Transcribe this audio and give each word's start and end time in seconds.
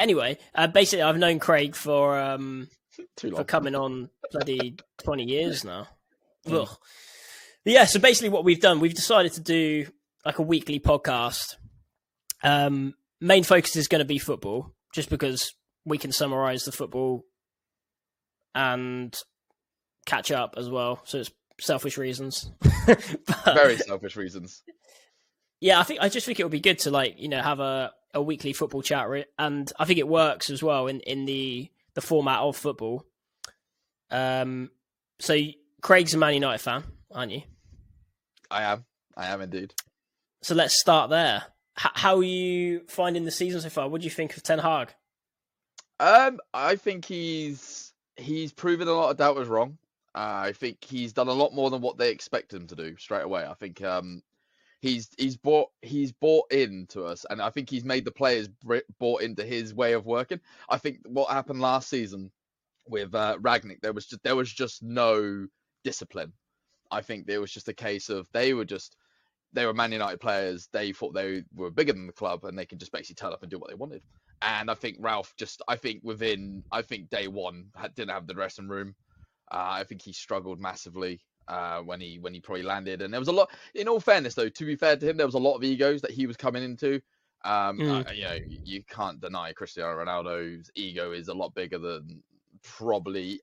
Anyway, 0.00 0.38
uh, 0.54 0.66
basically, 0.66 1.02
I've 1.02 1.18
known 1.18 1.38
Craig 1.38 1.74
for 1.74 2.18
um, 2.18 2.68
Too 3.16 3.30
for 3.34 3.44
coming 3.44 3.74
on 3.74 4.10
bloody 4.32 4.76
twenty 4.98 5.24
years 5.24 5.64
now. 5.64 5.88
But 6.48 6.68
yeah, 7.64 7.84
so 7.86 7.98
basically, 7.98 8.28
what 8.28 8.44
we've 8.44 8.60
done, 8.60 8.78
we've 8.78 8.94
decided 8.94 9.32
to 9.32 9.40
do 9.40 9.86
like 10.24 10.38
a 10.38 10.42
weekly 10.42 10.78
podcast. 10.78 11.56
Um, 12.44 12.94
main 13.20 13.42
focus 13.42 13.74
is 13.74 13.88
going 13.88 13.98
to 13.98 14.04
be 14.04 14.18
football, 14.18 14.72
just 14.94 15.10
because 15.10 15.52
we 15.84 15.98
can 15.98 16.12
summarize 16.12 16.64
the 16.64 16.70
football 16.70 17.24
and 18.54 19.16
catch 20.06 20.30
up 20.30 20.54
as 20.56 20.70
well. 20.70 21.00
So 21.04 21.18
it's 21.18 21.30
selfish 21.60 21.98
reasons. 21.98 22.50
But- 22.86 23.54
Very 23.54 23.76
selfish 23.78 24.14
reasons. 24.14 24.62
yeah, 25.60 25.80
I 25.80 25.82
think 25.82 26.00
I 26.00 26.08
just 26.08 26.24
think 26.26 26.38
it 26.38 26.44
would 26.44 26.52
be 26.52 26.60
good 26.60 26.78
to 26.80 26.92
like 26.92 27.16
you 27.18 27.28
know 27.28 27.42
have 27.42 27.58
a, 27.58 27.92
a 28.16 28.22
weekly 28.22 28.52
football 28.52 28.82
chat, 28.82 29.08
re- 29.08 29.26
and 29.38 29.70
I 29.78 29.84
think 29.84 29.98
it 29.98 30.08
works 30.08 30.50
as 30.50 30.62
well 30.62 30.86
in 30.88 31.00
in 31.00 31.26
the 31.26 31.70
the 31.94 32.00
format 32.00 32.40
of 32.40 32.56
football. 32.56 33.04
Um, 34.10 34.70
so 35.18 35.36
Craig's 35.82 36.14
a 36.14 36.18
Man 36.18 36.34
United 36.34 36.58
fan, 36.62 36.84
aren't 37.12 37.32
you? 37.32 37.42
I 38.50 38.62
am. 38.64 38.84
I 39.16 39.26
am 39.28 39.40
indeed. 39.40 39.74
So 40.42 40.54
let's 40.54 40.78
start 40.78 41.10
there. 41.10 41.44
H- 41.78 41.92
how 41.94 42.16
are 42.16 42.22
you 42.22 42.82
finding 42.88 43.24
the 43.24 43.30
season 43.30 43.60
so 43.60 43.68
far? 43.68 43.88
What 43.88 44.00
do 44.00 44.04
you 44.06 44.10
think 44.10 44.36
of 44.36 44.42
Ten 44.42 44.58
Hag? 44.58 44.94
Um, 45.98 46.40
I 46.52 46.76
think 46.76 47.04
he's 47.04 47.92
he's 48.16 48.52
proven 48.52 48.88
a 48.88 48.92
lot 48.92 49.10
of 49.10 49.16
doubters 49.16 49.48
wrong. 49.48 49.78
Uh, 50.14 50.48
I 50.48 50.52
think 50.52 50.82
he's 50.82 51.12
done 51.12 51.28
a 51.28 51.32
lot 51.32 51.54
more 51.54 51.68
than 51.70 51.82
what 51.82 51.98
they 51.98 52.10
expect 52.10 52.52
him 52.52 52.66
to 52.68 52.76
do 52.76 52.96
straight 52.96 53.24
away. 53.24 53.44
I 53.44 53.54
think 53.54 53.82
um, 53.82 54.22
he's 54.80 55.08
he's 55.18 55.36
bought 55.36 55.70
he's 55.82 56.12
bought 56.12 56.50
into 56.52 57.04
us, 57.04 57.24
and 57.28 57.40
I 57.40 57.50
think 57.50 57.70
he's 57.70 57.84
made 57.84 58.04
the 58.04 58.10
players 58.12 58.48
bought 58.98 59.22
into 59.22 59.44
his 59.44 59.74
way 59.74 59.92
of 59.92 60.06
working. 60.06 60.40
I 60.68 60.78
think 60.78 60.98
what 61.06 61.30
happened 61.30 61.60
last 61.60 61.88
season 61.88 62.30
with 62.88 63.14
uh, 63.14 63.38
Rangnick, 63.40 63.80
there 63.80 63.92
was 63.92 64.06
just 64.06 64.22
there 64.22 64.36
was 64.36 64.52
just 64.52 64.82
no 64.82 65.46
discipline. 65.84 66.32
I 66.90 67.00
think 67.00 67.26
there 67.26 67.40
was 67.40 67.52
just 67.52 67.68
a 67.68 67.74
case 67.74 68.08
of 68.08 68.28
they 68.32 68.54
were 68.54 68.64
just 68.64 68.96
they 69.52 69.66
were 69.66 69.74
Man 69.74 69.92
United 69.92 70.20
players. 70.20 70.68
They 70.72 70.92
thought 70.92 71.14
they 71.14 71.42
were 71.54 71.70
bigger 71.70 71.92
than 71.92 72.06
the 72.06 72.12
club, 72.12 72.44
and 72.44 72.58
they 72.58 72.66
could 72.66 72.80
just 72.80 72.92
basically 72.92 73.14
turn 73.14 73.32
up 73.32 73.42
and 73.42 73.50
do 73.50 73.58
what 73.58 73.70
they 73.70 73.74
wanted. 73.74 74.02
And 74.42 74.70
I 74.70 74.74
think 74.74 74.98
Ralph 75.00 75.32
just, 75.38 75.62
I 75.66 75.76
think 75.76 76.00
within, 76.02 76.62
I 76.70 76.82
think 76.82 77.08
day 77.08 77.26
one 77.26 77.66
had, 77.74 77.94
didn't 77.94 78.10
have 78.10 78.26
the 78.26 78.34
dressing 78.34 78.68
room. 78.68 78.94
Uh, 79.50 79.80
I 79.80 79.84
think 79.84 80.02
he 80.02 80.12
struggled 80.12 80.60
massively 80.60 81.20
uh, 81.48 81.80
when 81.82 82.00
he 82.00 82.18
when 82.18 82.34
he 82.34 82.40
probably 82.40 82.62
landed, 82.62 83.02
and 83.02 83.12
there 83.12 83.20
was 83.20 83.28
a 83.28 83.32
lot. 83.32 83.50
In 83.74 83.88
all 83.88 84.00
fairness, 84.00 84.34
though, 84.34 84.48
to 84.48 84.64
be 84.64 84.76
fair 84.76 84.96
to 84.96 85.08
him, 85.08 85.16
there 85.16 85.26
was 85.26 85.34
a 85.34 85.38
lot 85.38 85.56
of 85.56 85.64
egos 85.64 86.02
that 86.02 86.10
he 86.10 86.26
was 86.26 86.36
coming 86.36 86.62
into. 86.62 87.00
Um, 87.44 87.84
Mm. 87.84 88.06
uh, 88.08 88.12
you 88.12 88.24
know, 88.24 88.38
you 88.48 88.82
can't 88.84 89.20
deny 89.20 89.52
Cristiano 89.52 89.96
Ronaldo's 89.96 90.70
ego 90.74 91.12
is 91.12 91.28
a 91.28 91.34
lot 91.34 91.54
bigger 91.54 91.78
than 91.78 92.22
probably 92.62 93.40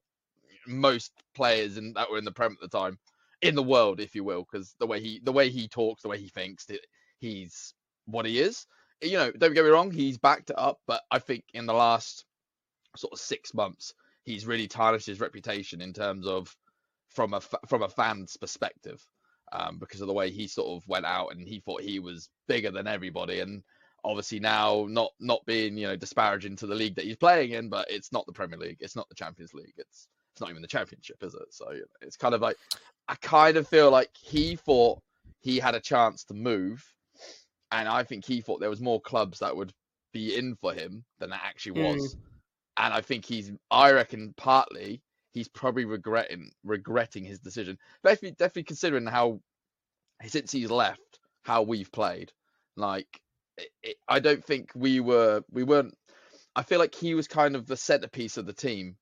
most 0.67 1.11
players 1.33 1.77
in, 1.77 1.93
that 1.93 2.09
were 2.09 2.17
in 2.17 2.25
the 2.25 2.31
Prem 2.31 2.53
at 2.53 2.59
the 2.71 2.77
time 2.77 2.97
in 3.41 3.55
the 3.55 3.63
world, 3.63 3.99
if 3.99 4.15
you 4.15 4.23
will, 4.23 4.45
because 4.49 4.75
the 4.79 4.87
way 4.87 5.01
he 5.01 5.19
the 5.23 5.31
way 5.31 5.49
he 5.49 5.67
talks, 5.67 6.01
the 6.01 6.09
way 6.09 6.17
he 6.19 6.29
thinks, 6.29 6.67
he's 7.19 7.73
what 8.05 8.25
he 8.25 8.39
is. 8.39 8.65
You 9.01 9.17
know, 9.17 9.31
don't 9.31 9.53
get 9.53 9.65
me 9.65 9.69
wrong, 9.71 9.91
he's 9.91 10.17
backed 10.17 10.49
it 10.49 10.57
up, 10.57 10.79
but 10.87 11.03
I 11.11 11.19
think 11.19 11.45
in 11.53 11.65
the 11.65 11.73
last 11.73 12.25
sort 12.95 13.13
of 13.13 13.19
six 13.19 13.53
months, 13.53 13.93
he's 14.23 14.45
really 14.45 14.67
tarnished 14.67 15.07
his 15.07 15.19
reputation 15.19 15.81
in 15.81 15.93
terms 15.93 16.27
of 16.27 16.55
from 17.13 17.33
a 17.33 17.41
from 17.67 17.83
a 17.83 17.89
fan's 17.89 18.37
perspective, 18.37 19.05
um, 19.51 19.77
because 19.79 20.01
of 20.01 20.07
the 20.07 20.13
way 20.13 20.31
he 20.31 20.47
sort 20.47 20.69
of 20.75 20.87
went 20.87 21.05
out 21.05 21.29
and 21.29 21.47
he 21.47 21.59
thought 21.59 21.81
he 21.81 21.99
was 21.99 22.29
bigger 22.47 22.71
than 22.71 22.87
everybody, 22.87 23.39
and 23.39 23.63
obviously 24.03 24.39
now 24.39 24.85
not 24.89 25.11
not 25.19 25.45
being 25.45 25.77
you 25.77 25.87
know 25.87 25.95
disparaging 25.95 26.55
to 26.57 26.67
the 26.67 26.75
league 26.75 26.95
that 26.95 27.05
he's 27.05 27.15
playing 27.15 27.51
in, 27.51 27.69
but 27.69 27.89
it's 27.89 28.11
not 28.11 28.25
the 28.25 28.33
Premier 28.33 28.59
League, 28.59 28.77
it's 28.79 28.95
not 28.95 29.07
the 29.09 29.15
Champions 29.15 29.53
League, 29.53 29.73
it's 29.77 30.07
it's 30.33 30.41
not 30.41 30.49
even 30.49 30.61
the 30.61 30.67
Championship, 30.67 31.17
is 31.21 31.35
it? 31.35 31.53
So 31.53 31.71
you 31.71 31.79
know, 31.81 31.85
it's 32.01 32.17
kind 32.17 32.33
of 32.33 32.41
like 32.41 32.57
I 33.07 33.15
kind 33.15 33.57
of 33.57 33.67
feel 33.67 33.91
like 33.91 34.09
he 34.19 34.55
thought 34.55 34.99
he 35.41 35.59
had 35.59 35.75
a 35.75 35.79
chance 35.79 36.23
to 36.25 36.33
move, 36.33 36.83
and 37.71 37.87
I 37.87 38.03
think 38.03 38.25
he 38.25 38.41
thought 38.41 38.59
there 38.59 38.69
was 38.69 38.81
more 38.81 39.01
clubs 39.01 39.39
that 39.39 39.55
would 39.55 39.73
be 40.13 40.37
in 40.37 40.55
for 40.55 40.73
him 40.73 41.03
than 41.19 41.31
that 41.31 41.41
actually 41.43 41.73
Mm. 41.73 41.83
was. 41.83 42.15
And 42.77 42.93
I 42.93 43.01
think 43.01 43.25
he's, 43.25 43.51
I 43.69 43.91
reckon, 43.91 44.33
partly 44.37 45.01
he's 45.33 45.47
probably 45.47 45.85
regretting 45.85 46.51
regretting 46.63 47.25
his 47.25 47.39
decision. 47.39 47.77
Definitely, 48.03 48.31
definitely 48.31 48.63
considering 48.63 49.05
how 49.05 49.41
since 50.25 50.51
he's 50.51 50.71
left, 50.71 51.19
how 51.43 51.63
we've 51.63 51.91
played. 51.91 52.31
Like, 52.75 53.21
it, 53.57 53.69
it, 53.81 53.95
I 54.07 54.19
don't 54.19 54.43
think 54.43 54.71
we 54.75 54.99
were, 54.99 55.43
we 55.51 55.63
weren't. 55.63 55.95
I 56.55 56.63
feel 56.63 56.79
like 56.79 56.95
he 56.95 57.15
was 57.15 57.27
kind 57.27 57.55
of 57.55 57.65
the 57.65 57.77
centerpiece 57.77 58.37
of 58.37 58.45
the 58.45 58.53
team, 58.53 58.95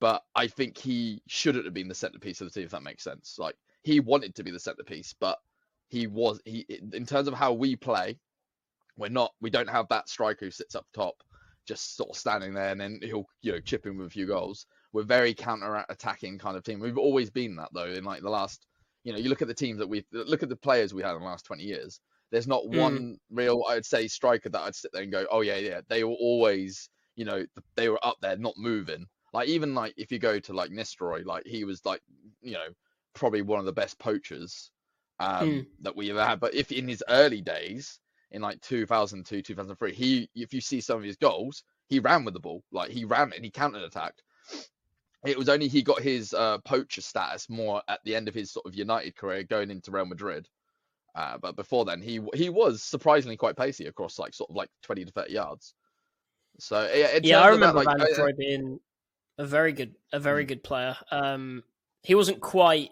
but 0.00 0.22
I 0.34 0.48
think 0.48 0.76
he 0.76 1.22
shouldn't 1.26 1.64
have 1.64 1.74
been 1.74 1.88
the 1.88 1.94
centerpiece 1.94 2.40
of 2.40 2.48
the 2.48 2.52
team. 2.52 2.64
If 2.64 2.72
that 2.72 2.82
makes 2.82 3.04
sense. 3.04 3.36
Like, 3.38 3.56
he 3.82 4.00
wanted 4.00 4.34
to 4.36 4.44
be 4.44 4.50
the 4.50 4.60
centerpiece, 4.60 5.14
but 5.18 5.38
he 5.88 6.06
was 6.08 6.40
he 6.44 6.66
in 6.92 7.06
terms 7.06 7.28
of 7.28 7.34
how 7.34 7.52
we 7.52 7.76
play. 7.76 8.18
We're 8.98 9.08
not. 9.08 9.32
We 9.40 9.50
don't 9.50 9.68
have 9.68 9.88
that 9.88 10.08
striker 10.08 10.46
who 10.46 10.50
sits 10.50 10.74
up 10.74 10.86
top, 10.94 11.22
just 11.66 11.96
sort 11.96 12.10
of 12.10 12.16
standing 12.16 12.54
there, 12.54 12.70
and 12.70 12.80
then 12.80 12.98
he'll 13.02 13.26
you 13.42 13.52
know 13.52 13.60
chip 13.60 13.86
in 13.86 13.96
with 13.98 14.08
a 14.08 14.10
few 14.10 14.26
goals. 14.26 14.66
We're 14.96 15.02
very 15.02 15.34
counter-attacking 15.34 16.38
kind 16.38 16.56
of 16.56 16.64
team. 16.64 16.80
We've 16.80 16.96
always 16.96 17.28
been 17.28 17.56
that 17.56 17.68
though. 17.74 17.84
In 17.84 18.02
like 18.02 18.22
the 18.22 18.30
last, 18.30 18.64
you 19.04 19.12
know, 19.12 19.18
you 19.18 19.28
look 19.28 19.42
at 19.42 19.48
the 19.48 19.52
teams 19.52 19.78
that 19.78 19.86
we 19.86 20.06
look 20.10 20.42
at 20.42 20.48
the 20.48 20.56
players 20.56 20.94
we 20.94 21.02
had 21.02 21.14
in 21.14 21.20
the 21.20 21.26
last 21.26 21.44
twenty 21.44 21.64
years. 21.64 22.00
There's 22.30 22.46
not 22.48 22.64
Mm. 22.64 22.70
one 22.78 23.18
real, 23.30 23.62
I'd 23.68 23.84
say, 23.84 24.08
striker 24.08 24.48
that 24.48 24.62
I'd 24.62 24.74
sit 24.74 24.92
there 24.92 25.02
and 25.02 25.12
go, 25.12 25.26
oh 25.30 25.42
yeah, 25.42 25.56
yeah. 25.56 25.82
They 25.88 26.02
were 26.02 26.16
always, 26.18 26.88
you 27.14 27.26
know, 27.26 27.44
they 27.76 27.90
were 27.90 28.00
up 28.02 28.16
there, 28.22 28.38
not 28.38 28.54
moving. 28.56 29.06
Like 29.34 29.48
even 29.48 29.74
like 29.74 29.92
if 29.98 30.10
you 30.10 30.18
go 30.18 30.40
to 30.40 30.52
like 30.54 30.70
Nistelrooy, 30.70 31.26
like 31.26 31.44
he 31.46 31.64
was 31.64 31.84
like, 31.84 32.00
you 32.40 32.54
know, 32.54 32.68
probably 33.14 33.42
one 33.42 33.60
of 33.60 33.66
the 33.66 33.72
best 33.74 33.98
poachers 33.98 34.70
um, 35.20 35.46
Mm. 35.48 35.66
that 35.80 35.94
we 35.94 36.10
ever 36.10 36.24
had. 36.24 36.40
But 36.40 36.54
if 36.54 36.72
in 36.72 36.88
his 36.88 37.04
early 37.10 37.42
days, 37.42 38.00
in 38.30 38.40
like 38.40 38.62
2002, 38.62 39.42
2003, 39.42 39.92
he, 39.92 40.30
if 40.34 40.54
you 40.54 40.62
see 40.62 40.80
some 40.80 40.96
of 40.98 41.04
his 41.04 41.16
goals, 41.16 41.64
he 41.88 42.00
ran 42.00 42.24
with 42.24 42.34
the 42.34 42.40
ball, 42.40 42.62
like 42.72 42.90
he 42.90 43.04
ran 43.04 43.32
and 43.34 43.44
he 43.44 43.50
counter 43.50 43.78
attacked. 43.84 44.22
It 45.24 45.38
was 45.38 45.48
only 45.48 45.66
he 45.68 45.82
got 45.82 46.00
his 46.02 46.32
uh, 46.34 46.58
poacher 46.58 47.00
status 47.00 47.48
more 47.48 47.82
at 47.88 48.00
the 48.04 48.14
end 48.14 48.28
of 48.28 48.34
his 48.34 48.50
sort 48.52 48.66
of 48.66 48.74
United 48.74 49.16
career, 49.16 49.42
going 49.42 49.70
into 49.70 49.90
Real 49.90 50.06
Madrid. 50.06 50.48
Uh, 51.14 51.38
but 51.38 51.56
before 51.56 51.84
then, 51.84 52.00
he 52.02 52.20
he 52.34 52.50
was 52.50 52.82
surprisingly 52.82 53.36
quite 53.36 53.56
pacey 53.56 53.86
across 53.86 54.18
like 54.18 54.34
sort 54.34 54.50
of 54.50 54.56
like 54.56 54.68
20 54.82 55.04
to 55.06 55.12
30 55.12 55.32
yards. 55.32 55.74
So 56.58 56.82
yeah, 56.94 57.18
Yeah, 57.22 57.40
I 57.40 57.50
of 57.50 57.60
that, 57.60 57.66
remember 57.74 57.84
like, 57.84 57.98
Van 58.16 58.28
I- 58.28 58.32
being 58.36 58.80
a 59.38 59.46
very 59.46 59.72
good, 59.72 59.94
a 60.12 60.20
very 60.20 60.44
Mm. 60.44 60.48
good 60.48 60.62
player. 60.64 60.96
Um, 61.10 61.64
he 62.02 62.14
wasn't 62.14 62.40
quite 62.40 62.90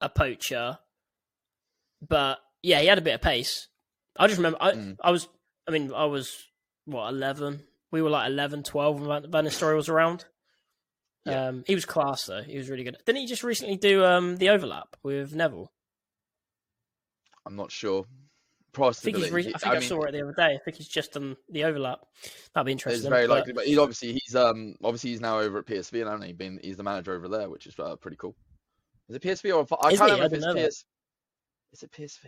a 0.00 0.08
poacher, 0.08 0.78
but 2.06 2.38
yeah, 2.62 2.80
he 2.80 2.86
had 2.86 2.98
a 2.98 3.02
bit 3.02 3.14
of 3.14 3.20
pace. 3.22 3.68
I 4.16 4.26
just 4.26 4.38
remember, 4.38 4.58
I, 4.60 4.72
Mm. 4.72 4.96
I 5.02 5.10
was, 5.10 5.28
I 5.66 5.70
mean, 5.72 5.92
I 5.92 6.04
was 6.04 6.44
what 6.84 7.08
eleven. 7.08 7.66
We 7.90 8.02
were 8.02 8.10
like 8.10 8.26
11, 8.28 8.62
12 8.64 9.00
when 9.06 9.30
Van 9.30 9.44
Nistelrooy 9.44 9.76
was 9.76 9.88
around. 9.88 10.24
Yeah. 11.26 11.46
Um, 11.48 11.64
he 11.66 11.74
was 11.74 11.84
class 11.84 12.26
though. 12.26 12.42
He 12.42 12.58
was 12.58 12.68
really 12.68 12.84
good. 12.84 12.96
Didn't 13.06 13.20
he 13.22 13.26
just 13.26 13.42
recently 13.42 13.76
do 13.76 14.04
um 14.04 14.36
the 14.36 14.50
overlap 14.50 14.96
with 15.02 15.34
Neville? 15.34 15.70
I'm 17.46 17.56
not 17.56 17.70
sure. 17.72 18.04
I 18.76 18.90
think 18.90 19.18
he's. 19.18 19.30
Re- 19.30 19.52
I 19.54 19.58
think 19.58 19.66
I, 19.66 19.72
mean, 19.74 19.82
saw 19.82 20.02
it 20.02 20.12
the 20.12 20.22
other 20.22 20.34
day. 20.36 20.54
I 20.54 20.58
think 20.64 20.78
he's 20.78 20.88
just 20.88 21.12
done 21.12 21.36
the 21.48 21.62
overlap. 21.64 22.00
That'd 22.54 22.66
be 22.66 22.72
It's 22.72 22.82
interesting. 22.82 23.10
very 23.10 23.26
but- 23.28 23.34
likely, 23.34 23.52
but 23.52 23.66
he's 23.66 23.78
obviously 23.78 24.12
he's 24.14 24.34
um 24.34 24.74
obviously 24.82 25.10
he's 25.10 25.20
now 25.20 25.38
over 25.38 25.58
at 25.58 25.66
PSV 25.66 26.00
and 26.00 26.10
hasn't 26.10 26.24
he 26.24 26.32
been 26.32 26.58
he's 26.62 26.76
the 26.76 26.82
manager 26.82 27.14
over 27.14 27.28
there, 27.28 27.48
which 27.48 27.66
is 27.66 27.78
uh, 27.78 27.96
pretty 27.96 28.16
cool. 28.16 28.34
Is 29.08 29.16
it 29.16 29.22
PSV 29.22 29.54
or 29.54 29.66
I 29.86 29.94
can't 29.94 30.10
he? 30.10 30.20
I 30.20 30.24
remember 30.24 30.36
if 30.36 30.56
it's 30.56 30.82
PS. 30.82 30.84
Is 31.72 31.82
it 31.84 31.92
PSV? 31.92 32.26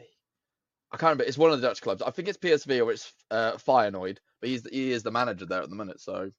I 0.92 0.96
can't 0.96 1.02
remember. 1.02 1.24
It's 1.24 1.38
one 1.38 1.50
of 1.50 1.60
the 1.60 1.66
Dutch 1.66 1.82
clubs. 1.82 2.00
I 2.02 2.10
think 2.10 2.28
it's 2.28 2.38
PSV 2.38 2.84
or 2.84 2.92
it's 2.92 3.12
uh, 3.30 3.52
Feyenoord, 3.52 4.18
but 4.40 4.48
he's 4.48 4.64
he 4.70 4.92
is 4.92 5.02
the 5.02 5.10
manager 5.10 5.46
there 5.46 5.62
at 5.62 5.68
the 5.70 5.74
minute. 5.76 6.00
So 6.00 6.30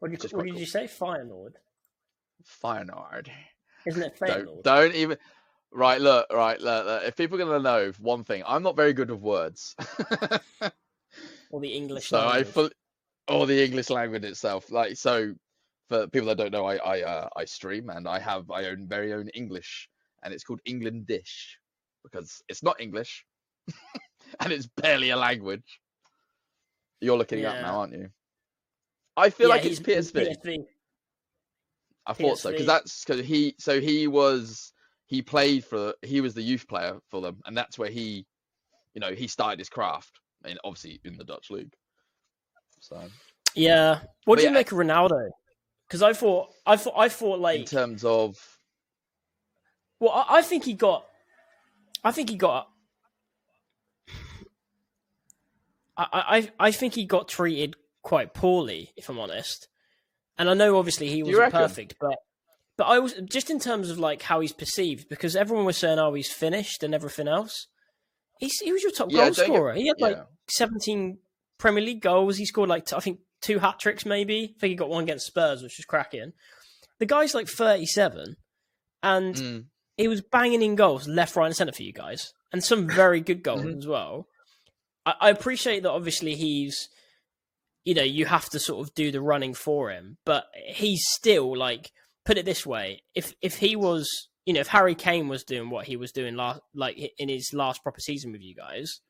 What 0.00 0.10
did, 0.10 0.22
you, 0.22 0.36
what 0.36 0.44
did 0.44 0.52
cool. 0.52 0.60
you 0.60 0.66
say? 0.66 0.84
Feyenoord? 0.84 1.52
Feyenoord. 2.44 3.28
Isn't 3.86 4.02
it 4.02 4.16
Don't 4.26 4.62
don't 4.62 4.94
even. 4.94 5.18
Right, 5.74 6.00
look, 6.00 6.26
right, 6.32 6.60
look, 6.60 6.84
look. 6.86 7.02
If 7.04 7.16
people 7.16 7.40
are 7.40 7.44
gonna 7.44 7.58
know 7.62 7.92
one 7.98 8.24
thing, 8.24 8.42
I'm 8.46 8.62
not 8.62 8.76
very 8.76 8.92
good 8.92 9.10
with 9.10 9.20
words. 9.20 9.74
Or 11.50 11.60
the 11.60 11.72
English 11.72 12.08
so 12.08 12.18
I 12.18 12.44
language? 12.44 12.72
or 13.28 13.46
the 13.46 13.64
English 13.64 13.90
language 13.90 14.24
itself. 14.24 14.70
Like 14.70 14.96
so, 14.96 15.34
for 15.88 16.06
people 16.08 16.28
that 16.28 16.38
don't 16.38 16.52
know, 16.52 16.64
I 16.66 16.76
I 16.76 17.02
uh, 17.02 17.28
I 17.36 17.44
stream 17.44 17.90
and 17.90 18.08
I 18.08 18.18
have 18.18 18.48
my 18.48 18.66
own 18.66 18.86
very 18.88 19.12
own 19.12 19.28
English, 19.28 19.88
and 20.22 20.32
it's 20.34 20.44
called 20.44 20.60
England 20.64 21.06
Dish 21.06 21.58
because 22.02 22.42
it's 22.48 22.62
not 22.62 22.80
English, 22.80 23.24
and 24.40 24.52
it's 24.52 24.66
barely 24.66 25.10
a 25.10 25.16
language. 25.16 25.80
You're 27.00 27.18
looking 27.18 27.40
it 27.40 27.46
up 27.46 27.60
now, 27.60 27.80
aren't 27.80 27.94
you? 27.94 28.10
I 29.16 29.30
feel 29.30 29.48
Yeah, 29.48 29.54
like 29.54 29.64
it's 29.66 29.80
PSV. 29.80 30.14
PSV. 30.14 30.64
I 32.06 32.14
thought 32.14 32.38
so 32.38 32.50
because 32.50 32.66
that's 32.66 33.04
because 33.04 33.24
he 33.24 33.54
so 33.58 33.80
he 33.80 34.08
was 34.08 34.72
he 35.06 35.22
played 35.22 35.64
for 35.64 35.94
he 36.02 36.20
was 36.20 36.34
the 36.34 36.42
youth 36.42 36.66
player 36.66 36.98
for 37.10 37.20
them, 37.20 37.40
and 37.46 37.56
that's 37.56 37.78
where 37.78 37.90
he, 37.90 38.26
you 38.94 39.00
know, 39.00 39.12
he 39.12 39.28
started 39.28 39.58
his 39.58 39.68
craft, 39.68 40.20
and 40.44 40.58
obviously 40.64 41.00
in 41.04 41.16
the 41.16 41.24
Dutch 41.24 41.50
league. 41.50 41.72
So 42.80 43.00
Yeah. 43.54 44.00
What 44.24 44.36
But 44.36 44.38
do 44.38 44.46
you 44.46 44.50
make 44.52 44.72
of 44.72 44.78
Ronaldo? 44.78 45.30
Because 45.86 46.02
I 46.02 46.12
thought, 46.12 46.48
I 46.66 46.76
thought, 46.76 46.94
I 46.96 47.08
thought 47.08 47.38
like 47.38 47.60
in 47.60 47.66
terms 47.66 48.04
of 48.04 48.58
well, 50.02 50.10
I, 50.10 50.38
I 50.38 50.42
think 50.42 50.64
he 50.64 50.74
got, 50.74 51.06
I 52.02 52.10
think 52.10 52.28
he 52.28 52.36
got, 52.36 52.68
I, 55.96 56.06
I, 56.10 56.50
I 56.58 56.72
think 56.72 56.94
he 56.94 57.04
got 57.04 57.28
treated 57.28 57.76
quite 58.02 58.34
poorly, 58.34 58.90
if 58.96 59.08
I'm 59.08 59.20
honest. 59.20 59.68
And 60.42 60.50
I 60.50 60.54
know 60.54 60.76
obviously 60.76 61.08
he 61.08 61.22
wasn't 61.22 61.52
perfect, 61.52 61.94
but 62.00 62.16
but 62.76 62.88
I 62.88 62.98
was 62.98 63.12
just 63.30 63.48
in 63.48 63.60
terms 63.60 63.90
of 63.90 63.98
like 64.00 64.22
how 64.22 64.40
he's 64.40 64.52
perceived 64.52 65.08
because 65.08 65.36
everyone 65.36 65.64
was 65.66 65.76
saying, 65.76 66.00
"Oh, 66.00 66.14
he's 66.14 66.32
finished" 66.32 66.82
and 66.82 66.92
everything 66.92 67.28
else. 67.28 67.68
He's 68.40 68.58
he 68.58 68.72
was 68.72 68.82
your 68.82 68.90
top 68.90 69.12
Yeah, 69.12 69.26
goal 69.30 69.46
don't 69.46 69.66
get- 69.66 69.76
he 69.76 69.86
had 69.86 70.00
like 70.00 70.16
yeah. 70.16 70.24
17 70.48 71.18
Premier 71.58 71.80
League 71.84 72.02
goals. 72.02 72.38
He 72.38 72.44
scored 72.44 72.68
like 72.68 72.92
I 72.92 72.98
think 72.98 73.20
two 73.40 73.60
hat 73.60 73.78
tricks, 73.78 74.04
maybe. 74.04 74.54
I 74.56 74.58
think 74.58 74.70
he 74.70 74.74
got 74.74 74.88
one 74.88 75.04
against 75.04 75.26
Spurs, 75.28 75.62
which 75.62 75.78
was 75.78 75.84
cracking. 75.84 76.32
The 76.98 77.06
guy's 77.06 77.34
like 77.36 77.46
37, 77.46 78.34
and 79.04 79.34
Mm. 79.36 79.64
he 79.96 80.08
was 80.08 80.22
banging 80.22 80.62
in 80.62 80.74
goals 80.74 81.06
left, 81.06 81.36
right, 81.36 81.46
and 81.46 81.54
centre 81.56 81.72
for 81.72 81.84
you 81.84 81.92
guys, 81.92 82.32
and 82.52 82.64
some 82.64 82.88
very 82.88 83.20
good 83.20 83.44
goals 83.44 83.62
Mhm. 83.62 83.78
as 83.78 83.86
well. 83.86 84.26
I, 85.06 85.14
I 85.20 85.30
appreciate 85.30 85.84
that. 85.84 85.90
Obviously, 85.92 86.34
he's 86.34 86.88
you 87.84 87.94
know 87.94 88.02
you 88.02 88.26
have 88.26 88.48
to 88.50 88.58
sort 88.58 88.86
of 88.86 88.94
do 88.94 89.10
the 89.10 89.20
running 89.20 89.54
for 89.54 89.90
him, 89.90 90.18
but 90.24 90.44
he's 90.66 91.02
still 91.16 91.56
like 91.56 91.90
put 92.24 92.38
it 92.38 92.44
this 92.44 92.64
way: 92.66 93.02
if 93.14 93.34
if 93.42 93.56
he 93.58 93.76
was 93.76 94.08
you 94.46 94.52
know 94.54 94.60
if 94.60 94.68
Harry 94.68 94.94
Kane 94.94 95.28
was 95.28 95.44
doing 95.44 95.70
what 95.70 95.86
he 95.86 95.96
was 95.96 96.12
doing 96.12 96.36
last 96.36 96.60
like 96.74 96.96
in 97.18 97.28
his 97.28 97.50
last 97.52 97.82
proper 97.82 98.00
season 98.00 98.32
with 98.32 98.42
you 98.42 98.54
guys, 98.54 99.00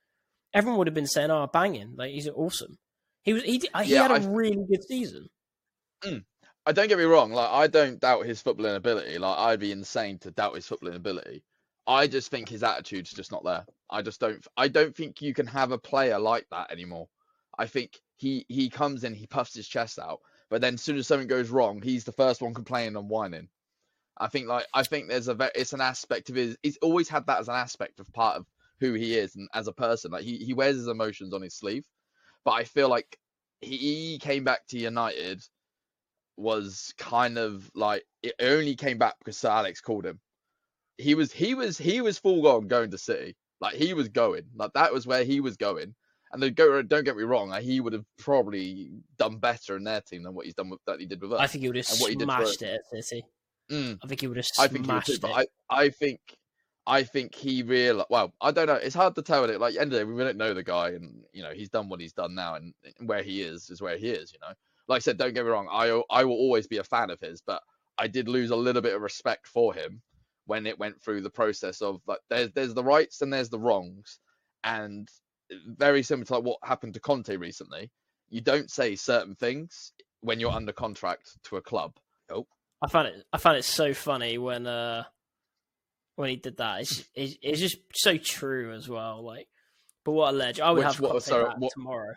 everyone 0.55 0.79
would 0.79 0.87
have 0.87 0.95
been 0.95 1.07
saying, 1.07 1.31
"Oh, 1.31 1.49
banging! 1.53 1.95
Like 1.97 2.11
he's 2.13 2.29
awesome." 2.29 2.79
He 3.25 3.33
was 3.33 3.43
he 3.45 3.59
he 3.59 3.93
Yeah, 3.93 4.03
had 4.03 4.11
a 4.11 4.15
I- 4.15 4.27
really 4.33 4.65
good 4.69 4.83
season. 4.89 5.29
Mm. 6.05 6.25
I 6.65 6.73
don't 6.73 6.89
get 6.89 6.99
me 6.99 7.05
wrong, 7.05 7.33
like 7.33 7.51
I 7.51 7.67
don't 7.67 8.01
doubt 8.01 8.25
his 8.27 8.43
footballing 8.43 8.77
ability. 8.77 9.19
Like 9.19 9.39
I'd 9.39 9.61
be 9.61 9.73
insane 9.73 10.19
to 10.21 10.31
doubt 10.31 10.55
his 10.55 10.67
footballing 10.67 10.95
ability. 10.97 11.43
I 11.87 12.07
just 12.07 12.31
think 12.31 12.49
his 12.49 12.63
attitude's 12.63 13.11
just 13.13 13.33
not 13.33 13.43
there. 13.45 13.65
I 13.91 14.03
just 14.03 14.21
don't 14.21 14.45
I 14.57 14.69
don't 14.69 14.95
think 14.95 15.21
you 15.21 15.35
can 15.35 15.47
have 15.49 15.73
a 15.73 15.79
player 15.79 16.19
like 16.19 16.47
that 16.51 16.71
anymore. 16.71 17.09
I 17.59 17.67
think 17.67 18.01
he 18.17 18.47
he 18.49 18.71
comes 18.71 19.05
in, 19.05 19.15
he 19.15 19.27
puffs 19.27 19.55
his 19.55 19.69
chest 19.69 19.99
out, 19.99 20.21
but 20.51 20.61
then 20.61 20.75
as 20.75 20.83
soon 20.83 20.97
as 20.97 21.07
something 21.07 21.29
goes 21.29 21.51
wrong, 21.51 21.83
he's 21.83 22.05
the 22.05 22.13
first 22.13 22.43
one 22.43 22.55
complaining 22.55 22.97
and 22.97 23.09
whining. 23.09 23.49
I 24.19 24.29
think 24.29 24.49
like 24.49 24.67
I 24.75 24.83
think 24.83 25.09
there's 25.09 25.29
a 25.29 25.51
it's 25.55 25.73
an 25.73 25.81
aspect 25.81 26.31
of 26.31 26.37
his 26.37 26.57
he's 26.63 26.79
always 26.79 27.09
had 27.09 27.27
that 27.27 27.41
as 27.41 27.49
an 27.49 27.55
aspect 27.55 28.01
of 28.01 28.13
part 28.13 28.37
of 28.37 28.47
who 28.81 28.95
he 28.95 29.17
is 29.17 29.37
and 29.37 29.49
as 29.55 29.69
a 29.69 29.73
person. 29.73 30.11
Like 30.11 30.25
he, 30.25 30.39
he 30.39 30.55
wears 30.55 30.77
his 30.77 30.89
emotions 30.89 31.33
on 31.33 31.43
his 31.43 31.55
sleeve. 31.55 31.85
But 32.45 32.53
I 32.53 32.65
feel 32.65 32.89
like 32.89 33.17
he 33.61 34.19
came 34.21 34.45
back 34.45 34.67
to 34.69 34.79
United 34.79 35.41
was 36.37 36.93
kind 36.99 37.39
of 37.39 37.71
like 37.75 38.05
it 38.23 38.35
only 38.41 38.75
came 38.75 38.99
back 38.99 39.15
because 39.19 39.39
Sir 39.39 39.51
Alex 39.51 39.81
called 39.81 40.05
him. 40.05 40.21
He 40.99 41.15
was 41.15 41.33
he 41.33 41.55
was 41.55 41.79
he 41.79 42.01
was 42.01 42.19
full 42.19 42.47
on 42.47 42.69
going 42.69 42.91
to 42.91 42.99
City. 42.99 43.37
Like 43.61 43.77
he 43.77 43.95
was 43.95 44.09
going. 44.09 44.43
Like 44.55 44.73
that 44.75 44.93
was 44.93 45.07
where 45.07 45.25
he 45.25 45.41
was 45.41 45.57
going. 45.57 45.95
And 46.33 46.43
then 46.43 46.55
go 46.55 46.81
don't 46.83 47.05
get 47.05 47.17
me 47.17 47.25
wrong, 47.25 47.53
he 47.61 47.81
would 47.81 47.93
have 47.93 48.07
probably 48.19 48.91
done 49.19 49.39
better 49.39 49.77
in 49.77 49.85
their 49.85 50.01
team 50.01 50.23
than 50.23 50.35
what 50.35 50.47
he's 50.47 50.55
done 50.55 50.71
with 50.71 50.81
that 50.87 50.99
he 50.99 51.07
did 51.07 51.21
with 51.21 51.33
us. 51.33 51.41
I 51.41 51.47
think 51.47 51.63
he 51.63 51.69
would 51.69 51.77
have 51.77 51.91
and 51.91 52.01
what 52.01 52.11
he 52.11 52.17
did 52.17 52.25
smashed 52.25 52.63
it 52.63 52.81
at 52.95 53.05
City. 53.05 53.25
Mm. 53.71 53.99
I 54.03 54.07
think 54.07 54.21
he 54.21 54.27
would 54.27 54.37
have 54.39 54.47
smashed 54.47 54.71
I 54.71 54.73
think 54.73 54.87
he 54.87 55.01
too, 55.01 55.13
it. 55.13 55.21
but 55.21 55.33
I, 55.33 55.47
I 55.71 55.89
think 55.91 56.21
I 56.87 57.03
think 57.03 57.35
he 57.35 57.63
real 57.63 58.07
well, 58.09 58.33
I 58.41 58.51
don't 58.51 58.67
know. 58.67 58.75
It's 58.75 58.95
hard 58.95 59.15
to 59.17 59.23
tell 59.23 59.45
it. 59.45 59.61
Like 59.61 59.77
end 59.77 59.85
of 59.85 59.91
the 59.91 59.99
day, 59.99 60.05
we 60.05 60.23
don't 60.23 60.39
know 60.39 60.55
the 60.55 60.63
guy 60.63 60.91
and 60.91 61.23
you 61.33 61.43
know, 61.43 61.53
he's 61.53 61.69
done 61.69 61.89
what 61.89 62.01
he's 62.01 62.15
done 62.15 62.35
now 62.35 62.55
and 62.55 62.73
and 62.99 63.09
where 63.09 63.23
he 63.23 63.43
is 63.43 63.69
is 63.71 63.83
where 63.83 63.99
he 63.99 64.09
is, 64.09 64.33
you 64.33 64.39
know. 64.41 64.55
Like 64.89 64.97
I 64.97 65.01
said, 65.01 65.19
don't 65.19 65.35
get 65.35 65.45
me 65.45 65.51
wrong, 65.51 65.69
I 65.71 66.03
I 66.11 66.25
will 66.25 66.37
always 66.37 66.67
be 66.67 66.79
a 66.79 66.85
fan 66.85 67.11
of 67.11 67.21
his, 67.21 67.41
but 67.41 67.63
I 67.99 68.09
did 68.09 68.29
lose 68.29 68.51
a 68.51 68.57
little 68.57 68.83
bit 68.83 68.95
of 68.95 69.03
respect 69.03 69.47
for 69.47 69.75
him 69.75 70.01
when 70.47 70.67
it 70.67 70.79
went 70.79 71.01
through 71.01 71.21
the 71.21 71.31
process 71.31 71.83
of 71.83 72.01
like 72.07 72.21
there's 72.29 72.51
there's 72.53 72.75
the 72.75 72.85
rights 72.85 73.23
and 73.23 73.33
there's 73.33 73.51
the 73.51 73.59
wrongs. 73.59 74.19
And 74.65 75.09
very 75.67 76.03
similar 76.03 76.25
to 76.27 76.35
like 76.35 76.45
what 76.45 76.59
happened 76.63 76.95
to 76.95 77.01
Conte 77.01 77.35
recently. 77.37 77.91
You 78.31 78.41
don't 78.41 78.71
say 78.71 78.97
certain 78.97 79.35
things 79.35 79.93
when 80.21 80.41
you're 80.41 80.53
under 80.53 80.73
contract 80.73 81.31
to 81.45 81.57
a 81.57 81.63
club. 81.63 81.93
Oh, 82.31 82.47
I 82.81 82.89
found 82.89 83.09
it. 83.09 83.25
I 83.33 83.39
found 83.39 83.59
it 83.59 83.65
so 83.65 83.93
funny 83.95 84.39
when 84.39 84.67
uh 84.67 85.05
when 86.17 86.31
he 86.31 86.37
did 86.37 86.57
that. 86.59 86.81
It's 86.83 87.05
it's, 87.15 87.37
it's 87.43 87.61
just 87.61 87.77
so 87.95 88.17
true 88.17 88.73
as 88.73 88.89
well. 88.89 89.23
Like, 89.25 89.49
but 90.05 90.13
what 90.13 90.33
a 90.35 90.37
ledge! 90.37 90.61
I 90.61 90.71
would 90.71 90.79
Which- 90.79 90.87
have 90.87 91.01
what- 91.01 91.11
Conte 91.13 91.25
sorry, 91.25 91.55
what- 91.59 91.73
tomorrow. 91.73 92.15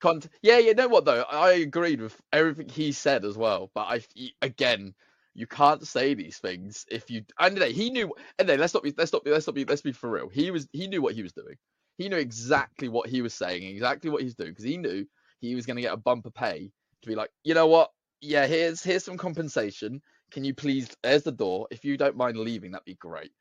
Conte. 0.00 0.28
Yeah, 0.42 0.58
you 0.58 0.74
know 0.74 0.86
what 0.88 1.04
though? 1.04 1.22
I 1.22 1.52
agreed 1.54 2.00
with 2.00 2.16
everything 2.32 2.68
he 2.68 2.92
said 2.92 3.24
as 3.24 3.36
well. 3.36 3.70
But 3.74 3.80
I 3.88 4.00
again, 4.42 4.94
you 5.34 5.48
can't 5.48 5.84
say 5.84 6.14
these 6.14 6.38
things 6.38 6.84
if 6.88 7.10
you. 7.10 7.24
And 7.38 7.56
today 7.56 7.72
he 7.72 7.90
knew. 7.90 8.14
And 8.38 8.48
then 8.48 8.60
let's 8.60 8.74
not 8.74 8.84
be. 8.84 8.94
Let's 8.96 9.12
not 9.12 9.24
be. 9.24 9.32
Let's 9.32 9.48
not 9.48 9.56
be. 9.56 9.64
Let's 9.64 9.82
be 9.82 9.90
for 9.90 10.08
real. 10.08 10.28
He 10.28 10.52
was. 10.52 10.68
He 10.72 10.86
knew 10.86 11.02
what 11.02 11.14
he 11.14 11.22
was 11.24 11.32
doing. 11.32 11.56
He 11.98 12.08
knew 12.08 12.16
exactly 12.16 12.88
what 12.88 13.08
he 13.08 13.20
was 13.22 13.34
saying, 13.34 13.64
exactly 13.64 14.08
what 14.08 14.22
he's 14.22 14.34
doing, 14.34 14.50
because 14.50 14.64
he 14.64 14.76
knew 14.76 15.06
he 15.40 15.54
was 15.54 15.66
going 15.66 15.76
to 15.76 15.82
get 15.82 15.92
a 15.92 15.98
bumper 15.98 16.30
pay 16.30 16.70
to 17.02 17.08
be 17.08 17.14
like, 17.14 17.30
you 17.44 17.54
know 17.54 17.66
what? 17.66 17.90
Yeah, 18.20 18.46
here's 18.46 18.82
here's 18.82 19.04
some 19.04 19.16
compensation. 19.16 20.00
Can 20.30 20.44
you 20.44 20.54
please? 20.54 20.88
There's 21.02 21.22
the 21.22 21.32
door. 21.32 21.66
If 21.70 21.84
you 21.84 21.96
don't 21.96 22.16
mind 22.16 22.36
leaving, 22.36 22.72
that'd 22.72 22.84
be 22.84 22.94
great. 22.94 23.32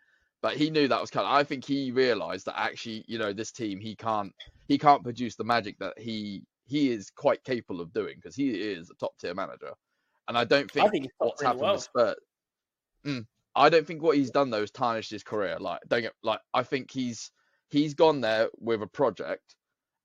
But 0.42 0.56
he 0.56 0.69
knew 0.69 0.88
that 0.88 1.01
was 1.01 1.09
kind 1.09 1.25
of. 1.25 1.33
I 1.33 1.44
think 1.44 1.65
he 1.65 1.92
realised 1.92 2.45
that 2.45 2.59
actually, 2.59 3.04
you 3.07 3.18
know, 3.18 3.33
this 3.33 3.51
team 3.51 3.80
he 3.80 3.95
can't 3.95 4.33
he 4.68 4.77
can't 4.77 5.03
produce 5.03 5.36
the 5.36 5.44
magic 5.44 5.80
that 5.80 5.98
he 5.98 6.44
he 6.65 6.92
is 6.92 7.10
quite 7.10 7.44
capable 7.44 7.81
of 7.81 7.94
doing 7.94 8.15
because 8.15 8.36
he 8.36 8.50
is 8.50 8.89
a 8.89 8.95
top 8.95 9.18
tier 9.19 9.33
manager. 9.33 9.74
And 10.27 10.38
I 10.38 10.44
don't 10.44 10.69
think, 10.69 10.86
I 10.86 10.89
think 10.89 11.10
what's 11.18 11.42
really 11.42 11.48
happened 11.48 11.62
well. 11.62 11.74
with 11.74 11.83
Spurs. 11.83 12.15
Mm, 13.06 13.25
I 13.56 13.69
don't 13.69 13.88
think 13.88 14.03
what 14.03 14.18
he's 14.18 14.30
done 14.30 14.50
though 14.50 14.60
has 14.60 14.71
tarnished 14.71 15.10
his 15.10 15.24
career. 15.24 15.57
Like, 15.60 15.80
don't 15.88 16.01
get 16.01 16.13
like 16.21 16.42
I 16.53 16.63
think 16.63 16.92
he's 16.92 17.31
he's 17.69 17.93
gone 17.93 18.21
there 18.21 18.49
with 18.59 18.81
a 18.81 18.87
project, 18.87 19.55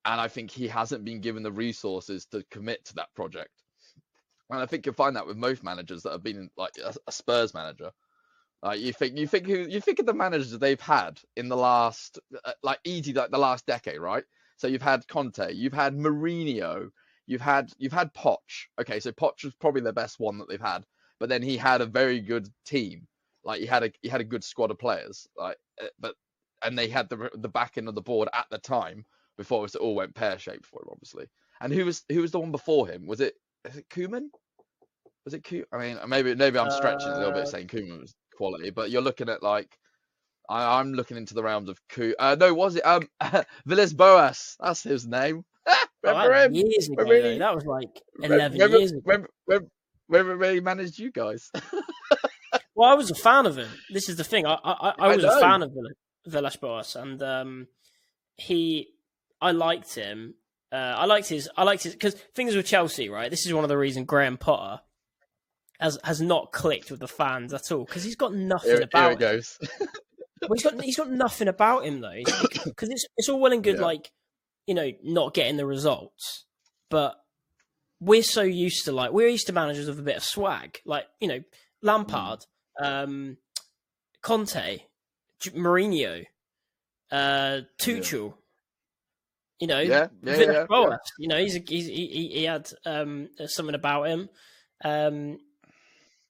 and 0.04 0.20
I 0.20 0.28
think 0.28 0.50
he 0.50 0.68
hasn't 0.68 1.04
been 1.04 1.20
given 1.20 1.42
the 1.42 1.52
resources 1.52 2.26
to 2.26 2.44
commit 2.50 2.84
to 2.86 2.94
that 2.96 3.14
project. 3.14 3.50
And 4.50 4.60
I 4.60 4.66
think 4.66 4.84
you'll 4.84 4.94
find 4.94 5.16
that 5.16 5.26
with 5.26 5.36
most 5.36 5.64
managers 5.64 6.02
that 6.02 6.12
have 6.12 6.22
been 6.22 6.50
like 6.56 6.72
a, 6.84 6.94
a 7.06 7.12
Spurs 7.12 7.54
manager. 7.54 7.90
Like 8.62 8.80
you 8.80 8.92
think 8.92 9.16
you 9.16 9.26
think 9.26 9.48
you 9.48 9.80
think 9.80 9.98
of 9.98 10.06
the 10.06 10.14
managers 10.14 10.56
they've 10.56 10.80
had 10.80 11.18
in 11.36 11.48
the 11.48 11.56
last 11.56 12.20
uh, 12.44 12.52
like 12.62 12.78
easy 12.84 13.12
like 13.12 13.30
the 13.30 13.38
last 13.38 13.66
decade, 13.66 13.98
right? 13.98 14.24
So 14.56 14.68
you've 14.68 14.82
had 14.82 15.08
Conte, 15.08 15.52
you've 15.52 15.72
had 15.72 15.96
Mourinho, 15.96 16.90
you've 17.26 17.40
had 17.40 17.72
you've 17.78 17.92
had 17.92 18.14
Poch. 18.14 18.68
Okay, 18.80 19.00
so 19.00 19.10
Poch 19.10 19.42
was 19.42 19.54
probably 19.54 19.80
the 19.80 19.92
best 19.92 20.20
one 20.20 20.38
that 20.38 20.48
they've 20.48 20.60
had, 20.60 20.84
but 21.18 21.28
then 21.28 21.42
he 21.42 21.56
had 21.56 21.80
a 21.80 21.86
very 21.86 22.20
good 22.20 22.48
team. 22.64 23.08
Like 23.42 23.60
he 23.60 23.66
had 23.66 23.82
a 23.82 23.92
he 24.02 24.08
had 24.08 24.20
a 24.20 24.24
good 24.24 24.44
squad 24.44 24.70
of 24.70 24.78
players. 24.78 25.26
Like, 25.36 25.56
uh, 25.82 25.86
but 25.98 26.14
and 26.64 26.78
they 26.78 26.88
had 26.88 27.08
the 27.08 27.30
the 27.34 27.48
back 27.48 27.78
end 27.78 27.88
of 27.88 27.94
the 27.94 28.02
board 28.02 28.28
at 28.32 28.46
the 28.50 28.58
time 28.58 29.04
before 29.36 29.64
it 29.64 29.74
all 29.76 29.94
went 29.94 30.14
pear 30.14 30.38
shaped 30.38 30.66
for 30.66 30.82
him, 30.82 30.88
obviously. 30.90 31.26
And 31.60 31.72
who 31.72 31.84
was 31.84 32.04
who 32.08 32.20
was 32.22 32.30
the 32.30 32.40
one 32.40 32.52
before 32.52 32.86
him? 32.88 33.06
Was 33.06 33.20
it 33.20 33.34
is 33.64 33.76
it 33.76 33.88
Koeman? 33.88 34.28
Was 35.24 35.34
it 35.34 35.44
Koeman? 35.44 35.64
I 35.72 35.78
mean, 35.78 35.98
maybe 36.08 36.34
maybe 36.34 36.58
I'm 36.58 36.70
stretching 36.70 37.12
a 37.12 37.16
little 37.16 37.32
bit 37.32 37.42
Uh, 37.44 37.50
saying 37.50 37.68
Koeman 37.68 38.00
was 38.00 38.14
quality, 38.36 38.70
but 38.70 38.90
you're 38.90 39.02
looking 39.02 39.28
at 39.28 39.42
like 39.42 39.76
I, 40.48 40.80
I'm 40.80 40.92
looking 40.92 41.16
into 41.16 41.34
the 41.34 41.42
realms 41.42 41.68
of 41.68 41.78
Ku. 41.88 42.14
Uh, 42.18 42.36
no, 42.38 42.52
was 42.52 42.76
it 42.76 42.84
um 42.86 43.08
Villas 43.66 43.94
Boas? 43.94 44.56
That's 44.60 44.82
his 44.82 45.06
name. 45.06 45.44
Oh, 46.04 46.08
remember 46.08 46.30
that 46.34 46.46
him? 46.46 46.52
was 46.52 46.62
years 46.64 46.88
ago. 46.88 47.02
Remember 47.04 47.30
he- 47.30 47.38
That 47.38 47.54
was 47.54 47.64
like 47.64 47.88
eleven 48.24 48.52
remember, 48.54 48.78
years 48.78 48.90
ago. 48.90 49.00
Remember, 49.04 49.30
remember, 49.46 49.68
remember 50.08 50.52
he 50.52 50.60
managed 50.60 50.98
you 50.98 51.12
guys? 51.12 51.48
Well, 52.74 52.90
I 52.90 52.94
was 52.94 53.08
a 53.10 53.14
fan 53.14 53.46
of 53.46 53.56
him. 53.56 53.68
This 53.90 54.08
is 54.08 54.16
the 54.16 54.24
thing. 54.24 54.44
I 54.46 54.54
I, 54.54 54.72
I 54.72 54.94
I 54.98 55.14
was 55.14 55.24
a 55.24 55.40
fan 55.40 55.62
of 55.62 55.70
Villa- 55.72 55.90
Villas 56.26 56.56
Boas, 56.56 56.96
and 56.96 57.22
um, 57.22 57.68
he, 58.36 58.88
I 59.40 59.50
liked 59.52 59.94
him. 59.94 60.34
Uh, 60.70 60.76
I 60.76 61.04
liked 61.06 61.28
his. 61.28 61.48
I 61.56 61.64
liked 61.64 61.82
his 61.82 61.92
because 61.92 62.14
things 62.34 62.54
with 62.56 62.66
Chelsea, 62.66 63.08
right? 63.08 63.30
This 63.30 63.46
is 63.46 63.52
one 63.52 63.64
of 63.64 63.68
the 63.68 63.76
reasons 63.78 64.06
Graham 64.06 64.36
Potter 64.38 64.80
has 65.80 65.98
has 66.04 66.20
not 66.20 66.52
clicked 66.52 66.90
with 66.90 67.00
the 67.00 67.08
fans 67.08 67.52
at 67.52 67.70
all 67.72 67.84
because 67.84 68.04
he's 68.04 68.16
got 68.16 68.32
nothing 68.32 68.70
here, 68.70 68.76
here 68.78 68.84
about 68.84 69.12
it 69.12 69.14
him. 69.14 69.18
goes. 69.18 69.58
Well, 70.42 70.54
he's 70.56 70.64
got 70.64 70.80
he's 70.82 70.96
got 70.96 71.08
nothing 71.08 71.46
about 71.46 71.84
him 71.84 72.00
though, 72.00 72.18
because 72.64 72.88
it's 72.90 73.06
it's 73.16 73.28
all 73.28 73.38
well 73.38 73.52
and 73.52 73.62
good, 73.62 73.76
Yeah. 73.76 73.82
like 73.82 74.10
you 74.66 74.74
know, 74.74 74.90
not 75.04 75.34
getting 75.34 75.56
the 75.56 75.64
results, 75.64 76.46
but 76.90 77.14
we're 78.00 78.24
so 78.24 78.42
used 78.42 78.86
to 78.86 78.92
like 78.92 79.12
we're 79.12 79.28
used 79.28 79.46
to 79.46 79.52
managers 79.52 79.86
with 79.86 80.00
a 80.00 80.02
bit 80.02 80.16
of 80.16 80.24
swag, 80.24 80.80
like 80.84 81.04
you 81.20 81.28
know, 81.28 81.40
Lampard, 81.80 82.40
um, 82.82 83.36
Conte, 84.20 84.78
Mourinho, 85.50 86.24
uh, 87.10 87.60
Tuchel. 87.78 88.34
You 89.60 89.68
know, 89.68 89.78
yeah, 89.78 90.08
yeah, 90.22 90.36
yeah, 90.36 90.66
yeah. 90.68 90.96
You 91.18 91.28
know, 91.28 91.38
he's, 91.38 91.54
he's 91.54 91.86
he, 91.86 92.06
he 92.08 92.28
he 92.40 92.44
had 92.44 92.68
um, 92.84 93.28
something 93.46 93.76
about 93.76 94.08
him, 94.08 94.28
um, 94.84 95.38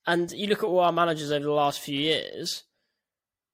and 0.06 0.30
you 0.32 0.48
look 0.48 0.62
at 0.62 0.66
all 0.66 0.80
our 0.80 0.92
managers 0.92 1.32
over 1.32 1.44
the 1.44 1.50
last 1.52 1.80
few 1.80 1.98
years, 1.98 2.64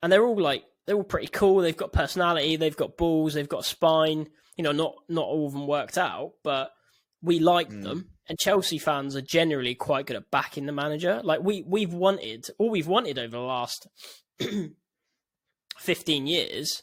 and 0.02 0.10
they're 0.12 0.24
all 0.24 0.40
like 0.40 0.64
they're 0.86 0.96
all 0.96 1.04
pretty 1.04 1.28
cool. 1.28 1.60
They've 1.60 1.76
got 1.76 1.92
personality, 1.92 2.56
they've 2.56 2.76
got 2.76 2.96
balls, 2.96 3.34
they've 3.34 3.48
got 3.48 3.64
spine. 3.64 4.26
You 4.56 4.64
know, 4.64 4.72
not 4.72 4.94
not 5.08 5.26
all 5.26 5.46
of 5.46 5.52
them 5.52 5.68
worked 5.68 5.96
out, 5.98 6.32
but 6.42 6.72
we 7.22 7.38
like 7.38 7.68
Mm. 7.70 7.82
them, 7.84 8.10
and 8.28 8.36
Chelsea 8.38 8.78
fans 8.78 9.14
are 9.14 9.22
generally 9.22 9.76
quite 9.76 10.06
good 10.06 10.16
at 10.16 10.30
backing 10.32 10.66
the 10.66 10.72
manager. 10.72 11.20
Like 11.22 11.40
we 11.40 11.62
we've 11.64 11.92
wanted 11.94 12.46
all 12.58 12.70
we've 12.70 12.88
wanted 12.88 13.16
over 13.18 13.36
the 13.36 13.38
last 13.38 13.86
fifteen 15.78 16.26
years 16.26 16.82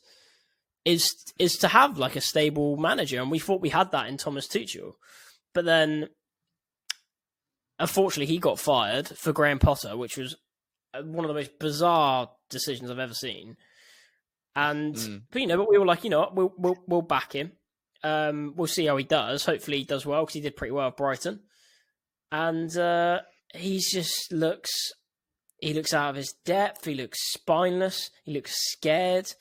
is 0.86 1.14
is 1.40 1.58
to 1.58 1.68
have 1.68 1.98
like 1.98 2.16
a 2.16 2.22
stable 2.22 2.78
manager, 2.78 3.22
and 3.22 3.32
we 3.32 3.40
thought 3.40 3.62
we 3.62 3.70
had 3.70 3.92
that 3.92 4.08
in 4.08 4.18
Thomas 4.18 4.48
Tuchel, 4.48 4.94
but 5.54 5.66
then 5.66 6.10
unfortunately 7.80 8.34
he 8.34 8.40
got 8.40 8.60
fired 8.60 9.08
for 9.08 9.34
Graham 9.34 9.60
Potter, 9.60 9.98
which 9.98 10.18
was 10.18 10.36
uh, 10.94 11.02
one 11.04 11.26
of 11.26 11.30
the 11.30 11.34
most 11.40 11.60
bizarre 11.60 12.30
decisions 12.50 12.90
I've 12.90 13.00
ever 13.00 13.14
seen. 13.14 13.58
And 14.56 14.96
Mm. 14.96 15.22
but 15.32 15.42
you 15.42 15.48
know, 15.48 15.58
but 15.58 15.70
we 15.70 15.78
were 15.78 15.86
like, 15.86 16.04
you 16.04 16.10
know, 16.10 16.20
what, 16.22 16.36
we'll 16.36 16.54
we'll 16.58 16.78
we'll 16.88 17.02
back 17.02 17.34
him. 17.34 17.52
Um, 18.04 18.54
we'll 18.56 18.68
see 18.68 18.86
how 18.86 18.96
he 18.98 19.04
does. 19.04 19.46
Hopefully, 19.46 19.80
he 19.80 19.84
does 19.84 20.06
well 20.06 20.22
because 20.22 20.36
he 20.36 20.42
did 20.42 20.56
pretty 20.56 20.72
well 20.72 20.88
at 20.88 20.98
Brighton. 20.98 21.42
And 22.32 22.76
uh, 22.78 23.22
he's 23.54 23.92
just 23.92 24.32
looks, 24.32 24.72
he 25.60 25.74
looks 25.74 25.94
out 25.94 26.10
of 26.12 26.16
his 26.16 26.34
depth. 26.46 26.86
He 26.86 26.96
looks 26.96 27.32
spineless. 27.32 28.10
He 28.24 28.34
looks 28.34 28.54
scared. 28.72 29.32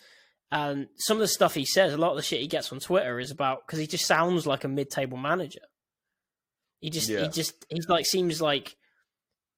And 0.51 0.87
some 0.97 1.17
of 1.17 1.21
the 1.21 1.29
stuff 1.29 1.55
he 1.55 1.65
says, 1.65 1.93
a 1.93 1.97
lot 1.97 2.11
of 2.13 2.17
the 2.17 2.23
shit 2.23 2.41
he 2.41 2.47
gets 2.47 2.71
on 2.73 2.79
Twitter 2.81 3.19
is 3.19 3.31
about 3.33 3.67
because 3.67 3.79
he 3.81 3.87
just 3.87 4.07
sounds 4.07 4.47
like 4.47 4.63
a 4.65 4.69
mid-table 4.69 5.17
manager. 5.19 5.61
He 6.81 6.91
just, 6.91 7.09
he 7.09 7.29
just, 7.29 7.65
he's 7.71 7.89
like 7.89 8.05
seems 8.07 8.41
like 8.43 8.77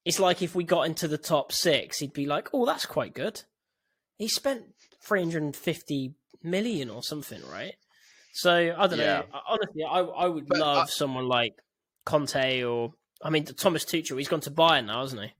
it's 0.04 0.20
like 0.20 0.40
if 0.42 0.54
we 0.54 0.62
got 0.64 0.82
into 0.86 1.08
the 1.08 1.18
top 1.18 1.50
six, 1.52 1.98
he'd 1.98 2.12
be 2.12 2.24
like, 2.26 2.48
"Oh, 2.54 2.64
that's 2.64 2.86
quite 2.86 3.12
good." 3.14 3.42
He 4.16 4.28
spent 4.28 4.62
three 5.02 5.20
hundred 5.20 5.42
and 5.42 5.56
fifty 5.56 6.14
million 6.44 6.88
or 6.88 7.02
something, 7.02 7.42
right? 7.50 7.74
So 8.32 8.52
I 8.78 8.86
don't 8.86 8.98
Yeah. 9.00 9.22
know. 9.32 9.40
Honestly, 9.48 9.82
I 9.82 9.98
I 9.98 10.26
would 10.28 10.46
But 10.46 10.58
uh, 10.58 10.64
love 10.64 10.86
I- 10.86 10.90
someone 10.90 11.26
like 11.26 11.54
Conte 12.04 12.62
or 12.62 12.92
I 13.20 13.30
mean 13.30 13.44
Thomas 13.44 13.84
Tuchel. 13.84 14.16
He's 14.18 14.28
gone 14.28 14.40
to 14.42 14.50
Bayern 14.52 14.86
now, 14.86 15.00
hasn't 15.00 15.22
he? 15.22 15.32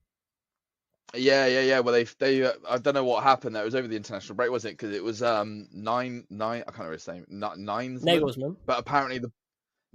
Yeah, 1.15 1.47
yeah, 1.47 1.61
yeah. 1.61 1.79
Well, 1.79 1.93
they 1.93 2.03
they 2.19 2.43
uh, 2.43 2.53
I 2.69 2.77
don't 2.77 2.93
know 2.93 3.03
what 3.03 3.23
happened. 3.23 3.55
It 3.55 3.63
was 3.63 3.75
over 3.75 3.87
the 3.87 3.95
international 3.95 4.35
break, 4.35 4.51
wasn't 4.51 4.73
it? 4.73 4.77
Because 4.77 4.95
it 4.95 5.03
was 5.03 5.23
um 5.23 5.67
nine 5.71 6.25
nine. 6.29 6.61
I 6.61 6.71
can't 6.71 6.79
remember 6.79 6.93
his 6.93 7.07
name. 7.07 7.25
Not 7.29 7.57
nine. 7.57 7.99
Nagelsmann. 7.99 8.57
But 8.65 8.79
apparently 8.79 9.19
the 9.19 9.31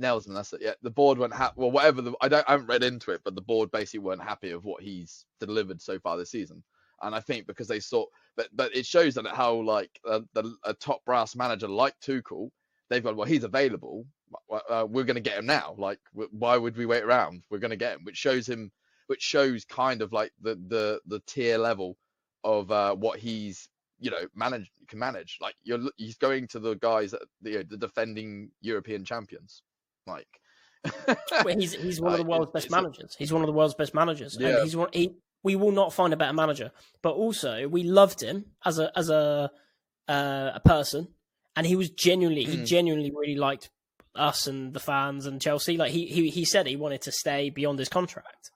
Nelsman, 0.01 0.35
that's 0.35 0.53
it. 0.53 0.61
Yeah, 0.63 0.75
the 0.83 0.91
board 0.91 1.19
weren't 1.19 1.35
happy. 1.35 1.55
Well, 1.57 1.71
whatever 1.71 2.03
the 2.03 2.15
I 2.21 2.29
don't 2.29 2.49
I 2.49 2.53
haven't 2.53 2.67
read 2.67 2.83
into 2.83 3.11
it, 3.13 3.21
but 3.25 3.35
the 3.35 3.43
board 3.43 3.71
basically 3.71 4.01
weren't 4.01 4.23
happy 4.23 4.51
of 4.51 4.65
what 4.65 4.83
he's 4.83 5.25
delivered 5.39 5.81
so 5.81 5.99
far 5.99 6.17
this 6.17 6.31
season. 6.31 6.63
And 7.03 7.15
I 7.15 7.21
think 7.21 7.47
because 7.47 7.69
they 7.69 7.81
saw, 7.81 8.07
but 8.37 8.49
but 8.53 8.75
it 8.75 8.87
shows 8.87 9.15
that 9.15 9.27
how 9.27 9.55
like 9.55 9.91
uh, 10.09 10.21
the 10.35 10.55
a 10.65 10.75
top 10.75 11.05
brass 11.05 11.37
manager 11.37 11.69
like 11.69 11.95
Tuchel, 12.01 12.51
they've 12.89 13.03
gone 13.03 13.17
well 13.17 13.27
he's 13.27 13.45
available. 13.45 14.07
Uh, 14.51 14.87
we're 14.89 15.05
going 15.05 15.17
to 15.17 15.21
get 15.21 15.39
him 15.39 15.47
now. 15.47 15.75
Like 15.77 15.99
wh- 16.15 16.33
why 16.33 16.57
would 16.57 16.77
we 16.77 16.87
wait 16.87 17.03
around? 17.03 17.43
We're 17.51 17.59
going 17.59 17.71
to 17.71 17.77
get 17.77 17.97
him, 17.97 18.05
which 18.05 18.17
shows 18.17 18.49
him, 18.49 18.73
which 19.13 19.23
shows 19.35 19.65
kind 19.65 20.01
of 20.03 20.09
like 20.13 20.33
the 20.41 20.55
the 20.75 21.01
the 21.13 21.21
tier 21.31 21.59
level 21.59 21.91
of 22.45 22.71
uh, 22.71 22.95
what 23.05 23.19
he's 23.27 23.69
you 24.05 24.11
know 24.11 24.25
manage 24.35 24.69
can 24.89 24.99
manage. 24.99 25.33
Like 25.41 25.55
you're 25.63 25.81
he's 25.97 26.17
going 26.27 26.45
to 26.49 26.59
the 26.59 26.75
guys 26.75 27.11
that 27.13 27.23
you 27.43 27.59
know, 27.59 27.65
the 27.73 27.77
defending 27.87 28.51
European 28.71 29.05
champions. 29.05 29.63
Like 30.07 30.29
Well, 31.45 31.57
he's 31.63 31.73
he's 31.75 32.01
one 32.01 32.13
of 32.13 32.19
the 32.19 32.25
world's 32.33 32.51
best 32.53 32.71
managers. 32.71 33.15
He's 33.19 33.33
one 33.33 33.43
of 33.43 33.47
the 33.47 33.53
world's 33.53 33.75
best 33.83 33.95
managers, 33.95 34.37
Yeah. 34.41 34.49
and 34.49 34.63
he's 34.65 34.77
one. 34.77 34.89
He, 34.93 35.15
we 35.45 35.55
will 35.57 35.73
not 35.73 35.93
find 35.93 36.13
a 36.13 36.17
better 36.17 36.33
manager. 36.33 36.71
But 37.03 37.13
also, 37.15 37.69
we 37.69 37.83
loved 37.85 38.21
him 38.23 38.37
as 38.65 38.79
a 38.79 38.91
as 38.99 39.09
a 39.11 39.51
uh, 40.09 40.51
a 40.55 40.61
person, 40.65 41.09
and 41.57 41.67
he 41.67 41.77
was 41.77 41.91
genuinely 41.91 42.45
he 42.45 42.57
Mm. 42.59 42.67
genuinely 42.67 43.13
really 43.21 43.37
liked 43.37 43.71
us 44.15 44.47
and 44.47 44.75
the 44.75 44.81
fans 44.81 45.25
and 45.27 45.41
Chelsea. 45.41 45.77
Like 45.77 45.93
he 45.93 46.07
he 46.07 46.29
he 46.31 46.45
said 46.45 46.67
he 46.67 46.77
wanted 46.77 47.03
to 47.03 47.13
stay 47.13 47.51
beyond 47.51 47.79
his 47.79 47.89
contract, 47.89 48.51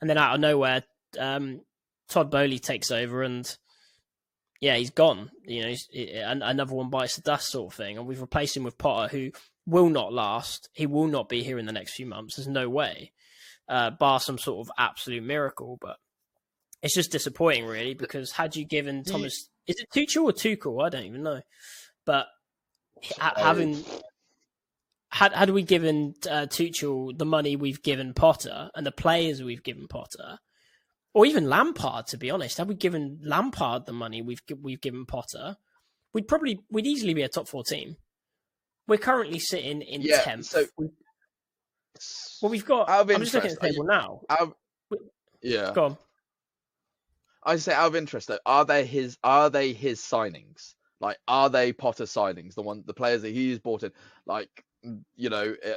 and 0.00 0.08
then 0.10 0.18
out 0.18 0.34
of 0.34 0.40
nowhere, 0.40 0.82
um, 1.18 1.60
Todd 2.08 2.30
Boehly 2.30 2.58
takes 2.58 2.90
over 2.90 3.22
and. 3.22 3.56
Yeah, 4.62 4.76
he's 4.76 4.90
gone. 4.90 5.30
You 5.46 5.62
know, 5.62 5.68
he's, 5.68 5.88
an- 5.94 6.42
another 6.42 6.74
one 6.74 6.90
bites 6.90 7.16
the 7.16 7.22
dust, 7.22 7.48
sort 7.50 7.72
of 7.72 7.76
thing, 7.78 7.96
and 7.96 8.06
we've 8.06 8.20
replaced 8.20 8.54
him 8.54 8.62
with 8.62 8.76
Potter, 8.76 9.08
who 9.08 9.30
will 9.64 9.88
not 9.88 10.12
last. 10.12 10.68
He 10.74 10.84
will 10.84 11.06
not 11.06 11.30
be 11.30 11.42
here 11.42 11.58
in 11.58 11.64
the 11.64 11.72
next 11.72 11.94
few 11.94 12.04
months. 12.04 12.36
There's 12.36 12.46
no 12.46 12.68
way, 12.68 13.12
uh, 13.70 13.88
bar 13.92 14.20
some 14.20 14.36
sort 14.36 14.66
of 14.66 14.70
absolute 14.76 15.22
miracle. 15.22 15.78
But 15.80 15.96
it's 16.82 16.94
just 16.94 17.10
disappointing, 17.10 17.64
really, 17.64 17.94
because 17.94 18.32
had 18.32 18.54
you 18.54 18.66
given 18.66 19.02
Thomas, 19.02 19.48
is 19.66 19.76
it 19.80 19.88
Tuchel 19.94 20.24
or 20.24 20.32
Tuchel? 20.32 20.84
I 20.84 20.90
don't 20.90 21.04
even 21.06 21.22
know. 21.22 21.40
But 22.04 22.26
Oh. 23.18 23.30
having 23.36 23.82
had 25.10 25.32
had 25.32 25.50
we 25.50 25.62
given 25.62 26.14
uh, 26.28 26.46
Tuchel 26.46 27.16
the 27.18 27.24
money 27.24 27.56
we've 27.56 27.82
given 27.82 28.14
Potter 28.14 28.70
and 28.74 28.86
the 28.86 28.92
players 28.92 29.42
we've 29.42 29.62
given 29.62 29.88
Potter, 29.88 30.38
or 31.14 31.26
even 31.26 31.48
Lampard, 31.48 32.06
to 32.08 32.16
be 32.16 32.30
honest, 32.30 32.58
had 32.58 32.68
we 32.68 32.74
given 32.74 33.18
Lampard 33.22 33.86
the 33.86 33.92
money 33.92 34.22
we've 34.22 34.40
we've 34.60 34.80
given 34.80 35.06
Potter, 35.06 35.56
we'd 36.14 36.28
probably 36.28 36.60
we'd 36.70 36.86
easily 36.86 37.14
be 37.14 37.22
a 37.22 37.28
top 37.28 37.48
four 37.48 37.64
team. 37.64 37.96
We're 38.86 38.98
currently 38.98 39.38
sitting 39.38 39.82
in 39.82 40.02
Yeah, 40.02 40.20
tenth. 40.22 40.46
so- 40.46 40.66
well, 42.40 42.50
we've 42.50 42.64
got. 42.64 42.88
I'm 42.88 43.06
just 43.20 43.34
looking 43.34 43.50
at 43.50 43.60
the 43.60 43.68
table 43.68 43.84
now. 43.84 44.20
Out 44.30 44.40
of- 44.40 44.54
yeah, 45.42 45.72
Go 45.74 45.84
on. 45.84 45.98
I 47.42 47.56
say 47.56 47.72
out 47.72 47.86
of 47.88 47.96
interest 47.96 48.28
though, 48.28 48.38
are 48.46 48.64
they 48.64 48.84
his? 48.84 49.16
Are 49.24 49.50
they 49.50 49.72
his 49.72 50.00
signings? 50.00 50.74
Like, 51.00 51.18
are 51.26 51.48
they 51.48 51.72
Potter 51.72 52.04
signings? 52.04 52.54
The 52.54 52.62
one, 52.62 52.84
the 52.86 52.92
players 52.94 53.22
that 53.22 53.32
he's 53.32 53.58
bought 53.58 53.82
in, 53.82 53.92
like, 54.26 54.50
you 55.16 55.30
know, 55.30 55.54
uh, 55.64 55.74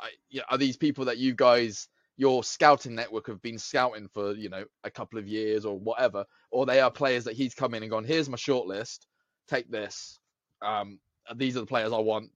I, 0.00 0.10
yeah, 0.30 0.42
are 0.50 0.58
these 0.58 0.76
people 0.76 1.04
that 1.06 1.18
you 1.18 1.34
guys, 1.34 1.88
your 2.16 2.44
scouting 2.44 2.94
network, 2.94 3.26
have 3.28 3.42
been 3.42 3.58
scouting 3.58 4.08
for, 4.12 4.34
you 4.34 4.48
know, 4.48 4.64
a 4.82 4.90
couple 4.90 5.18
of 5.18 5.26
years 5.26 5.64
or 5.64 5.78
whatever, 5.78 6.24
or 6.50 6.66
they 6.66 6.80
are 6.80 6.90
players 6.90 7.24
that 7.24 7.34
he's 7.36 7.54
come 7.54 7.74
in 7.74 7.82
and 7.82 7.90
gone, 7.90 8.04
here's 8.04 8.28
my 8.28 8.36
short 8.36 8.66
list, 8.66 9.06
take 9.48 9.70
this. 9.70 10.18
Um, 10.62 10.98
these 11.36 11.56
are 11.56 11.60
the 11.60 11.66
players 11.66 11.92
I 11.92 11.98
want. 11.98 12.30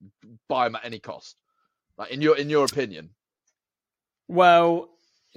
Buy 0.48 0.64
them 0.64 0.76
at 0.76 0.84
any 0.84 0.98
cost. 0.98 1.36
Like 1.96 2.10
in 2.10 2.22
your 2.22 2.36
in 2.36 2.48
your 2.48 2.64
opinion, 2.64 3.10
Well, 4.28 4.88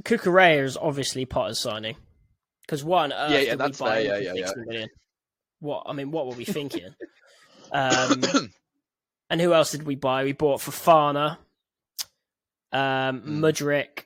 Cucurella 0.04 0.64
is 0.64 0.78
obviously 0.78 1.26
Potter's 1.26 1.60
signing. 1.60 1.96
Because 2.62 2.84
one, 2.84 3.10
Yeah, 3.10 3.40
yeah, 3.40 3.56
that's 3.56 3.80
fair, 3.80 4.02
yeah, 4.02 4.34
yeah, 4.34 4.46
60 4.46 4.62
million? 4.62 4.90
What 5.60 5.84
I 5.88 5.94
mean, 5.94 6.12
what 6.12 6.28
were 6.28 6.36
we 6.36 6.46
thinking? 6.46 6.94
um, 7.72 8.22
and 9.32 9.40
who 9.42 9.54
else 9.54 9.72
did 9.72 9.84
we 9.84 9.96
buy? 9.96 10.24
We 10.26 10.34
bought 10.34 10.60
Fofana, 10.60 11.38
um, 12.72 13.22
Mm. 13.22 13.40
Mudryk. 13.40 14.04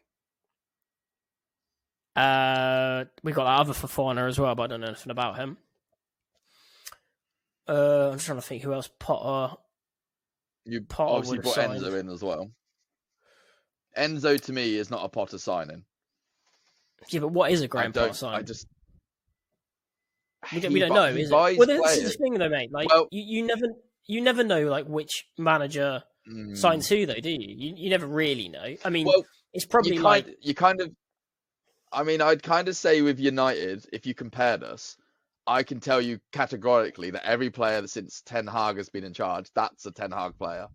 Uh, 2.15 3.05
we 3.23 3.33
got 3.33 3.43
that 3.43 3.59
other 3.59 3.73
Fofana 3.73 4.27
as 4.27 4.39
well, 4.39 4.55
but 4.55 4.63
I 4.63 4.67
don't 4.67 4.81
know 4.81 4.87
anything 4.87 5.11
about 5.11 5.35
him. 5.35 5.57
Uh, 7.67 8.09
I'm 8.09 8.13
just 8.13 8.27
trying 8.27 8.37
to 8.37 8.41
think 8.43 8.61
who 8.63 8.71
else. 8.73 8.89
Potter. 8.99 9.55
you 10.65 10.81
Potter 10.81 11.15
obviously 11.15 11.39
brought 11.39 11.55
Enzo 11.57 11.99
in 11.99 12.09
as 12.09 12.21
well. 12.23 12.51
Enzo 13.97 14.39
to 14.39 14.53
me 14.53 14.75
is 14.77 14.89
not 14.91 15.03
a 15.03 15.09
Potter 15.09 15.39
signing. 15.39 15.83
Yeah, 17.09 17.21
but 17.21 17.29
what 17.29 17.51
is 17.51 17.61
a 17.61 17.67
Graham 17.67 17.91
Potter 17.91 18.13
signing? 18.13 18.39
I 18.39 18.43
just. 18.43 18.67
We 20.53 20.59
don't, 20.59 20.73
we 20.73 20.79
don't 20.79 20.93
know, 20.93 21.05
is 21.05 21.31
it? 21.31 21.33
Well, 21.33 21.65
this 21.65 21.97
is 21.97 22.11
the 22.11 22.17
thing, 22.19 22.35
though, 22.35 22.49
mate. 22.49 22.71
Like, 22.71 22.87
Well- 22.89 23.07
you, 23.11 23.23
you 23.39 23.47
never, 23.47 23.65
you 24.07 24.21
never 24.21 24.43
know, 24.43 24.67
like 24.67 24.85
which 24.85 25.25
manager 25.37 26.03
Mm. 26.27 26.57
signs 26.57 26.89
who, 26.89 27.05
though, 27.05 27.13
do 27.13 27.29
you? 27.29 27.37
You, 27.39 27.75
you 27.77 27.89
never 27.89 28.07
really 28.07 28.49
know. 28.49 28.75
I 28.83 28.89
mean, 28.89 29.05
Well, 29.05 29.25
it's 29.53 29.65
probably 29.65 29.95
you 29.95 30.01
like, 30.01 30.25
kind, 30.25 30.35
you 30.41 30.55
kind 30.55 30.81
of. 30.81 30.91
I 31.91 32.03
mean, 32.03 32.19
I'd 32.21 32.41
kind 32.41 32.67
of 32.67 32.75
say 32.75 33.01
with 33.03 33.19
United, 33.19 33.85
if 33.93 34.07
you 34.07 34.15
compared 34.15 34.63
us, 34.63 34.97
I 35.45 35.61
can 35.61 35.79
tell 35.79 36.01
you 36.01 36.19
categorically 36.31 37.11
that 37.11 37.25
every 37.25 37.51
player 37.51 37.79
that 37.81 37.89
since 37.89 38.21
Ten 38.21 38.47
Hag 38.47 38.77
has 38.77 38.89
been 38.89 39.03
in 39.03 39.13
charge, 39.13 39.51
that's 39.53 39.85
a 39.85 39.91
Ten 39.91 40.11
Hag 40.11 40.35
player. 40.37 40.67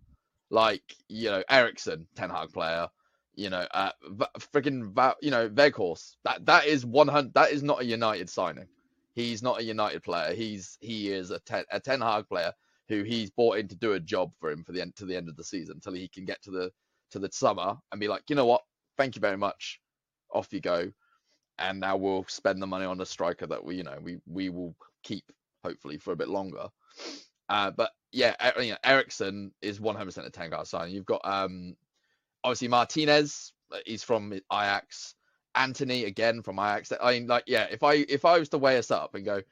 Like 0.51 0.83
you 1.09 1.31
know, 1.31 1.43
Eriksen, 1.51 2.07
Ten 2.15 2.31
Hag 2.31 2.53
player. 2.53 2.89
You 3.35 3.51
know, 3.51 3.67
uh, 3.73 3.93
freaking, 4.39 5.15
you 5.21 5.31
know, 5.31 5.49
Weghorst. 5.49 6.17
That 6.25 6.47
that 6.47 6.67
is 6.67 6.87
one 6.87 7.09
hundred. 7.09 7.35
That 7.35 7.51
is 7.51 7.63
not 7.63 7.81
a 7.81 7.85
United 7.85 8.31
signing. 8.31 8.69
He's 9.15 9.43
not 9.43 9.59
a 9.61 9.65
United 9.65 10.05
player. 10.05 10.33
He's 10.35 10.79
he 10.81 11.11
is 11.11 11.31
a 11.33 11.41
ten 11.41 11.65
a 11.73 11.81
Ten 11.81 12.01
Hag 12.01 12.29
player 12.29 12.53
who 12.91 13.05
he's 13.05 13.31
bought 13.31 13.57
in 13.57 13.69
to 13.69 13.77
do 13.77 13.93
a 13.93 14.01
job 14.01 14.33
for 14.41 14.51
him 14.51 14.65
for 14.65 14.73
the 14.73 14.81
end 14.83 14.95
to 14.97 15.07
the 15.07 15.17
end 15.17 15.29
of 15.29 15.37
the 15.37 15.45
season 15.45 15.77
until 15.77 15.95
he 15.95 16.09
can 16.09 16.25
get 16.25 16.43
to 16.43 16.51
the 16.51 16.71
to 17.13 17.19
the 17.19 17.31
summer 17.33 17.77
and 17.91 18.01
be 18.01 18.09
like, 18.09 18.25
you 18.29 18.37
know 18.37 18.47
what, 18.47 18.63
thank 18.99 19.15
you 19.17 19.21
very 19.21 19.37
much, 19.37 19.81
off 20.35 20.53
you 20.53 20.61
go, 20.61 20.91
and 21.59 21.81
now 21.81 21.97
we'll 21.97 22.27
spend 22.29 22.61
the 22.61 22.67
money 22.67 22.85
on 22.85 23.01
a 23.01 23.07
striker 23.07 23.47
that 23.47 23.65
we 23.65 23.77
you 23.77 23.85
know 23.85 23.97
we 24.03 24.19
we 24.27 24.51
will 24.51 24.75
keep 25.05 25.25
hopefully 25.65 25.99
for 25.99 26.13
a 26.13 26.17
bit 26.17 26.29
longer. 26.29 26.69
Uh, 27.49 27.71
but 27.71 27.93
yeah, 28.13 28.35
you 28.61 28.73
know, 28.73 28.77
Eriksen 28.85 29.53
is 29.63 29.81
100% 29.81 30.27
a 30.27 30.31
Ten 30.31 30.51
Hag 30.51 30.67
signing. 30.67 30.95
You've 30.95 31.07
got 31.07 31.21
um 31.25 31.77
obviously 32.45 32.69
Martinez, 32.69 33.53
uh, 33.73 33.79
he's 33.87 34.03
from 34.03 34.33
Ajax. 34.53 35.15
Antony 35.57 36.05
again 36.05 36.43
from 36.43 36.59
Ajax. 36.61 36.93
I 37.01 37.13
mean, 37.13 37.27
like, 37.27 37.45
yeah, 37.47 37.67
if 37.71 37.83
I 37.83 37.95
if 38.09 38.25
I 38.25 38.39
was 38.39 38.49
to 38.51 38.59
weigh 38.59 38.79
us 38.79 38.91
up 38.91 39.15
and 39.15 39.25
go, 39.25 39.43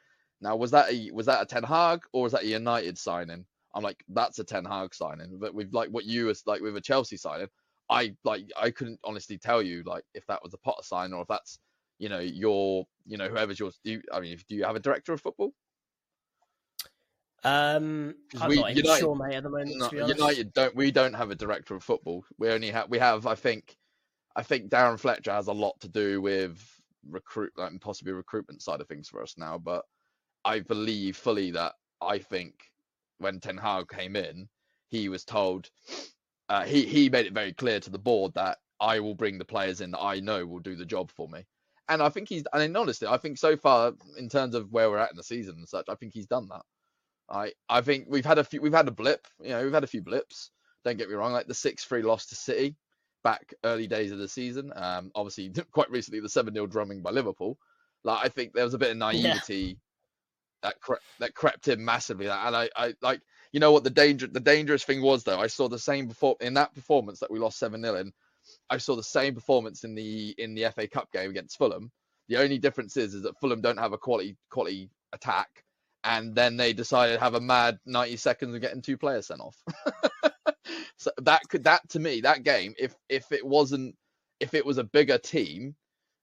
now 0.41 0.57
was 0.57 0.71
that 0.71 0.91
a 0.93 1.11
was 1.13 1.27
that 1.27 1.43
a 1.43 1.47
Ten 1.47 1.65
Hag 1.65 2.01
or 2.13 2.23
was 2.23 2.33
that 2.33 2.43
a 2.43 2.47
United 2.47 2.99
signing? 2.99 3.45
I'm 3.75 3.83
like, 3.83 4.03
that's 4.09 4.39
a 4.39 4.45
Ten 4.45 4.65
Hag 4.65 4.95
signing. 4.95 5.39
But 5.39 5.55
with 5.55 5.73
like 5.73 5.91
what 5.91 6.05
you 6.05 6.27
was 6.27 6.43
like 6.47 6.61
with 6.61 6.77
a 6.77 6.81
Chelsea 6.81 7.17
signing, 7.17 7.49
I 7.91 8.15
like 8.25 8.45
I 8.61 8.71
couldn't 8.71 9.01
honestly 9.05 9.39
tell 9.39 9.63
you 9.63 9.83
like 9.85 10.05
if 10.15 10.27
that 10.27 10.43
was 10.43 10.55
a 10.55 10.59
Potter 10.59 10.83
sign 10.83 11.13
or 11.13 11.23
if 11.23 11.29
that's 11.29 11.59
you 11.99 12.09
know 12.09 12.21
your 12.21 12.87
you 13.07 13.17
know 13.17 13.29
whoever's 13.29 13.59
yours. 13.59 13.81
Do 13.85 13.93
you, 13.93 14.03
I 14.13 14.21
mean, 14.21 14.39
do 14.49 14.55
you 14.55 14.65
have 14.65 14.77
a 14.77 14.81
director 14.81 15.13
of 15.13 15.21
football? 15.21 15.53
Um, 17.45 18.15
I'm 18.41 18.49
we, 18.49 18.57
not 18.57 18.71
even 18.71 18.85
United, 18.85 19.01
sure, 19.01 19.17
mate. 19.17 19.37
At 19.37 19.43
the 19.45 19.51
moment, 19.51 19.77
no, 19.77 20.07
United 20.07 20.53
don't. 20.53 20.75
We 20.75 20.91
don't 20.91 21.15
have 21.15 21.31
a 21.31 21.37
director 21.37 21.75
of 21.75 21.83
football. 21.83 22.25
We 22.39 22.49
only 22.51 22.71
have. 22.71 22.89
We 22.89 22.99
have. 22.99 23.27
I 23.27 23.35
think. 23.35 23.77
I 24.37 24.43
think 24.43 24.71
Darren 24.71 25.01
Fletcher 25.01 25.33
has 25.33 25.49
a 25.49 25.53
lot 25.53 25.81
to 25.81 25.89
do 25.89 26.21
with 26.21 26.63
recruit, 27.09 27.53
like 27.57 27.73
possibly 27.81 28.13
recruitment 28.13 28.63
side 28.63 28.81
of 28.81 28.87
things 28.87 29.09
for 29.09 29.23
us 29.23 29.35
now. 29.37 29.59
But 29.59 29.85
I 30.49 30.61
believe 30.61 31.17
fully 31.17 31.51
that 31.51 31.75
I 32.01 32.19
think 32.19 32.55
when 33.19 33.39
Ten 33.39 33.59
Hag 33.59 33.89
came 33.91 34.17
in, 34.17 34.49
he 34.89 35.11
was 35.11 35.25
told. 35.25 35.69
Uh, 36.49 36.65
he 36.65 36.87
he 36.87 37.11
made 37.11 37.27
it 37.27 37.35
very 37.35 37.53
clear 37.53 37.79
to 37.81 37.91
the 37.91 37.99
board 37.99 38.33
that 38.35 38.57
I 38.81 39.01
will 39.01 39.15
bring 39.15 39.37
the 39.37 39.45
players 39.45 39.83
in 39.83 39.91
that 39.91 40.01
I 40.01 40.21
know 40.21 40.47
will 40.47 40.61
do 40.61 40.75
the 40.75 40.87
job 40.87 41.11
for 41.11 41.29
me. 41.29 41.45
And 41.91 42.03
I 42.03 42.09
think 42.09 42.31
he's, 42.31 42.45
and 42.53 42.77
honestly, 42.77 43.09
I 43.09 43.19
think 43.19 43.37
so 43.37 43.57
far 43.57 43.93
in 44.17 44.31
terms 44.31 44.55
of 44.55 44.73
where 44.73 44.91
we're 44.91 44.99
at 44.99 45.11
in 45.11 45.17
the 45.19 45.23
season 45.23 45.57
and 45.57 45.69
such, 45.69 45.87
I 45.89 45.95
think 45.95 46.15
he's 46.15 46.27
done 46.27 46.49
that. 46.49 46.63
I 47.29 47.53
I 47.69 47.83
think 47.83 48.07
we've 48.09 48.25
had 48.25 48.39
a 48.39 48.45
few 48.45 48.63
we've 48.63 48.73
had 48.73 48.89
a 48.89 48.93
blip, 48.93 49.27
you 49.43 49.51
know, 49.51 49.63
we've 49.63 49.73
had 49.73 49.85
a 49.85 49.95
few 49.95 50.01
blips. 50.01 50.51
Don't 50.83 50.97
get 50.97 51.11
me 51.11 51.15
wrong, 51.15 51.33
like 51.33 51.47
the 51.47 51.55
six 51.55 51.85
three 51.85 52.03
loss 52.03 52.25
to 52.27 52.35
City 52.35 52.75
back 53.23 53.53
early 53.65 53.87
days 53.87 54.13
of 54.13 54.19
the 54.19 54.29
season. 54.29 54.73
Um, 54.75 55.11
obviously 55.15 55.51
quite 55.73 55.91
recently 55.91 56.21
the 56.21 56.29
seven 56.31 56.55
0 56.55 56.69
drumming 56.69 57.03
by 57.03 57.11
Liverpool. 57.11 57.59
Like 58.03 58.25
I 58.25 58.29
think 58.31 58.55
there 58.55 58.65
was 58.65 58.75
a 58.75 58.79
bit 58.79 58.93
of 58.93 58.97
naivety. 58.97 59.79
That 60.63 60.81
cre- 60.81 60.95
that 61.21 61.35
crept 61.35 61.69
in 61.69 61.85
massively. 61.85 62.27
And 62.29 62.57
I 62.57 62.69
I 62.77 62.95
like 63.03 63.21
you 63.53 63.61
know 63.61 63.73
what 63.73 63.85
the 63.85 63.91
danger 63.91 64.27
the 64.27 64.41
dangerous 64.41 64.85
thing 64.85 65.03
was 65.03 65.25
though. 65.25 65.41
I 65.41 65.47
saw 65.47 65.69
the 65.69 65.79
same 65.79 66.07
before 66.07 66.37
in 66.41 66.55
that 66.55 66.75
performance 66.75 67.21
that 67.21 67.31
we 67.31 67.39
lost 67.39 67.59
seven 67.59 67.83
0 67.83 67.97
in. 67.97 68.13
I 68.71 68.79
saw 68.79 68.97
the 68.97 69.03
same 69.03 69.35
performance 69.35 69.85
in 69.85 69.95
the 69.95 70.35
in 70.39 70.55
the 70.55 70.71
FA 70.75 70.89
Cup 70.89 71.11
game 71.13 71.31
against 71.31 71.59
Fulham. 71.59 71.91
The 72.29 72.39
only 72.39 72.59
difference 72.59 72.97
is 72.97 73.15
is 73.15 73.23
that 73.23 73.39
Fulham 73.41 73.61
don't 73.61 73.79
have 73.79 73.93
a 73.93 73.99
quality 73.99 74.37
quality 74.51 74.91
attack 75.13 75.49
and 76.05 76.35
then 76.35 76.57
they 76.57 76.73
decided 76.73 77.15
to 77.15 77.21
have 77.21 77.35
a 77.35 77.41
mad 77.41 77.79
90 77.87 78.17
seconds 78.17 78.55
of 78.55 78.61
getting 78.61 78.83
two 78.83 78.97
players 78.97 79.27
sent 79.27 79.41
off. 79.41 79.57
so 80.99 81.11
that 81.23 81.43
could 81.49 81.65
that 81.65 81.89
to 81.91 81.99
me 81.99 82.21
that 82.23 82.43
game 82.43 82.75
if 82.79 82.95
if 83.09 83.33
it 83.33 83.47
wasn't 83.47 83.95
if 84.41 84.55
it 84.55 84.65
was 84.65 84.79
a 84.79 84.85
bigger 84.85 85.19
team 85.19 85.75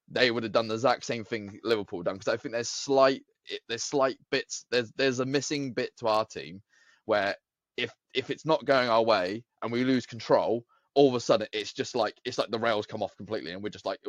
they 0.09 0.31
would 0.31 0.43
have 0.43 0.51
done 0.51 0.67
the 0.67 0.75
exact 0.75 1.05
same 1.05 1.23
thing 1.23 1.59
Liverpool 1.63 2.03
done 2.03 2.15
because 2.15 2.33
I 2.33 2.37
think 2.37 2.53
there's 2.53 2.69
slight 2.69 3.23
there's 3.67 3.83
slight 3.83 4.17
bits 4.31 4.65
there's 4.71 4.91
there's 4.95 5.19
a 5.19 5.25
missing 5.25 5.73
bit 5.73 5.91
to 5.97 6.07
our 6.07 6.25
team 6.25 6.61
where 7.05 7.35
if 7.77 7.91
if 8.13 8.29
it's 8.29 8.45
not 8.45 8.65
going 8.65 8.89
our 8.89 9.03
way 9.03 9.43
and 9.61 9.71
we 9.71 9.83
lose 9.83 10.05
control 10.05 10.63
all 10.95 11.09
of 11.09 11.15
a 11.15 11.19
sudden 11.19 11.47
it's 11.53 11.73
just 11.73 11.95
like 11.95 12.15
it's 12.23 12.37
like 12.37 12.49
the 12.49 12.59
rails 12.59 12.85
come 12.85 13.03
off 13.03 13.15
completely 13.17 13.51
and 13.51 13.61
we're 13.61 13.69
just 13.69 13.85
like 13.85 13.99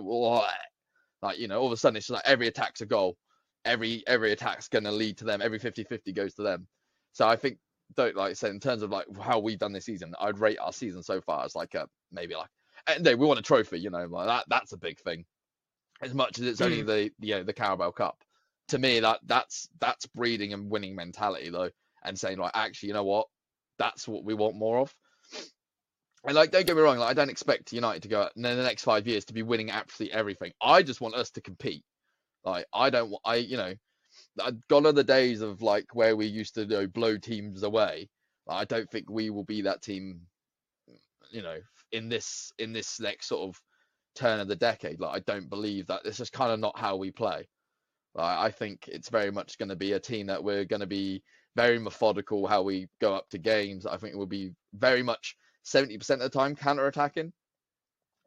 like 1.23 1.39
you 1.39 1.49
know 1.49 1.61
all 1.61 1.67
of 1.67 1.73
a 1.73 1.77
sudden 1.77 1.97
it's 1.97 2.11
like 2.11 2.23
every 2.25 2.47
attack's 2.47 2.81
a 2.81 2.87
goal 2.87 3.17
every 3.67 4.03
every 4.07 4.33
attack's 4.33 4.69
going 4.69 4.85
to 4.85 4.93
lead 4.93 5.19
to 5.19 5.25
them. 5.25 5.43
Every 5.43 5.59
50-50 5.59 6.15
goes 6.15 6.35
to 6.35 6.43
them. 6.43 6.67
So 7.13 7.27
I 7.27 7.37
think 7.37 7.59
don't 7.95 8.17
like 8.17 8.31
I 8.31 8.35
said 8.35 8.51
in 8.51 8.61
terms 8.61 8.83
of 8.83 8.91
like 8.91 9.07
how 9.21 9.39
we've 9.39 9.59
done 9.59 9.73
this 9.73 9.85
season, 9.85 10.15
I'd 10.19 10.39
rate 10.39 10.59
our 10.59 10.73
season 10.73 11.03
so 11.03 11.21
far 11.21 11.45
as 11.45 11.55
like 11.55 11.75
a 11.75 11.87
maybe 12.13 12.35
like 12.35 12.49
and 12.87 13.05
they 13.05 13.15
we 13.15 13.27
want 13.27 13.39
a 13.39 13.43
trophy, 13.43 13.81
you 13.81 13.91
know, 13.91 14.07
like 14.09 14.27
that 14.27 14.45
that's 14.49 14.73
a 14.73 14.79
big 14.79 14.99
thing. 15.01 15.25
As 16.03 16.15
much 16.15 16.39
as 16.39 16.47
it's 16.47 16.61
only 16.61 16.81
hmm. 16.81 16.87
the 16.87 17.11
you 17.21 17.37
know 17.37 17.43
the 17.43 17.53
Carabao 17.53 17.91
Cup, 17.93 18.19
to 18.69 18.79
me 18.79 19.01
that 19.01 19.21
that's 19.25 19.69
that's 19.81 20.07
breeding 20.07 20.53
and 20.53 20.71
winning 20.71 20.95
mentality 20.95 21.51
though, 21.51 21.71
and 22.05 22.19
saying 22.19 22.39
like 22.39 22.53
actually 22.55 22.89
you 22.89 22.95
know 22.95 23.05
what, 23.05 23.27
that's 23.79 24.07
what 24.07 24.25
we 24.25 24.35
want 24.35 24.57
more 24.57 24.79
of. 24.79 24.95
And 26.27 26.35
like, 26.35 26.51
don't 26.51 26.67
get 26.67 26.75
me 26.75 26.83
wrong, 26.83 26.99
like 26.99 27.11
I 27.11 27.15
don't 27.15 27.31
expect 27.31 27.73
United 27.73 28.03
to 28.03 28.09
go 28.09 28.29
in 28.35 28.43
the 28.43 28.57
next 28.57 28.83
five 28.83 29.07
years 29.07 29.25
to 29.27 29.33
be 29.33 29.43
winning 29.43 29.71
absolutely 29.71 30.19
everything. 30.19 30.53
I 30.61 30.83
just 30.83 31.01
want 31.01 31.15
us 31.15 31.31
to 31.33 31.41
compete. 31.41 31.85
Like 32.45 32.67
I 32.75 32.91
don't, 32.91 33.15
I 33.25 33.37
you 33.37 33.57
know, 33.57 33.75
gone 34.69 34.87
are 34.87 34.93
the 34.93 35.05
days 35.05 35.41
of 35.41 35.63
like 35.63 35.95
where 35.95 36.17
we 36.17 36.27
used 36.27 36.55
to 36.55 36.63
you 36.63 36.69
know, 36.69 36.87
blow 36.87 37.17
teams 37.17 37.63
away. 37.63 38.09
I 38.49 38.65
don't 38.65 38.91
think 38.91 39.11
we 39.11 39.31
will 39.31 39.45
be 39.45 39.63
that 39.63 39.83
team, 39.83 40.21
you 41.31 41.43
know, 41.43 41.59
in 41.93 42.09
this 42.09 42.53
in 42.59 42.73
this 42.73 43.01
next 43.01 43.29
sort 43.29 43.49
of 43.49 43.61
turn 44.17 44.41
of 44.41 44.49
the 44.49 44.57
decade. 44.57 45.01
Like 45.01 45.17
I 45.17 45.21
don't 45.21 45.49
believe 45.49 45.87
that. 45.87 46.05
This 46.05 46.21
is 46.21 46.31
kind 46.31 46.53
of 46.53 46.59
not 46.59 46.79
how 46.79 46.97
we 46.97 47.11
play. 47.11 47.49
Like, 48.15 48.39
I 48.39 48.51
think 48.51 48.89
it's 48.89 49.11
very 49.11 49.31
much 49.31 49.59
going 49.59 49.69
to 49.69 49.77
be 49.77 49.93
a 49.93 50.01
team 50.01 50.27
that 50.27 50.43
we're 50.43 50.65
going 50.65 50.81
to 50.81 50.87
be 50.87 51.23
very 51.55 51.79
methodical 51.79 52.47
how 52.47 52.63
we 52.63 52.89
go 53.01 53.15
up 53.15 53.29
to 53.31 53.39
games. 53.39 53.87
I 53.87 53.97
think 53.97 54.15
it 54.15 54.19
will 54.19 54.27
be 54.27 54.53
very 54.75 55.03
much 55.03 55.37
70% 55.65 56.11
of 56.11 56.19
the 56.21 56.29
time 56.31 56.57
counter 56.57 56.87
attacking. 56.87 57.33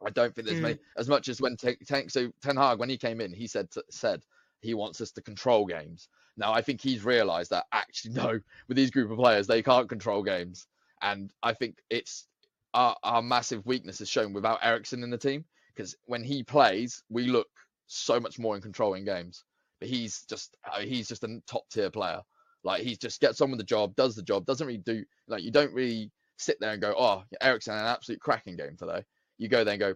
I 0.05 0.09
don't 0.11 0.33
think 0.33 0.47
there's 0.47 0.59
mm. 0.59 0.63
many 0.63 0.79
as 0.97 1.09
much 1.09 1.27
as 1.27 1.41
when 1.41 1.57
Ten, 1.57 2.09
so 2.09 2.31
Ten 2.41 2.55
Hag 2.55 2.79
when 2.79 2.89
he 2.89 2.97
came 2.97 3.19
in, 3.19 3.33
he 3.33 3.47
said 3.47 3.67
said 3.89 4.23
he 4.61 4.73
wants 4.73 5.01
us 5.01 5.11
to 5.11 5.21
control 5.21 5.65
games. 5.65 6.07
Now 6.37 6.53
I 6.53 6.61
think 6.61 6.79
he's 6.79 7.03
realised 7.03 7.49
that 7.51 7.65
actually 7.73 8.13
no, 8.13 8.39
with 8.67 8.77
these 8.77 8.91
group 8.91 9.11
of 9.11 9.17
players 9.17 9.45
they 9.47 9.61
can't 9.61 9.89
control 9.89 10.23
games, 10.23 10.67
and 11.01 11.33
I 11.43 11.53
think 11.53 11.79
it's 11.89 12.27
our, 12.73 12.95
our 13.03 13.21
massive 13.21 13.65
weakness 13.65 13.99
is 13.99 14.07
shown 14.07 14.31
without 14.31 14.59
Eriksen 14.63 15.03
in 15.03 15.09
the 15.09 15.17
team 15.17 15.43
because 15.79 15.95
when 16.05 16.23
he 16.23 16.43
plays, 16.43 17.03
we 17.09 17.27
look 17.27 17.47
so 17.87 18.19
much 18.19 18.37
more 18.37 18.55
in 18.55 18.61
controlling 18.61 19.05
games. 19.05 19.45
But 19.79 19.89
he's 19.89 20.23
just 20.29 20.57
uh, 20.69 20.79
he's 20.79 21.07
just 21.07 21.23
a 21.23 21.41
top 21.47 21.63
tier 21.71 21.89
player. 21.89 22.21
Like 22.63 22.81
he 22.81 22.95
just 22.97 23.21
gets 23.21 23.39
on 23.39 23.51
with 23.51 23.59
the 23.59 23.65
job, 23.65 23.95
does 23.95 24.15
the 24.15 24.21
job, 24.21 24.45
doesn't 24.45 24.67
really 24.67 24.79
do 24.79 25.05
like 25.27 25.43
you 25.43 25.51
don't 25.51 25.73
really 25.73 26.11
sit 26.37 26.57
there 26.59 26.71
and 26.71 26.81
go, 26.81 26.93
oh, 26.97 27.23
Eriksen 27.41 27.73
an 27.73 27.85
absolute 27.85 28.19
cracking 28.19 28.57
game 28.57 28.75
today 28.77 29.03
you 29.39 29.47
go 29.47 29.63
there 29.63 29.73
and 29.73 29.79
go, 29.79 29.95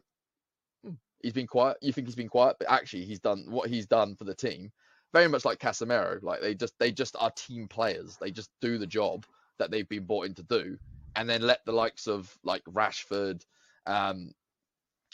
hmm, 0.84 0.94
he's 1.22 1.34
been 1.34 1.46
quiet. 1.46 1.78
You 1.82 1.94
think 1.94 2.08
he's 2.08 2.16
been 2.16 2.30
quiet, 2.30 2.56
but 2.58 2.72
actually 2.72 3.06
he's 3.06 3.20
done 3.20 3.46
what 3.50 3.70
he's 3.70 3.86
done 3.86 4.16
for 4.16 4.24
the 4.24 4.34
team. 4.34 4.72
Very 5.12 5.28
much 5.28 5.46
like 5.46 5.60
Casemiro. 5.60 6.24
Like 6.24 6.42
they 6.42 6.56
just 6.56 6.74
they 6.80 6.92
just 6.92 7.16
are 7.20 7.30
team 7.32 7.68
players. 7.68 8.18
They 8.20 8.32
just 8.32 8.50
do 8.62 8.80
the 8.80 8.88
job 8.88 9.28
that 9.60 9.70
they've 9.70 9.88
been 9.88 10.06
brought 10.06 10.26
in 10.26 10.34
to 10.36 10.44
do, 10.44 10.80
and 11.16 11.30
then 11.30 11.44
let 11.44 11.64
the 11.66 11.72
likes 11.72 12.08
of 12.08 12.36
like 12.44 12.64
Rashford, 12.64 13.46
um, 13.86 14.32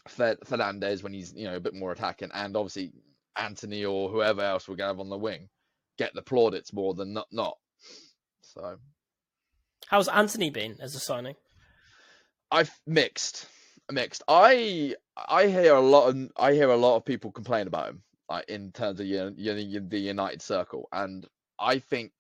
Fernandes 0.07 1.03
when 1.03 1.13
he's 1.13 1.33
you 1.35 1.45
know 1.45 1.55
a 1.55 1.59
bit 1.59 1.73
more 1.73 1.91
attacking, 1.91 2.31
and 2.33 2.55
obviously 2.55 2.91
Antony 3.35 3.85
or 3.85 4.09
whoever 4.09 4.41
else 4.41 4.67
we're 4.67 4.75
gonna 4.75 4.89
have 4.89 4.99
on 4.99 5.09
the 5.09 5.17
wing, 5.17 5.49
get 5.97 6.13
the 6.13 6.21
plaudits 6.21 6.73
more 6.73 6.93
than 6.93 7.13
not. 7.13 7.27
not. 7.31 7.57
So, 8.41 8.77
how's 9.87 10.07
Antony 10.07 10.49
been 10.49 10.77
as 10.81 10.95
a 10.95 10.99
signing? 10.99 11.35
I've 12.51 12.71
mixed 12.87 13.47
mixed. 13.91 14.23
I 14.27 14.95
I 15.15 15.47
hear 15.47 15.75
a 15.75 15.81
lot 15.81 16.09
of 16.09 16.31
I 16.37 16.53
hear 16.53 16.69
a 16.69 16.77
lot 16.77 16.95
of 16.95 17.05
people 17.05 17.31
complain 17.31 17.67
about 17.67 17.89
him, 17.89 18.03
like 18.29 18.49
in 18.49 18.71
terms 18.71 18.99
of 18.99 19.05
you 19.05 19.17
know, 19.17 19.31
the 19.31 19.99
United 19.99 20.41
circle, 20.41 20.87
and 20.91 21.27
I 21.59 21.79
think 21.79 22.11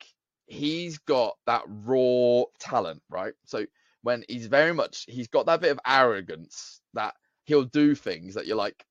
he's 0.47 0.97
got 0.97 1.35
that 1.45 1.63
raw 1.67 2.43
talent, 2.59 3.01
right? 3.09 3.33
So 3.45 3.65
when 4.01 4.23
he's 4.27 4.47
very 4.47 4.73
much 4.73 5.05
he's 5.07 5.27
got 5.27 5.45
that 5.45 5.61
bit 5.61 5.71
of 5.71 5.79
arrogance 5.85 6.81
that 6.93 7.15
he'll 7.49 7.65
do 7.65 7.95
things 7.95 8.35
that 8.35 8.45
you're 8.45 8.55
like, 8.55 8.85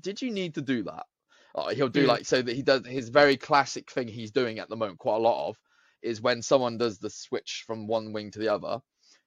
did 0.00 0.22
you 0.22 0.30
need 0.30 0.54
to 0.54 0.62
do 0.62 0.84
that? 0.84 1.04
Uh, 1.54 1.70
he'll 1.70 1.88
do 1.88 2.04
mm. 2.04 2.08
like 2.08 2.24
so 2.24 2.40
that 2.40 2.54
he 2.54 2.62
does 2.62 2.86
his 2.86 3.08
very 3.08 3.36
classic 3.36 3.90
thing 3.90 4.06
he's 4.06 4.30
doing 4.30 4.60
at 4.60 4.68
the 4.68 4.76
moment 4.76 4.98
quite 4.98 5.16
a 5.16 5.18
lot 5.18 5.48
of 5.48 5.56
is 6.00 6.20
when 6.20 6.40
someone 6.40 6.78
does 6.78 6.98
the 6.98 7.10
switch 7.10 7.64
from 7.66 7.88
one 7.88 8.12
wing 8.12 8.30
to 8.30 8.38
the 8.38 8.48
other, 8.48 8.78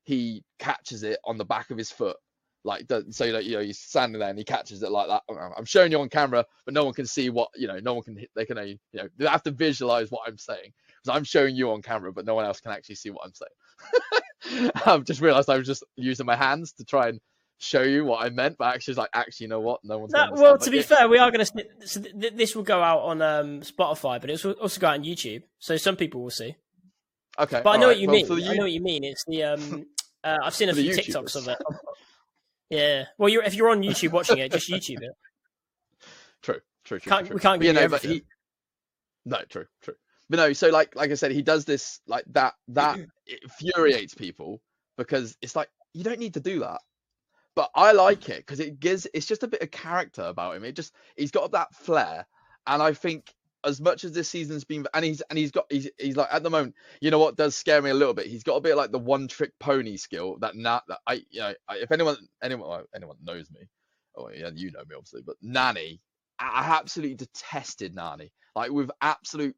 he 0.04 0.42
catches 0.58 1.04
it 1.04 1.20
on 1.26 1.38
the 1.38 1.44
back 1.44 1.70
of 1.70 1.78
his 1.78 1.92
foot 1.92 2.16
like 2.64 2.86
so 3.10 3.26
you 3.26 3.34
know, 3.34 3.40
you 3.40 3.52
know 3.54 3.62
he's 3.62 3.80
standing 3.80 4.20
there 4.20 4.30
and 4.30 4.38
he 4.38 4.46
catches 4.46 4.84
it 4.84 4.92
like 4.92 5.08
that 5.08 5.24
i'm 5.58 5.66
showing 5.66 5.92
you 5.92 6.00
on 6.00 6.10
camera 6.10 6.46
but 6.64 6.76
no 6.76 6.86
one 6.86 6.94
can 6.94 7.08
see 7.08 7.32
what 7.32 7.50
you 7.56 7.68
know 7.68 7.80
no 7.80 7.96
one 7.96 8.04
can 8.04 8.24
they 8.36 8.46
can 8.46 8.56
only 8.56 8.80
you 8.94 9.02
know 9.02 9.08
they 9.18 9.26
have 9.26 9.42
to 9.42 9.50
visualize 9.50 10.12
what 10.12 10.22
i'm 10.28 10.38
saying 10.38 10.72
because 10.88 11.18
i'm 11.18 11.24
showing 11.24 11.56
you 11.56 11.72
on 11.72 11.82
camera 11.82 12.14
but 12.14 12.24
no 12.24 12.36
one 12.36 12.46
else 12.46 12.62
can 12.62 12.72
actually 12.72 12.94
see 12.94 13.10
what 13.10 13.26
i'm 13.26 13.34
saying 13.34 14.72
i've 14.86 15.06
just 15.06 15.22
realized 15.22 15.50
i 15.50 15.58
was 15.58 15.66
just 15.66 15.84
using 15.96 16.26
my 16.26 16.36
hands 16.36 16.72
to 16.74 16.86
try 16.86 17.08
and 17.08 17.20
show 17.62 17.84
you 17.84 18.04
what 18.04 18.26
i 18.26 18.30
meant 18.30 18.58
but 18.58 18.74
actually 18.74 18.94
like 18.96 19.10
actually 19.14 19.46
you 19.46 19.48
know 19.48 19.60
what 19.60 19.80
no 19.84 20.00
one's 20.00 20.12
no, 20.12 20.30
well 20.34 20.58
to 20.58 20.72
be 20.72 20.78
yeah. 20.78 20.84
fair 20.84 21.08
we 21.08 21.18
are 21.18 21.30
going 21.30 21.46
to 21.46 21.66
so 21.86 22.02
th- 22.02 22.34
this 22.34 22.56
will 22.56 22.64
go 22.64 22.82
out 22.82 23.02
on 23.02 23.22
um 23.22 23.62
spotify 23.62 24.20
but 24.20 24.30
it's 24.30 24.44
also 24.44 24.80
go 24.82 24.88
out 24.88 24.96
on 24.96 25.04
youtube 25.04 25.44
so 25.60 25.78
some 25.78 25.96
people 25.96 26.24
will 26.24 26.32
see 26.32 26.56
okay 27.38 27.62
but 27.64 27.72
i 27.72 27.78
know 27.78 27.88
right. 27.88 27.94
what 27.94 28.00
you 28.00 28.08
well, 28.08 28.38
mean 28.38 28.50
i 28.50 28.54
know 28.54 28.64
what 28.64 28.72
you 28.72 28.82
mean 28.82 29.04
it's 29.04 29.24
the 29.28 29.44
um 29.44 29.86
uh, 30.24 30.38
i've 30.44 30.56
seen 30.56 30.70
a 30.70 30.74
few 30.74 30.92
tiktoks 30.92 31.36
of 31.36 31.48
it 31.48 31.58
yeah. 32.72 33.06
Well, 33.18 33.30
you're, 33.30 33.44
if 33.44 33.54
you're 33.54 33.70
on 33.70 33.84
YouTube 33.84 34.14
watching 34.14 34.40
it, 34.40 34.52
just 34.52 34.70
YouTube 34.70 35.04
it. 35.04 35.12
True. 36.42 36.56
True. 36.86 37.00
True. 37.00 37.12
Can't, 37.12 37.28
true. 37.28 37.36
We 37.36 37.40
can't 37.42 37.62
get 37.62 37.68
you 37.68 37.74
know, 37.74 37.88
but 37.88 38.02
he. 38.02 38.24
No, 39.26 39.38
true, 39.48 39.66
true. 39.84 39.94
But 40.30 40.38
no, 40.38 40.54
so 40.54 40.70
like 40.70 40.96
like 40.96 41.12
I 41.12 41.14
said, 41.14 41.32
he 41.32 41.44
does 41.44 41.66
this 41.66 42.00
like 42.08 42.24
that 42.32 42.56
that 42.70 42.98
infuriates 43.44 44.16
people 44.16 44.62
because 44.98 45.38
it's 45.44 45.56
like 45.56 45.70
you 45.94 46.04
don't 46.04 46.20
need 46.20 46.34
to 46.34 46.40
do 46.40 46.62
that. 46.62 46.82
But 47.56 47.70
I 47.76 47.92
like 47.92 48.30
it 48.30 48.38
because 48.38 48.60
it 48.60 48.80
gives 48.80 49.08
it's 49.14 49.26
just 49.26 49.44
a 49.44 49.48
bit 49.48 49.62
of 49.62 49.72
character 49.72 50.24
about 50.24 50.56
him. 50.56 50.64
It 50.64 50.76
just 50.76 50.94
he's 51.18 51.32
got 51.32 51.52
that 51.52 51.76
flair, 51.76 52.26
and 52.66 52.82
I 52.82 52.94
think 52.94 53.34
as 53.64 53.80
much 53.80 54.04
as 54.04 54.14
this 54.14 54.30
season's 54.30 54.64
been, 54.64 54.88
and 54.94 55.06
he's 55.06 55.22
and 55.30 55.38
he's 55.38 55.52
got 55.52 55.66
he's 55.70 55.90
he's 56.00 56.16
like 56.16 56.30
at 56.32 56.44
the 56.44 56.50
moment, 56.50 56.76
you 57.02 57.12
know 57.12 57.20
what 57.20 57.36
does 57.36 57.56
scare 57.56 57.82
me 57.82 57.90
a 57.90 57.96
little 57.96 58.14
bit. 58.14 58.28
He's 58.28 58.44
got 58.44 58.56
a 58.56 58.62
bit 58.62 58.78
like 58.78 58.92
the 58.92 59.00
one 59.00 59.28
trick 59.28 59.52
pony 59.60 59.98
skill 59.98 60.38
that 60.40 60.56
not 60.56 60.84
that 60.88 61.00
I 61.06 61.22
you 61.30 61.42
know 61.42 61.54
I, 61.68 61.78
if 61.78 61.92
anyone 61.92 62.18
anyone 62.42 62.84
anyone 62.96 63.18
knows 63.24 63.50
me, 63.52 63.68
oh 64.16 64.30
yeah 64.30 64.50
you 64.54 64.72
know 64.72 64.84
me 64.88 64.96
obviously, 64.96 65.22
but 65.26 65.36
Nani, 65.42 66.00
I 66.40 66.78
absolutely 66.80 67.16
detested 67.16 67.94
Nani 67.94 68.32
like 68.56 68.72
with 68.72 68.92
absolute 69.02 69.56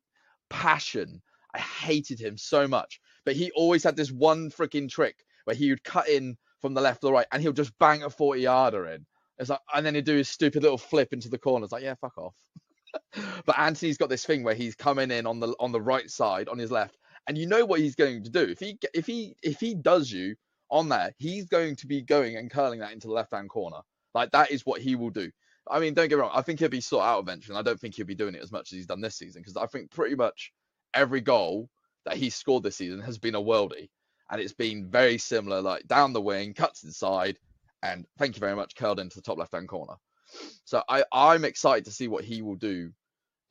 passion. 0.50 1.22
I 1.56 1.60
hated 1.60 2.20
him 2.20 2.38
so 2.38 2.68
much, 2.68 3.00
but 3.26 3.36
he 3.36 3.52
always 3.52 3.84
had 3.84 3.96
this 3.96 4.12
one 4.12 4.50
freaking 4.50 4.90
trick 4.90 5.24
where 5.46 5.56
he 5.56 5.70
would 5.70 5.84
cut 5.84 6.10
in 6.10 6.38
from 6.64 6.74
the 6.74 6.82
left 6.82 7.04
or 7.04 7.08
the 7.08 7.14
right, 7.14 7.28
and 7.34 7.42
he'll 7.42 7.52
just 7.52 7.78
bang 7.78 8.04
a 8.04 8.10
forty 8.10 8.42
yarder 8.42 8.88
in. 8.88 9.06
It's 9.38 9.50
like, 9.50 9.60
and 9.76 9.86
then 9.86 9.96
he'd 9.96 10.06
do 10.06 10.16
his 10.16 10.30
stupid 10.30 10.64
little 10.64 10.78
flip 10.78 11.12
into 11.12 11.28
the 11.28 11.38
corner. 11.38 11.66
It's 11.66 11.74
like, 11.74 11.84
yeah, 11.84 11.96
fuck 11.96 12.18
off. 12.18 12.36
but 13.46 13.60
Antony's 13.60 13.98
got 13.98 14.08
this 14.08 14.26
thing 14.26 14.44
where 14.44 14.56
he's 14.56 14.74
coming 14.74 15.12
in 15.12 15.28
on 15.28 15.42
the 15.42 15.54
on 15.60 15.74
the 15.74 15.82
right 15.82 16.10
side 16.10 16.48
on 16.48 16.58
his 16.58 16.72
left, 16.72 16.98
and 17.28 17.38
you 17.38 17.48
know 17.48 17.66
what 17.66 17.82
he's 17.82 17.96
going 17.96 18.24
to 18.24 18.30
do. 18.30 18.44
If 18.44 18.60
he 18.60 18.80
if 18.94 19.06
he 19.06 19.36
if 19.44 19.60
he 19.60 19.76
does 19.76 20.10
you 20.10 20.36
on 20.72 20.88
there, 20.88 21.12
he's 21.18 21.46
going 21.46 21.76
to 21.76 21.88
be 21.88 22.02
going 22.02 22.38
and 22.38 22.50
curling 22.50 22.80
that 22.80 22.94
into 22.94 23.08
the 23.08 23.14
left 23.14 23.34
hand 23.34 23.50
corner. 23.50 23.82
Like 24.14 24.32
that 24.32 24.52
is 24.52 24.66
what 24.66 24.82
he 24.82 24.96
will 24.96 25.10
do. 25.10 25.30
I 25.70 25.80
mean, 25.80 25.94
don't 25.94 26.08
get 26.08 26.18
wrong. 26.18 26.32
I 26.34 26.42
think 26.42 26.60
he'll 26.60 26.70
be 26.70 26.82
sought 26.82 27.04
out 27.04 27.22
eventually. 27.22 27.58
I 27.58 27.62
don't 27.62 27.80
think 27.80 27.96
he'll 27.96 28.06
be 28.06 28.16
doing 28.16 28.36
it 28.36 28.44
as 28.44 28.52
much 28.52 28.72
as 28.72 28.78
he's 28.78 28.88
done 28.88 29.02
this 29.02 29.18
season 29.18 29.42
because 29.42 29.58
I 29.58 29.66
think 29.66 29.92
pretty 29.92 30.16
much 30.16 30.54
every 30.94 31.22
goal 31.22 31.70
that 32.06 32.18
he's 32.18 32.36
scored 32.36 32.64
this 32.64 32.78
season 32.78 33.02
has 33.02 33.18
been 33.18 33.36
a 33.36 33.42
worldie, 33.42 33.90
and 34.32 34.42
it's 34.42 34.54
been 34.54 34.90
very 34.90 35.18
similar, 35.18 35.62
like 35.62 35.88
down 35.88 36.14
the 36.14 36.22
wing, 36.22 36.54
cuts 36.54 36.84
inside, 36.84 37.38
and 37.82 38.06
thank 38.18 38.36
you 38.36 38.40
very 38.40 38.56
much, 38.56 38.76
curled 38.76 39.00
into 39.00 39.16
the 39.16 39.22
top 39.22 39.38
left 39.38 39.54
hand 39.54 39.68
corner. 39.68 39.96
So 40.66 40.84
I 40.90 41.04
I'm 41.12 41.46
excited 41.46 41.86
to 41.86 41.92
see 41.92 42.08
what 42.08 42.24
he 42.24 42.42
will 42.42 42.56
do 42.56 42.92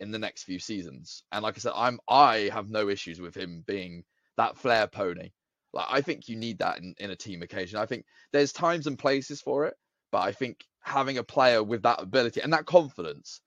in 0.01 0.11
the 0.11 0.19
next 0.19 0.45
few 0.45 0.59
seasons. 0.59 1.23
And 1.33 1.43
like 1.43 1.57
I 1.57 1.61
said, 1.61 1.73
I'm 1.77 2.01
I 2.09 2.51
have 2.53 2.71
no 2.71 2.89
issues 2.89 3.21
with 3.21 3.37
him 3.37 3.63
being 3.67 4.05
that 4.37 4.57
flair 4.57 4.87
pony. 4.87 5.31
Like 5.73 5.87
I 5.89 6.01
think 6.01 6.29
you 6.29 6.37
need 6.37 6.59
that 6.59 6.79
in, 6.79 6.95
in 6.99 7.11
a 7.11 7.17
team 7.17 7.43
occasion. 7.43 7.79
I 7.79 7.87
think 7.87 8.05
there's 8.33 8.53
times 8.53 8.87
and 8.87 8.99
places 8.99 9.41
for 9.41 9.67
it, 9.67 9.75
but 10.11 10.23
I 10.23 10.33
think 10.33 10.65
having 10.81 11.19
a 11.19 11.23
player 11.25 11.63
with 11.63 11.83
that 11.83 12.03
ability 12.03 12.41
and 12.41 12.53
that 12.53 12.67
confidence 12.67 13.41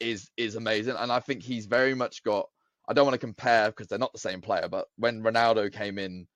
is 0.00 0.30
is 0.36 0.54
amazing. 0.54 0.94
And 0.96 1.10
I 1.10 1.20
think 1.20 1.42
he's 1.42 1.66
very 1.66 1.94
much 1.94 2.22
got 2.22 2.48
I 2.88 2.92
don't 2.92 3.06
want 3.06 3.14
to 3.14 3.26
compare 3.26 3.68
because 3.68 3.88
they're 3.88 3.98
not 3.98 4.12
the 4.12 4.18
same 4.18 4.40
player, 4.40 4.68
but 4.70 4.86
when 4.96 5.22
Ronaldo 5.22 5.72
came 5.72 5.98
in 5.98 6.26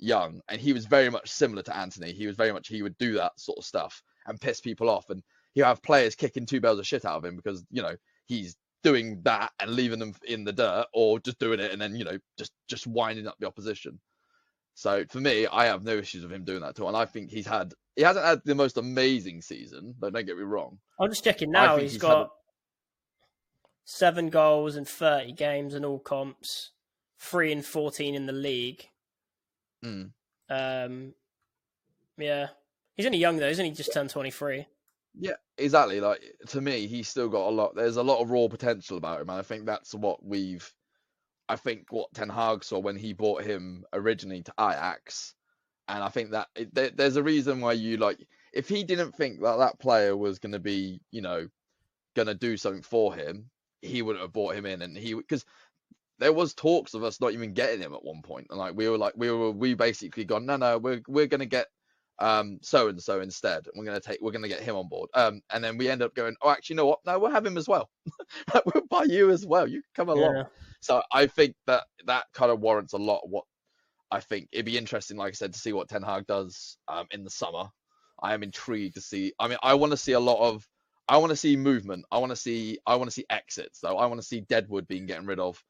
young 0.00 0.40
and 0.48 0.60
he 0.60 0.72
was 0.72 0.86
very 0.86 1.10
much 1.10 1.30
similar 1.30 1.62
to 1.62 1.76
Antony. 1.76 2.12
he 2.12 2.26
was 2.26 2.36
very 2.36 2.52
much 2.52 2.68
he 2.68 2.82
would 2.82 2.96
do 2.98 3.14
that 3.14 3.38
sort 3.38 3.58
of 3.58 3.64
stuff 3.64 4.02
and 4.26 4.40
piss 4.40 4.60
people 4.60 4.88
off 4.88 5.10
and 5.10 5.22
he'll 5.52 5.66
have 5.66 5.82
players 5.82 6.14
kicking 6.14 6.46
two 6.46 6.60
bells 6.60 6.78
of 6.78 6.86
shit 6.86 7.04
out 7.04 7.18
of 7.18 7.24
him 7.24 7.36
because 7.36 7.64
you 7.70 7.82
know 7.82 7.94
he's 8.26 8.56
doing 8.82 9.20
that 9.24 9.52
and 9.60 9.72
leaving 9.72 9.98
them 9.98 10.14
in 10.26 10.44
the 10.44 10.52
dirt 10.52 10.86
or 10.94 11.20
just 11.20 11.38
doing 11.38 11.60
it 11.60 11.70
and 11.70 11.80
then 11.80 11.94
you 11.94 12.04
know 12.04 12.18
just 12.38 12.52
just 12.68 12.86
winding 12.86 13.26
up 13.26 13.36
the 13.38 13.46
opposition. 13.46 14.00
So 14.74 15.04
for 15.10 15.20
me 15.20 15.46
i 15.46 15.66
have 15.66 15.84
no 15.84 15.96
issues 15.96 16.22
with 16.22 16.32
him 16.32 16.44
doing 16.44 16.60
that 16.62 16.76
too 16.76 16.86
and 16.86 16.96
i 16.96 17.04
think 17.04 17.30
he's 17.30 17.46
had 17.46 17.74
he 17.96 18.02
hasn't 18.02 18.24
had 18.24 18.40
the 18.44 18.54
most 18.54 18.78
amazing 18.78 19.42
season 19.42 19.94
but 19.98 20.14
don't 20.14 20.26
get 20.26 20.38
me 20.38 20.44
wrong. 20.44 20.78
I'm 20.98 21.10
just 21.10 21.24
checking 21.24 21.50
now 21.50 21.76
he's, 21.76 21.92
he's 21.92 22.00
got 22.00 22.26
a... 22.26 22.28
seven 23.84 24.30
goals 24.30 24.76
in 24.76 24.84
30 24.84 25.32
games 25.32 25.74
in 25.74 25.84
all 25.84 25.98
comps 25.98 26.70
three 27.18 27.52
and 27.52 27.64
14 27.64 28.14
in 28.14 28.24
the 28.24 28.32
league 28.32 28.89
mm. 29.84 30.10
um 30.48 31.14
yeah 32.18 32.48
he's 32.96 33.06
only 33.06 33.18
young 33.18 33.36
though 33.36 33.48
isn't 33.48 33.64
he 33.64 33.70
just 33.70 33.92
turned 33.92 34.10
23 34.10 34.66
yeah, 35.18 35.34
exactly. 35.58 36.00
Like 36.00 36.22
to 36.48 36.60
me, 36.60 36.86
he's 36.86 37.08
still 37.08 37.28
got 37.28 37.48
a 37.48 37.50
lot. 37.50 37.74
There's 37.74 37.96
a 37.96 38.02
lot 38.02 38.20
of 38.20 38.30
raw 38.30 38.48
potential 38.48 38.96
about 38.96 39.20
him, 39.20 39.30
and 39.30 39.38
I 39.38 39.42
think 39.42 39.66
that's 39.66 39.94
what 39.94 40.24
we've. 40.24 40.72
I 41.48 41.56
think 41.56 41.86
what 41.90 42.14
Ten 42.14 42.28
Hag 42.28 42.62
saw 42.62 42.78
when 42.78 42.96
he 42.96 43.12
bought 43.12 43.42
him 43.42 43.84
originally 43.92 44.42
to 44.42 44.54
Ajax, 44.58 45.34
and 45.88 46.02
I 46.02 46.08
think 46.08 46.30
that 46.30 46.48
it, 46.54 46.72
there, 46.74 46.90
there's 46.90 47.16
a 47.16 47.22
reason 47.22 47.60
why 47.60 47.72
you 47.72 47.96
like. 47.96 48.18
If 48.52 48.68
he 48.68 48.84
didn't 48.84 49.12
think 49.12 49.40
that 49.40 49.58
that 49.58 49.80
player 49.80 50.16
was 50.16 50.38
going 50.38 50.52
to 50.52 50.60
be, 50.60 51.00
you 51.10 51.22
know, 51.22 51.48
going 52.14 52.28
to 52.28 52.34
do 52.34 52.56
something 52.56 52.82
for 52.82 53.14
him, 53.14 53.50
he 53.82 54.02
wouldn't 54.02 54.22
have 54.22 54.32
bought 54.32 54.54
him 54.54 54.66
in, 54.66 54.82
and 54.82 54.96
he 54.96 55.14
because 55.14 55.44
there 56.20 56.32
was 56.32 56.54
talks 56.54 56.94
of 56.94 57.02
us 57.02 57.20
not 57.20 57.32
even 57.32 57.54
getting 57.54 57.80
him 57.80 57.94
at 57.94 58.04
one 58.04 58.22
point, 58.22 58.46
and 58.50 58.58
like 58.58 58.74
we 58.76 58.88
were 58.88 58.98
like 58.98 59.14
we 59.16 59.30
were 59.30 59.50
we 59.50 59.74
basically 59.74 60.24
gone 60.24 60.46
no 60.46 60.56
no 60.56 60.78
we're 60.78 61.02
we're 61.08 61.26
going 61.26 61.40
to 61.40 61.46
get 61.46 61.66
um, 62.20 62.58
so 62.62 62.88
and 62.88 63.02
so 63.02 63.20
instead. 63.20 63.66
We're 63.74 63.84
going 63.84 64.00
to 64.00 64.06
take, 64.06 64.20
we're 64.20 64.32
to 64.32 64.48
get 64.48 64.60
him 64.60 64.76
on 64.76 64.88
board. 64.88 65.08
Um, 65.14 65.40
and 65.50 65.64
then 65.64 65.78
we 65.78 65.88
end 65.88 66.02
up 66.02 66.14
going, 66.14 66.36
oh, 66.42 66.50
actually, 66.50 66.74
you 66.74 66.76
know 66.78 66.86
what? 66.86 67.00
No, 67.06 67.18
we'll 67.18 67.30
have 67.30 67.46
him 67.46 67.56
as 67.56 67.66
well. 67.66 67.88
we'll 68.74 68.86
buy 68.90 69.04
you 69.04 69.30
as 69.30 69.46
well. 69.46 69.66
You 69.66 69.82
come 69.94 70.10
along. 70.10 70.36
Yeah. 70.36 70.44
So 70.80 71.02
I 71.12 71.26
think 71.26 71.54
that 71.66 71.84
that 72.06 72.26
kind 72.34 72.50
of 72.50 72.60
warrants 72.60 72.92
a 72.92 72.98
lot. 72.98 73.22
Of 73.24 73.30
what 73.30 73.44
I 74.10 74.20
think 74.20 74.48
it'd 74.52 74.66
be 74.66 74.78
interesting, 74.78 75.16
like 75.16 75.30
I 75.30 75.34
said, 75.34 75.52
to 75.54 75.58
see 75.58 75.72
what 75.72 75.88
Ten 75.88 76.02
Hag 76.02 76.26
does 76.26 76.76
um, 76.88 77.06
in 77.10 77.24
the 77.24 77.30
summer. 77.30 77.64
I 78.22 78.34
am 78.34 78.42
intrigued 78.42 78.94
to 78.94 79.00
see. 79.00 79.32
I 79.38 79.48
mean, 79.48 79.58
I 79.62 79.74
want 79.74 79.92
to 79.92 79.96
see 79.96 80.12
a 80.12 80.20
lot 80.20 80.46
of. 80.46 80.66
I 81.08 81.16
want 81.16 81.30
to 81.30 81.36
see 81.36 81.56
movement. 81.56 82.04
I 82.12 82.18
want 82.18 82.30
to 82.30 82.36
see. 82.36 82.78
I 82.86 82.96
want 82.96 83.08
to 83.08 83.14
see 83.14 83.24
exits, 83.30 83.80
though. 83.80 83.96
I 83.96 84.06
want 84.06 84.20
to 84.20 84.26
see 84.26 84.42
Deadwood 84.42 84.86
being 84.88 85.06
getting 85.06 85.26
rid 85.26 85.38
of. 85.38 85.62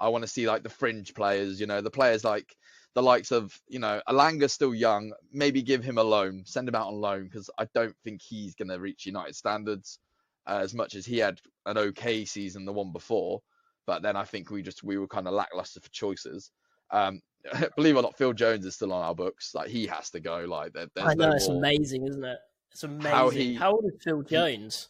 I 0.00 0.08
want 0.08 0.22
to 0.22 0.28
see 0.28 0.46
like 0.46 0.62
the 0.62 0.68
fringe 0.68 1.14
players. 1.14 1.60
You 1.60 1.66
know, 1.66 1.80
the 1.80 1.90
players 1.90 2.24
like 2.24 2.56
the 2.94 3.02
likes 3.02 3.30
of 3.30 3.58
you 3.68 3.78
know 3.78 4.00
Elanga's 4.08 4.52
still 4.52 4.74
young. 4.74 5.12
Maybe 5.32 5.62
give 5.62 5.84
him 5.84 5.98
a 5.98 6.02
loan, 6.02 6.42
send 6.46 6.68
him 6.68 6.74
out 6.74 6.88
on 6.88 7.00
loan 7.00 7.24
because 7.24 7.50
I 7.58 7.66
don't 7.74 7.96
think 8.04 8.22
he's 8.22 8.54
going 8.54 8.68
to 8.68 8.78
reach 8.78 9.06
United 9.06 9.36
standards 9.36 9.98
uh, 10.46 10.60
as 10.62 10.74
much 10.74 10.94
as 10.94 11.06
he 11.06 11.18
had 11.18 11.40
an 11.66 11.78
okay 11.78 12.24
season 12.24 12.64
the 12.64 12.72
one 12.72 12.92
before. 12.92 13.40
But 13.86 14.02
then 14.02 14.16
I 14.16 14.24
think 14.24 14.50
we 14.50 14.62
just 14.62 14.82
we 14.82 14.98
were 14.98 15.06
kind 15.06 15.26
of 15.26 15.34
lackluster 15.34 15.80
for 15.80 15.90
choices. 15.90 16.50
Um, 16.90 17.20
believe 17.76 17.96
it 17.96 17.98
or 17.98 18.02
not, 18.02 18.18
Phil 18.18 18.32
Jones 18.32 18.66
is 18.66 18.74
still 18.74 18.92
on 18.92 19.04
our 19.04 19.14
books. 19.14 19.54
Like 19.54 19.68
he 19.68 19.86
has 19.86 20.10
to 20.10 20.20
go. 20.20 20.44
Like 20.48 20.72
there, 20.72 20.88
I 20.98 21.14
know 21.14 21.30
no 21.30 21.36
it's 21.36 21.48
more. 21.48 21.58
amazing, 21.58 22.06
isn't 22.06 22.24
it? 22.24 22.38
It's 22.72 22.82
amazing. 22.82 23.10
How, 23.10 23.30
he, 23.30 23.54
How 23.54 23.72
old 23.72 23.84
is 23.86 24.02
Phil 24.02 24.22
Jones? 24.22 24.88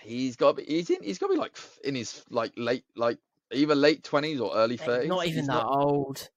He, 0.00 0.24
he's 0.24 0.36
got. 0.36 0.60
He's 0.60 0.90
in. 0.90 1.02
He's 1.02 1.18
got 1.18 1.28
to 1.28 1.34
be 1.34 1.38
like 1.38 1.56
in 1.84 1.94
his 1.94 2.22
like 2.30 2.52
late 2.56 2.84
like 2.96 3.18
either 3.52 3.74
late 3.74 4.04
twenties 4.04 4.40
or 4.40 4.54
early 4.54 4.76
thirties. 4.76 5.08
Not 5.08 5.26
even 5.26 5.38
he's 5.38 5.46
that 5.46 5.52
not... 5.52 5.76
old. 5.76 6.28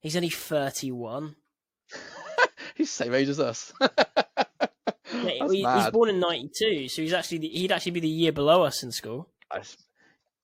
He's 0.00 0.16
only 0.16 0.28
31. 0.28 1.34
he's 2.74 2.94
the 2.94 3.04
same 3.04 3.14
age 3.14 3.30
as 3.30 3.40
us. 3.40 3.72
yeah, 3.80 3.88
he, 5.50 5.64
he's 5.64 5.90
born 5.90 6.10
in 6.10 6.20
92, 6.20 6.88
so 6.88 7.00
he's 7.00 7.14
actually 7.14 7.48
he'd 7.48 7.72
actually 7.72 7.92
be 7.92 8.00
the 8.00 8.08
year 8.08 8.30
below 8.30 8.64
us 8.64 8.82
in 8.82 8.92
school. 8.92 9.30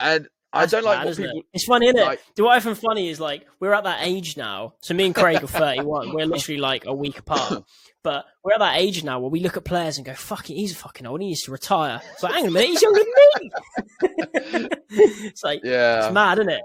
And 0.01 0.29
I 0.53 0.67
don't 0.67 0.85
like 0.85 1.05
what 1.05 1.17
people... 1.17 1.39
it? 1.39 1.47
It's 1.53 1.65
funny, 1.65 1.87
isn't 1.87 1.99
it? 1.99 2.05
Like... 2.05 2.21
The 2.35 2.45
what 2.45 2.57
I 2.57 2.61
find 2.61 2.77
funny 2.77 3.09
is 3.09 3.21
like 3.21 3.47
we're 3.61 3.73
at 3.73 3.85
that 3.85 4.01
age 4.03 4.37
now. 4.37 4.75
So 4.81 4.95
me 4.95 5.07
and 5.07 5.15
Craig 5.15 5.43
are 5.43 5.47
31. 5.47 6.13
we're 6.13 6.27
literally 6.27 6.61
like 6.61 6.87
a 6.87 6.95
week 6.95 7.19
apart. 7.19 7.65
But 8.03 8.25
we're 8.43 8.55
at 8.55 8.61
that 8.61 8.79
age 8.79 9.05
now 9.05 9.21
where 9.21 9.31
we 9.31 9.41
look 9.41 9.59
at 9.59 9.65
players 9.65 9.99
and 9.99 10.07
go, 10.07 10.15
"Fucking, 10.15 10.57
he's 10.57 10.75
fucking 10.75 11.07
old. 11.07 11.21
He 11.21 11.29
needs 11.29 11.43
to 11.43 11.53
retire." 11.53 12.01
It's 12.13 12.23
like, 12.23 12.33
hang 12.33 12.45
on 12.45 12.49
a 12.49 12.53
minute, 12.53 12.71
he's 12.71 12.83
younger 12.83 13.01
than 13.01 14.61
me. 14.63 14.69
it's 14.91 15.45
like, 15.45 15.61
yeah, 15.63 16.07
it's 16.07 16.15
mad, 16.15 16.39
isn't 16.39 16.51
it? 16.51 16.63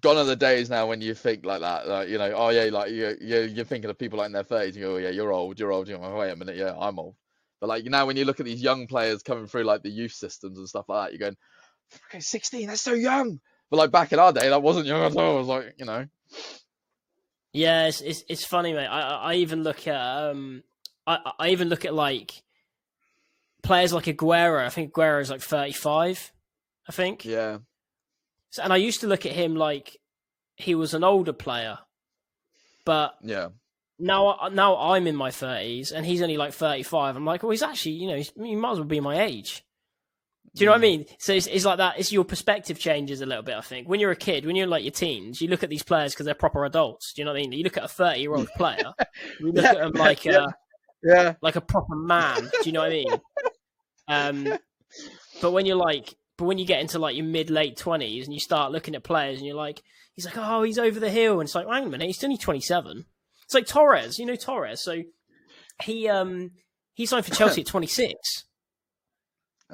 gone 0.00 0.16
are 0.16 0.24
the 0.24 0.36
days 0.36 0.70
now 0.70 0.86
when 0.86 1.00
you 1.00 1.14
think 1.14 1.44
like 1.44 1.60
that. 1.60 1.86
Like, 1.86 2.08
you 2.08 2.18
know, 2.18 2.32
oh 2.34 2.48
yeah, 2.48 2.64
like 2.64 2.90
you 2.90 3.16
you 3.20 3.40
you're 3.42 3.64
thinking 3.64 3.90
of 3.90 3.98
people 3.98 4.18
like 4.18 4.26
in 4.26 4.32
their 4.32 4.42
thirties. 4.42 4.76
You 4.76 4.82
go, 4.82 4.94
oh, 4.94 4.98
yeah, 4.98 5.10
you're 5.10 5.32
old, 5.32 5.58
you're 5.58 5.72
old. 5.72 5.88
You 5.88 5.96
go, 5.98 6.18
wait 6.18 6.30
a 6.30 6.36
minute, 6.36 6.56
yeah, 6.56 6.74
I'm 6.78 6.98
old. 6.98 7.14
But 7.60 7.68
like 7.68 7.84
now, 7.84 8.06
when 8.06 8.16
you 8.16 8.24
look 8.24 8.40
at 8.40 8.46
these 8.46 8.62
young 8.62 8.86
players 8.86 9.22
coming 9.22 9.46
through 9.46 9.64
like 9.64 9.82
the 9.82 9.90
youth 9.90 10.12
systems 10.12 10.58
and 10.58 10.68
stuff 10.68 10.88
like 10.88 11.06
that, 11.06 11.12
you're 11.12 11.26
going, 11.26 11.36
okay, 12.08 12.20
16, 12.20 12.68
that's 12.68 12.82
so 12.82 12.94
young. 12.94 13.40
But 13.70 13.76
like 13.76 13.90
back 13.90 14.12
in 14.12 14.18
our 14.18 14.32
day, 14.32 14.48
that 14.48 14.62
wasn't 14.62 14.86
young 14.86 15.02
at 15.02 15.16
all. 15.16 15.36
It 15.36 15.38
was 15.38 15.48
like, 15.48 15.74
you 15.78 15.84
know. 15.84 16.06
Yeah, 17.52 17.86
it's 17.86 18.00
it's, 18.00 18.24
it's 18.28 18.44
funny, 18.44 18.72
mate. 18.72 18.86
I 18.86 19.32
I 19.32 19.34
even 19.34 19.62
look 19.62 19.86
at 19.86 20.00
um 20.00 20.64
I 21.06 21.32
I 21.38 21.48
even 21.50 21.68
look 21.68 21.84
at 21.84 21.94
like 21.94 22.42
players 23.62 23.92
like 23.92 24.04
Aguero. 24.04 24.64
I 24.64 24.70
think 24.70 24.92
Aguero 24.92 25.20
is 25.20 25.30
like 25.30 25.40
35. 25.40 26.32
I 26.88 26.92
think. 26.92 27.24
Yeah. 27.24 27.58
So, 28.50 28.62
and 28.62 28.72
I 28.72 28.76
used 28.76 29.00
to 29.00 29.06
look 29.06 29.24
at 29.26 29.32
him 29.32 29.56
like 29.56 29.96
he 30.56 30.74
was 30.74 30.94
an 30.94 31.04
older 31.04 31.32
player, 31.32 31.78
but 32.84 33.14
yeah. 33.22 33.48
Now, 33.96 34.48
now 34.52 34.76
I'm 34.76 35.06
in 35.06 35.14
my 35.14 35.30
thirties, 35.30 35.92
and 35.92 36.04
he's 36.04 36.20
only 36.20 36.36
like 36.36 36.52
thirty-five. 36.52 37.14
I'm 37.14 37.24
like, 37.24 37.42
well, 37.42 37.50
he's 37.50 37.62
actually, 37.62 37.92
you 37.92 38.08
know, 38.08 38.22
he 38.44 38.56
might 38.56 38.72
as 38.72 38.78
well 38.78 38.88
be 38.88 39.00
my 39.00 39.22
age. 39.22 39.64
Do 40.54 40.62
you 40.62 40.66
know 40.66 40.72
what 40.72 40.82
I 40.82 40.84
mm. 40.84 40.98
mean? 40.98 41.06
So 41.18 41.32
it's, 41.32 41.46
it's 41.46 41.64
like 41.64 41.78
that. 41.78 41.98
It's 41.98 42.12
your 42.12 42.24
perspective 42.24 42.78
changes 42.78 43.20
a 43.20 43.26
little 43.26 43.42
bit. 43.42 43.56
I 43.56 43.60
think 43.60 43.88
when 43.88 43.98
you're 43.98 44.12
a 44.12 44.16
kid, 44.16 44.46
when 44.46 44.54
you're 44.54 44.68
like 44.68 44.84
your 44.84 44.92
teens, 44.92 45.40
you 45.40 45.48
look 45.48 45.64
at 45.64 45.70
these 45.70 45.82
players 45.82 46.12
because 46.12 46.26
they're 46.26 46.34
proper 46.34 46.64
adults. 46.64 47.12
Do 47.12 47.22
you 47.22 47.26
know 47.26 47.32
what 47.32 47.38
I 47.38 47.42
mean? 47.42 47.52
You 47.52 47.64
look 47.64 47.76
at 47.76 47.84
a 47.84 47.88
thirty-year-old 47.88 48.48
player, 48.56 48.94
you 49.40 49.52
look 49.52 49.64
yeah, 49.64 49.70
at 49.70 49.80
him 49.80 49.92
like 49.92 50.24
yeah, 50.24 50.44
a 50.44 50.48
yeah. 51.02 51.34
like 51.42 51.56
a 51.56 51.60
proper 51.60 51.96
man. 51.96 52.42
Do 52.42 52.66
you 52.66 52.72
know 52.72 52.80
what 52.80 52.90
I 52.90 52.92
mean? 52.92 53.20
Um, 54.06 54.58
but 55.40 55.50
when 55.50 55.66
you're 55.66 55.76
like 55.76 56.14
but 56.36 56.46
when 56.46 56.58
you 56.58 56.66
get 56.66 56.80
into 56.80 56.98
like 56.98 57.16
your 57.16 57.26
mid 57.26 57.50
late 57.50 57.76
twenties 57.76 58.24
and 58.24 58.34
you 58.34 58.40
start 58.40 58.72
looking 58.72 58.94
at 58.94 59.04
players 59.04 59.38
and 59.38 59.46
you're 59.46 59.56
like, 59.56 59.82
he's 60.14 60.24
like, 60.24 60.36
oh, 60.36 60.62
he's 60.62 60.78
over 60.78 60.98
the 60.98 61.10
hill, 61.10 61.40
and 61.40 61.46
it's 61.46 61.54
like, 61.54 61.66
hang 61.66 61.82
on 61.82 61.88
a 61.88 61.90
minute, 61.90 62.06
he's 62.06 62.24
only 62.24 62.36
twenty 62.36 62.60
seven. 62.60 63.06
It's 63.44 63.54
like 63.54 63.66
Torres, 63.66 64.18
you 64.18 64.26
know 64.26 64.36
Torres. 64.36 64.82
So 64.82 65.02
he 65.82 66.08
um 66.08 66.52
he 66.92 67.06
signed 67.06 67.24
for 67.24 67.34
Chelsea 67.34 67.60
at 67.60 67.66
twenty 67.68 67.86
six. 67.86 68.44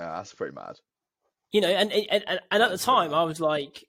Yeah, 0.00 0.16
that's 0.16 0.34
pretty 0.34 0.54
mad. 0.54 0.76
You 1.52 1.60
know, 1.60 1.68
and 1.68 1.92
and, 1.92 2.24
and, 2.26 2.40
and 2.50 2.62
at 2.62 2.70
the 2.70 2.78
time, 2.78 3.12
I 3.12 3.24
was 3.24 3.40
like, 3.40 3.84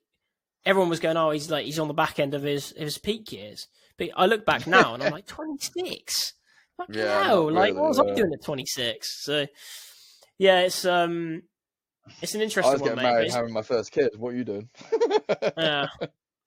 everyone 0.66 0.90
was 0.90 1.00
going, 1.00 1.18
"Oh, 1.18 1.32
he's 1.32 1.50
like 1.50 1.66
he's 1.66 1.80
on 1.80 1.88
the 1.88 1.94
back 1.94 2.20
end 2.20 2.34
of 2.34 2.44
his 2.44 2.74
his 2.76 2.98
peak 2.98 3.32
years." 3.32 3.68
But 3.98 4.10
I 4.16 4.26
look 4.26 4.46
back 4.46 4.68
now, 4.68 4.94
and 4.94 5.04
I'm 5.04 5.12
like, 5.12 5.28
26. 5.28 6.34
Fucking 6.78 6.96
Yeah, 6.96 7.24
hell! 7.24 7.46
not 7.46 7.54
Like, 7.54 7.76
what 7.76 7.90
was 7.90 8.00
I 8.00 8.14
doing 8.16 8.32
at 8.34 8.44
26? 8.44 9.24
So, 9.26 9.46
yeah, 10.40 10.62
it's 10.62 10.86
um, 10.86 11.44
it's 12.22 12.34
an 12.34 12.42
interesting. 12.42 12.70
I 12.70 12.74
was 12.74 12.82
getting 12.82 12.96
mate. 12.98 13.04
but 13.04 13.10
married, 13.12 13.26
it's- 13.26 13.36
having 13.36 13.54
my 13.54 13.62
first 13.62 13.92
kid. 13.92 14.10
What 14.18 14.34
are 14.34 14.38
you 14.38 14.44
doing? 14.44 14.70
Yeah. 15.58 15.88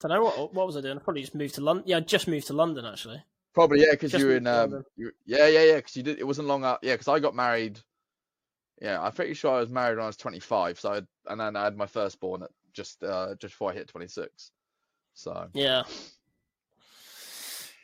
don't 0.00 0.10
know 0.10 0.22
what 0.24 0.52
what 0.52 0.66
was 0.66 0.76
I 0.76 0.80
doing. 0.80 0.98
I 0.98 1.00
probably 1.00 1.22
just 1.22 1.34
moved 1.34 1.54
to 1.54 1.60
London. 1.62 1.84
Yeah, 1.86 1.98
I 1.98 2.00
just 2.00 2.26
moved 2.28 2.48
to 2.48 2.52
London 2.52 2.84
actually. 2.84 3.22
Probably 3.54 3.80
yeah, 3.82 3.92
because 3.92 4.12
you 4.12 4.26
were 4.26 4.36
in 4.36 4.46
um, 4.48 4.82
you, 4.96 5.12
yeah, 5.24 5.46
yeah, 5.46 5.62
yeah. 5.62 5.76
Because 5.76 5.94
you 5.96 6.02
did. 6.02 6.18
It 6.18 6.26
wasn't 6.26 6.48
long 6.48 6.64
out. 6.64 6.80
Yeah, 6.82 6.94
because 6.94 7.08
I 7.08 7.20
got 7.20 7.34
married. 7.36 7.78
Yeah, 8.80 9.00
I'm 9.00 9.12
pretty 9.12 9.34
sure 9.34 9.54
I 9.54 9.60
was 9.60 9.70
married 9.70 9.96
when 9.96 10.04
I 10.04 10.08
was 10.08 10.16
25. 10.16 10.80
So 10.80 10.92
I, 10.92 11.00
and 11.30 11.40
then 11.40 11.56
I 11.56 11.64
had 11.64 11.76
my 11.76 11.86
firstborn 11.86 12.42
at 12.42 12.50
just 12.72 13.02
uh 13.04 13.34
just 13.36 13.54
before 13.54 13.70
I 13.70 13.74
hit 13.74 13.88
26. 13.88 14.50
So 15.14 15.48
Yeah. 15.52 15.84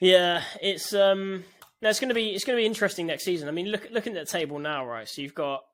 Yeah, 0.00 0.42
it's 0.60 0.92
um 0.94 1.44
no, 1.80 1.88
it's 1.88 2.00
gonna 2.00 2.14
be 2.14 2.30
it's 2.30 2.44
gonna 2.44 2.58
be 2.58 2.66
interesting 2.66 3.06
next 3.06 3.24
season. 3.24 3.48
I 3.48 3.52
mean 3.52 3.66
look 3.66 3.88
looking 3.90 4.16
at 4.16 4.26
the 4.26 4.32
table 4.32 4.58
now, 4.58 4.86
right? 4.86 5.08
So 5.08 5.22
you've 5.22 5.34
got 5.34 5.64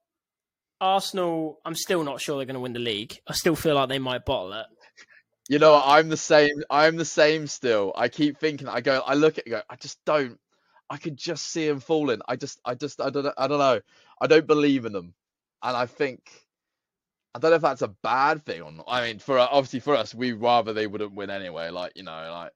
Arsenal, 0.80 1.58
I'm 1.64 1.74
still 1.74 2.04
not 2.04 2.20
sure 2.20 2.36
they're 2.36 2.46
gonna 2.46 2.60
win 2.60 2.74
the 2.74 2.78
league. 2.78 3.18
I 3.26 3.32
still 3.32 3.56
feel 3.56 3.74
like 3.74 3.88
they 3.88 3.98
might 3.98 4.26
bottle 4.26 4.52
it. 4.52 4.66
you 5.48 5.58
know, 5.58 5.72
what, 5.72 5.84
I'm 5.86 6.08
the 6.08 6.16
same. 6.16 6.62
I'm 6.68 6.96
the 6.96 7.04
same 7.04 7.46
still. 7.46 7.92
I 7.96 8.08
keep 8.08 8.38
thinking. 8.38 8.68
I 8.68 8.80
go. 8.80 9.00
I 9.04 9.14
look 9.14 9.38
at 9.38 9.46
it. 9.46 9.50
Go. 9.50 9.62
I 9.70 9.76
just 9.76 10.04
don't. 10.04 10.38
I 10.88 10.96
could 10.98 11.16
just 11.16 11.48
see 11.48 11.66
him 11.66 11.80
falling. 11.80 12.20
I 12.28 12.36
just. 12.36 12.60
I 12.64 12.74
just. 12.74 13.00
I 13.00 13.10
don't. 13.10 13.24
know- 13.24 13.34
I 13.36 13.46
don't 13.48 13.58
know. 13.58 13.80
I 14.20 14.26
don't 14.26 14.46
believe 14.46 14.84
in 14.84 14.92
them, 14.92 15.14
and 15.62 15.76
I 15.76 15.86
think. 15.86 16.20
I 17.34 17.38
don't 17.38 17.50
know 17.50 17.56
if 17.56 17.62
that's 17.62 17.82
a 17.82 17.88
bad 17.88 18.46
thing 18.46 18.62
or 18.62 18.72
not. 18.72 18.86
I 18.88 19.06
mean, 19.06 19.18
for 19.18 19.38
obviously 19.38 19.80
for 19.80 19.94
us, 19.94 20.14
we'd 20.14 20.34
rather 20.34 20.72
they 20.72 20.86
wouldn't 20.86 21.12
win 21.14 21.28
anyway. 21.28 21.68
Like 21.68 21.92
you 21.94 22.02
know, 22.02 22.12
like, 22.32 22.52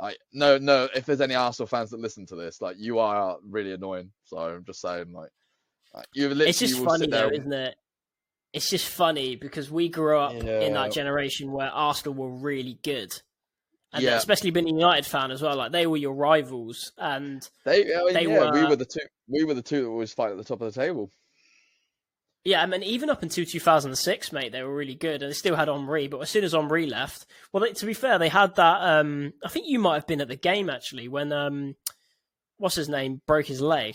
like 0.00 0.18
no, 0.32 0.58
no. 0.58 0.88
If 0.94 1.06
there's 1.06 1.20
any 1.20 1.34
Arsenal 1.36 1.68
fans 1.68 1.90
that 1.90 2.00
listen 2.00 2.26
to 2.26 2.34
this, 2.36 2.60
like 2.60 2.76
you 2.78 2.98
are 2.98 3.36
really 3.48 3.72
annoying. 3.72 4.10
So 4.24 4.38
I'm 4.38 4.64
just 4.64 4.80
saying, 4.80 5.12
like, 5.12 5.30
like 5.94 6.06
you 6.14 6.28
literally 6.28 6.50
It's 6.50 6.58
just 6.58 6.82
funny 6.82 7.06
though, 7.06 7.28
and- 7.28 7.38
isn't 7.38 7.52
it? 7.52 7.76
It's 8.52 8.70
just 8.70 8.86
funny 8.88 9.34
because 9.36 9.68
we 9.70 9.88
grew 9.88 10.16
up 10.18 10.32
in 10.62 10.74
that 10.74 10.92
generation 10.92 11.50
where 11.52 11.68
Arsenal 11.70 12.14
were 12.14 12.30
really 12.30 12.78
good. 12.84 13.12
And 13.94 14.02
Yeah. 14.02 14.16
especially 14.16 14.50
being 14.50 14.66
a 14.68 14.72
United 14.72 15.06
fan 15.06 15.30
as 15.30 15.40
well, 15.40 15.56
like 15.56 15.70
they 15.72 15.86
were 15.86 15.96
your 15.96 16.14
rivals 16.14 16.92
and 16.98 17.48
They, 17.64 17.94
I 17.94 17.98
mean, 18.02 18.12
They 18.14 18.22
yeah, 18.26 18.50
we 18.50 18.62
were- 18.62 18.68
were 18.70 18.76
the 18.76 18.84
two. 18.84 19.06
We 19.28 19.44
were 19.44 19.54
the 19.54 19.62
two 19.62 19.82
that 19.82 19.88
always 19.88 20.12
fight 20.12 20.32
at 20.32 20.36
the 20.36 20.44
top 20.44 20.60
of 20.60 20.72
the 20.74 20.80
table. 20.80 21.10
Yeah, 22.44 22.62
I 22.62 22.66
mean, 22.66 22.82
even 22.82 23.08
up 23.08 23.22
until 23.22 23.46
2006, 23.46 24.30
mate, 24.32 24.52
they 24.52 24.62
were 24.62 24.74
really 24.74 24.94
good, 24.96 25.22
and 25.22 25.30
they 25.30 25.34
still 25.34 25.56
had 25.56 25.68
Henry. 25.68 26.08
But 26.08 26.18
as 26.20 26.28
soon 26.28 26.44
as 26.44 26.52
Henry 26.52 26.84
left, 26.86 27.24
well, 27.52 27.62
they, 27.62 27.72
to 27.72 27.86
be 27.86 27.94
fair, 27.94 28.18
they 28.18 28.28
had 28.28 28.56
that. 28.56 28.82
Um, 28.82 29.32
I 29.42 29.48
think 29.48 29.66
you 29.66 29.78
might 29.78 29.94
have 29.94 30.06
been 30.06 30.20
at 30.20 30.28
the 30.28 30.36
game 30.36 30.68
actually 30.68 31.08
when 31.08 31.32
um, 31.32 31.74
what's 32.58 32.74
his 32.74 32.88
name 32.90 33.22
broke 33.26 33.46
his 33.46 33.62
leg. 33.62 33.94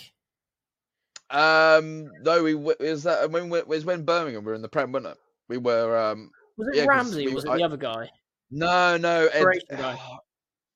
Um, 1.30 2.10
no, 2.24 2.42
we 2.42 2.54
w- 2.54 2.76
is 2.80 3.04
that 3.04 3.30
when 3.30 3.50
we- 3.50 3.60
it 3.60 3.68
was 3.68 3.86
when 3.86 4.04
Birmingham 4.04 4.44
were 4.44 4.56
in 4.56 4.64
the 4.64 4.70
Prem, 4.70 4.92
wasn't 4.92 5.14
it? 5.14 5.18
We 5.48 5.58
were 5.58 5.96
um, 5.96 6.32
Was 6.58 6.70
it 6.70 6.76
Yeah, 6.78 6.86
Ramsey? 6.86 7.26
we- 7.28 7.32
or 7.32 7.36
was 7.36 7.44
it 7.46 7.50
I- 7.52 7.58
the 7.58 7.64
other 7.64 7.78
guy? 7.78 8.10
No, 8.52 8.98
no, 8.98 9.28
Ed, 9.28 9.46
guy. 9.70 10.00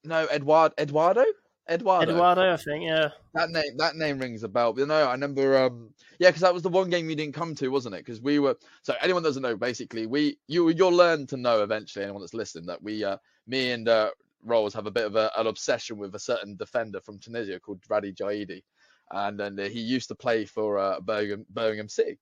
no, 0.04 0.26
Eduard, 0.28 0.74
Eduardo, 0.78 1.26
Eduardo. 1.70 2.12
Eduardo, 2.12 2.54
I 2.54 2.58
think. 2.58 2.84
Yeah, 2.84 3.10
That 3.34 3.50
name, 3.50 3.78
that 3.78 3.96
name 3.96 4.20
rings 4.20 4.44
a 4.44 4.48
bell. 4.48 4.74
But 4.74 4.88
no, 4.88 5.08
I 5.08 5.12
remember. 5.14 5.58
Um, 5.58 5.94
yeah, 6.20 6.30
because 6.30 6.42
that 6.42 6.54
was 6.54 6.64
the 6.64 6.70
one 6.70 6.90
game 6.90 7.10
you 7.10 7.16
didn't 7.16 7.36
come 7.36 7.56
to, 7.56 7.70
wasn't 7.70 7.96
it? 7.96 8.06
Because 8.06 8.22
we 8.22 8.40
were. 8.40 8.58
So 8.82 8.94
anyone 9.02 9.24
that 9.24 9.30
doesn't 9.30 9.44
know, 9.44 9.56
basically, 9.56 10.06
we 10.06 10.38
you 10.48 10.70
you'll 10.70 10.92
learn 10.92 11.26
to 11.28 11.38
know 11.38 11.64
eventually. 11.64 12.04
Anyone 12.04 12.22
that's 12.22 12.34
listening, 12.34 12.66
that 12.66 12.84
we, 12.84 13.04
uh, 13.04 13.18
me 13.48 13.72
and 13.72 13.88
uh, 13.88 14.12
Rolls 14.44 14.74
have 14.74 14.88
a 14.88 14.92
bit 14.92 15.06
of 15.06 15.16
a, 15.16 15.32
an 15.38 15.48
obsession 15.48 15.98
with 15.98 16.14
a 16.16 16.20
certain 16.20 16.56
defender 16.58 17.00
from 17.00 17.20
Tunisia 17.20 17.60
called 17.60 17.82
Radhi 17.90 18.14
Jaidi, 18.14 18.62
and 19.12 19.40
then 19.40 19.60
uh, 19.60 19.70
he 19.70 19.80
used 19.80 20.10
to 20.10 20.16
play 20.16 20.46
for 20.46 20.78
uh, 20.78 21.00
Birmingham 21.00 21.46
Birmingham 21.50 21.90
City. 21.90 22.20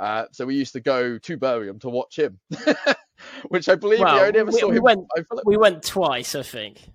Uh, 0.00 0.24
so 0.32 0.44
we 0.44 0.56
used 0.56 0.72
to 0.72 0.80
go 0.80 1.16
to 1.18 1.36
Birmingham 1.36 1.78
to 1.78 1.88
watch 1.88 2.18
him, 2.18 2.40
which 3.48 3.68
I 3.68 3.74
believe 3.74 4.00
we 4.00 4.04
only 4.06 4.38
ever 4.40 4.50
we- 4.50 4.58
saw 4.60 4.68
we 4.68 4.76
him. 4.76 4.82
went- 4.82 5.06
we 5.44 5.56
went 5.56 5.82
twice, 5.82 6.34
I 6.34 6.42
think. 6.42 6.88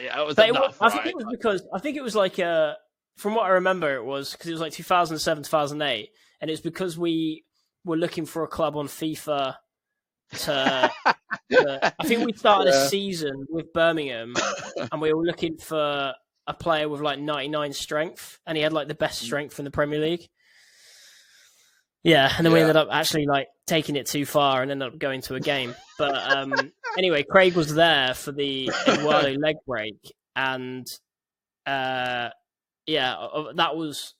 yeah, 0.00 0.20
it 0.20 0.26
was 0.26 0.34
But 0.36 0.48
it, 0.48 0.52
wa- 0.52 0.58
enough, 0.64 0.82
I 0.82 0.90
think 0.90 1.06
it 1.06 1.14
was 1.16 1.26
because 1.30 1.62
I 1.72 1.78
think 1.78 1.96
it 1.96 2.02
was 2.02 2.14
like 2.16 2.38
uh, 2.38 2.74
from 3.16 3.34
what 3.34 3.44
I 3.46 3.50
remember, 3.50 3.94
it 3.94 4.04
was 4.04 4.32
because 4.32 4.48
it 4.48 4.52
was 4.52 4.60
like 4.60 4.72
2007, 4.72 5.44
2008, 5.44 6.10
and 6.40 6.50
it's 6.50 6.60
because 6.60 6.98
we 6.98 7.44
were 7.84 7.96
looking 7.96 8.26
for 8.26 8.42
a 8.44 8.48
club 8.48 8.76
on 8.76 8.86
FIFA 8.88 9.54
to. 10.32 10.90
to 11.50 11.94
I 12.00 12.04
think 12.06 12.24
we 12.26 12.32
started 12.32 12.70
Yeah. 12.72 12.84
a 12.84 12.88
season 12.88 13.46
with 13.50 13.72
Birmingham, 13.72 14.34
and 14.92 15.00
we 15.00 15.12
were 15.12 15.22
looking 15.24 15.58
for 15.58 16.12
a 16.46 16.54
player 16.54 16.88
with 16.88 17.00
like 17.00 17.18
99 17.20 17.72
strength, 17.72 18.40
and 18.46 18.56
he 18.56 18.62
had 18.62 18.72
like 18.72 18.88
the 18.88 18.94
best 18.94 19.22
Mm. 19.22 19.26
strength 19.26 19.58
in 19.58 19.64
the 19.64 19.70
Premier 19.70 20.00
League. 20.00 20.28
Yeah, 22.02 22.30
and 22.36 22.44
then 22.44 22.52
we 22.52 22.60
ended 22.60 22.76
up 22.76 22.88
actually 22.90 23.26
like 23.26 23.48
taking 23.66 23.96
it 23.96 24.06
too 24.06 24.26
far 24.26 24.62
and 24.62 24.70
ended 24.70 24.88
up 24.88 24.98
going 24.98 25.22
to 25.22 25.34
a 25.34 25.40
game. 25.40 25.74
But 25.98 26.14
um, 26.36 26.54
anyway, 26.98 27.22
Craig 27.22 27.54
was 27.54 27.74
there 27.74 28.14
for 28.14 28.32
the 28.32 28.70
Eduardo 28.86 29.32
leg 29.38 29.56
break, 29.66 29.96
and 30.36 30.86
uh, 31.66 32.30
yeah, 32.86 33.26
that 33.54 33.76
was 33.76 34.14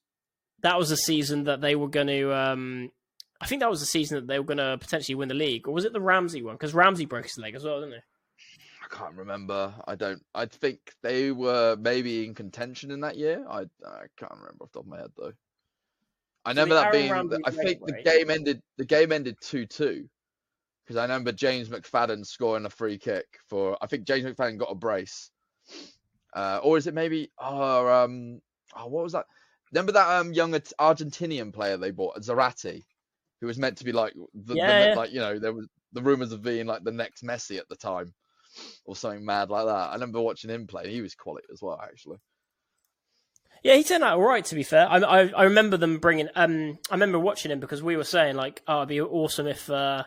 that 0.63 0.79
was 0.79 0.91
a 0.91 0.97
season 0.97 1.45
that 1.45 1.61
they 1.61 1.77
were 1.77 1.89
going 1.89 2.07
to. 2.07 2.35
Um, 2.35 2.91
I 3.41 3.47
think 3.47 3.61
that 3.61 3.71
was 3.71 3.81
the 3.81 3.87
season 3.87 4.17
that 4.17 4.27
they 4.27 4.39
were 4.39 4.45
going 4.45 4.59
to 4.59 4.79
potentially 4.81 5.15
win 5.15 5.29
the 5.29 5.35
league, 5.35 5.69
or 5.69 5.75
was 5.75 5.85
it 5.85 5.93
the 5.93 6.01
Ramsey 6.01 6.43
one? 6.43 6.55
Because 6.55 6.73
Ramsey 6.73 7.05
broke 7.05 7.25
his 7.25 7.39
leg 7.39 7.55
as 7.55 7.65
well, 7.65 7.81
didn't 7.81 7.95
he? 7.95 8.01
I 8.85 8.95
can't 8.95 9.15
remember. 9.15 9.75
I 9.87 9.95
don't. 9.97 10.23
I 10.35 10.47
think 10.47 10.79
they 11.03 11.31
were 11.33 11.77
maybe 11.79 12.25
in 12.25 12.35
contention 12.35 12.91
in 12.91 13.01
that 13.01 13.17
year. 13.17 13.45
I 13.49 13.61
I 13.85 14.07
can't 14.17 14.33
remember 14.33 14.65
off 14.65 14.73
the 14.73 14.79
top 14.79 14.85
of 14.85 14.89
my 14.89 14.99
head 14.99 15.11
though. 15.17 15.33
I 16.45 16.51
So 16.51 16.61
remember 16.61 16.75
that 16.75 16.91
being. 16.91 17.33
I 17.45 17.51
think 17.51 17.85
the 17.87 17.93
game 18.05 18.31
ended. 18.31 18.61
The 18.77 18.85
game 18.85 19.13
ended 19.13 19.37
two 19.41 19.67
two, 19.67 20.09
because 20.85 20.97
I 20.97 21.03
remember 21.03 21.33
James 21.33 21.69
McFadden 21.69 22.27
scoring 22.27 22.67
a 22.67 22.71
free 22.71 22.99
kick 22.99 23.27
for. 23.49 23.79
I 23.81 23.87
think 23.87 24.07
James 24.07 24.25
McFadden 24.25 24.59
got 24.59 24.71
a 24.71 24.75
brace, 24.75 25.31
uh, 26.35 26.61
or 26.63 26.77
is 26.79 26.87
it 26.87 26.95
maybe? 26.95 27.31
Oh, 27.39 27.89
um, 27.89 28.41
oh, 28.77 28.87
what 28.89 29.05
was 29.05 29.13
that? 29.13 29.27
Remember 29.73 29.93
that 29.93 30.21
um 30.21 30.33
young 30.33 30.53
Argentinian 30.53 31.53
player 31.53 31.77
they 31.77 31.91
bought, 31.91 32.21
Zarate, 32.21 32.83
who 33.41 33.47
was 33.47 33.59
meant 33.59 33.79
to 33.79 33.85
be 33.85 33.93
like 33.93 34.15
the, 34.35 34.55
Yeah, 34.55 34.71
the 34.73 34.89
yeah. 34.89 34.95
like 34.95 35.13
you 35.13 35.21
know 35.21 35.39
there 35.39 35.53
was 35.53 35.67
the 35.93 36.03
rumors 36.03 36.33
of 36.33 36.43
being 36.43 36.67
like 36.67 36.85
the 36.85 36.93
next 36.93 37.23
Messi 37.25 37.59
at 37.59 37.69
the 37.69 37.77
time, 37.77 38.13
or 38.85 38.97
something 38.97 39.25
mad 39.25 39.51
like 39.51 39.67
that. 39.67 39.91
I 39.91 39.95
remember 39.95 40.21
watching 40.21 40.51
him 40.51 40.67
play. 40.67 40.91
He 40.93 41.01
was 41.03 41.15
quality 41.15 41.49
as 41.53 41.63
well, 41.63 41.81
actually. 41.83 42.19
Yeah, 43.65 43.77
he 43.77 43.83
turned 43.83 44.05
out 44.05 44.19
all 44.19 44.23
right. 44.23 44.45
To 44.45 44.55
be 44.55 44.63
fair, 44.63 44.87
I, 44.89 44.99
I 44.99 45.21
I 45.29 45.43
remember 45.45 45.77
them 45.79 45.99
bringing. 45.99 46.29
Um, 46.37 46.79
I 46.91 46.95
remember 46.95 47.19
watching 47.19 47.51
him 47.51 47.61
because 47.61 47.83
we 47.83 47.97
were 47.97 48.05
saying 48.05 48.37
like, 48.37 48.63
oh, 48.69 48.79
it'd 48.79 48.91
be 48.91 49.01
awesome 49.01 49.47
if 49.47 49.69
uh, 49.71 50.05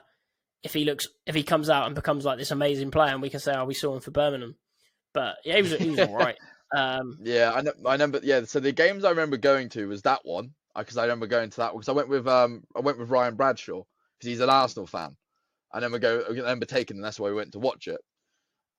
if 0.63 0.73
he 0.73 0.85
looks 0.85 1.07
if 1.25 1.33
he 1.33 1.43
comes 1.43 1.67
out 1.69 1.87
and 1.87 1.95
becomes 1.95 2.23
like 2.23 2.37
this 2.37 2.51
amazing 2.51 2.91
player, 2.91 3.11
and 3.11 3.21
we 3.21 3.31
can 3.31 3.39
say, 3.39 3.55
oh, 3.55 3.65
we 3.65 3.73
saw 3.73 3.95
him 3.95 3.99
for 3.99 4.11
Birmingham. 4.11 4.55
But 5.11 5.37
yeah, 5.43 5.55
he 5.55 5.63
was 5.63 5.71
he 5.73 5.89
was 5.89 5.99
all 5.99 6.15
right. 6.15 6.37
Um, 6.75 7.19
Yeah, 7.23 7.53
I, 7.55 7.61
kn- 7.61 7.75
I 7.85 7.93
remember. 7.93 8.19
Yeah, 8.21 8.43
so 8.43 8.59
the 8.59 8.73
games 8.73 9.05
I 9.05 9.11
remember 9.11 9.37
going 9.37 9.69
to 9.69 9.87
was 9.87 10.01
that 10.01 10.19
one 10.23 10.51
because 10.75 10.97
I 10.97 11.03
remember 11.03 11.25
going 11.25 11.49
to 11.49 11.57
that 11.57 11.73
one 11.73 11.79
because 11.79 11.87
I 11.87 11.93
went 11.93 12.09
with 12.09 12.27
um 12.27 12.63
I 12.75 12.81
went 12.81 12.99
with 12.99 13.09
Ryan 13.09 13.35
Bradshaw 13.35 13.83
because 14.19 14.27
he's 14.29 14.41
an 14.41 14.49
Arsenal 14.49 14.85
fan. 14.85 15.15
I 15.71 15.77
remember 15.77 15.99
go 15.99 16.25
I 16.27 16.33
remember 16.33 16.65
taking, 16.65 16.97
and 16.97 17.05
that's 17.05 17.21
why 17.21 17.29
we 17.29 17.35
went 17.35 17.53
to 17.53 17.59
watch 17.59 17.87
it. 17.87 18.01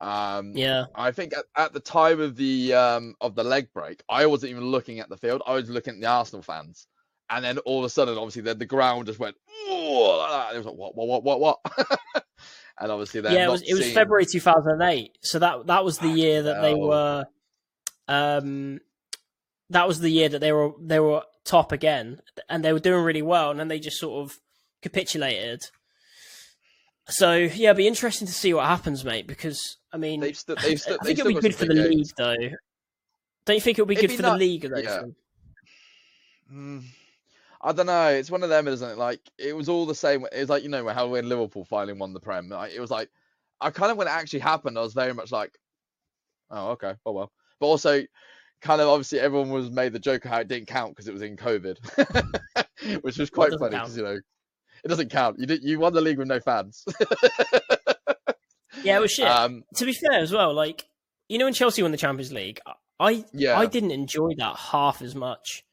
Um, 0.00 0.52
yeah, 0.54 0.84
I 0.94 1.10
think 1.10 1.32
at, 1.36 1.44
at 1.56 1.72
the 1.72 1.80
time 1.80 2.20
of 2.20 2.36
the 2.36 2.74
um 2.74 3.14
of 3.20 3.34
the 3.34 3.44
leg 3.44 3.72
break, 3.72 4.02
I 4.08 4.26
wasn't 4.26 4.50
even 4.50 4.64
looking 4.64 5.00
at 5.00 5.08
the 5.08 5.16
field. 5.16 5.42
I 5.46 5.54
was 5.54 5.68
looking 5.68 5.94
at 5.94 6.00
the 6.00 6.06
Arsenal 6.06 6.42
fans, 6.42 6.86
and 7.28 7.44
then 7.44 7.58
all 7.58 7.80
of 7.80 7.84
a 7.84 7.90
sudden, 7.90 8.16
obviously, 8.16 8.42
the, 8.42 8.54
the 8.54 8.66
ground 8.66 9.06
just 9.06 9.18
went 9.18 9.34
like 9.68 10.30
that. 10.30 10.54
It 10.54 10.58
was 10.58 10.66
like 10.66 10.76
what 10.76 10.94
what 10.94 11.08
what 11.08 11.24
what 11.24 11.40
what, 11.40 11.58
and 12.78 12.92
obviously 12.92 13.22
yeah. 13.22 13.46
It 13.46 13.50
was 13.50 13.62
it 13.62 13.74
was 13.74 13.82
seeing- 13.82 13.94
February 13.94 14.26
two 14.26 14.40
thousand 14.40 14.80
eight. 14.82 15.18
So 15.22 15.40
that 15.40 15.66
that 15.66 15.84
was 15.84 15.98
the 15.98 16.08
year 16.08 16.42
that 16.42 16.62
they 16.62 16.74
were. 16.74 17.26
Um, 18.06 18.80
that 19.70 19.86
was 19.86 20.00
the 20.00 20.10
year 20.10 20.28
that 20.28 20.38
they 20.38 20.52
were 20.52 20.72
they 20.80 21.00
were 21.00 21.24
top 21.44 21.72
again, 21.72 22.20
and 22.48 22.64
they 22.64 22.72
were 22.72 22.78
doing 22.78 23.02
really 23.04 23.22
well, 23.22 23.50
and 23.50 23.58
then 23.58 23.68
they 23.68 23.80
just 23.80 23.98
sort 23.98 24.24
of 24.24 24.38
capitulated. 24.80 25.62
So 27.08 27.34
yeah, 27.34 27.70
it'd 27.70 27.78
be 27.78 27.86
interesting 27.88 28.28
to 28.28 28.32
see 28.32 28.54
what 28.54 28.66
happens, 28.66 29.04
mate. 29.04 29.26
Because 29.26 29.77
I 29.92 29.96
mean, 29.96 30.20
They've 30.20 30.38
they've 30.46 30.58
I 31.00 31.04
think 31.04 31.18
it'll 31.18 31.32
be 31.32 31.40
good 31.40 31.54
for 31.54 31.64
the 31.66 31.74
big 31.74 31.90
league, 31.90 32.06
though. 32.16 32.36
Don't 33.46 33.56
you 33.56 33.60
think 33.60 33.78
it'll 33.78 33.86
be 33.86 33.94
It'd 33.94 34.02
good 34.02 34.08
be 34.12 34.16
for 34.16 34.22
not- 34.22 34.32
the 34.34 34.38
league, 34.38 34.62
though? 34.68 34.78
yeah. 34.78 35.02
Mm, 36.52 36.82
I 37.60 37.72
don't 37.72 37.86
know. 37.86 38.08
It's 38.08 38.30
one 38.30 38.42
of 38.42 38.48
them, 38.48 38.68
isn't 38.68 38.90
it? 38.90 38.98
Like 38.98 39.20
it 39.38 39.54
was 39.56 39.68
all 39.68 39.84
the 39.86 39.94
same. 39.94 40.26
It 40.32 40.40
was 40.40 40.48
like 40.48 40.62
you 40.62 40.68
know 40.68 40.86
how 40.88 41.08
when 41.08 41.28
Liverpool 41.28 41.64
finally 41.64 41.92
won 41.92 42.12
the 42.12 42.20
Prem, 42.20 42.48
like, 42.48 42.72
it 42.72 42.80
was 42.80 42.90
like 42.90 43.10
I 43.60 43.70
kind 43.70 43.90
of 43.90 43.98
when 43.98 44.06
it 44.06 44.12
actually 44.12 44.38
happened, 44.40 44.78
I 44.78 44.82
was 44.82 44.94
very 44.94 45.12
much 45.12 45.30
like, 45.32 45.58
oh 46.50 46.70
okay, 46.70 46.94
oh 47.04 47.12
well. 47.12 47.32
But 47.60 47.66
also, 47.66 48.02
kind 48.62 48.80
of 48.80 48.88
obviously 48.88 49.20
everyone 49.20 49.50
was 49.50 49.70
made 49.70 49.92
the 49.92 49.98
joke 49.98 50.24
of 50.24 50.30
how 50.30 50.38
it 50.40 50.48
didn't 50.48 50.68
count 50.68 50.92
because 50.92 51.08
it 51.08 51.12
was 51.12 51.22
in 51.22 51.36
COVID, 51.36 53.00
which 53.02 53.18
was 53.18 53.30
quite 53.30 53.52
funny 53.58 53.70
because 53.76 53.96
you 53.96 54.04
know, 54.04 54.18
it 54.84 54.88
doesn't 54.88 55.10
count. 55.10 55.38
You 55.38 55.46
did, 55.46 55.62
you 55.64 55.78
won 55.78 55.92
the 55.92 56.00
league 56.00 56.18
with 56.18 56.28
no 56.28 56.40
fans. 56.40 56.84
yeah, 58.82 58.96
it 58.96 59.00
was 59.00 59.12
shit. 59.12 59.26
Um, 59.26 59.64
to 59.76 59.84
be 59.84 59.92
fair, 59.92 60.20
as 60.20 60.32
well, 60.32 60.54
like 60.54 60.86
you 61.28 61.38
know, 61.38 61.44
when 61.44 61.54
Chelsea 61.54 61.82
won 61.82 61.92
the 61.92 61.98
Champions 61.98 62.32
League, 62.32 62.60
I 62.98 63.24
yeah. 63.32 63.58
I 63.58 63.66
didn't 63.66 63.90
enjoy 63.90 64.30
that 64.38 64.56
half 64.56 65.02
as 65.02 65.14
much. 65.14 65.64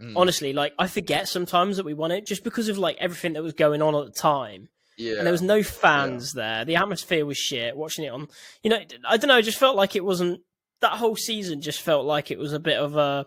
Mm. 0.00 0.14
Honestly, 0.16 0.52
like 0.52 0.74
I 0.78 0.86
forget 0.86 1.28
sometimes 1.28 1.76
that 1.76 1.86
we 1.86 1.94
won 1.94 2.10
it 2.10 2.26
just 2.26 2.44
because 2.44 2.68
of 2.68 2.78
like 2.78 2.96
everything 2.98 3.34
that 3.34 3.42
was 3.42 3.52
going 3.52 3.82
on 3.82 3.94
at 3.94 4.06
the 4.06 4.18
time. 4.18 4.68
Yeah. 4.98 5.16
And 5.16 5.26
there 5.26 5.32
was 5.32 5.42
no 5.42 5.62
fans 5.62 6.34
yeah. 6.36 6.42
there. 6.42 6.64
The 6.64 6.76
atmosphere 6.76 7.26
was 7.26 7.38
shit. 7.38 7.76
Watching 7.76 8.04
it 8.04 8.12
on, 8.12 8.28
you 8.62 8.70
know, 8.70 8.78
I 9.08 9.16
don't 9.16 9.28
know. 9.28 9.38
It 9.38 9.42
just 9.42 9.58
felt 9.58 9.76
like 9.76 9.96
it 9.96 10.04
wasn't 10.04 10.40
that 10.80 10.92
whole 10.92 11.16
season. 11.16 11.62
Just 11.62 11.80
felt 11.80 12.04
like 12.04 12.30
it 12.30 12.38
was 12.38 12.52
a 12.52 12.60
bit 12.60 12.78
of 12.78 12.96
a 12.96 13.26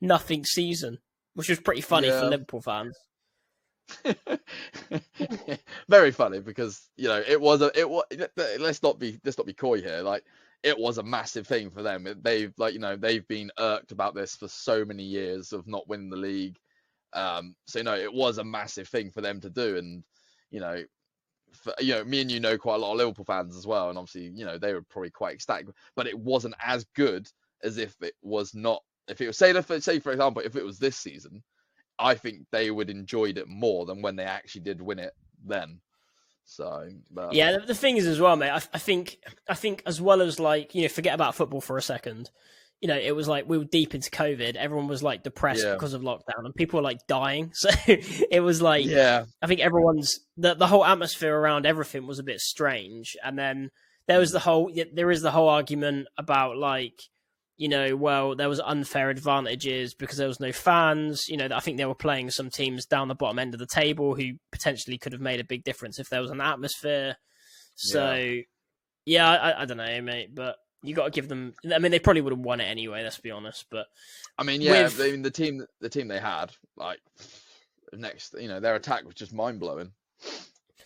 nothing 0.00 0.44
season, 0.44 0.98
which 1.34 1.48
was 1.48 1.60
pretty 1.60 1.80
funny 1.80 2.08
yeah. 2.08 2.20
for 2.20 2.28
Liverpool 2.28 2.60
fans. 2.60 2.96
Very 5.88 6.10
funny 6.10 6.40
because 6.40 6.88
you 6.96 7.08
know 7.08 7.22
it 7.26 7.40
was 7.40 7.62
a 7.62 7.70
it 7.78 7.88
was. 7.88 8.04
Let's 8.58 8.82
not 8.82 8.98
be 8.98 9.18
let's 9.24 9.38
not 9.38 9.46
be 9.46 9.54
coy 9.54 9.80
here. 9.80 10.02
Like 10.02 10.24
it 10.62 10.78
was 10.78 10.98
a 10.98 11.02
massive 11.02 11.46
thing 11.46 11.70
for 11.70 11.82
them. 11.82 12.06
They've 12.22 12.52
like 12.58 12.74
you 12.74 12.80
know 12.80 12.96
they've 12.96 13.26
been 13.28 13.50
irked 13.58 13.92
about 13.92 14.14
this 14.14 14.36
for 14.36 14.48
so 14.48 14.84
many 14.84 15.02
years 15.02 15.52
of 15.52 15.66
not 15.66 15.88
winning 15.88 16.10
the 16.10 16.16
league. 16.16 16.56
Um, 17.12 17.54
so 17.66 17.78
you 17.78 17.84
know 17.84 17.96
it 17.96 18.12
was 18.12 18.38
a 18.38 18.44
massive 18.44 18.88
thing 18.88 19.10
for 19.10 19.20
them 19.20 19.40
to 19.40 19.50
do, 19.50 19.76
and 19.76 20.04
you 20.50 20.60
know, 20.60 20.82
for, 21.52 21.74
you 21.80 21.94
know 21.94 22.04
me 22.04 22.20
and 22.20 22.30
you 22.30 22.40
know 22.40 22.58
quite 22.58 22.76
a 22.76 22.78
lot 22.78 22.92
of 22.92 22.98
Liverpool 22.98 23.24
fans 23.24 23.56
as 23.56 23.66
well, 23.66 23.88
and 23.88 23.98
obviously 23.98 24.30
you 24.34 24.44
know 24.44 24.58
they 24.58 24.72
were 24.74 24.82
probably 24.82 25.10
quite 25.10 25.34
ecstatic, 25.34 25.66
but 25.96 26.06
it 26.06 26.18
wasn't 26.18 26.54
as 26.64 26.84
good 26.94 27.28
as 27.62 27.78
if 27.78 27.94
it 28.02 28.14
was 28.22 28.54
not. 28.54 28.82
If 29.08 29.20
it 29.20 29.26
was 29.26 29.38
say 29.38 29.52
say 29.80 29.98
for 29.98 30.12
example 30.12 30.42
if 30.44 30.56
it 30.56 30.64
was 30.64 30.78
this 30.78 30.96
season, 30.96 31.42
I 32.00 32.14
think 32.14 32.46
they 32.50 32.70
would 32.70 32.90
enjoyed 32.90 33.38
it 33.38 33.48
more 33.48 33.86
than 33.86 34.02
when 34.02 34.16
they 34.16 34.24
actually 34.24 34.62
did 34.62 34.80
win 34.80 34.98
it 34.98 35.14
then. 35.44 35.80
So 36.44 36.88
but... 37.10 37.32
yeah, 37.32 37.52
the, 37.52 37.66
the, 37.66 37.74
thing 37.74 37.96
is 37.96 38.06
as 38.06 38.20
well, 38.20 38.34
mate. 38.34 38.50
I, 38.50 38.56
I, 38.56 38.78
think 38.78 39.18
I 39.48 39.54
think 39.54 39.84
as 39.86 40.00
well 40.00 40.20
as 40.20 40.40
like 40.40 40.74
you 40.74 40.82
know, 40.82 40.88
forget 40.88 41.14
about 41.14 41.36
football 41.36 41.60
for 41.60 41.76
a 41.76 41.82
second. 41.82 42.30
You 42.80 42.88
know, 42.88 42.98
it 42.98 43.14
was 43.14 43.28
like 43.28 43.48
we 43.48 43.58
were 43.58 43.64
deep 43.64 43.94
into 43.94 44.10
COVID. 44.10 44.56
Everyone 44.56 44.88
was 44.88 45.02
like 45.02 45.22
depressed 45.22 45.64
yeah. 45.64 45.74
because 45.74 45.92
of 45.92 46.02
lockdown, 46.02 46.44
and 46.44 46.54
people 46.54 46.78
were 46.78 46.84
like 46.84 47.06
dying. 47.06 47.52
So 47.54 47.68
it 47.86 48.42
was 48.42 48.60
like, 48.60 48.86
yeah, 48.86 49.26
I 49.40 49.46
think 49.46 49.60
everyone's 49.60 50.18
the 50.36 50.54
the 50.54 50.66
whole 50.66 50.84
atmosphere 50.84 51.36
around 51.36 51.66
everything 51.66 52.06
was 52.06 52.18
a 52.18 52.24
bit 52.24 52.40
strange. 52.40 53.16
And 53.22 53.38
then 53.38 53.70
there 54.08 54.18
was 54.18 54.30
mm. 54.30 54.34
the 54.34 54.40
whole 54.40 54.72
there 54.92 55.10
is 55.10 55.22
the 55.22 55.30
whole 55.30 55.48
argument 55.48 56.08
about 56.18 56.56
like 56.56 57.00
you 57.60 57.68
know, 57.68 57.94
well, 57.94 58.34
there 58.34 58.48
was 58.48 58.58
unfair 58.58 59.10
advantages 59.10 59.92
because 59.92 60.16
there 60.16 60.26
was 60.26 60.40
no 60.40 60.50
fans. 60.50 61.28
You 61.28 61.36
know, 61.36 61.46
I 61.54 61.60
think 61.60 61.76
they 61.76 61.84
were 61.84 61.94
playing 61.94 62.30
some 62.30 62.48
teams 62.48 62.86
down 62.86 63.08
the 63.08 63.14
bottom 63.14 63.38
end 63.38 63.52
of 63.52 63.60
the 63.60 63.66
table 63.66 64.14
who 64.14 64.30
potentially 64.50 64.96
could 64.96 65.12
have 65.12 65.20
made 65.20 65.40
a 65.40 65.44
big 65.44 65.62
difference 65.62 65.98
if 65.98 66.08
there 66.08 66.22
was 66.22 66.30
an 66.30 66.40
atmosphere. 66.40 67.16
So, 67.74 68.14
yeah, 68.14 68.40
yeah 69.04 69.28
I, 69.28 69.60
I, 69.60 69.64
don't 69.66 69.76
know, 69.76 70.00
mate, 70.00 70.34
but 70.34 70.56
you 70.82 70.94
got 70.94 71.04
to 71.04 71.10
give 71.10 71.28
them. 71.28 71.52
I 71.70 71.78
mean, 71.78 71.92
they 71.92 71.98
probably 71.98 72.22
would 72.22 72.32
have 72.32 72.40
won 72.40 72.60
it 72.60 72.64
anyway. 72.64 73.02
Let's 73.02 73.20
be 73.20 73.30
honest. 73.30 73.66
But 73.70 73.88
I 74.38 74.42
mean, 74.42 74.62
yeah, 74.62 74.84
with... 74.84 74.98
I 74.98 75.10
mean, 75.10 75.20
the 75.20 75.30
team, 75.30 75.66
the 75.82 75.90
team 75.90 76.08
they 76.08 76.18
had, 76.18 76.52
like 76.78 77.00
next, 77.92 78.36
you 78.40 78.48
know, 78.48 78.60
their 78.60 78.74
attack 78.74 79.04
was 79.04 79.16
just 79.16 79.34
mind 79.34 79.60
blowing. 79.60 79.92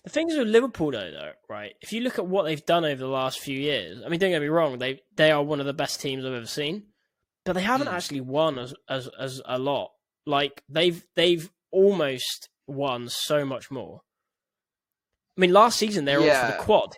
The 0.04 0.10
thing 0.10 0.28
is 0.28 0.36
with 0.36 0.48
Liverpool, 0.48 0.90
though, 0.90 1.10
though, 1.10 1.32
right? 1.48 1.74
If 1.80 1.92
you 1.92 2.02
look 2.02 2.18
at 2.18 2.26
what 2.26 2.42
they've 2.42 2.64
done 2.64 2.84
over 2.84 3.00
the 3.00 3.08
last 3.08 3.40
few 3.40 3.58
years, 3.58 4.02
I 4.04 4.08
mean, 4.08 4.20
don't 4.20 4.30
get 4.30 4.42
me 4.42 4.48
wrong, 4.48 4.78
they 4.78 5.00
they 5.16 5.30
are 5.30 5.42
one 5.42 5.60
of 5.60 5.66
the 5.66 5.72
best 5.72 6.00
teams 6.00 6.24
I've 6.24 6.34
ever 6.34 6.46
seen, 6.46 6.84
but 7.44 7.54
they 7.54 7.62
haven't 7.62 7.88
mm. 7.88 7.92
actually 7.92 8.20
won 8.20 8.58
as, 8.58 8.74
as 8.88 9.08
as 9.18 9.40
a 9.46 9.58
lot. 9.58 9.92
Like 10.26 10.62
they've 10.68 11.02
they've 11.16 11.50
almost 11.70 12.50
won 12.66 13.08
so 13.08 13.46
much 13.46 13.70
more. 13.70 14.02
I 15.36 15.40
mean, 15.40 15.52
last 15.52 15.78
season 15.78 16.04
they 16.04 16.16
were 16.16 16.26
yeah. 16.26 16.50
for 16.50 16.56
the 16.56 16.62
quad, 16.62 16.94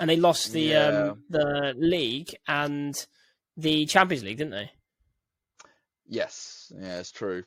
and 0.00 0.10
they 0.10 0.16
lost 0.16 0.52
the 0.52 0.60
yeah. 0.60 0.86
um, 0.86 1.22
the 1.30 1.72
league 1.76 2.34
and 2.48 2.94
the 3.56 3.86
Champions 3.86 4.24
League, 4.24 4.38
didn't 4.38 4.52
they? 4.52 4.72
Yes, 6.06 6.72
yeah, 6.76 6.98
it's 6.98 7.12
true. 7.12 7.44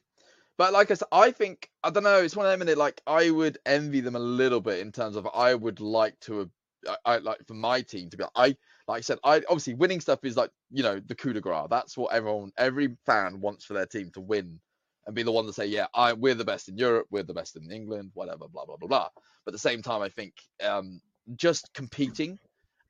But 0.58 0.74
like 0.74 0.90
I 0.90 0.96
said, 0.96 1.08
I 1.12 1.32
think 1.32 1.70
I 1.84 1.90
don't 1.90 2.04
know. 2.04 2.20
It's 2.20 2.36
one 2.36 2.46
of 2.46 2.52
them, 2.52 2.62
and 2.62 2.70
it 2.70 2.78
like 2.78 3.02
I 3.06 3.30
would 3.30 3.60
envy 3.66 4.02
them 4.02 4.16
a 4.16 4.20
little 4.20 4.62
bit 4.62 4.80
in 4.80 4.92
terms 4.92 5.16
of 5.16 5.28
I 5.34 5.54
would 5.54 5.80
like 5.80 6.20
to. 6.22 6.50
I, 6.88 6.96
I 7.06 7.18
like 7.18 7.46
for 7.48 7.54
my 7.54 7.82
team 7.82 8.10
to 8.10 8.18
be. 8.18 8.24
I 8.36 8.56
like 8.88 9.00
I 9.00 9.02
said, 9.02 9.20
I 9.24 9.38
obviously 9.50 9.76
winning 9.76 10.02
stuff 10.02 10.20
is 10.24 10.38
like 10.38 10.52
you 10.72 10.84
know 10.84 11.00
the 11.00 11.16
coup 11.16 11.34
de 11.34 11.42
grace. 11.42 11.68
That's 11.70 11.98
what 11.98 12.14
everyone, 12.14 12.52
every 12.58 12.98
fan 13.06 13.40
wants 13.40 13.66
for 13.66 13.74
their 13.74 13.86
team 13.86 14.12
to 14.14 14.22
win 14.22 14.60
and 15.06 15.16
be 15.16 15.24
the 15.24 15.32
one 15.32 15.46
to 15.46 15.54
say, 15.54 15.66
yeah, 15.66 15.88
I 15.94 16.14
we're 16.14 16.36
the 16.36 16.46
best 16.46 16.70
in 16.70 16.78
Europe, 16.78 17.08
we're 17.10 17.24
the 17.24 17.34
best 17.34 17.56
in 17.56 17.72
England, 17.72 18.12
whatever, 18.14 18.48
blah 18.48 18.66
blah 18.66 18.78
blah 18.78 18.88
blah. 18.88 19.10
But 19.46 19.52
at 19.52 19.54
the 19.54 19.60
same 19.60 19.82
time, 19.82 20.02
I 20.02 20.10
think 20.10 20.34
um, 20.64 21.02
just 21.36 21.74
competing 21.74 22.40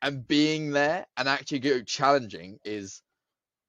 and 0.02 0.28
being 0.28 0.72
there 0.72 1.06
and 1.18 1.28
actually 1.28 1.84
challenging 1.84 2.60
is 2.64 3.02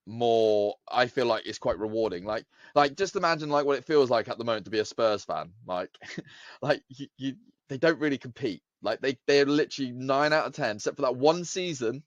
more 0.08 0.74
i 0.90 1.06
feel 1.06 1.26
like 1.26 1.46
it's 1.46 1.58
quite 1.58 1.78
rewarding. 1.78 2.24
Like 2.24 2.44
like 2.74 2.96
just 2.96 3.16
imagine 3.16 3.50
like 3.50 3.66
what 3.66 3.78
it 3.78 3.84
feels 3.84 4.10
like 4.10 4.28
at 4.28 4.38
the 4.38 4.44
moment 4.44 4.64
to 4.64 4.70
be 4.70 4.78
a 4.78 4.84
spurs 4.84 5.24
fan. 5.24 5.52
Like 5.66 5.90
like 6.62 6.82
you, 6.88 7.06
you 7.16 7.34
they 7.68 7.78
don't 7.78 8.00
really 8.00 8.18
compete. 8.18 8.62
Like 8.82 9.00
they 9.00 9.18
they're 9.26 9.44
literally 9.44 9.92
nine 9.92 10.32
out 10.32 10.46
of 10.46 10.54
ten 10.54 10.76
except 10.76 10.96
for 10.96 11.02
that 11.02 11.16
one 11.16 11.44
season 11.44 12.02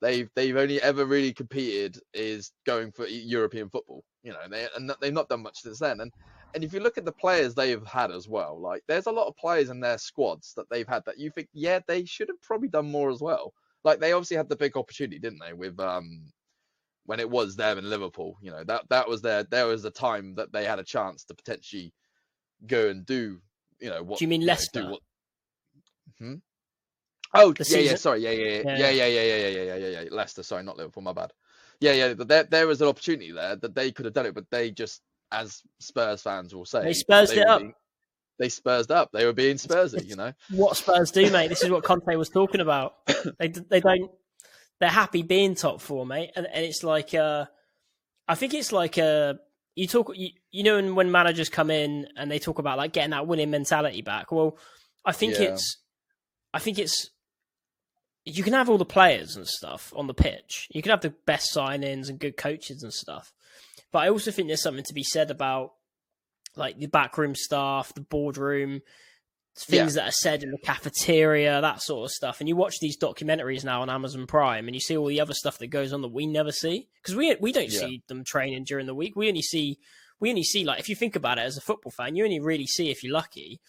they've 0.00 0.30
they've 0.34 0.56
only 0.56 0.80
ever 0.82 1.04
really 1.04 1.32
competed 1.32 1.98
is 2.14 2.52
going 2.64 2.90
for 2.90 3.06
european 3.06 3.68
football 3.68 4.02
you 4.22 4.32
know 4.32 4.38
they 4.50 4.66
and 4.76 4.90
they've 5.00 5.12
not 5.12 5.28
done 5.28 5.42
much 5.42 5.58
since 5.58 5.78
then. 5.78 6.00
And 6.00 6.12
and 6.54 6.64
if 6.64 6.72
you 6.72 6.80
look 6.80 6.98
at 6.98 7.04
the 7.04 7.12
players 7.12 7.54
they've 7.54 7.84
had 7.86 8.10
as 8.10 8.28
well 8.28 8.60
like 8.60 8.82
there's 8.88 9.06
a 9.06 9.12
lot 9.12 9.28
of 9.28 9.36
players 9.36 9.70
in 9.70 9.80
their 9.80 9.98
squads 9.98 10.52
that 10.56 10.68
they've 10.68 10.88
had 10.88 11.04
that 11.06 11.18
you 11.18 11.30
think 11.30 11.48
yeah 11.52 11.80
they 11.86 12.04
should 12.04 12.28
have 12.28 12.40
probably 12.42 12.68
done 12.68 12.90
more 12.90 13.10
as 13.10 13.20
well. 13.20 13.52
Like 13.82 13.98
they 13.98 14.12
obviously 14.12 14.36
had 14.36 14.48
the 14.48 14.56
big 14.56 14.76
opportunity 14.76 15.18
didn't 15.18 15.40
they 15.46 15.52
with 15.52 15.78
um 15.80 16.24
when 17.06 17.20
it 17.20 17.28
was 17.28 17.56
them 17.56 17.78
in 17.78 17.88
Liverpool. 17.88 18.36
You 18.40 18.50
know 18.50 18.64
that 18.64 18.88
that 18.90 19.08
was 19.08 19.22
their 19.22 19.44
there 19.44 19.66
was 19.66 19.84
a 19.84 19.90
time 19.90 20.34
that 20.36 20.52
they 20.52 20.64
had 20.64 20.78
a 20.78 20.84
chance 20.84 21.24
to 21.24 21.34
potentially 21.34 21.92
go 22.66 22.88
and 22.88 23.04
do. 23.04 23.40
You 23.80 23.90
know 23.90 24.02
what? 24.02 24.18
Do 24.18 24.24
you 24.24 24.28
mean 24.28 24.44
Leicester? 24.44 24.90
what... 24.90 25.00
Hmm? 26.18 26.34
Oh 27.34 27.52
the 27.52 27.60
yeah, 27.60 27.64
season? 27.64 27.84
yeah. 27.84 27.96
Sorry, 27.96 28.20
yeah, 28.20 28.30
yeah, 28.30 28.44
yeah, 28.44 28.76
yeah, 28.76 28.90
yeah, 28.90 29.06
yeah, 29.06 29.22
yeah, 29.22 29.48
yeah, 29.48 29.48
yeah, 29.48 29.74
yeah, 29.76 30.00
yeah. 30.02 30.08
Leicester. 30.10 30.42
Sorry, 30.42 30.62
not 30.62 30.76
Liverpool. 30.76 31.02
My 31.02 31.12
bad. 31.12 31.32
Yeah, 31.80 31.92
yeah. 31.92 32.14
But 32.14 32.28
there 32.28 32.44
there 32.44 32.66
was 32.66 32.80
an 32.82 32.88
opportunity 32.88 33.32
there 33.32 33.56
that 33.56 33.74
they 33.74 33.92
could 33.92 34.04
have 34.04 34.14
done 34.14 34.26
it, 34.26 34.34
but 34.34 34.44
they 34.50 34.70
just, 34.70 35.00
as 35.32 35.62
Spurs 35.78 36.22
fans 36.22 36.54
will 36.54 36.66
say, 36.66 36.82
they 36.82 36.92
Spurs 36.92 37.30
it 37.30 37.46
up. 37.46 37.60
Being, 37.60 37.74
they 38.38 38.48
Spursed 38.48 38.90
up. 38.90 39.10
They 39.12 39.26
were 39.26 39.34
being 39.34 39.56
Spursy, 39.56 40.06
you 40.06 40.16
know. 40.16 40.32
what 40.50 40.76
Spurs 40.76 41.10
do, 41.10 41.30
mate. 41.30 41.48
This 41.48 41.62
is 41.62 41.70
what 41.70 41.84
Conte 41.84 42.16
was 42.16 42.30
talking 42.30 42.60
about. 42.60 42.94
They 43.38 43.48
they 43.48 43.80
don't 43.80 44.10
they're 44.80 44.88
happy 44.88 45.22
being 45.22 45.54
top 45.54 45.80
four, 45.80 46.04
mate. 46.06 46.32
And, 46.34 46.46
and 46.46 46.64
it's 46.64 46.82
like, 46.82 47.14
uh, 47.14 47.46
I 48.26 48.34
think 48.34 48.54
it's 48.54 48.72
like 48.72 48.98
uh, 48.98 49.34
you 49.74 49.86
talk, 49.86 50.12
you, 50.16 50.30
you 50.50 50.62
know, 50.62 50.94
when 50.94 51.10
managers 51.10 51.48
come 51.48 51.70
in 51.70 52.08
and 52.16 52.30
they 52.30 52.38
talk 52.38 52.58
about 52.58 52.78
like 52.78 52.92
getting 52.92 53.10
that 53.10 53.26
winning 53.26 53.50
mentality 53.50 54.02
back. 54.02 54.32
Well, 54.32 54.58
I 55.04 55.12
think 55.12 55.34
yeah. 55.34 55.52
it's, 55.52 55.76
I 56.52 56.58
think 56.58 56.78
it's, 56.78 57.10
you 58.24 58.42
can 58.42 58.52
have 58.52 58.68
all 58.68 58.78
the 58.78 58.84
players 58.84 59.36
and 59.36 59.46
stuff 59.46 59.92
on 59.96 60.06
the 60.06 60.14
pitch. 60.14 60.68
You 60.70 60.82
can 60.82 60.90
have 60.90 61.00
the 61.00 61.14
best 61.26 61.54
signings 61.54 62.08
and 62.08 62.18
good 62.18 62.36
coaches 62.36 62.82
and 62.82 62.92
stuff. 62.92 63.32
But 63.92 64.00
I 64.00 64.08
also 64.10 64.30
think 64.30 64.48
there's 64.48 64.62
something 64.62 64.84
to 64.84 64.94
be 64.94 65.02
said 65.02 65.30
about 65.30 65.72
like 66.56 66.78
the 66.78 66.86
backroom 66.86 67.34
staff, 67.34 67.94
the 67.94 68.02
boardroom, 68.02 68.82
things 69.64 69.94
yeah. 69.94 70.02
that 70.02 70.08
are 70.08 70.12
said 70.12 70.42
in 70.42 70.50
the 70.50 70.58
cafeteria, 70.58 71.60
that 71.60 71.82
sort 71.82 72.06
of 72.06 72.10
stuff. 72.10 72.40
And 72.40 72.48
you 72.48 72.56
watch 72.56 72.78
these 72.80 72.98
documentaries 72.98 73.64
now 73.64 73.82
on 73.82 73.90
Amazon 73.90 74.26
Prime, 74.26 74.66
and 74.66 74.74
you 74.74 74.80
see 74.80 74.96
all 74.96 75.06
the 75.06 75.20
other 75.20 75.34
stuff 75.34 75.58
that 75.58 75.68
goes 75.68 75.92
on 75.92 76.02
that 76.02 76.08
we 76.08 76.26
never 76.26 76.52
see 76.52 76.88
because 77.02 77.16
we 77.16 77.34
we 77.40 77.52
don't 77.52 77.70
yeah. 77.70 77.80
see 77.80 78.02
them 78.08 78.24
training 78.24 78.64
during 78.64 78.86
the 78.86 78.94
week. 78.94 79.16
We 79.16 79.28
only 79.28 79.42
see 79.42 79.78
we 80.18 80.30
only 80.30 80.42
see 80.42 80.64
like 80.64 80.80
if 80.80 80.88
you 80.88 80.96
think 80.96 81.16
about 81.16 81.38
it 81.38 81.42
as 81.42 81.56
a 81.56 81.62
football 81.62 81.92
fan, 81.92 82.16
you 82.16 82.24
only 82.24 82.40
really 82.40 82.66
see 82.66 82.90
if 82.90 83.02
you're 83.02 83.12
lucky 83.12 83.60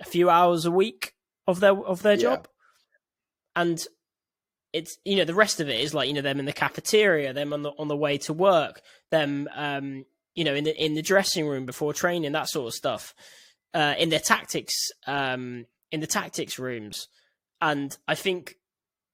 a 0.00 0.04
few 0.04 0.30
hours 0.30 0.64
a 0.64 0.70
week 0.70 1.14
of 1.46 1.60
their 1.60 1.76
of 1.76 2.02
their 2.02 2.14
yeah. 2.14 2.22
job, 2.22 2.48
and 3.54 3.84
it's 4.72 4.96
you 5.04 5.16
know 5.16 5.24
the 5.24 5.34
rest 5.34 5.60
of 5.60 5.68
it 5.68 5.80
is 5.80 5.94
like 5.94 6.08
you 6.08 6.14
know 6.14 6.22
them 6.22 6.38
in 6.38 6.46
the 6.46 6.52
cafeteria, 6.52 7.32
them 7.32 7.52
on 7.52 7.62
the 7.62 7.70
on 7.78 7.88
the 7.88 7.96
way 7.96 8.18
to 8.18 8.32
work, 8.32 8.80
them 9.10 9.48
um 9.54 10.04
you 10.34 10.44
know 10.44 10.54
in 10.54 10.64
the 10.64 10.84
in 10.84 10.94
the 10.94 11.02
dressing 11.02 11.46
room 11.46 11.66
before 11.66 11.92
training, 11.92 12.32
that 12.32 12.48
sort 12.48 12.68
of 12.68 12.74
stuff 12.74 13.14
uh, 13.74 13.94
in 13.98 14.08
their 14.08 14.20
tactics 14.20 14.74
um, 15.06 15.66
in 15.90 16.00
the 16.00 16.06
tactics 16.06 16.58
rooms, 16.58 17.08
and 17.60 17.96
I 18.06 18.14
think 18.14 18.56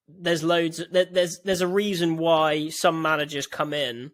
there's 0.07 0.43
loads. 0.43 0.81
There's 0.91 1.39
there's 1.43 1.61
a 1.61 1.67
reason 1.67 2.17
why 2.17 2.69
some 2.69 3.01
managers 3.01 3.47
come 3.47 3.73
in 3.73 4.11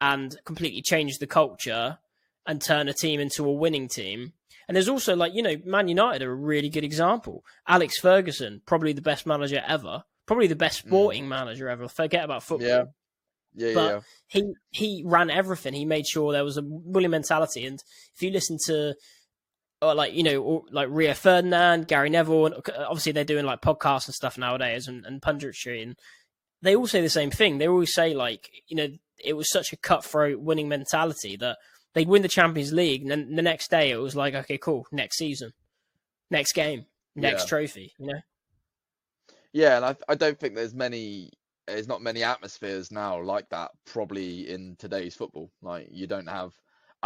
and 0.00 0.36
completely 0.44 0.82
change 0.82 1.18
the 1.18 1.26
culture 1.26 1.98
and 2.46 2.60
turn 2.60 2.88
a 2.88 2.92
team 2.92 3.20
into 3.20 3.44
a 3.44 3.52
winning 3.52 3.88
team. 3.88 4.32
And 4.68 4.76
there's 4.76 4.88
also 4.88 5.14
like 5.14 5.34
you 5.34 5.42
know 5.42 5.56
Man 5.64 5.88
United 5.88 6.22
are 6.22 6.32
a 6.32 6.34
really 6.34 6.68
good 6.68 6.84
example. 6.84 7.44
Alex 7.66 7.98
Ferguson, 7.98 8.62
probably 8.66 8.92
the 8.92 9.02
best 9.02 9.26
manager 9.26 9.62
ever, 9.66 10.04
probably 10.26 10.46
the 10.46 10.56
best 10.56 10.84
mm. 10.84 10.88
sporting 10.88 11.24
mm. 11.24 11.28
manager 11.28 11.68
ever. 11.68 11.88
Forget 11.88 12.24
about 12.24 12.42
football. 12.42 12.68
Yeah. 12.68 12.84
Yeah, 13.58 13.72
but 13.72 13.94
yeah. 13.94 14.00
he 14.26 14.52
he 14.70 15.02
ran 15.06 15.30
everything. 15.30 15.72
He 15.72 15.86
made 15.86 16.06
sure 16.06 16.30
there 16.30 16.44
was 16.44 16.58
a 16.58 16.62
bully 16.62 17.08
mentality. 17.08 17.64
And 17.64 17.82
if 18.14 18.20
you 18.20 18.30
listen 18.30 18.58
to 18.66 18.94
or 19.86 19.94
like 19.94 20.12
you 20.12 20.22
know, 20.22 20.64
like 20.70 20.88
Rio 20.90 21.14
Ferdinand, 21.14 21.88
Gary 21.88 22.10
Neville, 22.10 22.46
and 22.46 22.54
uh, 22.56 22.86
obviously 22.88 23.12
they're 23.12 23.24
doing 23.24 23.44
like 23.46 23.60
podcasts 23.60 24.06
and 24.06 24.14
stuff 24.14 24.38
nowadays 24.38 24.88
and, 24.88 25.04
and 25.06 25.22
punditry, 25.22 25.82
and 25.82 25.96
they 26.62 26.76
all 26.76 26.86
say 26.86 27.00
the 27.00 27.08
same 27.08 27.30
thing. 27.30 27.58
They 27.58 27.68
always 27.68 27.94
say 27.94 28.14
like 28.14 28.50
you 28.68 28.76
know 28.76 28.88
it 29.24 29.34
was 29.34 29.50
such 29.50 29.72
a 29.72 29.76
cutthroat 29.76 30.40
winning 30.40 30.68
mentality 30.68 31.36
that 31.36 31.58
they'd 31.94 32.08
win 32.08 32.22
the 32.22 32.28
Champions 32.28 32.72
League, 32.72 33.02
and 33.02 33.10
then 33.10 33.34
the 33.34 33.42
next 33.42 33.70
day 33.70 33.90
it 33.90 33.96
was 33.96 34.16
like 34.16 34.34
okay, 34.34 34.58
cool, 34.58 34.86
next 34.92 35.18
season, 35.18 35.52
next 36.30 36.52
game, 36.52 36.86
next 37.14 37.44
Yeah. 37.44 37.48
trophy, 37.48 37.92
you 37.98 38.06
know. 38.06 38.20
Yeah, 39.52 39.76
and 39.76 39.84
I, 39.86 39.96
I 40.08 40.14
don't 40.14 40.38
think 40.38 40.54
there's 40.54 40.74
many 40.74 41.30
there's 41.66 41.88
not 41.88 42.02
many 42.02 42.22
atmospheres 42.22 42.92
now 42.92 43.20
like 43.20 43.48
that 43.48 43.72
probably 43.86 44.48
in 44.48 44.76
today's 44.78 45.14
football. 45.14 45.50
Like 45.62 45.88
you 45.90 46.06
don't 46.06 46.28
have 46.28 46.52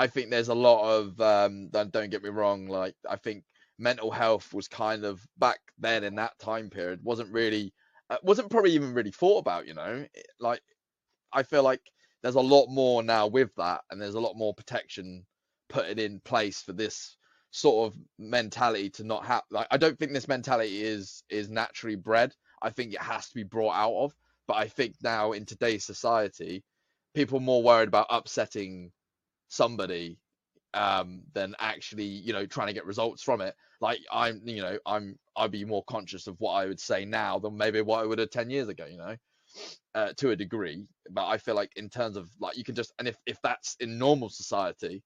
I 0.00 0.06
think 0.06 0.30
there's 0.30 0.48
a 0.48 0.54
lot 0.54 0.96
of 0.96 1.20
um 1.20 1.68
don't 1.68 2.10
get 2.10 2.22
me 2.22 2.30
wrong, 2.30 2.66
like 2.68 2.94
I 3.08 3.16
think 3.16 3.44
mental 3.78 4.10
health 4.10 4.54
was 4.54 4.66
kind 4.66 5.04
of 5.04 5.20
back 5.36 5.58
then 5.78 6.04
in 6.04 6.14
that 6.14 6.38
time 6.38 6.70
period 6.70 7.00
wasn't 7.02 7.30
really 7.32 7.74
uh, 8.08 8.16
wasn't 8.22 8.50
probably 8.50 8.72
even 8.72 8.94
really 8.94 9.10
thought 9.10 9.40
about, 9.40 9.66
you 9.66 9.74
know. 9.74 10.06
Like 10.40 10.62
I 11.34 11.42
feel 11.42 11.62
like 11.62 11.82
there's 12.22 12.36
a 12.36 12.40
lot 12.40 12.68
more 12.68 13.02
now 13.02 13.26
with 13.26 13.54
that 13.56 13.82
and 13.90 14.00
there's 14.00 14.14
a 14.14 14.20
lot 14.20 14.36
more 14.36 14.54
protection 14.54 15.26
put 15.68 15.86
in 15.98 16.20
place 16.20 16.62
for 16.62 16.72
this 16.72 17.18
sort 17.50 17.92
of 17.92 18.00
mentality 18.18 18.88
to 18.90 19.04
not 19.04 19.26
have 19.26 19.42
like 19.50 19.66
I 19.70 19.76
don't 19.76 19.98
think 19.98 20.14
this 20.14 20.28
mentality 20.28 20.82
is 20.82 21.24
is 21.28 21.50
naturally 21.50 21.96
bred. 21.96 22.34
I 22.62 22.70
think 22.70 22.94
it 22.94 23.02
has 23.02 23.28
to 23.28 23.34
be 23.34 23.44
brought 23.44 23.74
out 23.74 23.96
of. 23.96 24.14
But 24.46 24.56
I 24.56 24.68
think 24.68 24.94
now 25.02 25.32
in 25.32 25.44
today's 25.44 25.84
society, 25.84 26.64
people 27.14 27.36
are 27.36 27.42
more 27.42 27.62
worried 27.62 27.88
about 27.88 28.06
upsetting 28.08 28.92
somebody 29.50 30.18
um 30.74 31.22
than 31.34 31.54
actually, 31.60 32.04
you 32.04 32.32
know, 32.32 32.46
trying 32.46 32.68
to 32.68 32.72
get 32.74 32.86
results 32.86 33.22
from 33.22 33.42
it. 33.42 33.54
Like 33.80 34.00
I'm, 34.12 34.42
you 34.46 34.62
know, 34.62 34.78
I'm 34.86 35.18
I'd 35.36 35.50
be 35.52 35.64
more 35.64 35.84
conscious 35.84 36.26
of 36.28 36.36
what 36.40 36.52
I 36.52 36.66
would 36.66 36.80
say 36.80 37.04
now 37.04 37.38
than 37.38 37.56
maybe 37.56 37.82
what 37.82 38.00
I 38.02 38.06
would 38.06 38.18
have 38.20 38.30
10 38.30 38.50
years 38.50 38.68
ago, 38.68 38.86
you 38.86 38.98
know. 38.98 39.16
Uh, 39.96 40.12
to 40.16 40.30
a 40.30 40.36
degree, 40.36 40.86
but 41.10 41.26
I 41.26 41.38
feel 41.38 41.56
like 41.56 41.72
in 41.74 41.90
terms 41.90 42.16
of 42.16 42.30
like 42.38 42.56
you 42.56 42.62
can 42.62 42.76
just 42.76 42.92
and 43.00 43.08
if 43.08 43.16
if 43.26 43.36
that's 43.42 43.76
in 43.80 43.98
normal 43.98 44.28
society, 44.28 45.02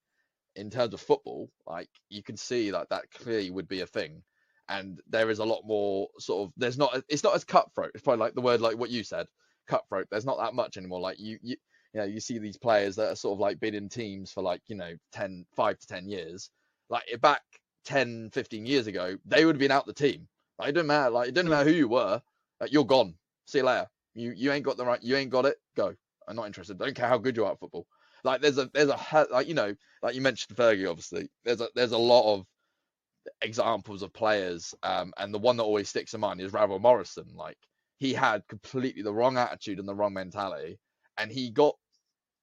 in 0.57 0.71
terms 0.71 0.95
of 0.95 1.01
football, 1.01 1.51
like 1.67 1.89
you 2.11 2.23
can 2.23 2.37
see 2.37 2.71
like 2.71 2.89
that 2.91 3.11
clearly 3.11 3.51
would 3.51 3.69
be 3.69 3.81
a 3.81 3.87
thing. 3.87 4.23
And 4.69 5.01
there 5.09 5.31
is 5.31 5.39
a 5.41 5.45
lot 5.45 5.63
more 5.65 6.09
sort 6.19 6.49
of 6.49 6.53
there's 6.57 6.79
not 6.79 7.03
it's 7.09 7.25
not 7.25 7.35
as 7.35 7.45
cutthroat. 7.45 7.93
It's 7.95 8.03
probably 8.05 8.21
like 8.21 8.35
the 8.35 8.43
word 8.43 8.61
like 8.61 8.79
what 8.79 8.91
you 8.91 9.05
said, 9.05 9.27
cutthroat. 9.69 10.09
There's 10.11 10.27
not 10.27 10.39
that 10.39 10.55
much 10.55 10.77
anymore. 10.77 11.01
Like 11.01 11.19
you 11.19 11.39
you 11.43 11.57
you 11.95 12.01
know, 12.01 12.07
you 12.07 12.19
see 12.19 12.39
these 12.39 12.57
players 12.57 12.97
that 12.97 13.11
are 13.11 13.17
sort 13.17 13.37
of 13.37 13.41
like 13.41 13.61
been 13.61 13.75
in 13.75 13.89
teams 13.89 14.33
for 14.33 14.43
like, 14.43 14.61
you 14.67 14.75
know, 14.75 14.93
10, 15.13 15.47
5 15.55 15.79
to 15.79 15.87
10 15.87 16.09
years. 16.09 16.51
Like 16.91 17.05
back 17.23 17.43
10, 17.85 18.31
15 18.33 18.67
years 18.67 18.89
ago, 18.89 19.17
they 19.25 19.45
would 19.45 19.55
have 19.55 19.61
been 19.61 19.71
out 19.71 19.87
the 19.87 19.93
team. 19.93 20.27
Like 20.59 20.71
it 20.71 20.73
doesn't 20.73 20.89
matter, 20.89 21.11
like 21.11 21.29
it 21.29 21.35
doesn't 21.35 21.51
matter 21.51 21.71
who 21.71 21.77
you 21.77 21.89
were, 21.89 22.21
like 22.61 22.73
you're 22.73 22.85
gone. 22.85 23.15
See 23.47 23.59
you 23.59 23.65
later. 23.65 23.87
You 24.15 24.33
you 24.37 24.53
ain't 24.53 24.65
got 24.65 24.77
the 24.77 24.85
right 24.85 25.03
you 25.03 25.17
ain't 25.17 25.31
got 25.31 25.47
it, 25.47 25.57
go. 25.77 25.95
I'm 26.29 26.37
not 26.37 26.47
interested. 26.47 26.79
Don't 26.79 26.95
care 26.95 27.09
how 27.09 27.19
good 27.19 27.37
you 27.37 27.45
are 27.45 27.53
at 27.53 27.59
football. 27.59 27.87
Like 28.23 28.41
there's 28.41 28.59
a 28.59 28.71
there's 28.73 28.89
a 28.89 29.27
like 29.31 29.49
you 29.49 29.55
know 29.55 29.75
like 30.03 30.15
you 30.15 30.21
mentioned 30.21 30.57
Fergie 30.57 30.89
obviously 30.89 31.29
there's 31.45 31.61
a 31.61 31.69
there's 31.75 31.93
a 31.93 31.99
lot 31.99 32.35
of 32.35 32.47
examples 33.43 34.03
of 34.03 34.13
players 34.13 34.75
um 34.83 35.13
and 35.19 35.33
the 35.33 35.39
one 35.39 35.57
that 35.57 35.65
always 35.65 35.89
sticks 35.89 36.15
in 36.15 36.21
mind 36.21 36.41
is 36.41 36.53
Ravel 36.53 36.79
Morrison 36.79 37.27
like 37.35 37.59
he 37.99 38.13
had 38.13 38.47
completely 38.49 39.03
the 39.03 39.13
wrong 39.13 39.37
attitude 39.37 39.79
and 39.79 39.89
the 39.89 39.95
wrong 39.95 40.13
mentality 40.13 40.79
and 41.19 41.31
he 41.31 41.51
got 41.51 41.75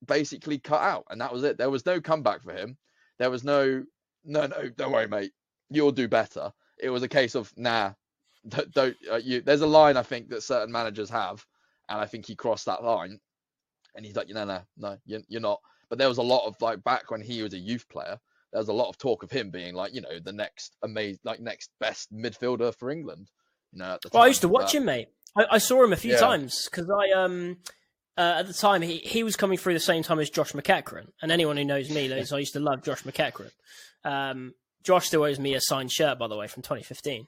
basically 0.05 0.57
cut 0.59 0.81
out 0.81 1.05
and 1.09 1.21
that 1.21 1.31
was 1.33 1.43
it. 1.43 1.57
There 1.57 1.69
was 1.69 1.85
no 1.85 2.01
comeback 2.01 2.41
for 2.43 2.53
him. 2.53 2.77
There 3.19 3.29
was 3.29 3.43
no 3.43 3.83
no 4.23 4.47
no 4.47 4.69
don't 4.75 4.91
worry 4.91 5.07
mate. 5.07 5.31
You'll 5.69 5.91
do 5.91 6.07
better. 6.07 6.51
It 6.79 6.89
was 6.89 7.03
a 7.03 7.07
case 7.07 7.35
of 7.35 7.51
nah 7.57 7.93
don't, 8.47 8.71
don't 8.73 8.95
uh, 9.11 9.15
you 9.17 9.41
there's 9.41 9.61
a 9.61 9.67
line 9.67 9.97
I 9.97 10.03
think 10.03 10.29
that 10.29 10.43
certain 10.43 10.71
managers 10.71 11.09
have 11.09 11.45
and 11.89 11.99
I 12.01 12.05
think 12.05 12.25
he 12.25 12.35
crossed 12.35 12.65
that 12.65 12.83
line 12.83 13.19
and 13.95 14.05
he's 14.05 14.15
like 14.15 14.29
no 14.29 14.45
no 14.45 14.61
no 14.77 14.97
you're, 15.05 15.21
you're 15.27 15.41
not. 15.41 15.59
But 15.89 15.99
there 15.99 16.07
was 16.09 16.17
a 16.17 16.23
lot 16.23 16.47
of 16.47 16.55
like 16.61 16.83
back 16.83 17.11
when 17.11 17.21
he 17.21 17.43
was 17.43 17.53
a 17.53 17.57
youth 17.59 17.87
player 17.89 18.17
there 18.51 18.59
was 18.59 18.69
a 18.69 18.73
lot 18.73 18.89
of 18.89 18.97
talk 18.97 19.23
of 19.23 19.31
him 19.31 19.49
being 19.49 19.73
like 19.75 19.93
you 19.93 20.01
know 20.01 20.19
the 20.23 20.33
next 20.33 20.75
amazing 20.83 21.19
like 21.23 21.39
next 21.39 21.69
best 21.79 22.11
midfielder 22.13 22.75
for 22.75 22.89
England 22.89 23.29
you 23.71 23.79
know 23.79 23.93
at 23.93 24.01
the 24.01 24.09
Well, 24.13 24.23
I 24.23 24.27
used 24.27 24.41
to 24.41 24.49
watch 24.49 24.73
but- 24.73 24.75
him, 24.75 24.85
mate. 24.85 25.07
I, 25.37 25.45
I 25.51 25.57
saw 25.59 25.81
him 25.83 25.93
a 25.93 25.97
few 25.97 26.11
Yeah. 26.11 26.19
times 26.19 26.67
because 26.69 26.89
I 26.89 27.11
um 27.11 27.57
uh, 28.17 28.35
at 28.39 28.47
the 28.47 28.53
time 28.53 28.81
he, 28.81 28.97
he 28.97 29.23
was 29.23 29.35
coming 29.35 29.57
through 29.57 29.73
the 29.73 29.79
same 29.79 30.03
time 30.03 30.19
as 30.19 30.29
Josh 30.29 30.53
McEachran, 30.53 31.07
and 31.21 31.31
anyone 31.31 31.57
who 31.57 31.65
knows 31.65 31.89
me 31.89 32.07
knows 32.07 32.31
I 32.31 32.39
used 32.39 32.53
to 32.53 32.59
love 32.59 32.83
Josh 32.83 33.03
McEachran. 33.03 33.51
Um, 34.03 34.53
Josh 34.83 35.07
still 35.07 35.23
owes 35.23 35.39
me 35.39 35.53
a 35.53 35.61
signed 35.61 35.91
shirt, 35.91 36.17
by 36.17 36.27
the 36.27 36.35
way, 36.35 36.47
from 36.47 36.63
2015. 36.63 37.27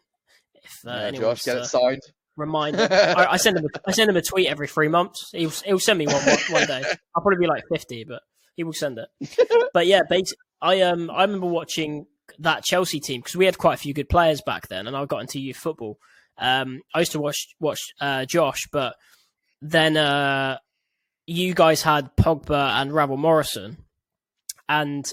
If 0.56 0.72
uh, 0.86 0.90
yeah, 0.90 1.12
Josh 1.12 1.44
get 1.44 1.58
it 1.58 1.66
signed 1.66 2.02
remind 2.36 2.76
him, 2.80 2.88
I, 2.92 3.28
I 3.32 3.38
send 3.38 3.58
him 3.58 3.66
a, 3.66 3.90
I 3.90 3.92
send 3.92 4.10
him 4.10 4.18
a 4.18 4.22
tweet 4.22 4.48
every 4.48 4.68
three 4.68 4.88
months. 4.88 5.30
He'll 5.32 5.52
he'll 5.66 5.80
send 5.80 6.00
me 6.00 6.08
one 6.08 6.24
one, 6.50 6.68
day. 6.68 6.84
I'll 7.16 7.22
probably 7.22 7.40
be 7.40 7.48
like 7.48 7.64
50, 7.72 8.06
but 8.06 8.22
he 8.56 8.64
will 8.64 8.74
send 8.74 9.00
it. 9.00 9.70
but 9.74 9.88
yeah, 9.88 10.02
I 10.62 10.82
um 10.82 11.10
I 11.10 11.24
remember 11.24 11.48
watching 11.48 12.06
that 12.40 12.64
Chelsea 12.64 13.00
team 13.00 13.22
because 13.22 13.36
we 13.36 13.46
had 13.46 13.58
quite 13.58 13.76
a 13.76 13.78
few 13.78 13.94
good 13.94 14.10
players 14.10 14.42
back 14.46 14.68
then, 14.68 14.88
and 14.88 14.96
I 14.96 15.06
got 15.06 15.22
into 15.22 15.40
youth 15.40 15.58
football. 15.58 15.98
Um, 16.38 16.82
I 16.94 17.00
used 17.00 17.12
to 17.14 17.20
watch 17.20 17.48
watch 17.60 17.80
uh, 18.02 18.26
Josh, 18.26 18.68
but 18.72 18.96
then 19.62 19.98
uh, 19.98 20.58
you 21.28 21.54
guys 21.54 21.82
had 21.82 22.16
Pogba 22.16 22.82
and 22.82 22.94
Ravel 22.94 23.18
Morrison, 23.18 23.78
and 24.70 25.06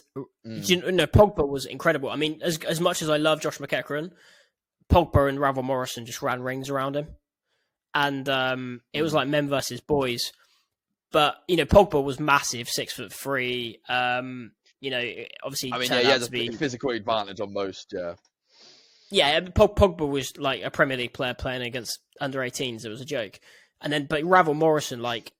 Mm. 0.46 0.68
you 0.68 0.92
know 0.92 1.06
Pogba 1.06 1.46
was 1.46 1.66
incredible. 1.66 2.08
I 2.10 2.16
mean, 2.16 2.40
as 2.42 2.58
as 2.64 2.80
much 2.80 3.02
as 3.02 3.10
I 3.10 3.16
love 3.18 3.40
Josh 3.40 3.58
McEachran, 3.58 4.12
Pogba 4.90 5.28
and 5.28 5.38
Ravel 5.40 5.62
Morrison 5.62 6.06
just 6.06 6.22
ran 6.22 6.42
rings 6.42 6.70
around 6.70 6.96
him, 6.96 7.08
and 7.94 8.28
um, 8.28 8.80
it 8.92 9.02
was 9.02 9.12
Mm. 9.12 9.16
like 9.16 9.28
men 9.28 9.48
versus 9.48 9.80
boys. 9.80 10.32
But 11.12 11.36
you 11.48 11.56
know, 11.56 11.66
Pogba 11.66 12.02
was 12.02 12.18
massive, 12.20 12.68
six 12.68 12.92
foot 12.92 13.12
three. 13.12 13.80
Um, 13.88 14.52
you 14.80 14.90
know, 14.90 15.04
obviously 15.42 15.72
I 15.72 15.78
mean 15.78 15.82
yeah 15.82 15.88
turned 15.88 16.00
he 16.02 16.06
out 16.06 16.12
has 16.20 16.28
a 16.28 16.30
be 16.30 16.48
physical 16.52 16.90
advantage 16.90 17.40
on 17.40 17.52
most 17.52 17.92
yeah 17.92 18.14
yeah, 19.12 19.40
Pogba 19.40 20.08
was 20.08 20.36
like 20.38 20.62
a 20.62 20.70
Premier 20.70 20.96
League 20.96 21.12
player 21.12 21.34
playing 21.34 21.62
against 21.62 21.98
under 22.20 22.38
18s. 22.40 22.84
It 22.84 22.88
was 22.88 23.00
a 23.00 23.04
joke. 23.04 23.40
And 23.80 23.92
then, 23.92 24.06
but 24.06 24.22
Ravel 24.24 24.54
Morrison, 24.54 25.02
like, 25.02 25.32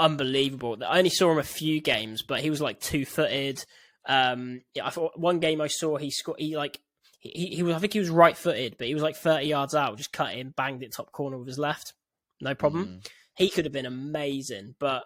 unbelievable. 0.00 0.76
I 0.86 0.98
only 0.98 1.10
saw 1.10 1.30
him 1.30 1.38
a 1.38 1.44
few 1.44 1.80
games, 1.80 2.22
but 2.22 2.40
he 2.40 2.50
was 2.50 2.60
like 2.60 2.80
two 2.80 3.04
footed. 3.04 3.64
Um, 4.06 4.62
yeah, 4.74 4.86
I 4.86 4.90
thought 4.90 5.18
one 5.18 5.38
game 5.40 5.60
I 5.60 5.68
saw 5.68 5.96
he 5.96 6.10
scored. 6.10 6.40
He 6.40 6.56
like 6.56 6.80
he, 7.20 7.46
he 7.46 7.62
was. 7.62 7.74
I 7.76 7.78
think 7.78 7.92
he 7.92 7.98
was 7.98 8.10
right 8.10 8.36
footed, 8.36 8.76
but 8.78 8.86
he 8.86 8.94
was 8.94 9.02
like 9.02 9.16
30 9.16 9.46
yards 9.46 9.74
out, 9.74 9.98
just 9.98 10.12
cut 10.12 10.34
in, 10.34 10.50
banged 10.50 10.82
it 10.82 10.92
top 10.92 11.12
corner 11.12 11.38
with 11.38 11.46
his 11.46 11.58
left, 11.58 11.94
no 12.40 12.54
problem. 12.54 12.86
Mm. 12.86 13.06
He 13.36 13.50
could 13.50 13.64
have 13.64 13.72
been 13.72 13.86
amazing, 13.86 14.74
but 14.78 15.04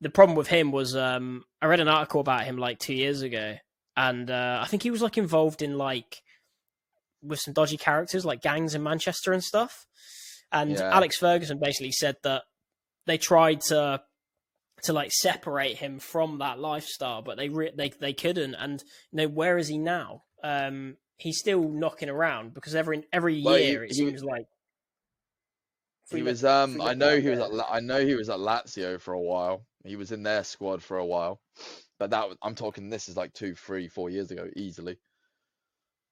the 0.00 0.10
problem 0.10 0.36
with 0.36 0.48
him 0.48 0.72
was 0.72 0.96
um, 0.96 1.44
I 1.60 1.66
read 1.66 1.80
an 1.80 1.88
article 1.88 2.20
about 2.20 2.44
him 2.44 2.56
like 2.56 2.78
two 2.78 2.94
years 2.94 3.22
ago, 3.22 3.56
and 3.96 4.30
uh, 4.30 4.60
I 4.62 4.66
think 4.66 4.82
he 4.82 4.90
was 4.90 5.02
like 5.02 5.18
involved 5.18 5.62
in 5.62 5.78
like 5.78 6.22
with 7.22 7.38
some 7.38 7.54
dodgy 7.54 7.76
characters 7.76 8.24
like 8.24 8.42
gangs 8.42 8.74
in 8.74 8.82
Manchester 8.82 9.32
and 9.32 9.44
stuff. 9.44 9.86
And 10.50 10.72
Yeah. 10.72 10.90
Alex 10.94 11.16
Ferguson 11.16 11.58
basically 11.58 11.92
said 11.92 12.16
that 12.24 12.42
they 13.06 13.16
tried 13.16 13.60
to 13.68 14.02
to 14.82 14.92
like 14.92 15.12
separate 15.12 15.76
him 15.76 15.98
from 15.98 16.38
that 16.38 16.58
lifestyle, 16.58 17.22
but 17.22 17.36
they 17.36 17.48
re- 17.48 17.72
they 17.76 17.90
they 17.90 18.12
couldn't. 18.12 18.54
And 18.54 18.82
you 19.12 19.16
know 19.18 19.28
where 19.28 19.58
is 19.58 19.68
he 19.68 19.78
now? 19.78 20.22
Um, 20.42 20.96
he's 21.18 21.38
still 21.38 21.68
knocking 21.68 22.08
around 22.08 22.52
because 22.54 22.74
every 22.74 23.04
every 23.12 23.42
Well, 23.42 23.54
he- 23.56 23.70
year 23.70 23.84
it 23.84 23.90
he- 23.90 23.94
seems 23.96 24.24
like 24.24 24.46
He 26.10 26.22
was 26.22 26.44
um 26.44 26.80
I 26.80 26.94
know 26.94 27.18
he 27.20 27.28
was 27.28 27.38
at 27.38 27.50
I 27.70 27.80
know 27.80 28.04
he 28.04 28.14
was 28.14 28.28
at 28.28 28.38
Lazio 28.38 29.00
for 29.00 29.14
a 29.14 29.20
while. 29.20 29.64
He 29.84 29.96
was 29.96 30.12
in 30.12 30.22
their 30.22 30.44
squad 30.44 30.82
for 30.82 30.98
a 30.98 31.06
while. 31.06 31.40
But 31.98 32.10
that 32.10 32.28
was- 32.28 32.38
I'm 32.42 32.54
talking 32.56 32.88
this 32.90 33.08
is 33.08 33.16
like 33.16 33.32
two, 33.32 33.54
three, 33.54 33.88
four 33.88 34.10
years 34.10 34.30
ago 34.30 34.48
easily. 34.56 34.98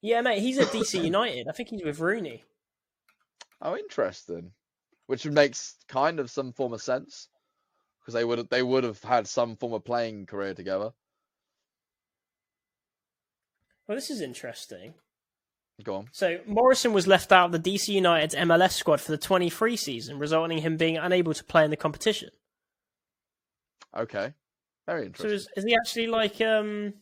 yeah, 0.02 0.20
mate. 0.22 0.40
He's 0.40 0.58
at 0.58 0.68
DC 0.68 1.02
United. 1.04 1.48
I 1.48 1.52
think 1.52 1.68
he's 1.70 1.84
with 1.84 1.98
Rooney. 1.98 2.44
Oh, 3.60 3.76
interesting. 3.76 4.52
Which 5.06 5.26
makes 5.26 5.74
kind 5.88 6.20
of 6.20 6.30
some 6.30 6.52
form 6.52 6.72
of 6.72 6.80
sense 6.80 7.28
because 8.11 8.20
they 8.20 8.24
would 8.24 8.38
have 8.38 8.48
they 8.48 8.62
would 8.62 8.84
have 8.84 9.02
had 9.02 9.26
some 9.26 9.56
form 9.56 9.72
of 9.72 9.84
playing 9.84 10.26
career 10.26 10.54
together. 10.54 10.90
Well, 13.86 13.96
this 13.96 14.11
is 14.11 14.20
interesting. 14.20 14.94
Go 15.82 15.96
on. 15.96 16.08
So 16.12 16.40
Morrison 16.46 16.92
was 16.92 17.06
left 17.06 17.32
out 17.32 17.46
of 17.46 17.52
the 17.52 17.70
DC 17.70 17.88
United's 17.88 18.34
MLS 18.34 18.72
squad 18.72 19.00
for 19.00 19.12
the 19.12 19.18
23 19.18 19.76
season, 19.76 20.18
resulting 20.18 20.58
in 20.58 20.62
him 20.62 20.76
being 20.76 20.98
unable 20.98 21.32
to 21.32 21.42
play 21.42 21.64
in 21.64 21.70
the 21.70 21.76
competition. 21.76 22.28
Okay. 23.96 24.34
Very 24.86 25.02
So 25.02 25.06
interesting. 25.06 25.30
is, 25.32 25.48
is 25.56 25.64
he 25.64 25.74
actually 25.74 26.06
like 26.08 26.40
um? 26.40 26.94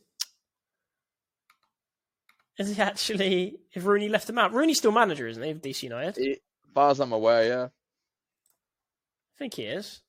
Is 2.59 2.75
he 2.77 2.83
actually? 2.83 3.59
If 3.73 3.85
Rooney 3.85 4.09
left 4.09 4.29
him 4.29 4.39
out, 4.39 4.53
Rooney's 4.53 4.79
still 4.79 4.93
manager, 4.93 5.27
isn't 5.27 5.43
he? 5.43 5.51
Of 5.51 5.63
DC 5.63 5.83
United, 5.85 6.17
I 6.19 6.31
As 6.31 6.39
far 6.75 6.91
as 6.91 7.01
I'm 7.01 7.13
aware, 7.13 7.47
yeah. 7.47 7.65
I 7.65 9.39
think 9.39 9.55
he 9.55 9.65
is. 9.65 10.03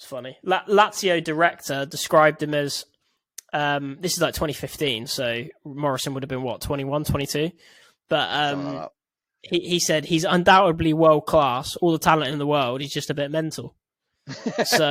It's 0.00 0.08
funny. 0.08 0.38
La- 0.42 0.64
Lazio 0.64 1.22
director 1.22 1.84
described 1.84 2.42
him 2.42 2.54
as 2.54 2.86
Um, 3.52 3.98
this 4.00 4.14
is 4.14 4.22
like 4.22 4.32
2015, 4.32 5.06
so 5.06 5.44
Morrison 5.62 6.14
would 6.14 6.22
have 6.22 6.28
been 6.30 6.40
what 6.42 6.62
21, 6.62 7.04
22. 7.04 7.50
But 8.08 8.30
um, 8.32 8.86
he 9.42 9.58
he 9.58 9.78
said 9.78 10.06
he's 10.06 10.24
undoubtedly 10.24 10.94
world 10.94 11.26
class, 11.26 11.76
all 11.76 11.92
the 11.92 11.98
talent 11.98 12.32
in 12.32 12.38
the 12.38 12.46
world. 12.46 12.80
He's 12.80 12.94
just 12.94 13.10
a 13.10 13.14
bit 13.14 13.30
mental. 13.30 13.74
So 14.64 14.88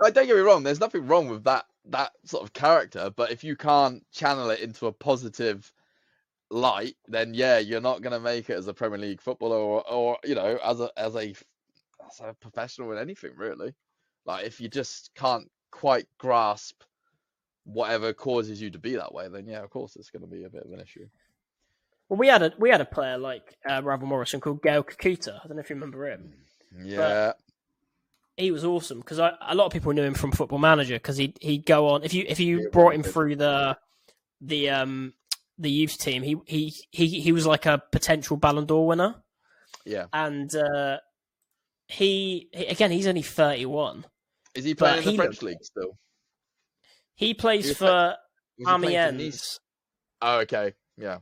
Like, 0.00 0.14
don't 0.14 0.26
get 0.26 0.34
me 0.34 0.42
wrong. 0.42 0.64
There's 0.64 0.80
nothing 0.80 1.06
wrong 1.06 1.28
with 1.28 1.44
that 1.44 1.66
that 1.90 2.10
sort 2.24 2.42
of 2.42 2.52
character, 2.52 3.10
but 3.14 3.30
if 3.30 3.44
you 3.44 3.54
can't 3.54 4.02
channel 4.10 4.50
it 4.50 4.58
into 4.58 4.86
a 4.88 4.92
positive 4.92 5.70
light, 6.50 6.96
then 7.06 7.32
yeah, 7.32 7.58
you're 7.58 7.80
not 7.80 8.02
going 8.02 8.12
to 8.12 8.18
make 8.20 8.50
it 8.50 8.56
as 8.58 8.66
a 8.66 8.74
Premier 8.74 8.98
League 8.98 9.20
footballer 9.20 9.56
or, 9.56 9.88
or 9.88 10.18
you 10.24 10.34
know, 10.34 10.58
as 10.64 10.80
a 10.80 10.90
as 10.96 11.14
a 11.14 11.32
as 12.08 12.20
a 12.20 12.34
professional 12.40 12.90
in 12.90 12.98
anything 12.98 13.30
really. 13.36 13.72
Like 14.26 14.44
if 14.46 14.60
you 14.60 14.68
just 14.68 15.10
can't 15.14 15.50
quite 15.70 16.06
grasp 16.18 16.82
whatever 17.64 18.12
causes 18.12 18.60
you 18.60 18.70
to 18.70 18.78
be 18.78 18.96
that 18.96 19.14
way, 19.14 19.28
then 19.28 19.46
yeah, 19.46 19.62
of 19.62 19.70
course 19.70 19.96
it's 19.96 20.10
going 20.10 20.22
to 20.22 20.28
be 20.28 20.44
a 20.44 20.50
bit 20.50 20.64
of 20.64 20.72
an 20.72 20.80
issue. 20.80 21.06
well, 22.08 22.18
we 22.18 22.28
had 22.28 22.42
a 22.42 22.52
we 22.58 22.70
had 22.70 22.80
a 22.80 22.84
player 22.86 23.18
like 23.18 23.56
uh, 23.68 23.82
Ravel 23.82 24.08
Morrison 24.08 24.40
called 24.40 24.62
Gaël 24.62 24.84
Kakuta. 24.84 25.40
I 25.42 25.46
don't 25.46 25.56
know 25.56 25.62
if 25.62 25.70
you 25.70 25.76
remember 25.76 26.08
him. 26.08 26.32
Yeah, 26.82 27.32
he 28.36 28.50
was 28.50 28.64
awesome 28.64 28.98
because 29.00 29.18
a 29.18 29.54
lot 29.54 29.66
of 29.66 29.72
people 29.72 29.92
knew 29.92 30.02
him 30.02 30.14
from 30.14 30.32
Football 30.32 30.58
Manager 30.58 30.94
because 30.96 31.16
he 31.16 31.34
he'd 31.40 31.64
go 31.64 31.88
on 31.88 32.04
if 32.04 32.12
you 32.12 32.24
if 32.28 32.38
you 32.38 32.60
Yeah, 32.60 32.68
brought 32.72 32.94
him 32.94 33.02
through 33.02 33.36
the 33.36 33.78
the 34.40 34.70
um 34.70 35.14
the 35.58 35.70
youth 35.70 35.96
team 35.96 36.22
he 36.22 36.36
he 36.44 36.74
he 36.90 37.20
he 37.20 37.32
was 37.32 37.46
like 37.46 37.64
a 37.64 37.82
potential 37.92 38.36
Ballon 38.36 38.66
d'Or 38.66 38.86
winner 38.86 39.14
yeah. 39.86 40.06
and 40.12 40.54
uh, 40.54 40.98
he, 41.88 42.48
he 42.52 42.66
again 42.66 42.90
he's 42.90 43.06
only 43.06 43.22
thirty 43.22 43.64
one 43.64 44.04
Is 44.56 44.64
he 44.64 44.74
But 44.74 44.78
playing 44.78 44.98
in 44.98 45.04
the 45.04 45.10
he 45.12 45.16
French 45.16 45.30
looked- 45.34 45.42
league 45.42 45.62
still? 45.64 45.98
he 47.14 47.34
plays 47.34 47.68
He 47.68 47.74
for 47.74 47.84
Was 47.86 48.16
he 48.56 48.64
playing 48.64 48.80
for 48.82 48.88
Amiens 48.90 49.18
Nice? 49.22 49.60
Oh, 50.22 50.38
okay. 50.40 50.74
Yeah. 50.96 51.18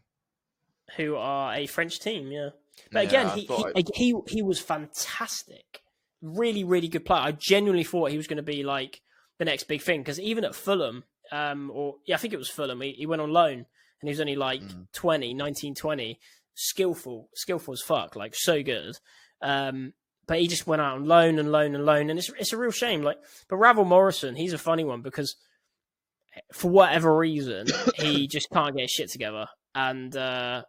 who 0.97 1.17
are 1.17 1.55
a 1.55 1.67
French 1.67 1.99
team 2.01 2.31
yeah 2.31 2.51
but 2.93 3.05
again 3.05 3.27
Yeah, 3.27 3.33
I 3.33 3.37
he, 3.37 3.47
thought 3.47 3.73
he 3.77 3.85
he 3.95 4.15
he 4.29 4.43
was 4.43 4.61
fantastic 4.61 5.83
really 6.23 6.65
really 6.65 6.89
good 6.89 7.05
player 7.05 7.21
I 7.21 7.33
genuinely 7.33 7.85
thought 7.85 8.11
he 8.11 8.17
was 8.17 8.27
going 8.27 8.37
to 8.39 8.43
be 8.43 8.63
like 8.63 9.01
the 9.39 9.45
next 9.45 9.65
big 9.65 9.83
thing 9.83 10.01
because 10.01 10.21
even 10.21 10.45
at 10.45 10.55
Fulham 10.55 11.05
um 11.33 11.71
or 11.75 11.97
yeah 12.07 12.15
I 12.15 12.19
think 12.19 12.35
it 12.35 12.39
was 12.39 12.49
Fulham 12.51 12.81
he, 12.81 12.93
he 12.93 13.07
went 13.07 13.23
on 13.23 13.31
loan 13.33 13.53
and 13.55 14.09
he 14.09 14.11
was 14.11 14.21
only 14.21 14.37
like 14.37 14.61
Mm. 14.63 14.87
20 14.93 15.35
19 15.35 15.75
20 15.75 16.19
skillful 16.55 17.29
skillful 17.35 17.73
as 17.75 17.81
fuck 17.83 18.15
like 18.17 18.35
so 18.37 18.63
good 18.63 18.97
um 19.43 19.93
but 20.27 20.39
he 20.41 20.47
just 20.49 20.67
went 20.67 20.81
out 20.83 20.97
on 20.97 21.05
loan 21.07 21.39
and 21.39 21.51
loan 21.53 21.75
and 21.75 21.85
loan 21.87 22.11
and 22.11 22.19
it's 22.19 22.31
it's 22.39 22.53
a 22.53 22.57
real 22.57 22.71
shame 22.71 23.03
like 23.03 23.19
but 23.49 23.57
Ravel 23.57 23.85
Morrison 23.85 24.37
he's 24.37 24.53
a 24.53 24.59
funny 24.59 24.85
one 24.85 25.03
because 25.03 25.37
for 26.53 26.71
whatever 26.71 27.17
reason 27.17 27.67
he 27.97 28.27
just 28.27 28.49
can't 28.51 28.75
get 28.77 28.83
his 28.83 28.91
shit 28.91 29.11
together 29.11 29.47
and 29.75 30.17
uh 30.17 30.63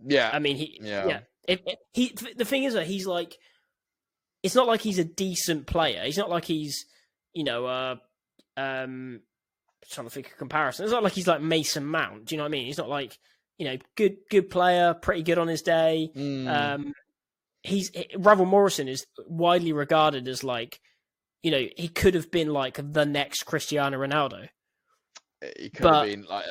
Yeah. 0.00 0.30
I 0.32 0.38
mean, 0.38 0.56
he 0.56 0.78
Yeah. 0.82 1.06
yeah. 1.06 1.20
If, 1.46 1.60
if- 1.66 1.78
he 1.92 2.16
the 2.36 2.44
thing 2.44 2.64
is 2.64 2.74
that 2.74 2.86
he's 2.86 3.06
like, 3.06 3.36
it's 4.42 4.54
not 4.54 4.66
like 4.66 4.80
he's 4.80 4.98
a 4.98 5.04
decent 5.04 5.66
player. 5.66 6.02
He's 6.04 6.18
not 6.18 6.30
like 6.30 6.44
he's 6.44 6.86
you 7.32 7.44
know 7.44 7.66
uh 7.66 7.96
um 8.56 9.20
trying 9.90 10.06
to 10.06 10.10
think 10.12 10.28
of 10.30 10.38
comparison. 10.38 10.84
It's 10.84 10.92
not 10.92 11.02
like 11.02 11.12
he's 11.12 11.26
like 11.26 11.40
Mason 11.42 11.84
Mount. 11.84 12.24
Do 12.26 12.34
you 12.34 12.38
know 12.38 12.44
what 12.44 12.48
I 12.48 12.52
mean? 12.52 12.66
He's 12.66 12.78
not 12.78 12.88
like 12.88 13.18
you 13.58 13.66
know 13.66 13.76
good 13.96 14.16
good 14.30 14.50
player, 14.50 14.94
pretty 14.94 15.22
good 15.22 15.38
on 15.38 15.48
his 15.48 15.62
day. 15.62 16.10
Mm, 16.16 16.48
Um, 16.48 16.92
he's 17.64 17.90
Ravel 18.16 18.46
Morrison 18.46 18.86
is 18.86 19.06
widely 19.26 19.72
regarded 19.72 20.28
as 20.28 20.44
like 20.44 20.80
you 21.42 21.50
know 21.50 21.66
he 21.76 21.88
could 21.88 22.14
have 22.14 22.30
been 22.30 22.48
like 22.48 22.78
the 22.92 23.04
next 23.04 23.42
Cristiano 23.44 23.98
Ronaldo. 23.98 24.48
he 25.58 25.70
could 25.70 25.82
but 25.82 26.06
have 26.06 26.06
been 26.06 26.24
like. 26.24 26.44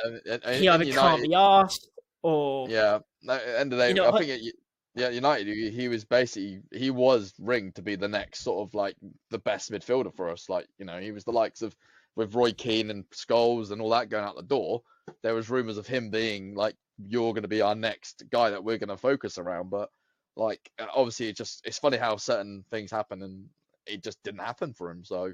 uh, 0.43 0.51
He 0.51 0.67
either 0.67 0.85
can't 0.85 1.21
be 1.21 1.33
asked 1.33 1.87
or 2.23 2.67
Yeah. 2.69 2.99
No, 3.21 3.33
end 3.35 3.71
of 3.71 3.77
the 3.79 3.85
day, 3.85 3.89
You 3.89 3.95
know, 3.95 4.11
I 4.11 4.17
think 4.19 4.31
it, 4.31 4.55
yeah, 4.95 5.09
United. 5.09 5.47
He, 5.73 5.87
was 5.87 6.05
basically 6.05 6.61
he 6.71 6.91
was 6.91 7.33
ringed 7.39 7.75
to 7.75 7.81
be 7.81 7.95
the 7.95 8.07
next 8.07 8.43
sort 8.43 8.67
of 8.67 8.73
like 8.73 8.95
the 9.31 9.39
best 9.39 9.71
midfielder 9.71 10.13
for 10.15 10.29
us. 10.29 10.49
Like 10.49 10.67
you 10.77 10.85
know, 10.85 10.99
he 10.99 11.11
was 11.11 11.23
the 11.23 11.31
likes 11.31 11.61
of 11.61 11.75
with 12.15 12.35
Roy 12.35 12.51
Keane 12.51 12.91
and 12.91 13.05
Scholes 13.09 13.71
and 13.71 13.81
all 13.81 13.89
that 13.91 14.09
going 14.09 14.23
out 14.23 14.35
the 14.35 14.43
door. 14.43 14.83
There 15.23 15.33
was 15.33 15.49
rumors 15.49 15.77
of 15.77 15.87
him 15.87 16.09
being 16.09 16.53
like 16.53 16.75
you're 16.97 17.33
going 17.33 17.43
to 17.43 17.47
be 17.47 17.61
our 17.61 17.75
next 17.75 18.23
guy 18.31 18.51
that 18.51 18.63
we're 18.63 18.77
going 18.77 18.89
to 18.89 18.97
focus 18.97 19.37
around. 19.37 19.69
But 19.69 19.89
like 20.35 20.71
uh, 20.79 20.87
obviously, 20.95 21.29
it 21.29 21.37
just 21.37 21.61
it's 21.65 21.79
funny 21.79 21.97
how 21.97 22.17
certain 22.17 22.63
things 22.71 22.91
happen 22.91 23.21
and 23.21 23.45
it 23.85 24.03
just 24.03 24.21
didn't 24.23 24.41
happen 24.41 24.73
for 24.73 24.89
him. 24.89 25.03
So, 25.03 25.33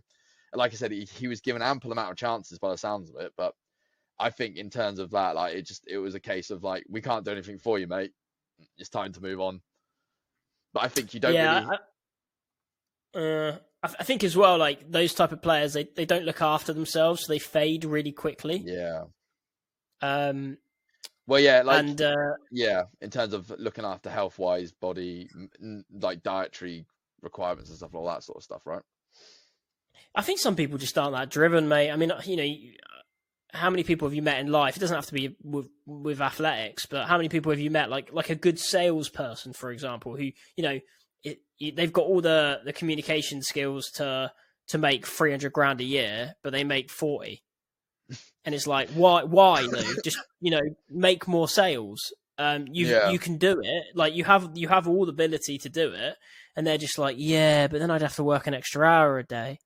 like 0.53 0.73
I 0.73 0.75
said, 0.75 0.91
he, 0.91 1.05
he 1.05 1.27
was 1.27 1.41
given 1.41 1.61
ample 1.61 1.91
amount 1.91 2.11
of 2.11 2.17
chances 2.17 2.59
by 2.59 2.71
the 2.71 2.77
sounds 2.77 3.09
of 3.09 3.21
it, 3.21 3.33
but 3.37 3.53
I 4.19 4.29
think 4.29 4.57
in 4.57 4.69
terms 4.69 4.99
of 4.99 5.11
that, 5.11 5.35
like 5.35 5.55
it 5.55 5.65
just 5.65 5.85
it 5.87 5.97
was 5.97 6.15
a 6.15 6.19
case 6.19 6.49
of 6.49 6.63
like 6.63 6.83
we 6.89 7.01
can't 7.01 7.23
do 7.23 7.31
anything 7.31 7.59
for 7.59 7.79
you, 7.79 7.87
mate. 7.87 8.11
It's 8.77 8.89
time 8.89 9.13
to 9.13 9.21
move 9.21 9.39
on. 9.39 9.61
But 10.73 10.83
I 10.83 10.87
think 10.89 11.13
you 11.13 11.19
don't 11.19 11.33
yeah, 11.33 11.59
really. 11.59 11.77
I, 13.15 13.19
uh, 13.19 13.57
I, 13.81 13.87
th- 13.87 13.97
I 13.99 14.03
think 14.03 14.23
as 14.23 14.35
well, 14.35 14.57
like 14.57 14.91
those 14.91 15.13
type 15.13 15.31
of 15.31 15.41
players, 15.41 15.73
they, 15.73 15.85
they 15.95 16.05
don't 16.05 16.25
look 16.25 16.41
after 16.41 16.73
themselves, 16.73 17.25
so 17.25 17.33
they 17.33 17.39
fade 17.39 17.85
really 17.85 18.11
quickly. 18.11 18.61
Yeah. 18.63 19.03
Um, 20.01 20.57
Well, 21.29 21.39
yeah, 21.39 21.61
like 21.63 21.79
and 21.79 22.01
uh, 22.01 22.33
yeah, 22.51 22.83
in 23.01 23.09
terms 23.11 23.33
of 23.33 23.51
looking 23.57 23.85
after 23.85 24.09
health 24.09 24.39
wise, 24.39 24.71
body, 24.71 25.29
like 25.91 26.23
dietary 26.23 26.85
requirements 27.21 27.69
and 27.69 27.77
stuff, 27.77 27.93
all 27.93 28.07
that 28.07 28.23
sort 28.23 28.37
of 28.37 28.43
stuff, 28.43 28.65
right? 28.65 28.81
I 30.15 30.21
think 30.23 30.39
some 30.39 30.55
people 30.55 30.77
just 30.77 30.97
aren't 30.97 31.13
that 31.15 31.29
driven, 31.29 31.67
mate. 31.67 31.91
I 31.91 31.95
mean, 31.95 32.11
you 32.25 32.35
know, 32.35 32.53
how 33.53 33.69
many 33.69 33.83
people 33.83 34.07
have 34.07 34.15
you 34.15 34.21
met 34.21 34.39
in 34.39 34.51
life? 34.51 34.75
It 34.75 34.79
doesn't 34.79 34.95
have 34.95 35.05
to 35.07 35.13
be 35.13 35.35
with 35.43 35.69
with 35.85 36.19
athletics, 36.21 36.85
but 36.87 37.05
how 37.07 37.17
many 37.17 37.29
people 37.29 37.51
have 37.51 37.59
you 37.59 37.71
met, 37.71 37.89
like 37.89 38.11
like 38.11 38.29
a 38.29 38.35
good 38.35 38.59
salesperson, 38.59 39.53
for 39.53 39.71
example, 39.71 40.15
who 40.15 40.31
you 40.55 40.63
know 40.63 40.79
it, 41.23 41.41
it- 41.59 41.75
they've 41.75 41.93
got 41.93 42.05
all 42.05 42.21
the 42.21 42.59
the 42.65 42.73
communication 42.73 43.41
skills 43.43 43.91
to 43.91 44.31
to 44.69 44.77
make 44.77 45.05
three 45.05 45.31
hundred 45.31 45.53
grand 45.53 45.79
a 45.81 45.83
year, 45.85 46.35
but 46.43 46.53
they 46.53 46.63
make 46.63 46.89
forty, 46.89 47.43
and 48.45 48.55
it's 48.55 48.67
like 48.67 48.89
why 48.91 49.23
why 49.23 49.67
though? 49.67 49.93
Just 50.03 50.17
you 50.41 50.51
know, 50.51 50.61
make 50.89 51.27
more 51.27 51.47
sales. 51.47 52.13
Um, 52.37 52.67
you 52.71 52.87
Yeah. 52.87 53.09
you 53.11 53.19
can 53.19 53.37
do 53.37 53.59
it. 53.61 53.83
Like 53.95 54.13
you 54.15 54.23
have 54.23 54.51
you 54.55 54.67
have 54.69 54.87
all 54.87 55.05
the 55.05 55.11
ability 55.11 55.57
to 55.59 55.69
do 55.69 55.91
it, 55.93 56.15
and 56.55 56.65
they're 56.65 56.77
just 56.77 56.97
like, 56.97 57.15
yeah, 57.19 57.67
but 57.67 57.79
then 57.79 57.91
I'd 57.91 58.01
have 58.01 58.15
to 58.15 58.23
work 58.23 58.47
an 58.47 58.53
extra 58.53 58.87
hour 58.87 59.19
a 59.19 59.23
day. 59.25 59.59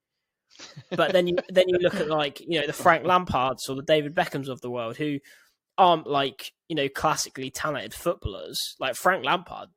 But 0.90 1.12
then 1.12 1.26
you 1.26 1.36
then 1.48 1.68
you 1.68 1.78
look 1.78 1.94
at 1.96 2.08
like 2.08 2.40
you 2.40 2.60
know 2.60 2.66
the 2.66 2.72
Frank 2.72 3.04
Lampards 3.04 3.68
or 3.68 3.74
the 3.76 3.82
David 3.82 4.14
Beckhams 4.14 4.48
of 4.48 4.60
the 4.60 4.70
world 4.70 4.96
who 4.96 5.18
aren't 5.76 6.06
like 6.06 6.52
you 6.68 6.76
know 6.76 6.88
classically 6.88 7.50
talented 7.50 7.94
footballers. 7.94 8.58
Like 8.78 8.94
Frank 8.96 9.24
Lampard 9.24 9.68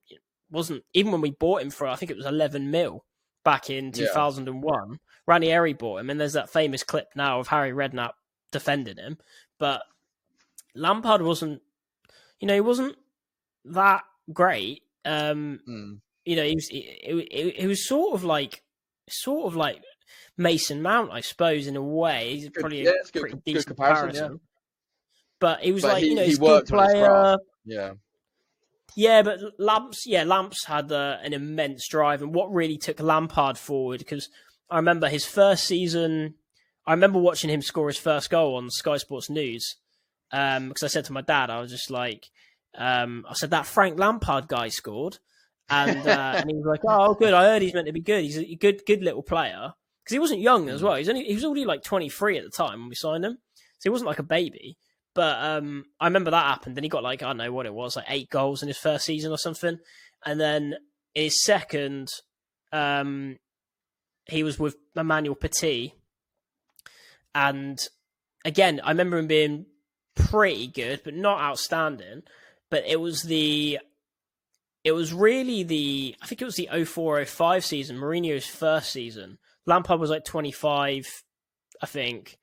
wasn't 0.52 0.84
even 0.94 1.12
when 1.12 1.22
we 1.22 1.32
bought 1.32 1.62
him 1.62 1.70
for 1.72 1.88
I 1.88 1.96
think 1.96 2.12
it 2.12 2.18
was 2.18 2.26
eleven 2.26 2.70
mil 2.72 3.06
back 3.44 3.70
in 3.70 3.92
2001 3.92 4.06
Yeah. 4.08 4.14
thousand 4.14 4.48
and 4.50 4.62
one. 4.64 5.00
Ranieri 5.26 5.74
bought 5.74 6.00
him, 6.00 6.10
and 6.10 6.20
there's 6.20 6.34
that 6.34 6.50
famous 6.50 6.84
clip 6.84 7.08
now 7.16 7.40
of 7.40 7.48
Harry 7.48 7.72
Redknapp 7.72 8.12
defending 8.58 8.98
him. 8.98 9.18
But 9.60 9.84
Lampard 10.76 11.22
wasn't, 11.22 11.62
you 12.40 12.48
know, 12.48 12.54
he 12.54 12.62
wasn't 12.62 12.96
that 13.66 14.04
great. 14.32 14.84
Um, 15.06 15.60
Mm. 15.68 16.00
you 16.26 16.36
know, 16.36 16.44
he 16.44 16.56
was 16.56 16.70
It, 16.72 17.68
was 17.68 17.88
sort 17.88 18.14
of 18.14 18.24
like 18.24 18.64
sort 19.10 19.48
of 19.48 19.56
like 19.56 19.82
Mason 20.38 20.82
Mount, 20.82 21.12
I 21.12 21.22
suppose, 21.22 21.66
in 21.68 21.76
a 21.76 21.82
way. 21.82 22.36
He's 22.38 22.50
probably 22.50 22.84
yeah, 22.84 22.92
a 22.92 23.12
good- 23.12 23.22
pretty 23.22 23.36
good 23.36 23.44
decent 23.46 23.68
comparison, 23.68 24.10
comparison. 24.10 24.32
yeah. 24.34 24.38
But 25.40 25.62
he 25.62 25.72
was 25.72 25.84
But 25.84 25.94
like, 25.94 26.04
he- 26.04 26.10
you 26.10 26.16
know, 26.16 26.24
he 26.24 26.32
good 26.34 26.42
worked 26.42 26.68
player. 26.70 27.38
Yeah. 27.66 27.94
Yeah, 28.96 29.22
but 29.22 29.40
Lamps, 29.60 30.06
yeah, 30.08 30.24
Lamps 30.24 30.66
had 30.66 30.92
uh, 30.92 31.18
an 31.22 31.34
immense 31.34 31.88
drive, 31.88 32.22
and 32.24 32.34
what 32.34 32.52
really 32.52 32.78
took 32.78 33.00
Lampard 33.00 33.58
forward 33.58 34.00
because 34.00 34.30
I 34.72 34.78
remember 34.78 35.08
his 35.08 35.26
first 35.26 35.66
season. 35.66 36.34
I 36.88 36.94
remember 36.94 37.20
watching 37.20 37.50
him 37.50 37.62
score 37.62 37.88
his 37.88 37.98
first 37.98 38.30
goal 38.30 38.56
on 38.56 38.70
Sky 38.70 38.96
Sports 38.96 39.30
News 39.30 39.76
because 40.32 40.84
I 40.84 40.88
said 40.88 41.06
to 41.06 41.14
my 41.14 41.22
dad, 41.22 41.50
I 41.50 41.60
was 41.60 41.70
just 41.70 41.92
like, 41.92 42.26
um, 42.78 43.26
I 43.30 43.34
said 43.34 43.52
that 43.52 43.66
Frank 43.66 44.00
Lampard 44.00 44.48
guy 44.48 44.70
scored, 44.70 45.20
and 45.70 46.08
uh, 46.08 46.34
and 46.38 46.50
he 46.50 46.56
was 46.56 46.66
like, 46.66 46.82
oh, 46.88 47.14
good. 47.14 47.34
I 47.34 47.44
heard 47.44 47.62
he's 47.62 47.74
meant 47.74 47.88
to 47.88 47.94
be 47.94 48.02
good. 48.02 48.24
He's 48.24 48.38
a 48.38 48.56
good, 48.56 48.86
good 48.88 49.04
little 49.04 49.22
player 49.22 49.74
because 50.04 50.14
he 50.14 50.20
wasn't 50.20 50.40
young 50.40 50.70
as 50.70 50.82
well. 50.82 50.96
He's 50.96 51.10
only 51.10 51.26
he 51.26 51.36
was 51.36 51.44
only 51.44 51.66
like 51.66 51.84
twenty 51.84 52.10
three 52.10 52.38
at 52.38 52.44
the 52.44 52.50
time 52.50 52.80
when 52.80 52.90
we 52.90 52.96
signed 52.96 53.26
him, 53.26 53.38
so 53.54 53.84
he 53.84 53.90
wasn't 53.90 54.08
like 54.08 54.20
a 54.20 54.24
baby. 54.24 54.78
But 55.14 55.44
um, 55.44 55.86
I 56.00 56.06
remember 56.06 56.32
that 56.32 56.46
happened. 56.46 56.78
Then 56.78 56.84
he 56.84 56.90
got 56.90 57.04
like 57.04 57.22
I 57.22 57.28
don't 57.28 57.38
know 57.38 57.52
what 57.52 57.66
it 57.66 57.74
was, 57.74 57.96
like 57.96 58.06
eight 58.08 58.30
goals 58.30 58.62
in 58.62 58.68
his 58.68 58.78
first 58.78 59.06
season 59.06 59.32
or 59.32 59.38
something. 59.38 59.78
And 60.26 60.40
then 60.40 60.76
in 61.16 61.24
his 61.24 61.44
second, 61.44 62.10
um, 62.72 63.38
he 64.26 64.44
was 64.44 64.60
with 64.60 64.76
Emmanuel 64.96 65.36
Petit, 65.36 65.94
and 67.38 67.80
again, 68.46 68.82
I 68.84 68.90
remember 68.90 69.18
him 69.20 69.28
being 69.28 69.66
pretty 70.16 70.68
good, 70.68 71.02
but 71.04 71.14
not 71.14 71.40
outstanding. 71.40 72.24
But 72.72 72.84
it 72.88 73.00
was 73.00 73.22
the, 73.24 73.80
it 74.84 74.92
was 74.92 75.14
really 75.14 75.64
the, 75.64 76.16
I 76.22 76.26
think 76.26 76.42
it 76.42 76.46
was 76.46 76.56
the 76.56 76.68
0405 76.72 77.64
season, 77.64 77.98
Mourinho's 77.98 78.48
first 78.48 78.92
season. 78.92 79.38
Lampard 79.66 80.00
was 80.00 80.10
like 80.10 80.24
twenty 80.26 80.52
five, 80.52 81.06
I 81.82 81.86
think 81.86 82.38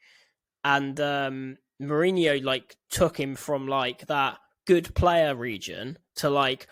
and 0.64 0.98
um, 1.00 1.58
Mourinho 1.80 2.42
like 2.42 2.76
took 2.90 3.18
him 3.20 3.34
from 3.36 3.68
like 3.68 4.06
that 4.06 4.38
good 4.66 4.94
player 4.94 5.34
region 5.34 5.98
to 6.16 6.30
like 6.30 6.66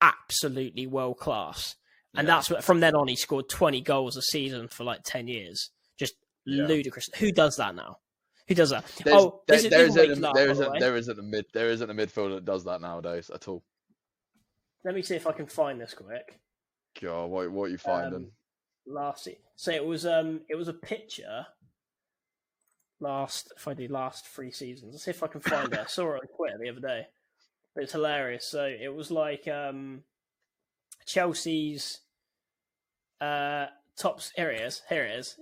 absolutely 0.00 0.86
world 0.86 1.18
class. 1.18 1.76
And 2.14 2.26
Yeah. 2.26 2.34
that's 2.34 2.50
what 2.50 2.64
from 2.64 2.80
then 2.80 2.94
on 2.94 3.08
he 3.08 3.16
scored 3.16 3.48
20 3.48 3.80
goals 3.80 4.16
a 4.16 4.22
season 4.22 4.68
for 4.68 4.84
like 4.84 5.00
10 5.04 5.28
years. 5.28 5.70
Yeah. 6.44 6.66
ludicrous. 6.66 7.10
Who 7.16 7.32
does 7.32 7.56
that 7.56 7.74
now? 7.74 7.98
Who 8.48 8.54
does 8.54 8.70
that? 8.70 8.84
There's, 9.04 9.16
oh, 9.16 9.42
there, 9.46 9.56
this 9.56 9.64
is, 9.64 9.70
there 9.70 9.86
this 9.86 9.96
is 9.96 10.10
isn't, 10.10 10.22
last, 10.22 10.34
there 10.34 10.48
by 10.48 10.54
the 10.54 10.78
there 10.80 10.96
isn't 10.96 11.18
a 11.18 11.22
mid, 11.22 11.46
there 11.52 11.70
isn't 11.70 11.88
a 11.90 11.94
midfielder 11.94 12.34
that 12.36 12.44
does 12.44 12.64
that 12.64 12.80
nowadays 12.80 13.30
at 13.32 13.46
all. 13.46 13.62
Let 14.84 14.94
me 14.94 15.02
see 15.02 15.14
if 15.14 15.26
I 15.26 15.32
can 15.32 15.46
find 15.46 15.80
this 15.80 15.94
quick. 15.94 16.40
God, 17.00 17.26
what, 17.26 17.50
what 17.50 17.64
are 17.64 17.68
you 17.68 17.78
finding? 17.78 18.14
Um, 18.14 18.32
last 18.86 19.28
so 19.56 19.70
it 19.70 19.84
was 19.84 20.06
um 20.06 20.40
it 20.48 20.56
was 20.56 20.68
a 20.68 20.72
picture 20.72 21.46
last 22.98 23.52
if 23.56 23.68
I 23.68 23.74
do 23.74 23.88
last 23.88 24.26
three 24.26 24.50
seasons. 24.50 24.92
Let's 24.92 25.04
see 25.04 25.10
if 25.10 25.22
I 25.22 25.28
can 25.28 25.40
find 25.40 25.72
it. 25.72 25.78
I 25.78 25.86
saw 25.86 26.14
it 26.14 26.22
on 26.22 26.36
Twitter 26.36 26.58
the 26.60 26.70
other 26.70 26.80
day. 26.80 27.06
It's 27.76 27.92
hilarious. 27.92 28.46
So 28.46 28.64
it 28.64 28.92
was 28.94 29.10
like 29.10 29.48
um 29.48 30.02
Chelsea's 31.06 32.00
uh 33.20 33.66
tops 33.96 34.32
here 34.36 34.50
it 34.50 34.60
is. 34.60 34.82
Here 34.88 35.04
it 35.04 35.18
is. 35.18 35.38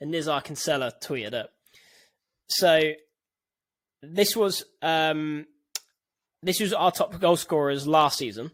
And 0.00 0.12
Nizaar 0.14 0.42
Kinsella 0.44 0.92
tweeted 1.02 1.32
it. 1.32 1.46
So 2.48 2.92
this 4.02 4.36
was 4.36 4.64
um 4.82 5.46
this 6.42 6.60
was 6.60 6.72
our 6.72 6.92
top 6.92 7.18
goal 7.20 7.36
scorers 7.36 7.86
last 7.86 8.18
season. 8.18 8.50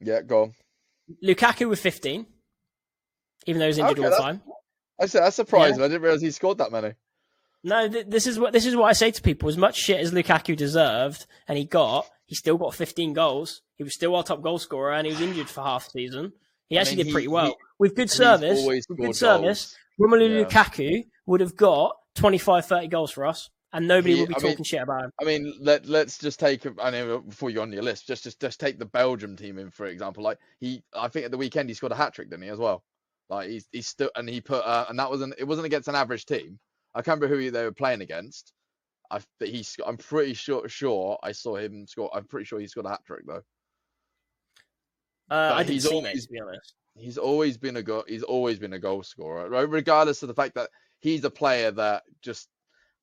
yeah, 0.00 0.22
go 0.22 0.42
on. 0.42 0.54
Lukaku 1.24 1.68
with 1.68 1.78
15, 1.78 2.26
even 3.46 3.60
though 3.60 3.66
he's 3.66 3.78
injured 3.78 3.98
Okay, 4.00 4.04
all 4.08 4.10
the 4.10 4.16
time. 4.16 4.42
I 5.00 5.06
said 5.06 5.22
that's 5.22 5.36
surprising. 5.36 5.80
I 5.82 5.86
didn't 5.88 6.02
realize 6.02 6.20
he 6.20 6.30
scored 6.32 6.58
that 6.58 6.72
many. 6.72 6.94
No, 7.62 7.88
th- 7.88 8.06
this 8.08 8.26
is 8.26 8.38
what 8.38 8.52
this 8.52 8.66
is 8.66 8.74
what 8.74 8.86
I 8.86 8.92
say 8.92 9.10
to 9.12 9.22
people. 9.22 9.48
As 9.48 9.56
much 9.56 9.76
shit 9.76 10.00
as 10.00 10.10
Lukaku 10.12 10.56
deserved, 10.56 11.26
and 11.46 11.56
he 11.56 11.64
got, 11.64 12.06
he 12.26 12.34
still 12.34 12.56
got 12.56 12.74
15 12.74 13.12
goals. 13.12 13.62
He 13.76 13.84
was 13.84 13.94
still 13.94 14.16
our 14.16 14.24
top 14.24 14.42
goal 14.42 14.58
scorer, 14.58 14.92
and 14.94 15.06
he 15.06 15.12
was 15.12 15.20
injured 15.22 15.48
for 15.48 15.62
half 15.62 15.84
the 15.84 15.90
season. 15.90 16.32
He 16.68 16.76
I 16.76 16.80
actually 16.80 16.96
mean, 16.96 17.04
did 17.04 17.06
he- 17.06 17.12
pretty 17.12 17.28
well 17.28 17.46
he- 17.46 17.54
with 17.78 17.94
good 17.94 18.10
service. 18.10 18.64
With 18.66 18.84
good 18.96 19.14
service, 19.14 19.64
goals. 19.64 19.76
Romelu 20.00 20.28
Yeah. 20.40 20.44
Lukaku 20.44 21.04
would 21.26 21.40
have 21.40 21.56
got 21.56 21.96
25, 22.14 22.66
30 22.66 22.88
goals 22.88 23.10
for 23.10 23.24
us, 23.26 23.50
and 23.72 23.86
nobody 23.88 24.14
He- 24.14 24.20
would 24.20 24.28
be 24.28 24.34
I 24.34 24.38
mean- 24.38 24.50
talking 24.52 24.64
shit 24.64 24.82
about 24.82 25.04
him. 25.04 25.10
I 25.20 25.24
mean, 25.24 25.52
let 25.60 25.86
let's 25.86 26.18
just 26.18 26.38
take. 26.40 26.66
I 26.80 26.90
know 26.90 27.20
before 27.20 27.50
you're 27.50 27.62
on 27.62 27.72
your 27.72 27.82
list, 27.82 28.06
just 28.06 28.24
just 28.24 28.40
just 28.40 28.60
take 28.60 28.78
the 28.78 28.86
Belgium 28.86 29.36
team 29.36 29.58
in 29.58 29.70
for 29.70 29.86
example. 29.86 30.22
Like 30.22 30.38
he, 30.60 30.82
I 30.94 31.08
think 31.08 31.24
at 31.24 31.30
the 31.30 31.36
weekend 31.38 31.68
he 31.68 31.74
scored 31.74 31.92
a 31.92 31.96
hat 31.96 32.14
trick, 32.14 32.30
didn't 32.30 32.42
he 32.44 32.48
as 32.50 32.58
well? 32.58 32.84
Like 33.28 33.48
he's 33.50 33.66
he's 33.72 33.88
still 33.88 34.10
and 34.16 34.28
he 34.28 34.40
put 34.40 34.64
uh, 34.64 34.86
and 34.88 34.98
that 34.98 35.10
wasn't 35.10 35.34
it 35.38 35.44
wasn't 35.44 35.66
against 35.66 35.88
an 35.88 35.94
average 35.94 36.26
team. 36.26 36.58
I 36.94 37.02
can't 37.02 37.20
remember 37.20 37.34
who 37.42 37.50
they 37.50 37.64
were 37.64 37.72
playing 37.72 38.00
against. 38.02 38.52
I 39.10 39.20
but 39.38 39.48
he 39.48 39.64
I'm 39.86 39.96
pretty 39.96 40.34
sure 40.34 40.68
sure 40.68 41.18
I 41.22 41.32
saw 41.32 41.56
him 41.56 41.86
score. 41.86 42.10
I'm 42.14 42.24
pretty 42.26 42.44
sure 42.46 42.58
he 42.60 42.66
scored 42.68 42.86
a 42.86 42.90
hat 42.90 43.04
trick 43.06 43.22
though. 43.26 43.42
Uh, 45.30 45.52
I 45.54 45.64
didn't 45.64 45.82
see 45.82 45.88
always- 45.88 46.04
mate, 46.14 46.22
to 46.22 46.28
be 46.30 46.40
honest. 46.40 46.74
He's 46.96 47.18
always 47.18 47.58
been 47.58 47.76
a 47.76 47.82
go- 47.82 48.04
he's 48.08 48.22
always 48.22 48.58
been 48.58 48.72
a 48.72 48.78
goal 48.78 49.02
scorer, 49.02 49.48
right? 49.48 49.68
regardless 49.68 50.22
of 50.22 50.28
the 50.28 50.34
fact 50.34 50.54
that 50.54 50.70
he's 51.00 51.24
a 51.24 51.30
player 51.30 51.70
that 51.72 52.02
just 52.22 52.48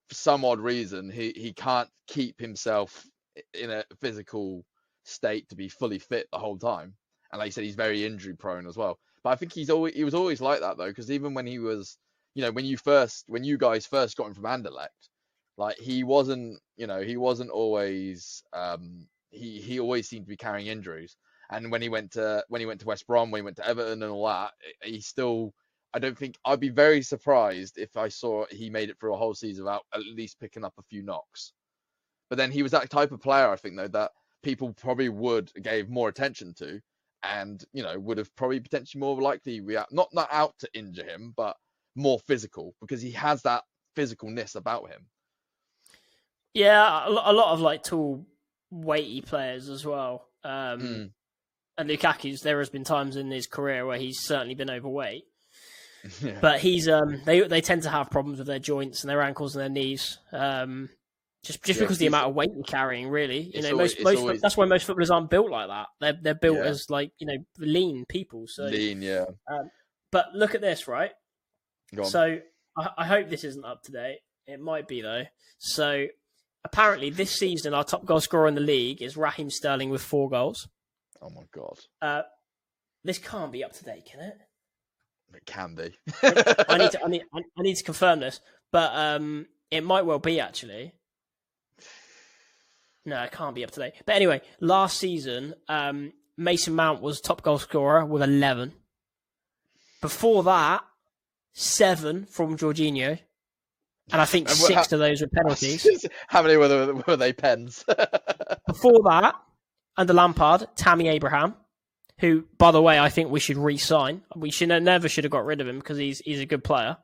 for 0.10 0.16
some 0.16 0.46
odd 0.46 0.60
reason 0.60 1.10
he 1.10 1.34
he 1.36 1.54
can't 1.54 1.90
keep 2.08 2.40
himself 2.40 3.06
in 3.54 3.72
a 3.72 3.84
physical 4.02 4.66
state 5.04 5.48
to 5.50 5.56
be 5.56 5.70
fully 5.70 6.00
fit 6.00 6.28
the 6.32 6.40
whole 6.40 6.58
time. 6.58 6.96
And 7.32 7.40
like 7.40 7.48
you 7.48 7.52
said, 7.52 7.64
he's 7.64 7.76
very 7.76 8.06
injury 8.06 8.36
prone 8.36 8.68
as 8.68 8.78
well. 8.78 9.00
But 9.24 9.32
I 9.32 9.36
think 9.36 9.54
he's 9.54 9.70
always 9.70 9.96
he 9.96 10.04
was 10.04 10.14
always 10.14 10.42
like 10.42 10.62
that 10.62 10.78
though, 10.78 10.88
because 10.88 11.12
even 11.12 11.34
when 11.34 11.48
he 11.48 11.60
was, 11.60 11.98
you 12.36 12.44
know, 12.44 12.52
when 12.52 12.66
you 12.66 12.78
first 12.78 13.26
when 13.28 13.44
you 13.44 13.58
guys 13.58 13.86
first 13.86 14.18
got 14.18 14.28
him 14.28 14.34
from 14.34 14.46
Anderlecht, 14.46 15.10
like 15.58 15.78
he 15.78 16.04
wasn't, 16.04 16.60
you 16.78 16.88
know, 16.88 17.02
he 17.02 17.18
wasn't 17.18 17.50
always 17.52 18.44
um 18.54 19.08
he 19.32 19.60
he 19.62 19.80
always 19.80 20.08
seemed 20.08 20.26
to 20.26 20.30
be 20.30 20.38
carrying 20.38 20.68
injuries. 20.68 21.16
And 21.54 21.72
when 21.72 21.82
he 21.82 21.90
went 21.90 22.12
to 22.14 22.44
when 22.50 22.62
he 22.62 22.66
went 22.66 22.80
to 22.82 22.88
West 22.88 23.06
Brom, 23.08 23.32
when 23.32 23.40
he 23.40 23.44
went 23.44 23.58
to 23.58 23.68
Everton 23.68 24.02
and 24.04 24.12
all 24.12 24.28
that, 24.28 24.54
he 24.84 25.00
still 25.02 25.54
I 25.94 26.00
don't 26.00 26.18
think 26.18 26.38
I'd 26.46 26.60
be 26.60 26.70
very 26.70 27.02
surprised 27.04 27.78
if 27.78 27.96
I 27.96 28.08
saw 28.08 28.46
he 28.50 28.70
made 28.70 28.90
it 28.90 29.00
through 29.00 29.14
a 29.14 29.18
whole 29.18 29.36
season 29.36 29.64
without 29.66 29.84
at 29.94 30.02
least 30.02 30.40
picking 30.40 30.66
up 30.66 30.74
a 30.80 30.84
few 30.84 31.04
knocks. 31.04 31.54
But 32.30 32.38
then 32.38 32.52
he 32.52 32.64
was 32.64 32.72
that 32.72 32.90
type 32.90 33.12
of 33.12 33.22
player, 33.22 33.50
I 33.50 33.56
think, 33.56 33.78
though, 33.78 33.88
that 33.90 34.12
people 34.42 34.74
probably 34.74 35.10
would 35.10 35.52
gave 35.62 35.90
more 35.90 36.10
attention 36.10 36.54
to, 36.56 36.82
and 37.22 37.64
you 37.74 37.84
know 37.84 38.00
would 38.00 38.18
have 38.18 38.36
probably 38.36 38.60
potentially 38.60 39.00
more 39.00 39.22
likely 39.22 39.62
react 39.62 39.92
not 39.94 40.10
not 40.14 40.30
out 40.32 40.58
to 40.60 40.70
injure 40.74 41.06
him, 41.06 41.34
but 41.38 41.56
more 41.96 42.20
physical 42.20 42.74
because 42.82 43.02
he 43.02 43.12
has 43.12 43.44
that 43.44 43.64
physicalness 43.96 44.56
about 44.56 44.90
him. 44.90 45.06
Yeah, 46.54 47.08
a 47.08 47.10
lot 47.10 47.54
of 47.54 47.60
like 47.60 47.84
tall, 47.84 48.26
weighty 48.72 49.22
players 49.22 49.70
as 49.70 49.86
well. 49.86 50.28
Um, 50.44 50.80
Mm. 50.80 51.14
And 51.78 51.90
Lukaku's, 51.90 52.42
there 52.42 52.60
has 52.60 52.70
been 52.70 52.84
times 52.84 53.16
in 53.16 53.32
his 53.32 53.48
career 53.48 53.86
where 53.86 53.98
he's 53.98 54.20
certainly 54.20 54.56
been 54.56 54.70
overweight. 54.70 55.24
yeah. 56.22 56.38
but 56.42 56.60
he's 56.60 56.90
um 56.90 57.22
they 57.24 57.40
they 57.48 57.62
tend 57.62 57.84
to 57.84 57.90
have 57.90 58.10
problems 58.12 58.38
with 58.38 58.48
their 58.48 58.60
joints 58.60 59.04
and 59.04 59.10
their 59.10 59.22
ankles 59.22 59.56
and 59.56 59.62
their 59.62 59.70
knees 59.70 60.20
um 60.34 60.90
just 61.46 61.64
just 61.64 61.80
Yeah, 61.80 61.86
because 61.86 61.98
the 61.98 62.08
amount 62.08 62.28
of 62.28 62.36
weight 62.36 62.50
you're 62.54 62.64
carrying 62.66 63.08
really 63.08 63.40
you 63.54 63.62
know 63.62 63.72
always- 63.72 63.96
most 63.98 64.04
most 64.04 64.20
always- 64.20 64.42
that's 64.42 64.58
why 64.58 64.66
most 64.66 64.84
footballers 64.86 65.10
aren't 65.10 65.30
built 65.30 65.50
like 65.50 65.70
that 65.70 65.88
they're 66.02 66.18
they're 66.22 66.36
built 66.36 66.58
Yeah. 66.58 66.66
as 66.66 66.90
like 66.90 67.12
you 67.20 67.28
know 67.28 67.38
lean 67.58 68.04
people 68.10 68.48
so 68.50 68.64
Lean, 68.66 69.02
yeah. 69.02 69.24
but 70.12 70.26
look 70.36 70.56
at 70.56 70.60
this 70.60 70.90
right 70.90 71.12
so 72.04 72.38
I, 72.78 72.90
I 72.98 73.06
hope 73.06 73.30
this 73.30 73.46
isn't 73.46 73.64
up 73.64 73.84
to 73.84 73.94
date 73.94 74.20
it 74.46 74.60
might 74.60 74.90
be 74.90 75.02
though 75.02 75.24
so 75.58 76.08
apparently 76.66 77.12
this 77.12 77.32
season 77.32 77.74
our 77.74 77.86
top 77.86 78.04
goal 78.04 78.20
scorer 78.20 78.50
in 78.50 78.56
the 78.56 78.60
league 78.62 79.02
is 79.02 79.16
Raheem 79.16 79.50
Sterling 79.50 79.90
with 79.90 80.02
four 80.02 80.30
goals 80.30 80.68
oh 81.24 81.30
my 81.30 81.44
god, 81.54 81.80
uh 82.02 82.22
this 83.04 83.18
can't 83.18 83.52
be 83.52 83.64
up 83.64 83.74
to 83.74 83.84
date 83.84 84.06
can 84.06 84.20
it 84.20 84.38
it 85.36 85.46
can 85.46 85.76
be. 85.76 85.94
I 86.24 86.78
need 86.78 86.92
to 86.92 87.04
I 87.04 87.08
need 87.08 87.24
I 87.34 87.62
need 87.62 87.76
to 87.76 87.84
confirm 87.84 88.20
this, 88.20 88.40
but 88.72 88.92
um, 88.94 89.48
it 89.72 89.84
might 89.84 90.06
well 90.06 90.20
be 90.20 90.40
actually. 90.40 90.94
No, 93.06 93.22
it 93.22 93.32
can't 93.32 93.56
be 93.56 93.64
up 93.64 93.72
to 93.72 93.82
date. 93.82 93.94
But 94.06 94.16
anyway, 94.16 94.42
last 94.62 94.98
season, 94.98 95.56
um, 95.68 96.14
Mason 96.38 96.74
Mount 96.74 97.02
was 97.02 97.20
top 97.20 97.42
goal 97.42 97.60
scorer 97.60 98.06
with 98.06 98.22
eleven. 98.22 98.74
Before 100.02 100.44
that, 100.44 100.84
seven 101.54 102.26
from 102.26 102.58
Jorginho, 102.58 103.20
and 104.12 104.22
I 104.22 104.26
think 104.26 104.50
And 104.50 104.58
six 104.58 104.92
of 104.92 105.00
those 105.00 105.22
were 105.22 105.28
penalties. 105.28 106.06
How 106.28 106.42
many 106.42 106.58
were, 106.58 106.68
there, 106.68 106.94
were 106.94 107.18
they 107.18 107.34
pens? 107.34 107.86
Before 108.68 109.02
that, 109.06 109.36
under 109.98 110.14
Lampard, 110.14 110.68
Tammy 110.76 111.08
Abraham, 111.08 111.56
who, 112.20 112.46
by 112.58 112.72
the 112.72 112.82
way, 112.82 113.00
I 113.00 113.10
think 113.10 113.30
we 113.30 113.40
should 113.40 113.58
re-sign. 113.58 114.22
We 114.36 114.52
should 114.52 114.70
never 114.70 115.08
should 115.10 115.24
have 115.24 115.32
got 115.32 115.46
rid 115.46 115.62
of 115.62 115.68
him 115.68 115.78
because 115.80 115.98
he's 115.98 116.20
he's 116.20 116.40
a 116.40 116.46
good 116.46 116.64
player. 116.64 116.98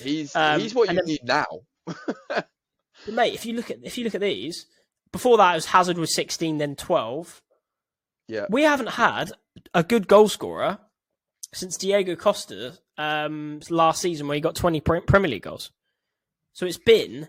he's 0.00 0.34
Um, 0.36 0.60
he's 0.60 0.74
what 0.74 0.88
you 0.88 0.96
then- 0.96 1.04
need 1.06 1.20
now. 1.24 1.46
Mate, 3.10 3.34
if 3.34 3.44
you 3.46 3.54
look 3.54 3.70
at 3.70 3.78
if 3.82 3.98
you 3.98 4.04
look 4.04 4.14
at 4.14 4.20
these, 4.20 4.66
before 5.12 5.36
that 5.38 5.52
it 5.52 5.56
was 5.56 5.66
Hazard 5.66 5.98
was 5.98 6.14
sixteen, 6.14 6.58
then 6.58 6.76
twelve. 6.76 7.42
Yeah. 8.28 8.46
We 8.48 8.62
haven't 8.62 8.90
had 8.90 9.32
a 9.74 9.82
good 9.82 10.06
goal 10.08 10.28
scorer 10.28 10.78
since 11.52 11.76
Diego 11.76 12.14
Costa 12.16 12.78
um, 12.96 13.60
last 13.68 14.00
season, 14.00 14.28
where 14.28 14.36
he 14.36 14.40
got 14.40 14.54
twenty 14.54 14.80
Premier 14.80 15.28
League 15.28 15.42
goals. 15.42 15.70
So 16.52 16.64
it's 16.66 16.78
been 16.78 17.28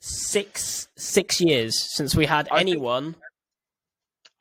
six 0.00 0.88
six 0.96 1.40
years 1.40 1.74
since 1.94 2.14
we 2.14 2.26
had 2.26 2.48
I 2.50 2.58
think- 2.58 2.70
anyone 2.70 3.04
hit 3.04 3.14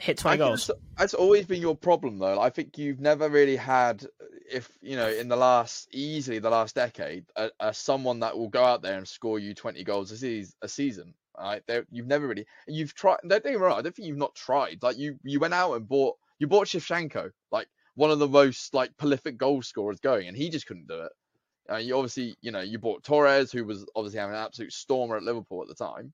twenty 0.06 0.36
I 0.36 0.38
goals. 0.38 0.70
That's, 0.98 1.14
always 1.14 1.46
been 1.46 1.62
your 1.62 1.76
problem, 1.76 2.18
though. 2.18 2.40
I 2.40 2.50
think 2.50 2.78
you've 2.78 3.00
never 3.00 3.30
really 3.30 3.56
had, 3.56 4.06
if 4.52 4.70
you 4.82 4.96
know, 4.96 5.10
in 5.10 5.28
the 5.28 5.36
last 5.36 5.88
easily 5.94 6.40
the 6.40 6.50
last 6.50 6.76
decade, 6.76 7.26
a, 7.36 7.50
a 7.60 7.74
someone 7.74 8.20
that 8.20 8.38
will 8.38 8.50
go 8.50 8.64
out 8.64 8.82
there 8.82 8.98
and 8.98 9.08
score 9.08 9.40
you 9.40 9.54
twenty 9.54 9.84
goals 9.84 10.12
a, 10.12 10.18
seas- 10.18 10.56
a 10.62 10.68
season. 10.68 11.14
Right? 11.38 11.64
There, 11.68 11.86
you've 11.90 12.08
never 12.08 12.28
really. 12.28 12.46
You've 12.68 12.94
tried. 12.94 13.18
Don't 13.28 13.44
get 13.44 13.54
me 13.54 13.58
wrong. 13.58 13.80
I 13.80 13.82
don't 13.82 13.96
think 13.96 14.08
you've 14.08 14.18
not 14.18 14.36
tried. 14.36 14.80
Like 14.82 14.98
you, 14.98 15.18
you 15.24 15.40
went 15.40 15.54
out 15.54 15.74
and 15.74 15.88
bought. 15.88 16.18
You 16.40 16.48
bought 16.48 16.68
Shevchenko, 16.68 17.32
like 17.52 17.68
one 17.96 18.12
of 18.12 18.20
the 18.20 18.28
most 18.28 18.74
like 18.74 18.96
prolific 18.98 19.38
goal 19.38 19.62
scorers 19.62 20.00
going, 20.00 20.28
and 20.28 20.36
he 20.36 20.50
just 20.50 20.68
couldn't 20.68 20.88
do 20.88 21.02
it. 21.02 21.12
Uh, 21.72 21.78
you 21.78 21.96
obviously, 21.96 22.36
you 22.42 22.52
know, 22.52 22.60
you 22.60 22.78
bought 22.78 23.04
Torres, 23.04 23.52
who 23.52 23.64
was 23.64 23.86
obviously 23.96 24.20
having 24.20 24.36
an 24.36 24.42
absolute 24.42 24.74
stormer 24.74 25.16
at 25.16 25.24
Liverpool 25.24 25.62
at 25.62 25.70
the 25.70 25.76
time. 25.76 26.12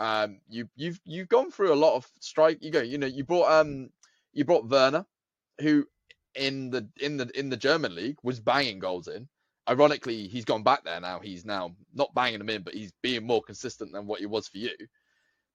Um, 0.00 0.40
you 0.48 0.68
you've 0.76 0.98
you've 1.04 1.28
gone 1.28 1.50
through 1.50 1.72
a 1.72 1.74
lot 1.74 1.94
of 1.94 2.10
strike. 2.20 2.58
You 2.62 2.70
go, 2.70 2.80
you 2.80 2.96
know, 2.96 3.06
you 3.06 3.22
brought 3.22 3.52
um, 3.52 3.90
you 4.32 4.44
brought 4.46 4.68
Werner, 4.68 5.04
who 5.60 5.86
in 6.34 6.70
the 6.70 6.88
in 7.00 7.18
the 7.18 7.30
in 7.38 7.50
the 7.50 7.56
German 7.56 7.94
league 7.94 8.16
was 8.22 8.40
banging 8.40 8.78
goals 8.78 9.08
in. 9.08 9.28
Ironically, 9.68 10.26
he's 10.26 10.46
gone 10.46 10.62
back 10.62 10.84
there 10.84 11.00
now. 11.00 11.20
He's 11.20 11.44
now 11.44 11.76
not 11.94 12.14
banging 12.14 12.38
them 12.38 12.48
in, 12.48 12.62
but 12.62 12.74
he's 12.74 12.92
being 13.02 13.26
more 13.26 13.42
consistent 13.42 13.92
than 13.92 14.06
what 14.06 14.20
he 14.20 14.26
was 14.26 14.48
for 14.48 14.56
you. 14.56 14.74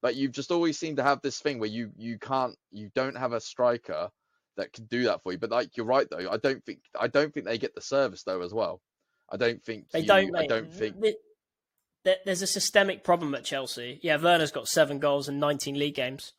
But 0.00 0.14
you've 0.14 0.32
just 0.32 0.52
always 0.52 0.78
seemed 0.78 0.98
to 0.98 1.02
have 1.02 1.20
this 1.22 1.40
thing 1.40 1.58
where 1.58 1.68
you 1.68 1.90
you 1.96 2.16
can't 2.16 2.56
you 2.70 2.90
don't 2.94 3.16
have 3.16 3.32
a 3.32 3.40
striker 3.40 4.10
that 4.56 4.72
can 4.72 4.84
do 4.84 5.04
that 5.04 5.22
for 5.24 5.32
you. 5.32 5.38
But 5.38 5.50
like 5.50 5.76
you're 5.76 5.86
right 5.86 6.08
though, 6.08 6.30
I 6.30 6.36
don't 6.36 6.64
think 6.64 6.80
I 6.98 7.08
don't 7.08 7.34
think 7.34 7.46
they 7.46 7.58
get 7.58 7.74
the 7.74 7.80
service 7.80 8.22
though 8.22 8.42
as 8.42 8.54
well. 8.54 8.80
I 9.28 9.36
don't 9.36 9.62
think 9.62 9.90
They 9.90 10.00
you, 10.00 10.06
don't. 10.06 10.36
I 10.36 10.46
don't 10.46 10.72
think 10.72 10.96
there's 12.24 12.42
a 12.42 12.46
systemic 12.46 13.02
problem 13.04 13.34
at 13.34 13.44
Chelsea. 13.44 13.98
Yeah, 14.02 14.16
Werner's 14.16 14.52
got 14.52 14.68
seven 14.68 14.98
goals 14.98 15.28
and 15.28 15.40
19 15.40 15.78
league 15.78 15.94
games, 15.94 16.32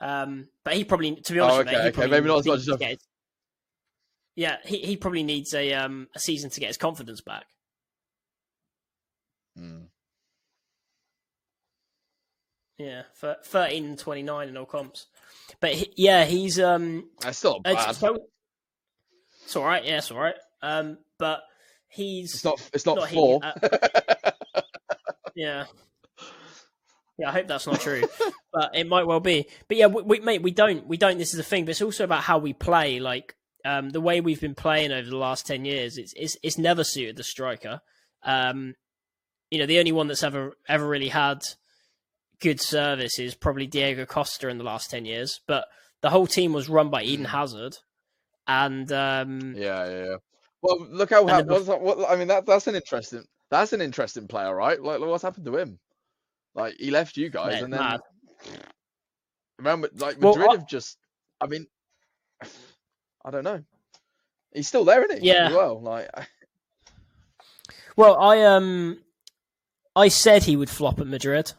um, 0.00 0.48
but 0.64 0.74
he 0.74 0.84
probably, 0.84 1.16
to 1.16 1.32
be 1.32 1.40
honest, 1.40 1.54
Oh, 1.54 1.58
with 1.58 1.66
you, 1.68 1.72
okay, 1.74 1.82
he 1.82 1.88
okay, 1.88 1.94
probably 1.94 2.10
maybe 2.10 2.28
not 2.28 2.38
as 2.38 2.46
much 2.68 2.82
as- 2.90 2.98
Yeah, 4.36 4.56
he, 4.64 4.78
he 4.78 4.96
probably 4.96 5.22
needs 5.22 5.52
a 5.54 5.72
um 5.74 6.08
a 6.14 6.18
season 6.20 6.50
to 6.50 6.60
get 6.60 6.68
his 6.68 6.76
confidence 6.76 7.20
back. 7.20 7.44
Mm. 9.58 9.86
Yeah, 12.78 13.02
for 13.14 13.36
13 13.44 13.84
and 13.84 13.98
29 13.98 14.48
in 14.48 14.56
all 14.56 14.64
comps. 14.64 15.06
But 15.60 15.74
he, 15.74 15.92
yeah, 15.96 16.24
he's 16.24 16.58
um 16.58 17.10
That's 17.20 17.36
still 17.38 17.60
not 17.64 17.72
it's, 17.74 17.84
bad. 17.86 17.96
so, 17.96 18.18
it's 19.44 19.56
all 19.56 19.64
right. 19.64 19.84
Yeah, 19.84 19.98
it's 19.98 20.10
all 20.10 20.18
right. 20.18 20.36
Um, 20.62 20.96
but 21.18 21.42
he's 21.88 22.32
It's 22.34 22.44
not. 22.44 22.70
It's 22.72 22.86
not, 22.86 22.96
Not 22.96 23.08
he, 23.08 23.16
four. 23.16 23.40
uh, 23.42 23.52
yeah. 25.34 25.64
Yeah, 27.18 27.28
I 27.28 27.32
hope 27.32 27.48
that's 27.48 27.66
not 27.66 27.80
true, 27.80 28.02
but 28.50 28.74
it 28.74 28.86
might 28.88 29.06
well 29.06 29.20
be. 29.20 29.46
But 29.68 29.76
yeah, 29.76 29.88
we, 29.88 30.02
we 30.02 30.20
mate, 30.20 30.40
we 30.42 30.52
don't, 30.52 30.86
we 30.86 30.96
don't. 30.96 31.18
This 31.18 31.32
is 31.32 31.36
the 31.36 31.42
thing, 31.42 31.66
but 31.66 31.72
it's 31.72 31.82
also 31.82 32.04
about 32.04 32.22
how 32.22 32.38
we 32.38 32.54
play. 32.54 32.98
Like 32.98 33.36
um, 33.62 33.90
the 33.90 34.00
way 34.00 34.22
we've 34.22 34.40
been 34.40 34.54
playing 34.54 34.90
over 34.90 35.08
the 35.08 35.18
last 35.18 35.46
ten 35.46 35.66
years, 35.66 35.98
it's 35.98 36.14
it's, 36.16 36.38
it's 36.42 36.56
never 36.56 36.82
suited 36.82 37.16
the 37.16 37.22
striker. 37.22 37.80
Um, 38.22 38.74
you 39.50 39.58
know, 39.58 39.66
the 39.66 39.78
only 39.80 39.92
one 39.92 40.08
that's 40.08 40.22
ever 40.22 40.54
ever 40.66 40.88
really 40.88 41.08
had 41.08 41.42
good 42.40 42.58
service 42.58 43.18
is 43.18 43.34
probably 43.34 43.66
Diego 43.66 44.06
Costa 44.06 44.48
in 44.48 44.56
the 44.56 44.64
last 44.64 44.88
ten 44.90 45.04
years. 45.04 45.40
But 45.46 45.66
the 46.00 46.08
whole 46.08 46.26
team 46.26 46.54
was 46.54 46.70
run 46.70 46.88
by 46.88 47.02
Eden 47.02 47.26
Hazard, 47.26 47.76
and 48.46 48.90
um, 48.92 49.54
yeah, 49.58 49.84
yeah, 49.90 50.04
yeah. 50.06 50.16
Well, 50.62 50.86
look 50.88 51.10
how. 51.10 51.26
How 51.26 51.42
the- 51.42 51.76
what, 51.76 52.10
I 52.10 52.16
mean, 52.16 52.28
that 52.28 52.46
that's 52.46 52.66
an 52.66 52.76
interesting. 52.76 53.24
That's 53.50 53.72
an 53.72 53.80
interesting 53.80 54.28
player, 54.28 54.54
right? 54.54 54.80
Like, 54.80 55.00
what's 55.00 55.22
happened 55.22 55.46
to 55.46 55.56
him? 55.56 55.78
Like, 56.54 56.74
he 56.78 56.90
left 56.90 57.16
you 57.16 57.30
guys, 57.30 57.54
Mate, 57.54 57.64
and 57.64 57.72
then 57.72 57.80
mad. 57.80 58.00
remember, 59.58 59.88
like 59.96 60.20
Well, 60.20 60.32
Madrid 60.34 60.50
I- 60.50 60.52
have 60.58 60.68
just. 60.68 60.98
I 61.40 61.46
mean, 61.46 61.66
I 63.24 63.30
don't 63.30 63.44
know. 63.44 63.62
He's 64.52 64.68
still 64.68 64.84
there, 64.84 65.04
isn't 65.04 65.22
he? 65.22 65.28
Yeah. 65.28 65.50
Well, 65.50 65.80
like. 65.80 66.08
well, 67.96 68.20
I 68.20 68.42
um, 68.42 68.98
I 69.94 70.08
said 70.08 70.42
he 70.44 70.56
would 70.56 70.70
flop 70.70 71.00
at 71.00 71.06
Madrid. 71.06 71.52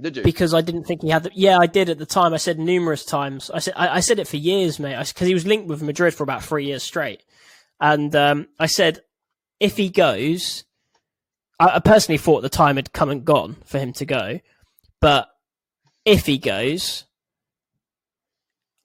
Did 0.00 0.18
you? 0.18 0.22
because 0.22 0.52
I 0.52 0.60
didn't 0.60 0.84
think 0.84 1.00
he 1.02 1.08
had 1.08 1.22
the. 1.22 1.30
Yeah, 1.34 1.58
I 1.58 1.66
did 1.66 1.88
at 1.88 1.96
the 1.98 2.04
time. 2.06 2.34
I 2.34 2.36
said 2.36 2.58
numerous 2.58 3.04
times. 3.04 3.50
I 3.50 3.60
said 3.60 3.74
I, 3.76 3.96
I 3.96 4.00
said 4.00 4.18
it 4.18 4.28
for 4.28 4.36
years, 4.36 4.78
mate. 4.78 4.96
Because 5.08 5.26
he 5.26 5.32
was 5.34 5.46
linked 5.46 5.68
with 5.68 5.82
Madrid 5.82 6.12
for 6.14 6.22
about 6.22 6.44
three 6.44 6.66
years 6.66 6.82
straight, 6.82 7.22
and 7.80 8.14
um, 8.14 8.48
I 8.58 8.66
said 8.66 9.00
if 9.60 9.76
he 9.76 9.88
goes, 9.88 10.64
I, 11.58 11.76
I 11.76 11.78
personally 11.80 12.18
thought 12.18 12.42
the 12.42 12.48
time 12.48 12.76
had 12.76 12.92
come 12.92 13.10
and 13.10 13.24
gone 13.24 13.56
for 13.64 13.78
him 13.78 13.92
to 13.94 14.04
go, 14.04 14.40
but 15.00 15.28
if 16.04 16.26
he 16.26 16.38
goes, 16.38 17.04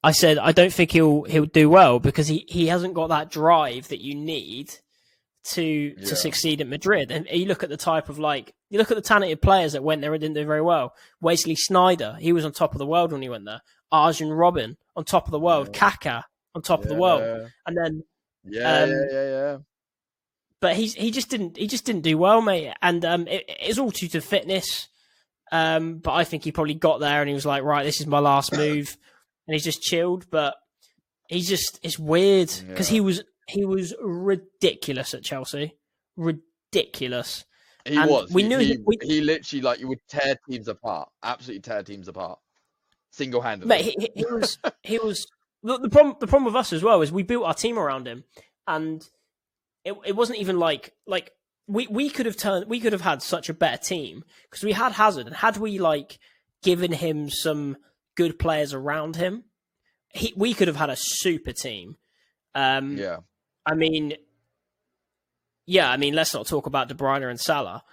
I 0.03 0.11
said 0.11 0.37
I 0.37 0.51
don't 0.51 0.73
think 0.73 0.91
he'll 0.91 1.23
he'll 1.23 1.45
do 1.45 1.69
well 1.69 1.99
because 1.99 2.27
he, 2.27 2.45
he 2.47 2.67
hasn't 2.67 2.93
got 2.95 3.07
that 3.09 3.29
drive 3.29 3.89
that 3.89 4.01
you 4.01 4.15
need 4.15 4.73
to 5.43 5.63
Yeah. 5.97 6.05
to 6.07 6.15
succeed 6.15 6.61
at 6.61 6.67
Madrid. 6.67 7.11
And 7.11 7.27
you 7.31 7.45
look 7.45 7.63
at 7.63 7.69
the 7.69 7.77
type 7.77 8.09
of 8.09 8.17
like 8.17 8.53
you 8.69 8.79
look 8.79 8.89
at 8.91 8.95
the 8.97 9.01
talented 9.01 9.41
players 9.41 9.73
that 9.73 9.83
went 9.83 10.01
there 10.01 10.13
and 10.13 10.21
didn't 10.21 10.35
do 10.35 10.45
very 10.45 10.61
well. 10.61 10.93
Wesley 11.19 11.55
Sneijder, 11.55 12.17
he 12.17 12.33
was 12.33 12.45
on 12.45 12.51
top 12.51 12.73
of 12.73 12.79
the 12.79 12.85
world 12.85 13.11
when 13.11 13.21
he 13.21 13.29
went 13.29 13.45
there. 13.45 13.61
Arjen 13.91 14.29
Robben 14.29 14.77
on 14.95 15.03
top 15.03 15.25
of 15.25 15.31
the 15.31 15.39
world. 15.39 15.69
Yeah. 15.73 15.79
Kaka 15.79 16.25
on 16.55 16.61
top 16.63 16.81
of 16.81 16.87
the 16.89 16.95
world. 16.95 17.49
And 17.67 17.77
then 17.77 18.03
Yeah, 18.43 18.83
Um, 18.83 18.89
yeah, 18.89 19.05
yeah, 19.11 19.29
yeah. 19.29 19.57
But 20.61 20.75
he's 20.75 20.93
he 20.93 21.11
just 21.11 21.29
didn't 21.29 21.57
he 21.57 21.67
just 21.67 21.85
didn't 21.85 22.03
do 22.03 22.17
well, 22.17 22.41
mate. 22.41 22.73
And 22.81 23.03
um, 23.03 23.27
it, 23.27 23.43
it's 23.47 23.77
all 23.79 23.89
due 23.91 24.07
to 24.09 24.21
fitness. 24.21 24.87
Um, 25.51 25.97
but 25.97 26.13
I 26.13 26.23
think 26.23 26.43
he 26.45 26.51
probably 26.53 26.75
got 26.75 26.99
there 27.01 27.19
and 27.19 27.27
he 27.27 27.33
was 27.35 27.45
like, 27.45 27.63
right, 27.63 27.83
this 27.83 27.99
is 27.99 28.07
my 28.07 28.19
last 28.19 28.53
move, 28.55 28.95
and 29.47 29.53
he's 29.53 29.65
just 29.65 29.81
chilled. 29.81 30.29
But 30.31 30.55
he's 31.27 31.49
just 31.49 31.79
it's 31.83 31.99
weird 31.99 32.49
because 32.69 32.89
Yeah. 32.89 32.93
he 32.95 33.01
was 33.01 33.23
he 33.47 33.65
was 33.65 33.93
ridiculous 34.01 35.13
at 35.13 35.23
Chelsea, 35.23 35.75
ridiculous. 36.15 37.45
He 37.85 37.95
and 37.97 38.09
was. 38.09 38.31
we 38.31 38.43
he, 38.43 38.47
knew 38.49 38.59
he, 38.59 38.65
he- 38.67 38.77
we- 38.85 38.97
he 39.01 39.21
literally 39.21 39.61
like 39.61 39.79
you 39.79 39.87
would 39.87 39.99
tear 40.07 40.35
teams 40.49 40.67
apart. 40.67 41.09
Absolutely 41.23 41.61
tear 41.61 41.83
teams 41.83 42.07
apart. 42.07 42.39
Single 43.11 43.41
handedly. 43.41 43.67
Mate, 43.75 43.85
he, 43.85 43.95
he- 43.99 44.11
he 44.15 44.25
was 44.25 44.57
he 44.83 44.99
was 44.99 45.25
the, 45.63 45.77
the 45.79 45.89
problem. 45.89 46.15
The 46.19 46.27
problem 46.27 46.45
with 46.45 46.55
us 46.55 46.71
as 46.73 46.83
well 46.83 47.01
is 47.01 47.11
we 47.11 47.23
built 47.23 47.45
our 47.45 47.53
team 47.53 47.77
around 47.77 48.07
him, 48.07 48.23
and 48.67 49.03
it 49.83 49.95
it 50.05 50.15
wasn't 50.15 50.39
even 50.39 50.59
like 50.59 50.93
like 51.05 51.31
we 51.67 51.87
we 51.87 52.09
could 52.09 52.25
have 52.25 52.37
turned 52.37 52.67
we 52.67 52.79
could 52.79 52.93
have 52.93 53.01
had 53.01 53.21
such 53.21 53.49
a 53.49 53.53
better 53.53 53.77
team 53.77 54.23
because 54.49 54.63
we 54.63 54.73
had 54.73 54.91
Hazard, 54.91 55.27
and 55.27 55.35
had 55.35 55.57
we 55.57 55.79
like 55.79 56.19
given 56.63 56.91
him 56.91 57.29
some 57.29 57.77
good 58.15 58.37
players 58.37 58.73
around 58.73 59.15
him, 59.15 59.43
he 60.09 60.33
we 60.35 60.53
could 60.53 60.67
have 60.67 60.77
had 60.77 60.89
a 60.89 60.97
super 60.97 61.51
team. 61.51 61.97
Um, 62.53 62.97
yeah. 62.97 63.17
I 63.65 63.75
mean, 63.75 64.13
yeah, 65.65 65.89
I 65.89 65.97
mean, 65.97 66.13
let's 66.13 66.33
not 66.33 66.47
talk 66.47 66.65
about 66.65 66.89
De 66.89 66.95
Bruyne 66.95 67.29
and 67.29 67.39
Salah, 67.39 67.83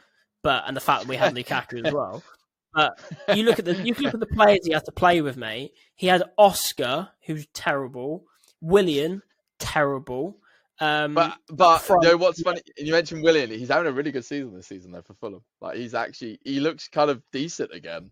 but 0.42 0.64
and 0.66 0.76
the 0.76 0.80
fact 0.80 1.02
that 1.02 1.08
we 1.08 1.16
had 1.16 1.34
Lukaku 1.34 1.86
as 1.86 1.92
well. 1.92 2.22
But 2.74 3.00
you 3.34 3.44
look 3.44 3.58
at 3.58 3.64
the 3.64 3.74
you 3.74 3.94
look 3.94 4.12
at 4.12 4.20
the 4.20 4.26
players 4.26 4.60
he 4.62 4.72
had 4.72 4.84
to 4.84 4.92
play 4.92 5.22
with, 5.22 5.38
mate. 5.38 5.72
He 5.94 6.06
had 6.06 6.22
Oscar, 6.36 7.08
who's 7.24 7.46
terrible. 7.54 8.26
Willian, 8.60 9.22
terrible. 9.58 10.36
Um, 10.80 11.14
But 11.14 11.38
but 11.48 11.78
front- 11.78 12.04
you 12.04 12.10
know 12.10 12.16
what's 12.16 12.40
funny? 12.40 12.60
You 12.76 12.92
mentioned 12.92 13.22
Willian. 13.22 13.50
He's 13.50 13.68
having 13.68 13.88
a 13.88 13.92
really 13.92 14.12
good 14.12 14.24
season 14.24 14.54
this 14.54 14.68
season 14.68 14.92
though 14.92 15.02
for 15.02 15.14
Fulham. 15.14 15.42
Like 15.60 15.76
he's 15.76 15.94
actually 15.94 16.38
he 16.44 16.60
looks 16.60 16.88
kind 16.88 17.10
of 17.10 17.22
decent 17.32 17.72
again. 17.72 18.10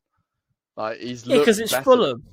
Like 0.77 0.99
he's 0.99 1.25
yeah, 1.27 1.39
because 1.39 1.61
it's 1.61 1.73
better. 1.73 1.85
Fulham. 1.85 2.25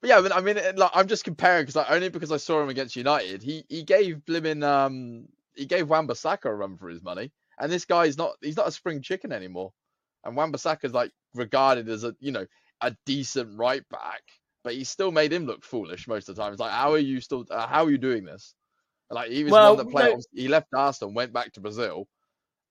But 0.00 0.08
yeah, 0.08 0.18
I 0.18 0.20
mean, 0.20 0.32
I 0.32 0.40
mean, 0.40 0.76
like, 0.76 0.90
I'm 0.94 1.06
just 1.06 1.22
comparing 1.22 1.62
because 1.62 1.76
like, 1.76 1.90
only 1.90 2.08
because 2.08 2.32
I 2.32 2.36
saw 2.36 2.60
him 2.60 2.68
against 2.68 2.96
United, 2.96 3.42
he 3.42 3.64
he 3.68 3.84
gave 3.84 4.16
Blimmin 4.26 4.64
um 4.64 5.28
he 5.54 5.66
gave 5.66 5.88
Wan-Bissaka 5.88 6.46
a 6.46 6.54
run 6.54 6.76
for 6.76 6.88
his 6.88 7.02
money, 7.02 7.30
and 7.58 7.70
this 7.70 7.84
guy's 7.84 8.18
not 8.18 8.32
he's 8.40 8.56
not 8.56 8.66
a 8.66 8.72
spring 8.72 9.00
chicken 9.00 9.30
anymore, 9.30 9.72
and 10.24 10.34
Wan-Bissaka's 10.34 10.92
like 10.92 11.12
regarded 11.34 11.88
as 11.88 12.02
a 12.02 12.16
you 12.18 12.32
know 12.32 12.46
a 12.80 12.96
decent 13.06 13.56
right 13.56 13.88
back, 13.90 14.22
but 14.64 14.74
he 14.74 14.82
still 14.82 15.12
made 15.12 15.32
him 15.32 15.46
look 15.46 15.64
foolish 15.64 16.08
most 16.08 16.28
of 16.28 16.34
the 16.34 16.42
time. 16.42 16.52
It's 16.52 16.60
like 16.60 16.72
how 16.72 16.92
are 16.92 16.98
you 16.98 17.20
still 17.20 17.46
uh, 17.48 17.68
how 17.68 17.84
are 17.84 17.90
you 17.90 17.98
doing 17.98 18.24
this? 18.24 18.56
Like 19.12 19.30
he 19.30 19.44
was 19.44 19.52
Well, 19.52 19.76
one 19.76 19.86
that 19.86 19.92
played. 19.92 20.14
no- 20.16 20.22
He 20.32 20.48
left 20.48 20.68
Arsenal, 20.74 21.12
went 21.14 21.32
back 21.32 21.52
to 21.52 21.60
Brazil, 21.60 22.08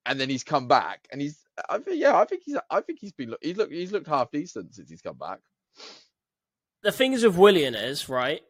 and 0.06 0.20
then 0.20 0.30
he's 0.30 0.44
come 0.44 0.68
back, 0.68 1.08
and 1.12 1.22
he's 1.22 1.40
I 1.70 1.78
think 1.78 2.00
yeah 2.00 2.18
I 2.18 2.26
think 2.26 2.42
he's 2.46 2.58
I 2.70 2.82
think 2.82 3.00
he's 3.00 3.12
been 3.14 3.36
he's 3.42 3.58
looked 3.58 3.72
he's 3.74 3.92
looked 3.92 4.08
half 4.08 4.32
decent 4.32 4.74
since 4.76 4.90
he's 4.90 5.02
come 5.02 5.18
back. 5.18 5.40
The 6.84 6.92
things 6.92 7.24
of 7.24 7.38
Willian 7.38 7.76
is 7.76 8.10
right. 8.10 8.42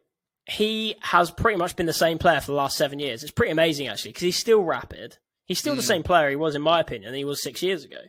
He 0.48 0.96
has 1.02 1.30
pretty 1.30 1.58
much 1.58 1.76
been 1.76 1.86
the 1.86 1.92
same 1.92 2.18
player 2.18 2.40
for 2.40 2.46
the 2.46 2.56
last 2.56 2.76
seven 2.76 2.98
years. 2.98 3.22
It's 3.22 3.30
pretty 3.30 3.52
amazing 3.52 3.88
actually 3.88 4.10
because 4.12 4.22
he's 4.22 4.36
still 4.38 4.62
rapid. 4.62 5.18
He's 5.44 5.58
still 5.58 5.76
the 5.76 5.82
Mm. 5.82 5.86
same 5.86 6.02
player 6.02 6.30
he 6.30 6.36
was, 6.36 6.54
in 6.54 6.62
my 6.62 6.80
opinion, 6.80 7.12
he 7.14 7.24
was 7.24 7.42
six 7.42 7.62
years 7.62 7.84
ago. 7.84 8.00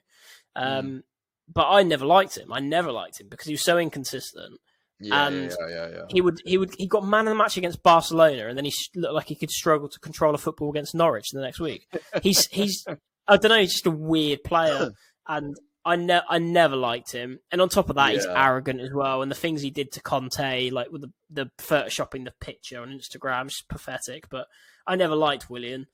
Um, 0.55 1.03
But 1.51 1.67
I 1.69 1.83
never 1.83 2.05
liked 2.05 2.37
him. 2.37 2.53
I 2.53 2.59
never 2.61 2.89
liked 2.91 3.19
him 3.19 3.27
because 3.27 3.47
he 3.47 3.53
was 3.53 3.63
so 3.63 3.77
inconsistent. 3.77 4.61
Yeah, 5.03 5.27
And 5.27 5.55
yeah, 5.59 5.69
yeah, 5.69 5.89
yeah. 5.89 6.01
He 6.09 6.21
would, 6.21 6.39
he 6.45 6.57
would, 6.57 6.73
he 6.77 6.87
got 6.87 7.05
man 7.05 7.27
of 7.27 7.31
the 7.31 7.35
match 7.35 7.57
against 7.57 7.83
Barcelona, 7.83 8.47
and 8.47 8.57
then 8.57 8.65
he 8.65 8.73
looked 8.95 9.13
like 9.13 9.27
he 9.27 9.35
could 9.35 9.51
struggle 9.51 9.89
to 9.89 9.99
control 9.99 10.33
a 10.33 10.37
football 10.37 10.69
against 10.69 10.95
Norwich 10.95 11.29
the 11.31 11.41
next 11.41 11.59
week. 11.59 11.87
He's, 12.21 12.47
he's, 12.51 12.85
I 13.27 13.37
don't 13.37 13.49
know, 13.49 13.59
he's 13.59 13.73
just 13.73 13.85
a 13.85 13.91
weird 13.91 14.43
player, 14.43 14.91
and 15.27 15.55
I 15.85 15.95
ne- 15.97 16.21
I 16.29 16.39
never 16.39 16.75
liked 16.75 17.11
him. 17.11 17.39
And 17.51 17.61
on 17.61 17.69
top 17.69 17.89
of 17.89 17.95
that, 17.97 18.13
he's 18.13 18.25
arrogant 18.25 18.79
as 18.79 18.93
well. 18.93 19.21
And 19.21 19.29
the 19.29 19.35
things 19.35 19.61
he 19.61 19.69
did 19.69 19.91
to 19.93 20.01
Conte, 20.01 20.69
like 20.69 20.91
with 20.91 21.01
the 21.01 21.11
the 21.29 21.51
photoshopping 21.57 22.23
the 22.23 22.33
picture 22.39 22.81
on 22.81 22.89
Instagram, 22.89 23.47
is 23.47 23.63
pathetic. 23.67 24.29
But 24.29 24.47
I 24.87 24.95
never 24.95 25.15
liked 25.15 25.49
Willian. 25.49 25.87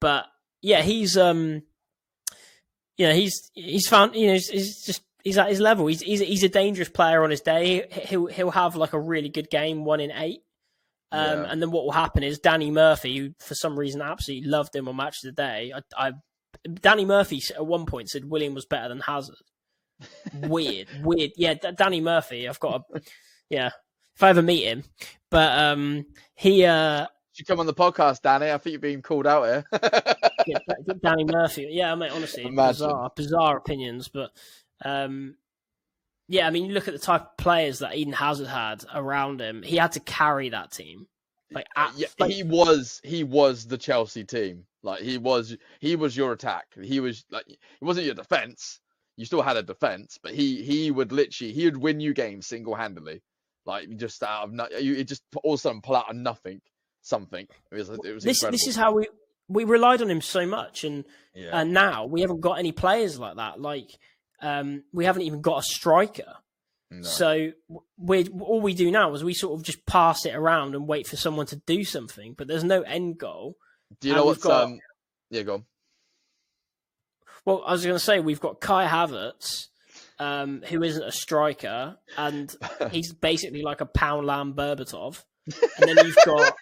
But 0.00 0.26
yeah, 0.60 0.82
he's 0.82 1.16
um, 1.16 1.62
you 2.98 3.06
know, 3.06 3.14
he's 3.14 3.50
he's 3.54 3.88
found 3.88 4.14
you 4.14 4.26
know 4.26 4.34
he's, 4.34 4.48
he's 4.48 4.84
just 4.84 5.02
he's 5.24 5.38
at 5.38 5.48
his 5.48 5.60
level. 5.60 5.86
He's 5.86 6.00
he's 6.00 6.20
he's 6.20 6.42
a 6.44 6.48
dangerous 6.48 6.88
player 6.88 7.22
on 7.22 7.30
his 7.30 7.40
day. 7.40 7.86
He'll 7.90 8.26
he'll 8.26 8.50
have 8.50 8.76
like 8.76 8.92
a 8.92 9.00
really 9.00 9.28
good 9.28 9.50
game, 9.50 9.84
one 9.84 10.00
in 10.00 10.10
eight. 10.12 10.40
Um, 11.12 11.42
Yeah. 11.42 11.46
And 11.50 11.62
then 11.62 11.70
what 11.70 11.84
will 11.84 11.92
happen 11.92 12.22
is 12.22 12.38
Danny 12.38 12.70
Murphy, 12.70 13.16
who 13.16 13.30
for 13.40 13.54
some 13.54 13.78
reason 13.78 14.00
absolutely 14.02 14.48
loved 14.48 14.74
him 14.76 14.88
on 14.88 14.96
Match 14.96 15.24
of 15.24 15.34
the 15.34 15.42
Day. 15.42 15.72
I, 15.74 16.08
I 16.08 16.12
Danny 16.80 17.04
Murphy 17.04 17.42
at 17.54 17.66
one 17.66 17.86
point 17.86 18.08
said 18.10 18.24
Willian 18.24 18.54
was 18.54 18.66
better 18.66 18.88
than 18.88 19.00
Hazard. 19.00 19.36
Weird, 20.34 20.88
weird. 21.02 21.32
Yeah, 21.36 21.54
D- 21.54 21.72
Danny 21.76 22.00
Murphy. 22.00 22.48
I've 22.48 22.60
got 22.60 22.82
a 22.94 23.00
yeah. 23.50 23.70
If 24.16 24.22
I 24.22 24.30
ever 24.30 24.42
meet 24.42 24.64
him, 24.64 24.84
but 25.30 25.58
um, 25.58 26.06
he 26.34 26.64
uh, 26.64 27.06
You 27.36 27.44
come 27.44 27.60
on 27.60 27.66
the 27.66 27.74
podcast, 27.74 28.22
Danny. 28.22 28.50
I 28.50 28.58
think 28.58 28.72
you're 28.72 28.80
being 28.80 29.02
called 29.02 29.26
out 29.26 29.44
here. 29.44 29.64
yeah, 30.46 30.58
Danny 31.02 31.24
Murphy. 31.24 31.68
Yeah, 31.70 31.94
mate. 31.94 32.12
Honestly, 32.12 32.44
Imagine. 32.44 32.86
bizarre, 32.86 33.10
bizarre 33.16 33.56
opinions, 33.58 34.08
but 34.08 34.30
um, 34.84 35.36
yeah. 36.28 36.46
I 36.46 36.50
mean, 36.50 36.66
you 36.66 36.72
look 36.72 36.88
at 36.88 36.94
the 36.94 37.00
type 37.00 37.22
of 37.22 37.36
players 37.36 37.80
that 37.80 37.94
Eden 37.94 38.12
Hazard 38.12 38.48
had 38.48 38.84
around 38.94 39.40
him. 39.40 39.62
He 39.62 39.76
had 39.76 39.92
to 39.92 40.00
carry 40.00 40.50
that 40.50 40.72
team. 40.72 41.06
Like, 41.52 41.66
at, 41.76 41.92
yeah, 41.96 42.06
like 42.18 42.30
he 42.30 42.44
was 42.44 43.00
he 43.02 43.24
was 43.24 43.66
the 43.66 43.78
Chelsea 43.78 44.24
team. 44.24 44.64
Like 44.82 45.00
he 45.02 45.18
was, 45.18 45.56
he 45.80 45.96
was 45.96 46.16
your 46.16 46.32
attack. 46.32 46.66
He 46.80 47.00
was 47.00 47.24
like, 47.30 47.48
it 47.48 47.58
wasn't 47.80 48.06
your 48.06 48.14
defense. 48.14 48.80
You 49.16 49.26
still 49.26 49.42
had 49.42 49.56
a 49.56 49.62
defense, 49.62 50.18
but 50.22 50.32
he 50.32 50.62
he 50.62 50.90
would 50.90 51.12
literally 51.12 51.52
he 51.52 51.64
would 51.66 51.76
win 51.76 52.00
you 52.00 52.14
games 52.14 52.46
single 52.46 52.74
handedly, 52.74 53.20
like 53.66 53.94
just 53.96 54.22
out 54.22 54.44
of 54.44 54.52
no, 54.52 54.66
you 54.80 54.94
it 54.94 55.08
just 55.08 55.22
all 55.42 55.54
of 55.54 55.58
a 55.58 55.60
sudden 55.60 55.82
pull 55.82 55.96
out 55.96 56.08
of 56.08 56.16
nothing 56.16 56.62
something. 57.02 57.46
It 57.70 57.74
was 57.74 57.90
it 57.90 58.14
was 58.14 58.24
this 58.24 58.38
incredible. 58.38 58.52
this 58.52 58.66
is 58.66 58.76
how 58.76 58.92
we 58.94 59.08
we 59.48 59.64
relied 59.64 60.00
on 60.00 60.10
him 60.10 60.20
so 60.20 60.46
much, 60.46 60.84
and 60.84 61.04
yeah. 61.34 61.50
and 61.52 61.72
now 61.72 62.06
we 62.06 62.20
haven't 62.22 62.40
got 62.40 62.58
any 62.58 62.72
players 62.72 63.18
like 63.18 63.36
that. 63.36 63.60
Like 63.60 63.98
um, 64.40 64.84
we 64.92 65.04
haven't 65.04 65.22
even 65.22 65.40
got 65.40 65.58
a 65.58 65.62
striker. 65.62 66.36
No. 66.90 67.02
So 67.02 67.52
we 67.96 68.26
all 68.40 68.60
we 68.60 68.74
do 68.74 68.90
now 68.90 69.14
is 69.14 69.22
we 69.22 69.34
sort 69.34 69.58
of 69.58 69.64
just 69.64 69.86
pass 69.86 70.26
it 70.26 70.34
around 70.34 70.74
and 70.74 70.88
wait 70.88 71.06
for 71.06 71.16
someone 71.16 71.46
to 71.46 71.56
do 71.56 71.84
something, 71.84 72.34
but 72.36 72.48
there's 72.48 72.64
no 72.64 72.82
end 72.82 73.18
goal. 73.18 73.56
Do 74.00 74.08
you 74.08 74.14
and 74.14 74.20
know 74.20 74.26
what's 74.26 74.42
got- 74.42 74.64
um? 74.64 74.80
Yeah, 75.30 75.42
go 75.42 75.54
on. 75.54 75.64
Well, 77.44 77.62
I 77.66 77.72
was 77.72 77.84
going 77.84 77.94
to 77.96 78.00
say 78.00 78.20
we've 78.20 78.40
got 78.40 78.60
Kai 78.60 78.86
Havertz, 78.86 79.68
um, 80.18 80.62
who 80.68 80.82
isn't 80.82 81.02
a 81.02 81.12
striker, 81.12 81.96
and 82.16 82.54
he's 82.90 83.12
basically 83.12 83.62
like 83.62 83.80
a 83.80 83.86
Poundland 83.86 84.54
Berbatov. 84.54 85.22
And 85.78 85.88
then 85.88 86.04
you've 86.06 86.16
got 86.26 86.54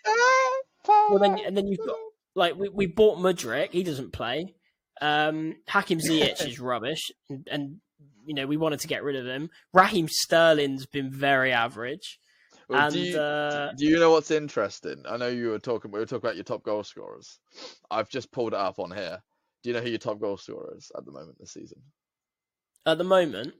well, 0.89 1.19
then 1.19 1.39
and 1.45 1.57
then 1.57 1.67
you've 1.67 1.85
got 1.85 1.97
like 2.35 2.55
we, 2.55 2.69
we 2.69 2.87
bought 2.87 3.19
Mudryk, 3.19 3.71
he 3.73 3.83
doesn't 3.83 4.13
play. 4.13 4.55
Um, 5.01 5.57
Hakim 5.69 5.99
Ziyech 5.99 6.47
is 6.47 6.59
rubbish, 6.61 7.11
and, 7.29 7.47
and 7.51 7.77
you 8.27 8.35
know 8.35 8.47
we 8.47 8.57
wanted 8.57 8.81
to 8.81 8.89
get 8.89 9.03
rid 9.03 9.17
of 9.17 9.27
him. 9.27 9.51
Raheem 9.73 10.09
Sterling's 10.09 10.87
been 10.87 11.11
very 11.11 11.53
average, 11.53 12.19
Well, 12.69 12.81
and 12.87 12.93
do 12.95 13.01
you, 13.01 13.19
uh, 13.19 13.73
do 13.77 13.87
you 13.87 13.99
know 14.01 14.11
what's 14.11 14.31
interesting? 14.31 15.03
I 15.09 15.17
know 15.17 15.29
you 15.29 15.51
were 15.51 15.59
talking. 15.59 15.91
We 15.91 15.99
were 16.01 16.07
talking 16.07 16.27
about 16.27 16.37
your 16.37 16.45
top 16.45 16.63
goal 16.63 16.83
scorers. 16.85 17.39
I've 17.91 18.09
just 18.09 18.31
pulled 18.33 18.53
it 18.55 18.59
up 18.59 18.79
on 18.79 18.91
here. 18.91 19.19
Do 19.63 19.71
you 19.71 19.75
know 19.75 19.81
who 19.83 19.89
your 19.91 19.99
top 19.99 20.21
goal 20.21 20.37
scorer 20.37 20.75
is 20.77 20.91
at 20.97 21.05
the 21.05 21.13
moment 21.13 21.37
this 21.39 21.53
season? 21.53 21.81
at 22.87 22.97
the 22.97 23.05
moment, 23.05 23.53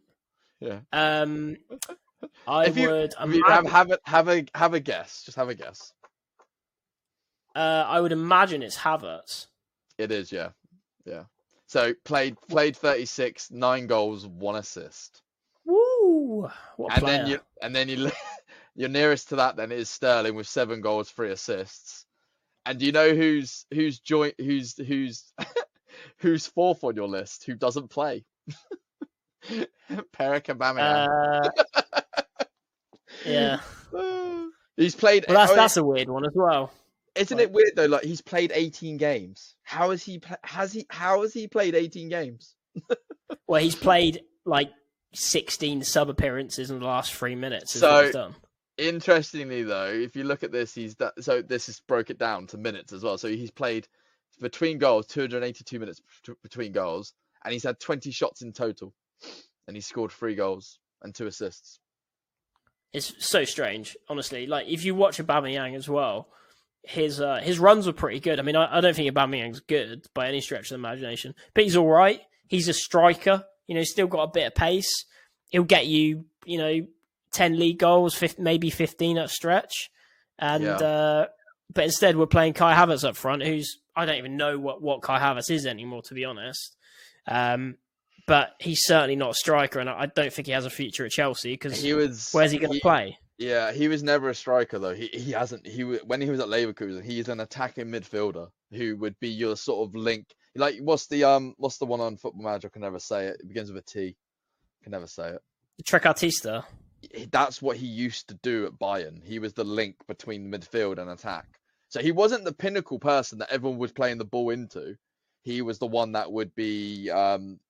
Yeah. 0.61 0.79
um, 0.93 1.57
I 2.49 2.67
If 2.67 2.77
you- 2.79 2.89
would 2.91 3.15
have 3.47 3.67
have 3.67 3.91
a 3.91 3.99
have 4.05 4.29
a 4.29 4.45
have 4.55 4.75
a 4.75 4.81
guess. 4.81 5.23
Just 5.25 5.37
have 5.37 5.49
a 5.51 5.55
guess. 5.55 5.93
uh, 7.55 7.85
I 7.87 8.01
would 8.01 8.13
imagine 8.13 8.63
it's 8.63 8.77
Havertz. 8.79 9.47
It 9.99 10.13
is, 10.13 10.31
yeah, 10.33 10.51
yeah. 11.09 11.25
So 11.67 11.93
played 12.05 12.37
played 12.49 12.77
thirty 12.77 13.05
six, 13.05 13.51
nine 13.51 13.87
goals, 13.87 14.27
one 14.27 14.57
assist, 14.57 15.23
Woo! 15.65 16.49
What 16.77 16.95
and 16.95 17.03
player. 17.03 17.19
then 17.19 17.27
you 17.27 17.41
and 17.63 17.77
then 17.77 17.89
you 17.89 18.11
your 18.75 18.89
nearest 18.89 19.29
to 19.31 19.37
that 19.37 19.57
then 19.57 19.71
is 19.71 19.91
Sterling 19.91 20.35
with 20.35 20.47
seven 20.47 20.81
goals, 20.81 21.11
three 21.11 21.31
assists. 21.31 22.07
And 22.65 22.79
do 22.79 22.87
you 22.87 22.93
know 22.93 23.15
who's 23.15 23.67
who's 23.73 23.99
joint 24.01 24.35
who's 24.39 24.77
who's 24.77 25.33
who's 26.19 26.47
fourth 26.47 26.85
on 26.85 26.97
your 26.97 27.09
list? 27.09 27.45
Who 27.45 27.55
doesn't 27.55 27.89
play? 27.89 28.25
Pierre-Emerick 29.49 30.47
Aubameyang. 30.47 31.51
Uh, 31.55 32.01
yeah. 33.25 33.61
He's 34.77 34.95
played. 34.95 35.25
Well, 35.29 35.39
that's 35.39 35.53
oh, 35.53 35.57
that's 35.57 35.77
a 35.77 35.85
weird 35.85 36.09
one 36.09 36.25
as 36.25 36.35
well. 36.35 36.71
Isn't 37.19 37.39
like- 37.39 37.45
it 37.49 37.53
weird 37.53 37.73
though? 37.77 37.87
Like 37.87 38.05
he's 38.05 38.21
played 38.21 38.53
18 38.55 38.97
games. 38.97 39.55
How 39.63 39.91
has 39.91 40.03
he? 40.03 40.21
Has 40.45 40.73
he? 40.73 40.87
How 40.91 41.23
has 41.23 41.33
he 41.33 41.47
played 41.49 41.75
18 41.75 42.09
games? 42.09 42.55
Well, 43.47 43.61
he's 43.63 43.75
played 43.77 44.23
like 44.47 44.71
16 45.15 45.83
sub 45.83 46.09
appearances 46.09 46.71
in 46.71 46.79
the 46.81 46.85
last 46.87 47.13
three 47.15 47.35
minutes. 47.35 47.77
Is 47.77 47.83
what 47.83 48.05
he's 48.05 48.13
So- 48.13 48.19
done. 48.21 48.35
Interestingly 48.79 49.65
though, 49.65 49.87
if 49.89 50.15
you 50.17 50.25
look 50.25 50.43
at 50.45 50.53
this, 50.53 50.75
he's 50.75 50.95
that. 50.97 51.13
So 51.23 51.43
this 51.43 51.69
is 51.69 51.81
broke 51.89 52.11
it 52.11 52.19
down 52.19 52.47
to 52.49 52.57
minutes 52.59 52.93
as 52.93 53.03
well. 53.03 53.19
So 53.19 53.29
he's 53.29 53.51
played 53.51 53.89
between 54.41 54.79
goals, 54.79 55.07
282 55.09 55.79
minutes 55.81 56.01
between 56.43 56.73
goals, 56.73 57.13
and 57.45 57.53
he's 57.53 57.65
had 57.65 57.81
20 57.81 58.11
shots 58.13 58.41
in 58.43 58.53
total, 58.53 58.95
and 59.67 59.77
he 59.77 59.81
scored 59.81 60.13
three 60.13 60.35
goals 60.37 60.79
and 61.03 61.15
two 61.15 61.27
assists. 61.27 61.81
It's 62.93 63.13
so 63.19 63.45
strange, 63.45 63.97
honestly. 64.09 64.47
Like 64.47 64.69
if 64.69 64.85
you 64.85 64.95
watch 64.95 65.19
Aubameyang 65.19 65.75
as 65.77 65.89
well, 65.89 66.29
his 66.89 67.21
uh, 67.21 67.37
his 67.43 67.59
runs 67.59 67.87
were 67.87 67.93
pretty 67.93 68.19
good. 68.21 68.39
I 68.41 68.43
mean, 68.43 68.57
I, 68.57 68.79
I 68.79 68.81
don't 68.81 68.95
think 68.97 69.13
Aubameyang's 69.15 69.61
good 69.61 70.07
by 70.15 70.27
any 70.29 70.41
stretch 70.41 70.67
of 70.67 70.69
the 70.71 70.75
imagination, 70.77 71.35
but 71.55 71.65
he's 71.65 71.77
all 71.77 71.87
right. 71.89 72.21
He's 72.47 72.69
a 72.69 72.73
striker. 72.73 73.45
You 73.67 73.75
know, 73.75 73.83
still 73.85 74.07
got 74.07 74.23
a 74.23 74.31
bit 74.33 74.47
of 74.47 74.55
pace. 74.55 75.05
He'll 75.51 75.65
get 75.65 75.87
you, 75.87 76.25
you 76.47 76.59
know, 76.59 76.87
ten 77.31 77.59
league 77.59 77.79
goals, 77.79 78.15
15, 78.15 78.43
maybe 78.43 78.71
fifteen 78.71 79.19
at 79.19 79.29
stretch. 79.31 79.91
And 80.39 80.65
Yeah. 80.65 80.77
uh, 80.77 81.27
but 81.75 81.85
instead, 81.85 82.17
we're 82.17 82.27
playing 82.27 82.55
Kai 82.55 82.75
Havertz 82.75 83.07
up 83.07 83.17
front, 83.17 83.43
who's 83.43 83.79
I 83.95 84.07
don't 84.07 84.17
even 84.17 84.37
know 84.39 84.59
what 84.59 84.81
what 84.81 85.03
Kai 85.03 85.19
Havertz 85.21 85.51
is 85.51 85.67
anymore, 85.67 86.03
to 86.03 86.15
be 86.15 86.25
honest. 86.25 86.75
Um, 87.27 87.77
but 88.27 88.55
he's 88.59 88.85
certainly 88.85 89.17
not 89.17 89.31
a 89.31 89.35
striker, 89.35 89.79
and 89.79 89.91
I 89.91 90.03
I 90.03 90.07
don't 90.07 90.33
think 90.33 90.47
he 90.47 90.53
has 90.53 90.65
a 90.65 90.71
future 90.71 91.05
at 91.05 91.11
Chelsea 91.11 91.53
because 91.53 91.83
where's 92.33 92.51
he 92.51 92.59
going 92.59 92.73
to 92.73 92.81
play? 92.81 93.19
Yeah, 93.39 93.71
he 93.73 93.87
was 93.87 94.03
never 94.03 94.29
a 94.29 94.35
striker 94.35 94.79
though. 94.81 94.95
He 94.95 95.07
he 95.07 95.31
hasn't. 95.31 95.65
He 95.67 95.83
when 95.83 96.21
he 96.21 96.29
was 96.29 96.41
at 96.41 96.49
Leverkusen, 96.49 97.05
he's 97.05 97.29
an 97.29 97.39
attacking 97.41 97.87
midfielder 97.87 98.49
who 98.73 98.97
would 98.97 99.19
be 99.21 99.29
your 99.29 99.57
sort 99.57 99.89
of 99.89 99.95
link. 99.95 100.27
Like 100.57 100.79
what's 100.81 101.07
the 101.07 101.23
um 101.25 101.55
what's 101.57 101.79
the 101.79 101.87
one 101.87 102.01
on 102.01 102.17
Football 102.17 102.43
Manager? 102.43 102.67
I 102.69 102.71
can 102.71 102.83
never 102.83 102.99
say 102.99 103.27
it. 103.29 103.37
It 103.41 103.49
begins 103.49 103.71
with 103.73 103.85
a 103.85 103.87
T. 103.87 104.17
Can 104.83 104.91
never 104.91 105.07
say 105.07 105.31
it. 105.31 105.43
Trequartista. 105.85 106.65
He- 107.01 107.27
That's 107.31 107.63
what 107.63 107.77
he 107.77 107.87
used 107.87 108.29
to 108.29 108.35
do 108.43 108.67
at 108.67 108.73
Bayern. 108.73 109.23
He 109.23 109.39
was 109.39 109.53
the 109.53 109.65
link 109.65 109.95
between 110.09 110.51
midfield 110.51 110.99
and 110.99 111.09
attack. 111.09 111.47
So 111.91 112.01
he 112.01 112.11
wasn't 112.11 112.45
the 112.45 112.53
pinnacle 112.53 112.99
person 112.99 113.39
that 113.39 113.53
everyone 113.53 113.79
was 113.79 113.93
playing 113.93 114.19
the 114.19 114.25
ball 114.25 114.51
into. 114.51 114.97
He 115.45 115.63
was 115.63 115.79
the 115.79 115.87
one 115.87 116.13
that 116.13 116.33
would 116.33 116.53
be 116.57 117.09
um 117.11 117.61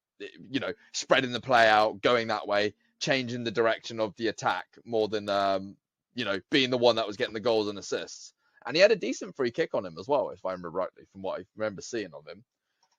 you 0.51 0.61
know 0.61 0.73
spreading 0.93 1.33
the 1.33 1.41
play 1.41 1.69
out, 1.69 2.01
going 2.01 2.29
that 2.29 2.49
way, 2.49 2.73
changing 3.01 3.45
the 3.45 3.51
direction 3.51 4.01
of 4.01 4.15
the 4.17 4.29
attack 4.29 4.67
more 4.85 5.09
than 5.09 5.29
um, 5.29 5.77
you 6.15 6.25
know 6.25 6.41
being 6.51 6.71
the 6.71 6.79
one 6.79 6.97
that 6.97 7.07
was 7.07 7.17
getting 7.17 7.35
the 7.35 7.41
goals 7.41 7.69
and 7.69 7.79
assists. 7.79 8.35
And 8.67 8.77
he 8.77 8.83
had 8.83 8.93
a 8.93 8.97
decent 8.97 9.35
free 9.35 9.51
kick 9.51 9.75
on 9.75 9.87
him 9.87 9.97
as 9.99 10.09
well, 10.09 10.31
if 10.31 10.45
I 10.45 10.51
remember 10.51 10.71
rightly, 10.71 11.05
from 11.13 11.23
what 11.23 11.41
I 11.41 11.45
remember 11.57 11.81
seeing 11.81 12.13
of 12.13 12.27
him. 12.27 12.45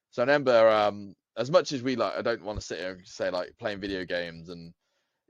So 0.09 0.21
I 0.21 0.25
remember 0.25 0.69
um, 0.69 1.13
as 1.37 1.51
much 1.51 1.71
as 1.73 1.83
we 1.83 1.95
like, 1.95 2.13
I 2.17 2.21
don't 2.21 2.43
want 2.43 2.59
to 2.59 2.65
sit 2.65 2.79
here 2.79 2.93
and 2.93 3.05
say 3.05 3.29
like 3.29 3.53
playing 3.59 3.79
video 3.79 4.05
games 4.05 4.49
and 4.49 4.73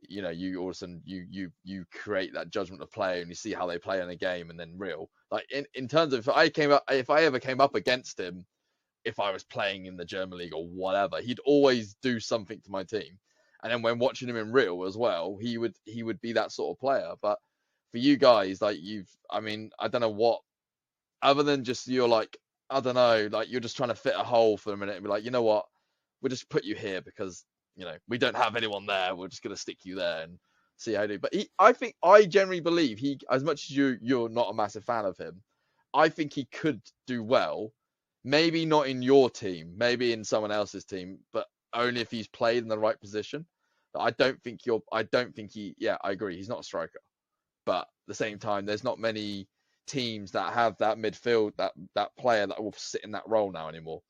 you 0.07 0.21
know 0.21 0.29
you 0.29 0.59
all 0.59 0.69
of 0.69 0.71
a 0.71 0.75
sudden 0.75 1.01
you 1.03 1.25
you 1.29 1.51
you 1.65 1.83
create 1.93 2.33
that 2.33 2.51
judgment 2.51 2.81
of 2.81 2.89
play 2.89 3.19
and 3.19 3.27
you 3.27 3.35
see 3.35 3.53
how 3.53 3.67
they 3.67 3.77
play 3.77 4.01
in 4.01 4.09
a 4.09 4.15
game 4.15 4.49
and 4.49 4.57
then 4.57 4.71
real 4.77 5.09
like 5.29 5.45
in, 5.51 5.65
in 5.73 5.89
terms 5.89 6.13
of 6.13 6.21
if 6.21 6.29
I 6.29 6.47
came 6.47 6.71
up 6.71 6.85
if 6.89 7.09
I 7.09 7.23
ever 7.23 7.37
came 7.37 7.59
up 7.59 7.75
against 7.75 8.17
him 8.17 8.45
if 9.05 9.19
I 9.19 9.31
was 9.31 9.43
playing 9.43 9.85
in 9.85 9.97
the 9.97 10.05
German 10.05 10.37
league 10.37 10.53
or 10.53 10.67
whatever, 10.67 11.21
he'd 11.21 11.39
always 11.39 11.95
do 12.01 12.19
something 12.19 12.59
to 12.61 12.71
my 12.71 12.83
team. 12.83 13.17
And 13.63 13.71
then 13.71 13.81
when 13.81 13.99
watching 13.99 14.29
him 14.29 14.37
in 14.37 14.51
real 14.51 14.85
as 14.85 14.97
well, 14.97 15.37
he 15.39 15.57
would 15.57 15.75
he 15.85 16.03
would 16.03 16.21
be 16.21 16.33
that 16.33 16.51
sort 16.51 16.75
of 16.75 16.79
player. 16.79 17.13
But 17.21 17.37
for 17.91 17.97
you 17.97 18.17
guys, 18.17 18.61
like 18.61 18.77
you've, 18.79 19.09
I 19.29 19.39
mean, 19.39 19.71
I 19.79 19.87
don't 19.87 20.01
know 20.01 20.09
what, 20.09 20.41
other 21.21 21.43
than 21.43 21.63
just 21.63 21.87
you're 21.87 22.07
like, 22.07 22.37
I 22.69 22.79
don't 22.79 22.95
know, 22.95 23.27
like 23.31 23.49
you're 23.51 23.59
just 23.59 23.77
trying 23.77 23.89
to 23.89 23.95
fit 23.95 24.13
a 24.15 24.23
hole 24.23 24.57
for 24.57 24.73
a 24.73 24.77
minute 24.77 24.95
and 24.95 25.03
be 25.03 25.09
like, 25.09 25.23
you 25.23 25.31
know 25.31 25.41
what, 25.41 25.65
we'll 26.21 26.29
just 26.29 26.49
put 26.49 26.63
you 26.63 26.75
here 26.75 27.01
because 27.01 27.45
you 27.75 27.85
know 27.85 27.95
we 28.07 28.17
don't 28.17 28.37
have 28.37 28.55
anyone 28.55 28.85
there. 28.85 29.15
We're 29.15 29.27
just 29.27 29.43
gonna 29.43 29.57
stick 29.57 29.79
you 29.83 29.95
there 29.95 30.23
and 30.23 30.39
see 30.77 30.93
how 30.93 31.03
you 31.03 31.07
do. 31.09 31.19
But 31.19 31.33
he, 31.33 31.49
I 31.59 31.73
think 31.73 31.95
I 32.03 32.25
generally 32.25 32.61
believe 32.61 32.99
he, 32.99 33.19
as 33.29 33.43
much 33.43 33.69
as 33.69 33.71
you 33.71 33.97
you're 34.01 34.29
not 34.29 34.51
a 34.51 34.55
massive 34.55 34.85
fan 34.85 35.05
of 35.05 35.17
him, 35.17 35.41
I 35.93 36.09
think 36.09 36.33
he 36.33 36.45
could 36.45 36.81
do 37.07 37.23
well 37.23 37.73
maybe 38.23 38.65
not 38.65 38.87
in 38.87 39.01
your 39.01 39.29
team, 39.29 39.73
maybe 39.77 40.13
in 40.13 40.23
someone 40.23 40.51
else's 40.51 40.85
team, 40.85 41.19
but 41.31 41.45
only 41.73 42.01
if 42.01 42.11
he's 42.11 42.27
played 42.27 42.63
in 42.63 42.69
the 42.69 42.79
right 42.79 42.99
position. 42.99 43.45
I 43.97 44.11
don't 44.11 44.41
think 44.43 44.65
you're. 44.65 44.81
I 44.91 45.03
don't 45.03 45.35
think 45.35 45.51
he. 45.51 45.75
Yeah, 45.77 45.97
I 46.03 46.11
agree. 46.11 46.35
He's 46.35 46.49
not 46.49 46.59
a 46.59 46.63
striker, 46.63 46.99
but 47.65 47.81
at 47.81 47.87
the 48.07 48.13
same 48.13 48.37
time, 48.37 48.65
there's 48.65 48.83
not 48.83 48.99
many 48.99 49.47
teams 49.87 50.31
that 50.31 50.53
have 50.53 50.77
that 50.77 50.97
midfield 50.97 51.55
that 51.57 51.71
that 51.95 52.15
player 52.17 52.45
that 52.45 52.61
will 52.61 52.73
sit 52.77 53.03
in 53.03 53.11
that 53.11 53.27
role 53.27 53.51
now 53.51 53.67
anymore. 53.67 54.01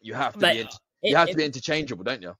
You 0.00 0.14
have 0.14 0.34
to 0.34 0.40
Mate, 0.40 0.54
be. 0.54 0.60
If, 0.60 1.10
you 1.10 1.16
have 1.16 1.26
to 1.26 1.32
if, 1.32 1.36
be 1.38 1.44
interchangeable, 1.44 2.04
don't 2.04 2.22
you? 2.22 2.34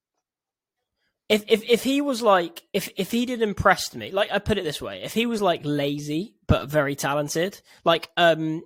if, 1.29 1.45
if 1.49 1.65
if 1.69 1.83
he 1.83 2.01
was 2.01 2.23
like 2.23 2.63
if 2.73 2.89
if 2.97 3.11
he 3.11 3.27
did 3.27 3.43
impress 3.43 3.95
me, 3.95 4.11
like 4.11 4.31
I 4.31 4.39
put 4.39 4.59
it 4.59 4.65
this 4.65 4.81
way, 4.81 5.03
if 5.03 5.13
he 5.13 5.27
was 5.27 5.43
like 5.43 5.63
lazy 5.65 6.35
but 6.47 6.69
very 6.69 6.95
talented, 6.95 7.61
like 7.85 8.09
um, 8.17 8.63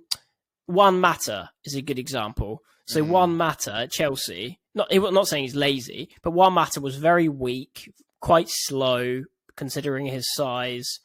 Juan 0.73 0.99
Mata 0.99 1.51
is 1.63 1.75
a 1.75 1.81
good 1.81 1.99
example. 1.99 2.61
So 2.85 3.03
Mm. 3.03 3.07
Juan 3.09 3.37
Mata 3.37 3.73
at 3.75 3.91
Chelsea, 3.91 4.59
not 4.75 4.87
I'm 4.91 5.13
not 5.13 5.27
saying 5.27 5.43
he's 5.43 5.55
lazy, 5.55 6.09
but 6.21 6.31
Juan 6.31 6.53
Mata 6.53 6.81
was 6.81 6.95
very 6.97 7.29
weak, 7.29 7.93
quite 8.19 8.47
slow 8.49 9.23
considering 9.55 10.05
his 10.07 10.25
size, 10.33 10.99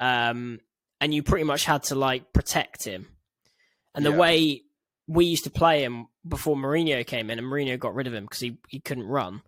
um, 0.00 0.60
and 1.00 1.12
you 1.14 1.22
pretty 1.22 1.44
much 1.44 1.64
had 1.64 1.82
to 1.84 1.94
like 1.94 2.32
protect 2.32 2.84
him. 2.84 3.06
And 3.94 4.04
the 4.04 4.10
Yeah. 4.10 4.16
way 4.18 4.62
we 5.06 5.24
used 5.26 5.44
to 5.44 5.50
play 5.50 5.82
him 5.82 6.06
before 6.26 6.56
Mourinho 6.56 7.06
came 7.06 7.30
in, 7.30 7.38
and 7.38 7.46
Mourinho 7.46 7.78
got 7.78 7.94
rid 7.94 8.06
of 8.06 8.14
him 8.14 8.24
because 8.24 8.40
he, 8.40 8.58
he 8.68 8.80
couldn't 8.80 9.06
run, 9.06 9.42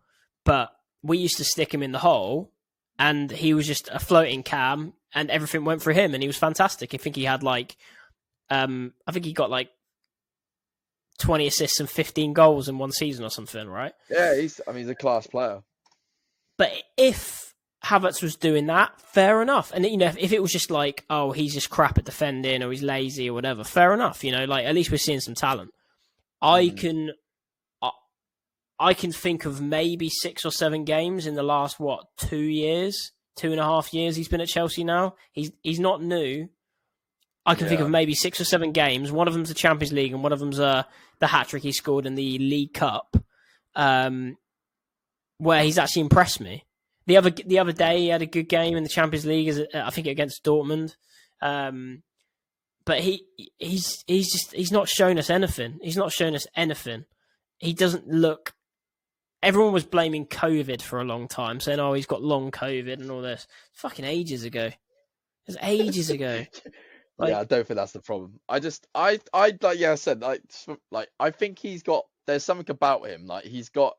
but 0.44 0.70
we 1.02 1.18
used 1.18 1.36
to 1.38 1.44
stick 1.44 1.72
him 1.72 1.82
in 1.82 1.92
the 1.92 1.98
hole, 1.98 2.52
and 2.98 3.30
he 3.30 3.52
was 3.54 3.66
just 3.66 3.88
a 3.92 3.98
floating 3.98 4.42
cam, 4.42 4.94
and 5.14 5.30
everything 5.30 5.64
went 5.64 5.82
for 5.82 5.92
him, 5.92 6.14
and 6.14 6.22
he 6.22 6.26
was 6.26 6.36
fantastic. 6.38 6.94
I 6.94 6.96
think 6.98 7.16
he 7.16 7.24
had 7.24 7.42
like, 7.42 7.76
um, 8.51 8.92
I 9.07 9.12
think 9.12 9.24
he 9.24 9.32
got 9.32 9.51
like 9.51 9.70
twenty 11.18 11.46
assists 11.46 11.80
and 11.80 11.88
fifteen 11.88 12.32
goals 12.32 12.68
in 12.68 12.78
one 12.78 12.92
season 12.92 13.24
or 13.24 13.30
something, 13.30 13.68
right? 13.68 13.92
Yeah, 14.11 14.36
he's. 14.36 14.61
I 14.66 14.72
mean, 14.72 14.82
he's 14.82 14.90
a 14.90 14.94
class 14.94 15.26
player. 15.26 15.62
But 16.59 16.72
if 16.98 17.55
Havertz 17.84 18.22
was 18.22 18.36
doing 18.36 18.66
that, 18.66 19.01
fair 19.01 19.40
enough. 19.40 19.72
And 19.74 19.84
you 19.86 19.96
know, 19.96 20.07
if, 20.07 20.18
if, 20.18 20.32
it 20.32 20.42
was 20.42 20.53
just 20.53 20.70
like, 20.70 21.05
oh, 21.09 21.32
he's 21.32 21.55
just 21.55 21.70
crap 21.70 21.96
at 21.96 22.05
defending 22.05 22.62
or 22.62 22.70
he's 22.70 22.82
lazy 22.82 23.30
or 23.30 23.34
whatever, 23.34 23.64
fair 23.64 23.94
enough. 23.94 24.22
You 24.22 24.32
know, 24.32 24.44
like 24.44 24.66
at 24.66 24.74
least 24.74 24.90
we're 24.90 24.98
seeing 24.98 25.20
some 25.20 25.34
talent. 25.34 25.70
I 26.42 26.66
mm. 26.66 26.78
can, 26.78 27.12
I, 27.80 27.90
I 28.78 28.94
can 28.94 29.12
think 29.12 29.46
of 29.46 29.61
maybe 29.61 30.11
six 30.11 30.44
or 30.44 30.51
seven 30.51 30.84
games 30.84 31.26
in 31.26 31.34
the 31.34 31.42
last 31.42 31.80
what 31.80 32.05
two 32.18 32.42
years, 32.42 33.12
two 33.36 33.53
and 33.53 33.61
a 33.61 33.64
half 33.64 33.94
years 33.94 34.16
he's 34.16 34.28
been 34.28 34.42
at 34.42 34.48
Chelsea 34.48 34.84
now. 34.84 35.14
He's 35.32 35.51
he's 35.62 35.80
not 35.80 36.03
new. 36.03 36.48
I 37.47 37.55
can 37.55 37.64
yeah. 37.64 37.68
think 37.70 37.80
of 37.80 37.91
maybe 37.91 38.14
six 38.14 38.41
or 38.41 38.45
seven 38.45 38.72
games. 38.72 39.11
One 39.11 39.26
of 39.26 39.34
them's 39.34 39.49
the 39.49 39.55
Champions 39.55 39.93
League, 39.93 40.12
and 40.12 40.22
one 40.22 40.32
of 40.32 40.38
them's 40.38 40.61
uh, 40.61 40.84
the 41.20 41.26
hat 41.26 41.49
trick 41.49 41.62
he 41.62 41.72
scored 41.72 42.07
in 42.07 42.14
the 42.14 42.38
League 42.38 42.74
Cup, 42.74 43.16
um, 43.74 44.36
where 45.38 45.62
he's 45.62 45.78
actually 45.78 46.03
impressed 46.03 46.41
me. 46.41 46.64
The 47.07 47.16
other 47.16 47.30
the 47.30 47.59
other 47.59 47.72
day, 47.72 47.99
he 47.99 48.09
had 48.09 48.22
a 48.22 48.26
good 48.26 48.49
game 48.49 48.76
in 48.76 48.82
the 48.82 48.88
Champions 48.88 49.24
League, 49.24 49.49
as 49.49 49.62
I 49.74 49.91
think 49.91 50.07
against 50.07 50.45
Dortmund. 50.45 50.95
Um, 51.41 52.03
but 52.84 53.01
he 53.01 53.24
he's 53.59 54.05
he's 54.07 54.30
just 54.30 54.53
he's 54.53 54.72
not 54.72 54.88
shown 54.88 55.18
us 55.18 55.30
anything. 55.30 55.78
He's 55.80 55.97
not 55.97 56.12
shown 56.12 56.34
us 56.34 56.47
anything. 56.55 57.05
He 57.59 57.72
doesn't 57.72 58.07
look. 58.07 58.55
Everyone 59.43 59.72
was 59.72 59.86
blaming 59.86 60.26
COVID 60.26 60.82
for 60.82 61.01
a 61.01 61.05
long 61.05 61.26
time, 61.26 61.61
saying, 61.61 61.80
"Oh, 61.80 61.95
he's 61.95 62.07
got 62.07 62.22
long 62.22 62.51
COVID 62.51 63.01
and 63.01 63.11
all 63.11 63.22
this." 63.22 63.47
Fucking 63.72 64.05
ages 64.05 64.45
ago. 64.45 64.66
It 64.66 64.76
was 65.47 65.57
ages 65.62 66.11
ago. 66.11 66.45
Like, 67.20 67.30
yeah, 67.30 67.40
I 67.40 67.44
don't 67.44 67.66
think 67.66 67.76
that's 67.76 67.92
the 67.92 68.00
problem. 68.00 68.40
I 68.48 68.60
just, 68.60 68.86
I, 68.94 69.20
I 69.32 69.56
like, 69.60 69.78
yeah, 69.78 69.92
I 69.92 69.96
said, 69.96 70.20
like, 70.20 70.42
like, 70.90 71.08
I 71.18 71.30
think 71.30 71.58
he's 71.58 71.82
got. 71.82 72.04
There's 72.26 72.44
something 72.44 72.70
about 72.70 73.06
him. 73.06 73.26
Like, 73.26 73.44
he's 73.44 73.68
got. 73.68 73.96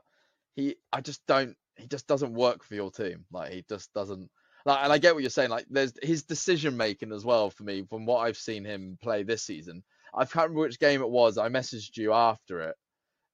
He, 0.56 0.76
I 0.92 1.02
just 1.02 1.26
don't 1.28 1.56
he 1.82 1.88
just 1.88 2.08
doesn't 2.08 2.34
work 2.34 2.64
for 2.64 2.76
your 2.76 2.92
team. 2.92 3.26
Like 3.32 3.52
he 3.52 3.66
just 3.68 3.94
doesn't. 3.94 4.30
Like, 4.66 4.84
and 4.84 4.94
I 4.94 5.00
get 5.00 5.14
what 5.14 5.24
you're 5.24 5.30
saying. 5.30 5.50
Like 5.50 5.66
there's 5.70 5.94
his 6.02 6.24
decision 6.24 6.78
making 6.78 7.12
as 7.12 7.26
well 7.26 7.50
for 7.50 7.64
me 7.64 7.84
from 7.90 8.06
what 8.06 8.20
I've 8.20 8.38
seen 8.38 8.64
him 8.64 8.98
play 9.02 9.24
this 9.24 9.44
season. 9.44 9.84
I 10.14 10.26
can't 10.26 10.50
remember 10.50 10.62
which 10.62 10.80
game 10.80 11.02
it 11.02 11.10
was. 11.10 11.38
I 11.38 11.50
messaged 11.50 11.98
you 11.98 12.14
after 12.14 12.62
it, 12.62 12.76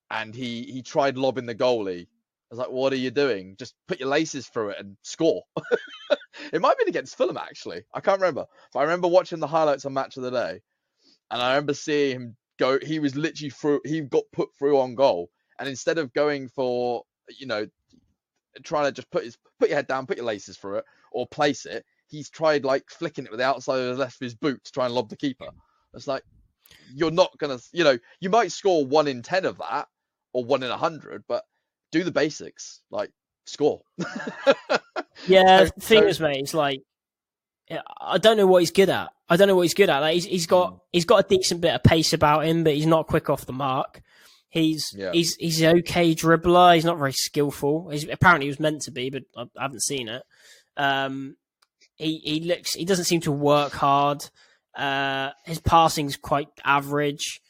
and 0.10 0.34
he 0.34 0.64
he 0.64 0.82
tried 0.82 1.18
lobbing 1.18 1.46
the 1.46 1.56
goalie. 1.56 2.08
I 2.50 2.56
was 2.56 2.60
like, 2.60 2.72
"What 2.72 2.94
are 2.94 2.98
you 2.98 3.12
doing? 3.12 3.56
Just 3.60 3.76
put 3.88 4.00
your 4.00 4.10
laces 4.10 4.48
through 4.48 4.70
it 4.70 4.80
and 4.80 4.98
score." 5.02 5.44
it 6.54 6.62
might 6.62 6.70
have 6.70 6.78
been 6.78 6.88
against 6.88 7.18
Fulham 7.18 7.38
actually. 7.38 7.84
I 7.94 8.00
can't 8.00 8.22
remember, 8.22 8.46
but 8.74 8.80
I 8.80 8.84
remember 8.84 9.08
watching 9.08 9.40
the 9.40 9.48
highlights 9.48 9.86
on 9.86 9.94
Match 9.94 10.18
of 10.18 10.24
the 10.24 10.32
Day, 10.32 10.62
and 11.32 11.42
I 11.42 11.50
remember 11.50 11.74
seeing 11.74 12.16
him 12.16 12.38
go. 12.58 12.80
He 12.82 13.00
was 13.00 13.16
literally 13.16 13.50
through. 13.50 13.82
He 13.86 14.02
got 14.02 14.24
put 14.32 14.50
through 14.58 14.80
on 14.80 14.96
goal, 14.96 15.30
and 15.60 15.68
instead 15.68 15.98
of 15.98 16.14
going 16.14 16.48
for 16.50 17.04
you 17.38 17.48
know 17.48 17.68
trying 18.64 18.86
to 18.86 18.92
just 18.92 19.12
put 19.12 19.26
his 19.26 19.38
put 19.60 19.70
your 19.70 19.78
head 19.78 19.88
down, 19.88 20.08
put 20.08 20.18
your 20.18 20.26
laces 20.26 20.58
through 20.58 20.78
it, 20.78 20.86
or 21.12 21.28
place 21.28 21.66
it. 21.66 21.86
He's 22.08 22.30
tried 22.30 22.64
like 22.64 22.90
flicking 22.90 23.26
it 23.26 23.32
with 23.32 23.40
the 23.40 23.46
outside 23.46 23.80
of 23.80 23.96
the 23.98 24.02
left 24.02 24.22
of 24.22 24.26
his 24.26 24.36
boot 24.36 24.64
to 24.64 24.72
try 24.72 24.86
and 24.86 24.96
lob 24.96 25.10
the 25.10 25.18
keeper. 25.18 25.50
It's 25.94 26.08
like 26.08 26.24
you're 26.94 27.12
not 27.12 27.38
gonna, 27.38 27.60
you 27.74 27.84
know, 27.84 27.98
you 28.20 28.30
might 28.30 28.52
score 28.52 28.86
one 28.86 29.08
in 29.08 29.22
ten 29.22 29.46
of 29.46 29.58
that 29.58 29.88
or 30.34 30.46
one 30.46 30.64
in 30.64 30.72
a 30.72 30.78
hundred, 30.78 31.24
but 31.28 31.44
do 31.92 32.04
the 32.04 32.12
basics, 32.12 32.82
like 32.92 33.12
score. 33.46 33.82
yeah, 35.28 35.66
so, 35.66 35.72
thing 35.80 36.04
so, 36.04 36.08
is, 36.08 36.20
mate, 36.20 36.42
it's 36.42 36.54
like 36.54 36.82
I 38.02 38.18
don't 38.18 38.38
know 38.38 38.48
what 38.48 38.62
he's 38.62 38.72
good 38.72 38.90
at. 38.90 39.10
I 39.30 39.36
don't 39.36 39.48
know 39.48 39.56
what 39.56 39.64
he's 39.64 39.74
good 39.74 39.90
at. 39.90 40.00
Like 40.00 40.14
he's, 40.16 40.26
he's 40.26 40.48
got 40.48 40.72
hmm. 40.72 40.78
he's 40.92 41.06
got 41.06 41.26
a 41.26 41.28
decent 41.28 41.62
bit 41.62 41.74
of 41.74 41.84
pace 41.84 42.14
about 42.14 42.46
him, 42.46 42.64
but 42.64 42.74
he's 42.74 42.86
not 42.86 43.08
quick 43.08 43.30
off 43.30 43.46
the 43.46 43.54
mark. 43.54 44.02
He's 44.50 44.94
yeah. 44.96 45.12
he's 45.12 45.36
he's 45.36 45.62
an 45.62 45.80
okay 45.80 46.16
dribbler. 46.16 46.76
He's 46.76 46.86
not 46.86 46.98
very 46.98 47.14
skillful. 47.14 47.90
He's 47.90 48.08
apparently 48.08 48.46
he 48.46 48.52
was 48.52 48.60
meant 48.60 48.84
to 48.84 48.92
be, 48.92 49.10
but 49.10 49.24
I, 49.36 49.44
I 49.58 49.64
haven't 49.64 49.84
seen 49.84 50.08
it. 50.08 50.24
Um, 50.78 51.36
he 51.96 52.20
he 52.24 52.40
looks 52.42 52.74
he 52.74 52.86
doesn't 52.86 53.06
seem 53.06 53.22
to 53.22 53.32
work 53.32 53.74
hard. 53.74 54.24
Uh, 54.76 55.32
his 55.46 55.60
passing's 55.60 56.16
quite 56.16 56.48
average. 56.64 57.42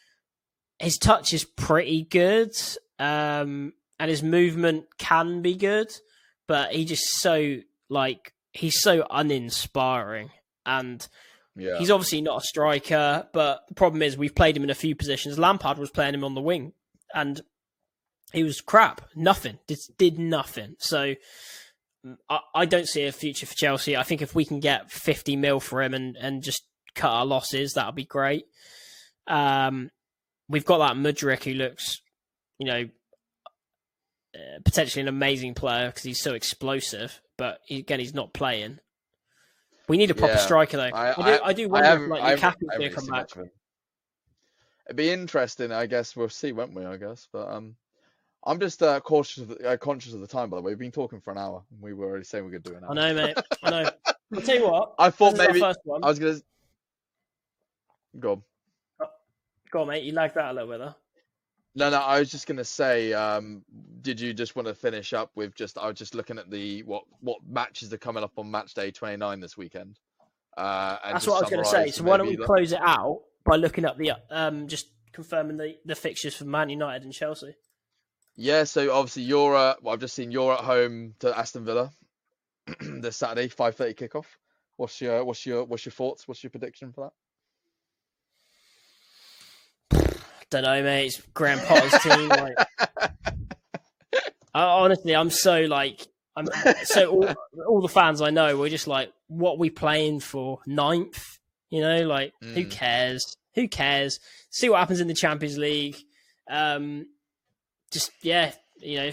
His 0.80 0.98
touch 0.98 1.34
is 1.34 1.44
pretty 1.44 2.04
good, 2.04 2.52
um, 3.00 3.74
and 4.00 4.10
his 4.10 4.24
movement 4.24 4.86
can 4.98 5.42
be 5.42 5.56
good, 5.56 5.92
but 6.48 6.72
he 6.72 6.86
just 6.86 7.08
so 7.20 7.58
like 7.90 8.34
he's 8.54 8.82
so 8.82 9.06
uninspiring 9.10 10.32
and. 10.66 11.08
Yeah. 11.60 11.80
He's 11.80 11.90
obviously 11.90 12.22
not 12.22 12.44
a 12.44 12.46
striker, 12.46 13.28
but 13.34 13.62
the 13.68 13.74
problem 13.74 14.04
is 14.04 14.16
we've 14.16 14.36
played 14.36 14.56
him 14.56 14.62
in 14.62 14.70
a 14.70 14.76
few 14.76 14.94
positions. 14.94 15.40
Lampard 15.40 15.80
was 15.80 15.90
playing 15.90 16.14
him 16.14 16.24
on 16.24 16.36
the 16.36 16.40
wing 16.40 16.74
and 17.16 17.42
he 18.32 18.44
was 18.44 18.62
crap. 18.62 19.02
Nothing. 19.16 19.60
Did, 19.68 19.80
did 19.98 20.20
nothing. 20.20 20.76
So 20.80 21.16
I, 22.30 22.40
I 22.54 22.66
don't 22.66 22.88
see 22.88 23.06
a 23.06 23.12
future 23.12 23.46
for 23.46 23.56
Chelsea. 23.56 23.98
I 23.98 24.04
think 24.04 24.22
if 24.22 24.36
we 24.36 24.46
can 24.46 24.60
get 24.60 24.92
50 24.92 25.36
mil 25.36 25.60
for 25.60 25.82
him 25.82 25.94
and, 25.94 26.16
and 26.18 26.44
just 26.44 26.64
cut 26.96 27.12
our 27.12 27.26
losses, 27.26 27.74
that'll 27.74 27.92
be 27.92 28.06
great. 28.06 28.46
Um, 29.28 29.90
we've 30.50 30.66
got 30.66 30.80
that 30.80 30.98
Mudryk 30.98 31.44
who 31.44 31.54
looks, 31.54 32.02
you 32.60 32.68
know, 32.68 32.90
uh, 34.38 34.60
potentially 34.64 35.02
an 35.02 35.08
amazing 35.08 35.54
player 35.56 35.88
because 35.88 36.04
he's 36.04 36.22
so 36.22 36.34
explosive. 36.34 37.22
But 37.38 37.62
he, 37.66 37.80
again, 37.80 38.00
he's 38.00 38.14
not 38.14 38.34
playing. 38.34 38.80
We 39.88 39.98
need 39.98 40.12
a 40.12 40.16
proper 40.16 40.34
yeah, 40.34 40.40
striker 40.40 40.78
though. 40.78 40.90
I, 40.94 41.12
I, 41.12 41.38
do. 41.38 41.44
I 41.44 41.54
do 41.54 41.70
wonder 41.70 41.88
I 41.88 41.94
if 41.94 42.10
like 42.10 42.42
Lukaku's 42.42 42.78
going 42.78 42.90
to 42.90 42.96
come 42.96 43.08
back. 43.08 43.30
It'd 44.88 44.96
be 44.96 45.10
interesting, 45.10 45.72
I 45.72 45.86
guess. 45.86 46.16
We'll 46.16 46.30
see, 46.30 46.52
won't 46.52 46.74
we? 46.74 46.86
I 46.86 46.98
guess, 46.98 47.28
but 47.32 47.50
um, 47.50 47.76
I'm 48.46 48.60
just 48.60 48.82
uh, 48.84 49.00
cautious, 49.00 49.44
of 49.44 49.50
the, 49.50 49.70
uh, 49.72 49.78
conscious 49.78 50.14
of 50.14 50.22
the 50.22 50.28
time. 50.28 50.50
By 50.50 50.58
the 50.58 50.64
way, 50.64 50.72
we've 50.72 50.80
been 50.80 50.92
talking 50.92 51.20
for 51.20 51.32
an 51.32 51.38
hour, 51.38 51.64
and 51.72 51.82
we 51.82 51.94
were 51.94 52.06
already 52.06 52.26
saying 52.26 52.46
we 52.46 52.52
gonna 52.52 52.60
do 52.62 52.76
an 52.76 52.84
hour. 52.84 52.92
I 52.92 52.94
know, 52.94 53.14
mate. 53.14 53.38
I 53.64 53.70
know. 53.70 53.90
I'll 54.34 54.42
tell 54.42 54.56
you 54.56 54.68
what. 54.68 54.94
I 55.00 55.10
thought 55.10 55.38
maybe 55.38 55.62
I 55.62 55.74
was 56.02 56.20
gonna 56.20 56.40
go. 58.20 58.32
On. 58.32 59.08
Go 59.72 59.82
on, 59.82 59.88
mate. 59.88 60.04
You 60.04 60.14
like 60.14 60.34
that 60.36 60.52
a 60.52 60.54
little 60.54 60.70
bit, 60.70 60.80
though. 60.80 60.96
No, 61.78 61.92
no. 61.92 61.98
I 62.00 62.18
was 62.20 62.32
just 62.32 62.48
gonna 62.48 62.64
say, 62.64 63.14
um, 63.14 63.64
did 64.02 64.20
you 64.20 64.34
just 64.34 64.56
want 64.56 64.68
to 64.68 64.74
finish 64.74 65.14
up 65.14 65.30
with 65.36 65.54
just? 65.54 65.78
I 65.78 65.86
was 65.86 65.96
just 65.96 66.16
looking 66.16 66.40
at 66.40 66.50
the 66.50 66.82
what 66.84 67.04
what 67.20 67.38
matches 67.48 67.94
are 67.94 68.00
coming 68.00 68.24
up 68.24 68.32
on 68.38 68.50
match 68.50 68.74
day 68.74 68.90
29 68.90 69.40
this 69.40 69.56
weekend. 69.56 70.00
Uh, 70.58 70.98
That's 71.04 71.28
what 71.28 71.38
I 71.38 71.42
was 71.42 71.50
going 71.52 71.64
to 71.64 71.70
say. 71.70 71.92
So 71.92 72.04
why 72.04 72.18
don't 72.18 72.26
we 72.26 72.36
close 72.36 72.72
it 72.72 72.82
out 72.82 73.22
by 73.46 73.58
looking 73.58 73.86
up 73.86 73.96
the 73.98 74.14
um 74.32 74.68
just 74.68 74.88
confirming 75.14 75.58
the, 75.58 75.76
the 75.86 75.94
fixtures 75.94 76.36
for 76.36 76.46
Man 76.46 76.70
United 76.70 77.04
and 77.04 77.14
Chelsea. 77.14 77.56
Yeah, 78.36 78.64
so 78.64 78.92
obviously 78.92 79.24
you're 79.24 79.56
uh, 79.56 79.76
well, 79.84 79.94
I've 79.94 80.00
just 80.00 80.16
seen 80.16 80.32
you're 80.32 80.54
at 80.54 80.62
home 80.62 81.14
to 81.20 81.38
Aston 81.38 81.64
Villa 81.64 81.92
this 82.82 83.18
Saturday, 83.18 83.50
five 83.50 83.76
thirty 83.76 83.94
kickoff. 83.94 84.26
What's 84.78 85.00
your 85.00 85.24
what's 85.24 85.46
your 85.46 85.64
what's 85.64 85.86
your 85.86 85.94
thoughts? 85.94 86.28
What's 86.28 86.44
your 86.44 86.50
prediction 86.50 86.92
for 86.92 87.06
that? 87.06 87.14
Don't 90.50 90.64
know, 90.64 90.82
mate. 90.84 91.08
It's 91.08 91.22
Potter's 91.36 92.02
team. 92.02 92.30
Like, 92.30 92.58
I, 94.54 94.64
honestly, 94.64 95.16
I'm 95.16 95.30
so 95.30 95.62
like, 95.62 96.08
I'm 96.36 96.48
so 96.84 97.12
all, 97.12 97.36
all 97.68 97.82
the 97.82 97.90
fans 97.90 98.22
I 98.22 98.30
know 98.30 98.56
were 98.58 98.70
just 98.70 98.88
like, 98.88 99.12
what 99.28 99.54
are 99.54 99.58
we 99.58 99.70
playing 99.70 100.22
for 100.22 100.60
ninth? 100.66 101.40
You 101.70 101.82
know, 101.82 102.04
like 102.04 102.34
mm. 102.44 102.54
who 102.54 102.66
cares? 102.66 103.36
Who 103.56 103.68
cares? 103.68 104.20
See 104.50 104.70
what 104.70 104.80
happens 104.80 105.02
in 105.02 105.08
the 105.08 105.14
Champions 105.14 105.58
League. 105.58 105.98
Um, 106.50 107.08
just 107.92 108.12
yeah, 108.22 108.54
you 108.80 108.98
know, 108.98 109.12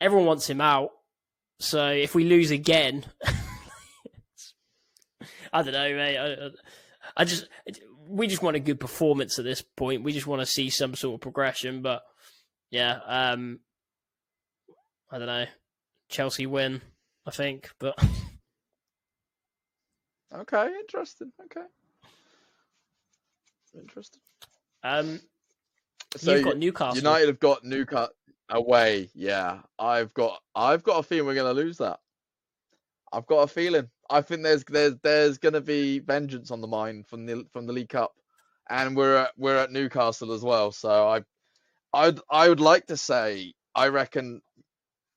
everyone 0.00 0.26
wants 0.26 0.48
him 0.48 0.60
out. 0.60 0.90
So 1.60 1.88
if 1.88 2.14
we 2.14 2.24
lose 2.24 2.50
again, 2.50 3.04
I 5.52 5.62
don't 5.62 5.72
know, 5.72 5.94
mate. 5.94 6.18
I, 6.18 6.50
I, 7.16 7.24
just 7.24 7.46
we 8.14 8.28
just 8.28 8.42
want 8.42 8.56
a 8.56 8.60
good 8.60 8.78
performance 8.78 9.38
at 9.38 9.44
this 9.44 9.60
point. 9.60 10.04
We 10.04 10.12
just 10.12 10.26
want 10.26 10.40
to 10.40 10.46
see 10.46 10.70
some 10.70 10.94
sort 10.94 11.14
of 11.16 11.20
progression. 11.20 11.82
But 11.82 12.02
yeah, 12.70 13.00
um, 13.06 13.58
I 15.10 15.18
don't 15.18 15.26
know. 15.26 15.46
Chelsea 16.08 16.46
win, 16.46 16.80
I 17.26 17.30
think, 17.30 17.70
but. 17.78 17.98
Okay, 20.36 20.66
interesting. 20.80 21.30
Okay, 21.44 21.64
interesting. 23.78 24.20
Um, 24.82 25.20
so 26.16 26.34
you've 26.34 26.44
got 26.44 26.58
Newcastle. 26.58 26.96
United 26.96 27.28
have 27.28 27.38
got 27.38 27.62
Newcastle 27.62 28.12
away. 28.48 29.10
Yeah, 29.14 29.60
I've 29.78 30.12
got 30.12 30.40
I've 30.52 30.82
got 30.82 30.98
a 30.98 31.02
feeling 31.04 31.26
we're 31.26 31.34
going 31.34 31.54
to 31.54 31.62
lose 31.62 31.78
that. 31.78 32.00
I've 33.12 33.26
got 33.26 33.42
a 33.42 33.46
feeling. 33.46 33.88
I 34.10 34.22
think 34.22 34.42
there's 34.42 34.64
there's 34.64 34.96
there's 35.02 35.38
going 35.38 35.54
to 35.54 35.60
be 35.62 36.00
vengeance 36.00 36.50
on 36.50 36.60
the 36.60 36.68
mind 36.68 37.06
from 37.08 37.26
the 37.26 37.46
from 37.52 37.66
the 37.66 37.72
League 37.72 37.90
Cup, 37.90 38.12
and 38.70 38.96
we're 38.96 39.16
at, 39.16 39.32
we're 39.38 39.58
at 39.58 39.72
Newcastle 39.72 40.32
as 40.32 40.42
well. 40.42 40.72
So 40.72 41.08
I 41.08 41.22
I'd 41.94 42.20
I 42.30 42.48
would 42.48 42.60
like 42.60 42.86
to 42.88 42.96
say 42.96 43.54
I 43.74 43.88
reckon 43.88 44.42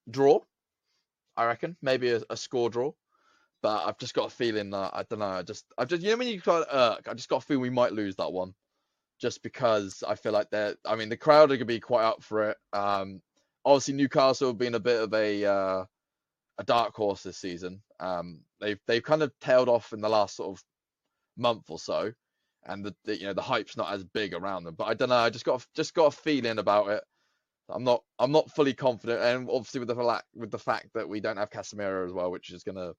draw. 0.10 0.40
I 1.38 1.46
reckon 1.46 1.78
maybe 1.82 2.12
a, 2.12 2.22
a 2.30 2.38
score 2.38 2.70
draw 2.70 2.92
but 3.62 3.86
I've 3.88 3.98
just 4.00 4.14
got 4.14 4.28
a 4.28 4.36
feeling 4.36 4.70
that 4.72 4.92
I 4.94 5.04
don't 5.10 5.20
know. 5.20 5.26
I 5.28 5.44
just, 5.44 5.66
I 5.78 5.86
just, 5.86 6.04
you 6.04 6.12
know, 6.12 6.18
when 6.18 6.28
you 6.28 6.40
got 6.40 6.68
irk, 6.72 7.08
I 7.10 7.14
just 7.16 7.30
got 7.30 7.44
a 7.44 7.46
feeling 7.46 7.62
we 7.62 7.70
might 7.72 7.94
lose 7.94 8.16
that 8.18 8.32
one. 8.32 8.54
just 9.20 9.42
because 9.44 10.04
I 10.08 10.16
feel 10.16 10.32
like 10.32 10.50
they're. 10.50 10.76
I 10.86 10.96
mean, 10.96 11.10
the 11.10 11.18
crowd 11.18 11.46
are 11.46 11.58
going 11.58 11.60
to 11.60 11.66
be 11.66 11.80
quite 11.80 12.04
up 12.06 12.24
for 12.24 12.50
it. 12.52 12.58
Um, 12.74 13.22
obviously, 13.66 13.96
Newcastle 13.96 14.50
have 14.50 14.58
been 14.58 14.76
a 14.76 14.80
bit 14.80 15.02
of 15.02 15.14
a 15.14 15.46
uh, 15.46 15.86
a 16.60 16.64
dark 16.64 16.96
horse 16.96 17.24
this 17.24 17.38
season. 17.38 17.82
Um, 18.00 18.42
they've 18.60 18.80
they've 18.88 19.04
kind 19.04 19.22
of 19.22 19.32
tailed 19.40 19.70
off 19.70 19.94
in 19.94 20.02
the 20.02 20.10
last 20.10 20.36
sort 20.36 20.58
of 20.58 20.64
month 21.38 21.66
or 21.70 21.80
so, 21.80 22.12
and 22.66 22.84
the, 22.84 22.96
the 23.06 23.18
you 23.18 23.26
know 23.26 23.34
the 23.34 23.42
hype's 23.42 23.78
not 23.78 23.94
as 23.94 24.04
big 24.04 24.34
around 24.34 24.64
them. 24.64 24.76
But 24.76 24.86
I 24.86 24.94
don't 24.94 25.10
know. 25.10 25.16
I 25.16 25.30
just 25.30 25.46
got 25.46 25.66
just 25.76 25.94
got 25.94 26.14
a 26.14 26.18
feeling 26.18 26.60
about 26.60 26.90
it. 26.90 27.04
I'm 27.70 27.84
not 27.84 28.04
I'm 28.20 28.32
not 28.32 28.52
fully 28.52 28.74
confident, 28.74 29.22
and 29.22 29.50
obviously 29.50 29.80
with 29.80 29.90
the 29.90 29.96
fact 29.96 30.26
with 30.36 30.52
the 30.52 30.60
fact 30.60 30.88
that 30.94 31.08
we 31.08 31.20
don't 31.20 31.38
have 31.38 31.50
Casemiro 31.50 32.06
as 32.06 32.14
well, 32.14 32.32
which 32.32 32.52
is 32.52 32.64
going 32.64 32.76
to 32.76 32.94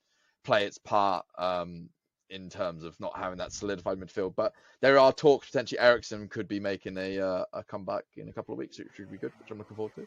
play 0.44 0.64
its 0.64 0.78
part 0.78 1.24
um, 1.38 1.88
in 2.30 2.48
terms 2.50 2.84
of 2.84 2.98
not 3.00 3.16
having 3.16 3.38
that 3.38 3.52
solidified 3.52 3.98
midfield. 3.98 4.34
But 4.36 4.52
there 4.82 4.98
are 4.98 5.12
talks 5.12 5.46
potentially 5.46 5.78
Eriksen 5.78 6.28
could 6.28 6.48
be 6.48 6.60
making 6.60 6.96
a 6.98 7.18
uh, 7.18 7.44
a 7.54 7.64
comeback 7.64 8.04
in 8.16 8.28
a 8.28 8.32
couple 8.32 8.52
of 8.52 8.58
weeks, 8.58 8.78
which 8.78 8.88
would 8.98 9.10
be 9.10 9.18
good, 9.18 9.32
which 9.38 9.50
I'm 9.50 9.58
looking 9.58 9.76
forward 9.76 9.94
to. 9.96 10.06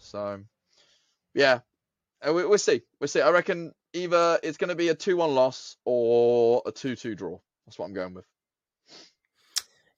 So, 0.00 0.40
yeah, 1.34 1.60
uh, 2.26 2.32
we, 2.32 2.44
we'll 2.46 2.58
see. 2.58 2.82
We'll 3.00 3.08
see. 3.08 3.20
I 3.20 3.30
reckon 3.30 3.72
either 3.92 4.38
it's 4.42 4.58
going 4.58 4.68
to 4.68 4.74
be 4.74 4.88
a 4.88 4.94
two-one 4.94 5.34
loss 5.34 5.76
or 5.84 6.62
a 6.66 6.72
two-two 6.72 7.14
draw. 7.14 7.38
That's 7.66 7.78
what 7.78 7.86
I'm 7.86 7.94
going 7.94 8.14
with. 8.14 8.26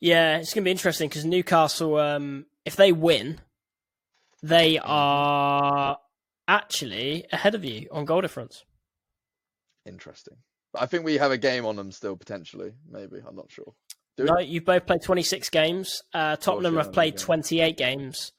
Yeah, 0.01 0.39
it's 0.39 0.55
going 0.55 0.63
to 0.63 0.67
be 0.67 0.71
interesting 0.71 1.09
because 1.09 1.25
Newcastle, 1.25 1.97
um, 1.99 2.47
if 2.65 2.77
they 2.77 2.91
win, 2.91 3.41
they 4.43 4.79
are 4.83 5.99
actually 6.49 7.27
ahead 7.33 7.55
of 7.55 7.65
you 7.65 7.87
on 7.93 8.07
goal 8.07 8.23
difference. 8.23 8.65
Interesting. 9.87 10.39
But 10.73 10.83
I 10.83 10.87
think 10.87 11.05
we 11.05 11.19
have 11.19 11.33
a 11.33 11.39
game 11.39 11.67
on 11.67 11.77
them 11.77 11.93
still 11.93 12.17
potentially. 12.17 12.73
Maybe 12.89 13.19
I'm 13.27 13.37
not 13.37 13.51
sure. 13.51 13.75
Do 14.17 14.25
we? 14.25 14.31
No, 14.31 14.39
you've 14.39 14.65
both 14.65 14.87
played 14.87 15.03
26 15.03 15.51
games. 15.51 16.03
Uh, 16.15 16.37
Tottenham 16.37 16.77
have 16.77 16.93
played 16.93 17.15
yeah. 17.15 17.25
28 17.25 17.77
games. 17.77 18.33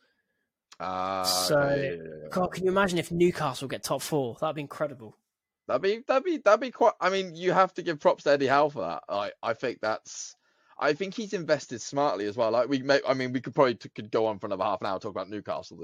Ah, 0.82 1.24
So- 1.24 1.60
yeah, 1.76 1.92
yeah. 1.94 2.28
God, 2.30 2.48
can 2.54 2.64
you 2.66 2.72
imagine 2.72 2.98
if 2.98 3.12
Newcastle 3.12 3.68
get 3.68 3.84
top 3.84 4.02
four? 4.02 4.36
That'd 4.40 4.56
be 4.56 4.62
incredible. 4.62 5.16
That'd 5.68 5.82
be 5.84 6.04
that'd 6.08 6.24
be 6.24 6.38
that'd 6.38 6.60
be 6.60 6.72
quite. 6.72 6.94
I 7.00 7.10
mean, 7.10 7.36
you 7.36 7.52
have 7.54 7.74
to 7.76 7.84
give 7.84 8.00
props 8.00 8.24
to 8.24 8.32
Eddie 8.32 8.48
Howe 8.48 8.70
for 8.70 8.82
that. 8.82 9.04
I 9.08 9.32
I 9.44 9.54
think 9.54 9.80
that's. 9.82 10.36
I 10.80 10.94
think 10.94 11.14
he's 11.14 11.34
invested 11.34 11.82
smartly 11.82 12.26
as 12.26 12.36
well. 12.36 12.50
Like 12.52 12.68
we 12.68 12.80
may, 12.82 13.00
I 13.08 13.14
mean, 13.14 13.32
we 13.32 13.40
could 13.42 13.54
probably 13.54 13.76
t- 13.76 13.90
could 13.90 14.10
go 14.10 14.26
on 14.26 14.40
for 14.40 14.48
another 14.48 14.64
half 14.64 14.82
an 14.82 14.88
hour 14.88 15.00
talk 15.00 15.12
about 15.12 15.30
Newcastle, 15.30 15.78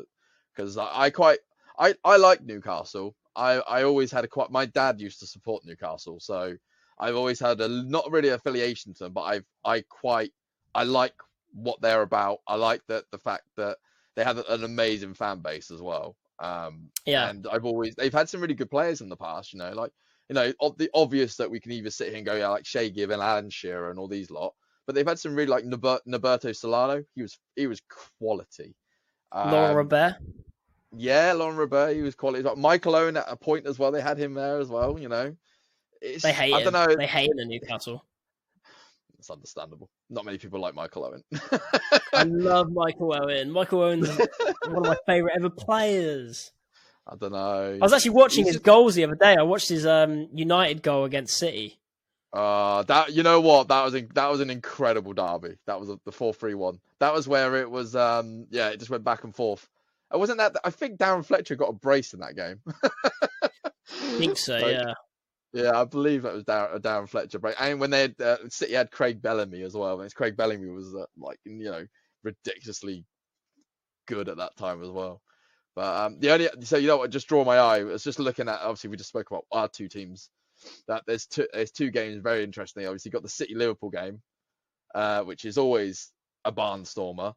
because 0.56 0.78
I, 0.78 0.89
I 1.04 1.10
quite 1.12 1.39
I 1.78 1.93
I 2.04 2.18
like 2.18 2.43
Newcastle. 2.43 3.16
I 3.36 3.60
I 3.60 3.84
always 3.84 4.12
had 4.12 4.26
a 4.26 4.28
quite. 4.28 4.50
My 4.50 4.66
dad 4.66 5.00
used 5.00 5.20
to 5.20 5.28
support 5.28 5.64
Newcastle, 5.64 6.20
so 6.20 6.56
I've 7.00 7.16
always 7.16 7.39
had 7.39 7.62
a 7.62 7.68
not 7.68 8.12
really 8.12 8.30
affiliation 8.30 8.93
to 8.95 9.04
them, 9.06 9.14
but 9.14 9.22
I've 9.22 9.45
I 9.64 9.82
quite 9.82 10.34
I 10.74 10.84
like 10.84 11.14
what 11.54 11.80
they're 11.82 12.02
about. 12.02 12.39
I 12.48 12.56
like 12.56 12.82
that 12.88 13.06
the 13.12 13.20
fact 13.20 13.43
that 13.58 13.78
they 14.18 14.24
have 14.26 14.39
an 14.49 14.63
amazing 14.65 15.13
fan 15.13 15.39
base 15.39 15.72
as 15.72 15.82
well. 15.82 16.18
Um, 16.39 16.89
Yeah. 17.05 17.30
and 17.30 17.47
I've 17.47 17.65
always 17.65 17.95
they've 17.95 18.11
had 18.13 18.28
some 18.28 18.41
really 18.41 18.53
good 18.55 18.70
players 18.72 18.99
in 19.01 19.09
the 19.09 19.15
past. 19.15 19.53
You 19.53 19.59
know, 19.59 19.72
like 19.72 19.91
you 20.28 20.34
know 20.34 20.51
ob- 20.59 20.78
the 20.78 20.89
obvious 20.93 21.38
that 21.38 21.49
we 21.49 21.59
can 21.59 21.72
either 21.72 21.89
sit 21.91 22.09
here 22.09 22.18
and 22.18 22.26
go 22.26 22.36
yeah 22.36 22.49
like 22.49 22.65
Shay 22.65 22.89
Given, 22.89 23.22
Alan 23.22 23.49
Shearer, 23.49 23.89
and 23.91 23.97
all 23.99 24.07
these 24.09 24.30
lot, 24.32 24.53
but 24.86 24.95
they've 24.95 25.07
had 25.07 25.20
some 25.20 25.36
really 25.36 25.49
like 25.51 25.63
Nober- 25.65 26.01
Nolberto 26.07 26.53
Solano. 26.55 27.03
He 27.15 27.22
was 27.22 27.39
he 27.55 27.68
was 27.68 27.82
quality. 28.20 28.76
Laurent 29.34 29.72
Um, 29.72 29.76
Robert. 29.78 30.15
yeah, 30.95 31.34
Laurent 31.34 31.57
Robert, 31.59 31.93
he 31.95 32.01
was 32.01 32.15
quality. 32.15 32.43
Like 32.43 32.57
Michael 32.57 32.95
Owen 32.95 33.18
at 33.18 33.26
a 33.28 33.36
point 33.36 33.65
as 33.68 33.78
well. 33.78 33.91
They 33.91 34.01
had 34.01 34.18
him 34.18 34.34
there 34.34 34.59
as 34.59 34.70
well. 34.70 34.97
You 34.99 35.09
know, 35.09 35.36
it's, 36.01 36.24
They 36.24 36.34
hate 36.34 36.53
I 36.53 36.59
him. 36.61 36.72
don't 36.72 36.89
know. 36.89 36.95
They 36.95 37.07
hate 37.07 37.30
him 37.32 37.39
in 37.39 37.49
Newcastle. 37.49 38.03
It's 39.20 39.30
understandable. 39.30 39.89
Not 40.09 40.26
many 40.26 40.38
people 40.38 40.59
like 40.59 40.76
Michael 40.76 41.05
Owen. 41.05 41.24
I 42.13 42.24
love 42.24 42.72
Michael 42.72 43.15
Owen. 43.15 43.51
Michael 43.51 43.82
Owen's 43.82 44.09
one 44.09 44.78
of 44.78 44.84
my 44.84 44.97
favourite 45.05 45.36
ever 45.36 45.49
players. 45.49 46.51
I 47.07 47.15
don't 47.15 47.32
know. 47.32 47.78
I 47.82 47.84
was 47.84 47.93
actually 47.93 48.11
watching 48.11 48.45
He's 48.45 48.55
his 48.55 48.61
goals 48.61 48.95
the 48.95 49.05
other 49.05 49.15
day. 49.15 49.36
I 49.38 49.43
watched 49.43 49.70
his 49.70 49.86
um, 49.86 50.28
United 50.34 50.84
goal 50.84 51.05
against 51.05 51.38
City. 51.38 51.80
Uh, 52.34 52.84
that 52.84 53.13
you 53.13 53.24
know 53.24 53.39
what? 53.39 53.70
That 53.70 53.84
was 53.84 53.95
in, 53.95 54.09
that 54.13 54.30
was 54.30 54.41
an 54.41 54.49
incredible 54.49 55.13
derby. 55.13 55.57
That 55.65 55.80
was 55.80 55.89
a, 55.89 55.99
the 56.05 56.11
four 56.11 56.34
three 56.34 56.53
one. 56.53 56.80
That 56.99 57.13
was 57.13 57.28
where 57.28 57.55
it 57.55 57.72
was. 57.72 57.95
Um, 57.95 58.47
yeah, 58.51 58.70
it 58.70 58.80
just 58.80 58.91
went 58.91 59.03
back 59.05 59.24
and 59.24 59.34
forth. 59.34 59.68
It 60.13 60.18
wasn't 60.18 60.39
that. 60.39 60.55
I 60.63 60.70
think 60.70 60.99
Darren 60.99 61.26
Fletcher 61.26 61.55
got 61.55 61.70
a 61.70 61.74
brace 61.74 62.13
in 62.13 62.20
that 62.20 62.36
game. 62.36 62.59
I 62.84 64.20
think 64.20 64.38
so, 64.38 64.57
Like, 64.59 64.74
yeah. 64.74 64.93
Yeah, 65.54 65.80
I 65.80 65.86
believe 65.86 66.24
that 66.24 66.34
was 66.34 66.43
Darren, 66.43 66.80
Darren 66.82 67.10
Fletcher. 67.10 67.39
And 67.60 67.80
when 67.80 67.89
they 67.89 68.02
had, 68.02 68.22
uh, 68.22 68.38
City 68.50 68.74
had 68.74 68.91
Craig 68.91 69.22
Bellamy 69.22 69.62
as 69.64 69.74
well. 69.74 70.02
And 70.02 70.14
Craig 70.14 70.38
Bellamy 70.38 70.70
was 70.70 70.93
uh, 70.93 71.06
like 71.18 71.39
you 71.45 71.66
know 71.66 71.86
ridiculously 72.24 73.06
good 74.08 74.30
at 74.30 74.38
that 74.38 74.58
time 74.58 74.84
as 74.84 74.89
well. 74.89 75.22
But 75.76 76.06
um, 76.06 76.20
the 76.20 76.32
only 76.32 76.50
so 76.64 76.78
you 76.78 76.88
know 76.88 76.98
what 76.98 77.12
just 77.12 77.28
draw 77.28 77.45
my 77.45 77.58
eye. 77.58 77.84
Was 77.84 78.04
just 78.04 78.20
looking 78.20 78.50
at 78.50 78.62
obviously 78.62 78.89
we 78.89 78.98
just 78.98 79.10
spoke 79.10 79.30
about 79.32 79.45
our 79.52 79.68
two 79.68 79.88
teams. 79.88 80.30
That 80.88 81.04
there's 81.08 81.28
two 81.28 81.48
there's 81.54 81.72
two 81.72 81.91
games 81.91 82.22
very 82.22 82.43
interesting. 82.43 82.86
Obviously, 82.86 83.12
got 83.12 83.24
the 83.24 83.30
City 83.30 83.56
Liverpool 83.56 83.91
game, 83.91 84.22
uh, 84.95 85.24
which 85.24 85.45
is 85.45 85.58
always 85.58 86.12
a 86.45 86.52
barnstormer, 86.52 87.34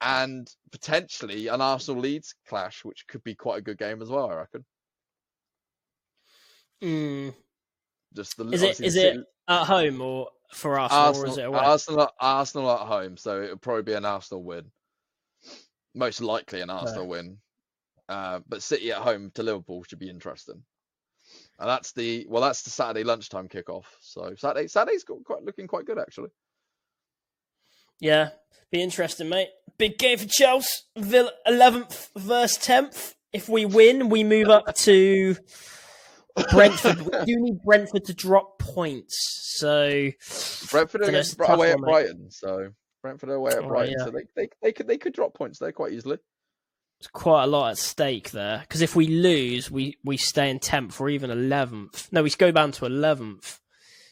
and 0.00 0.48
potentially 0.72 1.48
an 1.48 1.60
Arsenal 1.60 2.02
Leeds 2.02 2.34
clash, 2.48 2.84
which 2.84 3.06
could 3.08 3.22
be 3.22 3.36
quite 3.36 3.58
a 3.58 3.62
good 3.62 3.78
game 3.78 4.02
as 4.02 4.10
well. 4.10 4.30
I 4.30 4.34
reckon. 4.34 4.64
Mm. 6.82 7.34
Just 8.14 8.36
the 8.36 8.48
Is 8.50 8.62
it 8.62 8.80
is 8.80 8.94
the 8.94 9.14
it 9.14 9.24
at 9.48 9.64
home 9.64 10.00
or 10.00 10.28
for 10.52 10.78
Arsenal, 10.78 11.04
or 11.04 11.10
is 11.10 11.16
Arsenal, 11.16 11.38
it 11.38 11.46
away? 11.46 11.58
Arsenal, 11.60 12.10
Arsenal 12.18 12.72
at 12.72 12.86
home, 12.86 13.16
so 13.16 13.42
it'll 13.42 13.56
probably 13.56 13.82
be 13.82 13.92
an 13.92 14.04
Arsenal 14.04 14.42
win. 14.42 14.64
Most 15.94 16.20
likely 16.20 16.60
an 16.60 16.70
Arsenal 16.70 17.06
win. 17.06 17.38
Uh, 18.08 18.40
but 18.48 18.62
City 18.62 18.90
at 18.90 18.98
home 18.98 19.30
to 19.34 19.42
Liverpool 19.42 19.84
should 19.84 20.00
be 20.00 20.10
interesting. 20.10 20.62
And 21.60 21.68
that's 21.68 21.92
the 21.92 22.26
well, 22.28 22.42
that's 22.42 22.62
the 22.62 22.70
Saturday 22.70 23.04
lunchtime 23.04 23.48
kickoff. 23.48 23.84
So 24.00 24.34
Saturday, 24.36 24.66
Saturday's 24.66 25.04
got 25.04 25.22
quite 25.24 25.44
looking 25.44 25.66
quite 25.66 25.84
good 25.84 25.98
actually. 25.98 26.30
Yeah, 28.00 28.30
be 28.72 28.82
interesting, 28.82 29.28
mate. 29.28 29.50
Big 29.78 29.98
game 29.98 30.18
for 30.18 30.26
Chelsea. 30.26 30.82
Villa 30.96 31.30
11th 31.46 32.08
versus 32.16 32.58
10th. 32.58 33.14
If 33.32 33.48
we 33.48 33.64
win, 33.66 34.08
we 34.08 34.24
move 34.24 34.48
up 34.48 34.74
to 34.74 35.36
Brentford. 36.50 37.00
we 37.00 37.10
do 37.24 37.40
need 37.40 37.62
Brentford 37.64 38.04
to 38.06 38.14
drop 38.14 38.58
points. 38.58 39.16
So 39.58 40.10
Brentford 40.70 41.02
are 41.02 41.04
Dunno, 41.04 41.08
against, 41.08 41.32
it's 41.32 41.40
a 41.40 41.46
tough 41.46 41.56
away 41.56 41.72
at 41.72 41.80
mate. 41.80 41.84
Brighton, 41.86 42.30
so 42.30 42.70
Brentford 43.02 43.28
are 43.30 43.34
away 43.34 43.52
at 43.52 43.58
Oh, 43.58 43.68
Brighton, 43.68 43.94
yeah. 43.98 44.04
so 44.04 44.10
they, 44.10 44.24
they 44.36 44.48
they 44.62 44.72
could 44.72 44.86
they 44.86 44.98
could 44.98 45.12
drop 45.12 45.34
points 45.34 45.58
there 45.58 45.72
quite 45.72 45.92
easily. 45.92 46.18
It's 47.00 47.08
quite 47.08 47.44
a 47.44 47.46
lot 47.46 47.70
at 47.70 47.78
stake 47.78 48.30
there. 48.30 48.58
Because 48.60 48.82
if 48.82 48.94
we 48.94 49.06
lose, 49.06 49.70
we, 49.70 49.96
we 50.04 50.18
stay 50.18 50.50
in 50.50 50.58
10th 50.58 51.00
or 51.00 51.08
even 51.08 51.30
11th. 51.30 52.12
No, 52.12 52.22
we 52.22 52.28
go 52.28 52.50
down 52.50 52.72
to 52.72 52.84
11th. 52.84 53.58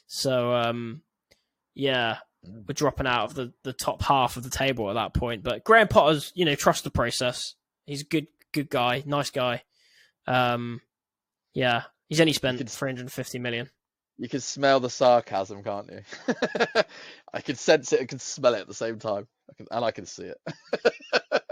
So, 0.07 0.55
um, 0.55 1.03
yeah, 1.75 2.19
Mm. 2.47 2.67
we're 2.69 2.73
dropping 2.73 3.09
out 3.09 3.25
of 3.25 3.35
the, 3.35 3.53
the 3.65 3.73
top 3.73 4.01
half 4.01 4.37
of 4.37 4.45
the 4.45 4.49
table 4.49 4.89
at 4.89 4.95
that 4.95 5.13
point. 5.13 5.43
But 5.43 5.65
Graham 5.65 5.89
Potter's, 5.89 6.31
you 6.37 6.45
know, 6.45 6.55
trust 6.55 6.85
the 6.85 6.91
process. 6.91 7.55
He's 7.85 8.03
a 8.03 8.07
good 8.07 8.29
good 8.53 8.71
guy, 8.71 9.03
nice 9.05 9.31
guy. 9.31 9.65
Um, 10.29 10.81
yeah, 11.53 11.83
he's 12.09 12.21
only 12.21 12.33
spent 12.33 12.59
could- 12.59 12.71
350 12.71 13.39
million. 13.39 13.71
You 14.21 14.29
can 14.29 14.41
smell 14.41 14.81
the 14.81 14.91
sarcasm, 14.91 15.63
can't 15.63 15.89
you? 15.93 16.01
I 17.33 17.41
can 17.41 17.55
sense 17.55 17.93
it, 17.93 18.01
I 18.01 18.05
can 18.07 18.19
smell 18.19 18.55
it 18.55 18.61
at 18.61 18.67
the 18.67 18.75
same 18.75 18.99
time, 18.99 19.29
I 19.49 19.55
can, 19.55 19.67
and 19.71 19.85
I 19.85 19.93
can 19.93 20.07
see 20.07 20.25
it. 20.25 20.39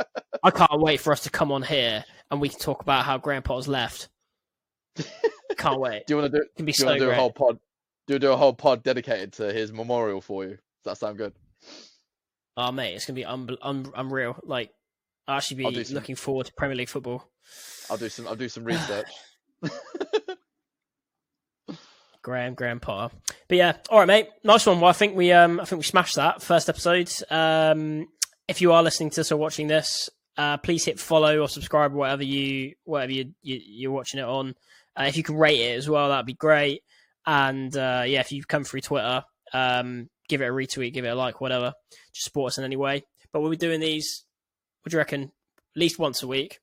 I 0.43 0.51
can't 0.51 0.81
wait 0.81 1.01
for 1.01 1.13
us 1.13 1.21
to 1.21 1.31
come 1.31 1.53
on 1.53 1.63
here 1.63 2.05
and 2.31 2.41
we 2.41 2.49
can 2.49 2.59
talk 2.59 2.83
about 2.83 3.05
how 3.05 3.19
Grandpa's 3.19 3.69
left. 3.69 4.09
Can't 5.57 5.81
wait. 5.81 6.07
Do 6.07 6.15
you 6.15 6.21
want 6.21 6.33
to 6.33 6.39
do? 6.39 6.43
It 6.43 6.55
can 6.57 6.67
be 6.67 6.73
Do 6.73 6.83
so 6.83 6.99
do 6.99 7.11
a 7.11 7.15
whole 7.15 7.31
pod? 7.33 7.59
Do 8.07 8.15
you 8.15 8.19
do 8.19 8.33
a 8.33 8.37
whole 8.37 8.53
pod 8.53 8.83
dedicated 8.83 9.33
to 9.35 9.53
his 9.53 9.73
memorial 9.73 10.21
for 10.21 10.45
you? 10.45 10.51
Does 10.51 10.59
that 10.85 10.99
sound 10.99 11.19
good? 11.19 11.33
Oh 12.57 12.73
mate, 12.73 12.95
it's 12.95 13.07
gonna 13.07 13.15
be 13.15 13.25
un- 13.25 13.57
un- 13.63 13.93
unreal. 13.95 14.37
Like, 14.43 14.71
I 15.27 15.37
actually 15.37 15.59
be 15.65 15.71
do 15.73 15.85
some- 15.85 15.95
looking 15.95 16.15
forward 16.17 16.47
to 16.47 16.53
Premier 16.55 16.77
League 16.77 16.89
football. 16.89 17.29
I'll 17.91 17.97
do 17.97 18.09
some. 18.09 18.27
I'll 18.29 18.37
do 18.37 18.49
some 18.49 18.65
research. 18.73 19.09
Graham, 22.27 22.81
Potter. 22.81 23.15
But 23.49 23.59
yeah, 23.59 23.77
all 23.89 24.01
right, 24.01 24.09
mate. 24.09 24.29
Nice 24.43 24.67
one. 24.67 24.81
Well, 24.81 24.91
I 24.91 24.95
think 24.95 25.17
we 25.17 25.33
um, 25.33 25.61
I 25.61 25.65
think 25.65 25.79
we 25.79 25.85
smashed 25.85 26.17
that 26.17 26.43
first 26.43 26.69
episode. 26.69 27.11
Um, 27.31 28.09
if 28.49 28.61
you 28.61 28.73
are 28.73 28.83
listening 28.83 29.11
to 29.11 29.17
this 29.17 29.31
or 29.31 29.37
watching 29.37 29.69
this, 29.69 30.11
uh, 30.37 30.57
please 30.59 30.85
hit 30.85 30.99
follow 30.99 31.41
or 31.41 31.49
subscribe 31.49 31.93
or 31.93 31.99
whatever 31.99 32.25
you 32.25 32.75
whatever 32.85 33.13
you, 33.13 33.33
you 33.43 33.61
you're 33.65 33.93
watching 33.93 34.21
it 34.21 34.25
on. 34.25 34.55
Uh, 34.99 35.05
if 35.05 35.17
you 35.17 35.23
can 35.23 35.37
rate 35.37 35.61
it 35.61 35.77
as 35.77 35.89
well, 35.89 36.09
that'd 36.09 36.27
be 36.27 36.35
great. 36.35 36.83
And 37.27 37.75
uh, 37.77 38.05
yeah, 38.07 38.21
if 38.21 38.33
you've 38.33 38.49
come 38.49 38.65
through 38.65 38.81
Twitter, 38.81 39.23
um, 39.53 40.09
give 40.29 40.41
it 40.41 40.47
a 40.47 40.53
retweet, 40.53 40.95
give 40.95 41.05
it 41.05 41.09
a 41.09 41.15
like, 41.15 41.41
whatever. 41.41 41.73
Just 42.13 42.25
support 42.25 42.53
us 42.53 42.59
in 42.59 42.65
any 42.65 42.77
way. 42.77 43.05
But 43.33 43.41
we'll 43.41 43.51
be 43.51 43.57
doing 43.57 43.81
these. 43.81 44.25
What 44.83 44.91
do 44.91 44.97
you 44.97 44.99
reckon? 44.99 45.23
At 45.23 45.31
least 45.77 45.99
once 45.99 46.23
a 46.23 46.27
week. 46.27 46.59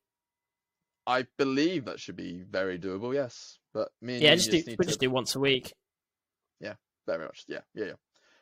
I 1.05 1.25
believe 1.37 1.85
that 1.85 1.99
should 1.99 2.15
be 2.15 2.43
very 2.49 2.79
doable. 2.79 3.13
Yes, 3.13 3.59
but 3.73 3.89
me 4.01 4.13
and 4.15 4.23
Yeah, 4.23 4.31
you 4.31 4.37
just 4.37 4.51
do 4.51 4.57
need 4.57 4.65
we'll 4.67 4.77
to 4.77 4.85
just 4.85 4.99
do 4.99 5.09
once 5.09 5.35
a 5.35 5.39
week. 5.39 5.73
Yeah, 6.59 6.73
very 7.05 7.25
much. 7.25 7.43
Yeah, 7.47 7.59
yeah, 7.73 7.85
yeah. 7.85 7.93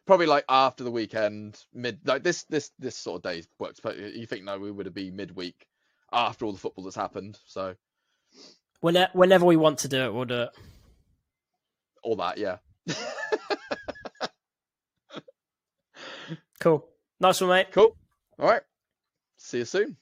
probably 0.06 0.26
like 0.28 0.46
after 0.50 0.84
the 0.84 0.92
weekend, 0.92 1.60
mid 1.74 2.00
like 2.06 2.24
this 2.24 2.44
this 2.46 2.72
this 2.80 2.96
sort 2.98 3.18
of 3.18 3.24
day 3.32 3.44
works. 3.60 3.80
But 3.82 3.98
you 3.98 4.26
think 4.26 4.44
no, 4.44 4.58
we 4.60 4.72
would 4.72 4.86
have 4.86 4.96
be 4.96 5.12
midweek 5.12 5.68
after 6.12 6.46
all 6.46 6.52
the 6.52 6.60
football 6.60 6.84
that's 6.84 6.96
happened. 6.96 7.40
So 7.46 7.76
Whenever, 8.82 9.12
whenever 9.14 9.46
we 9.46 9.58
want 9.58 9.80
to 9.80 9.88
do 9.88 10.06
it, 10.06 10.14
we'll 10.14 10.26
do 10.26 10.42
it. 10.44 10.50
all 12.04 12.16
that, 12.18 12.38
yeah. 12.38 12.58
Cool. 16.60 16.88
Nice 17.20 17.42
one, 17.42 17.50
mate. 17.50 17.68
cool. 17.72 17.96
All 18.38 18.48
right. 18.48 18.62
See 19.38 19.60
you 19.60 19.66
soon. 19.66 19.98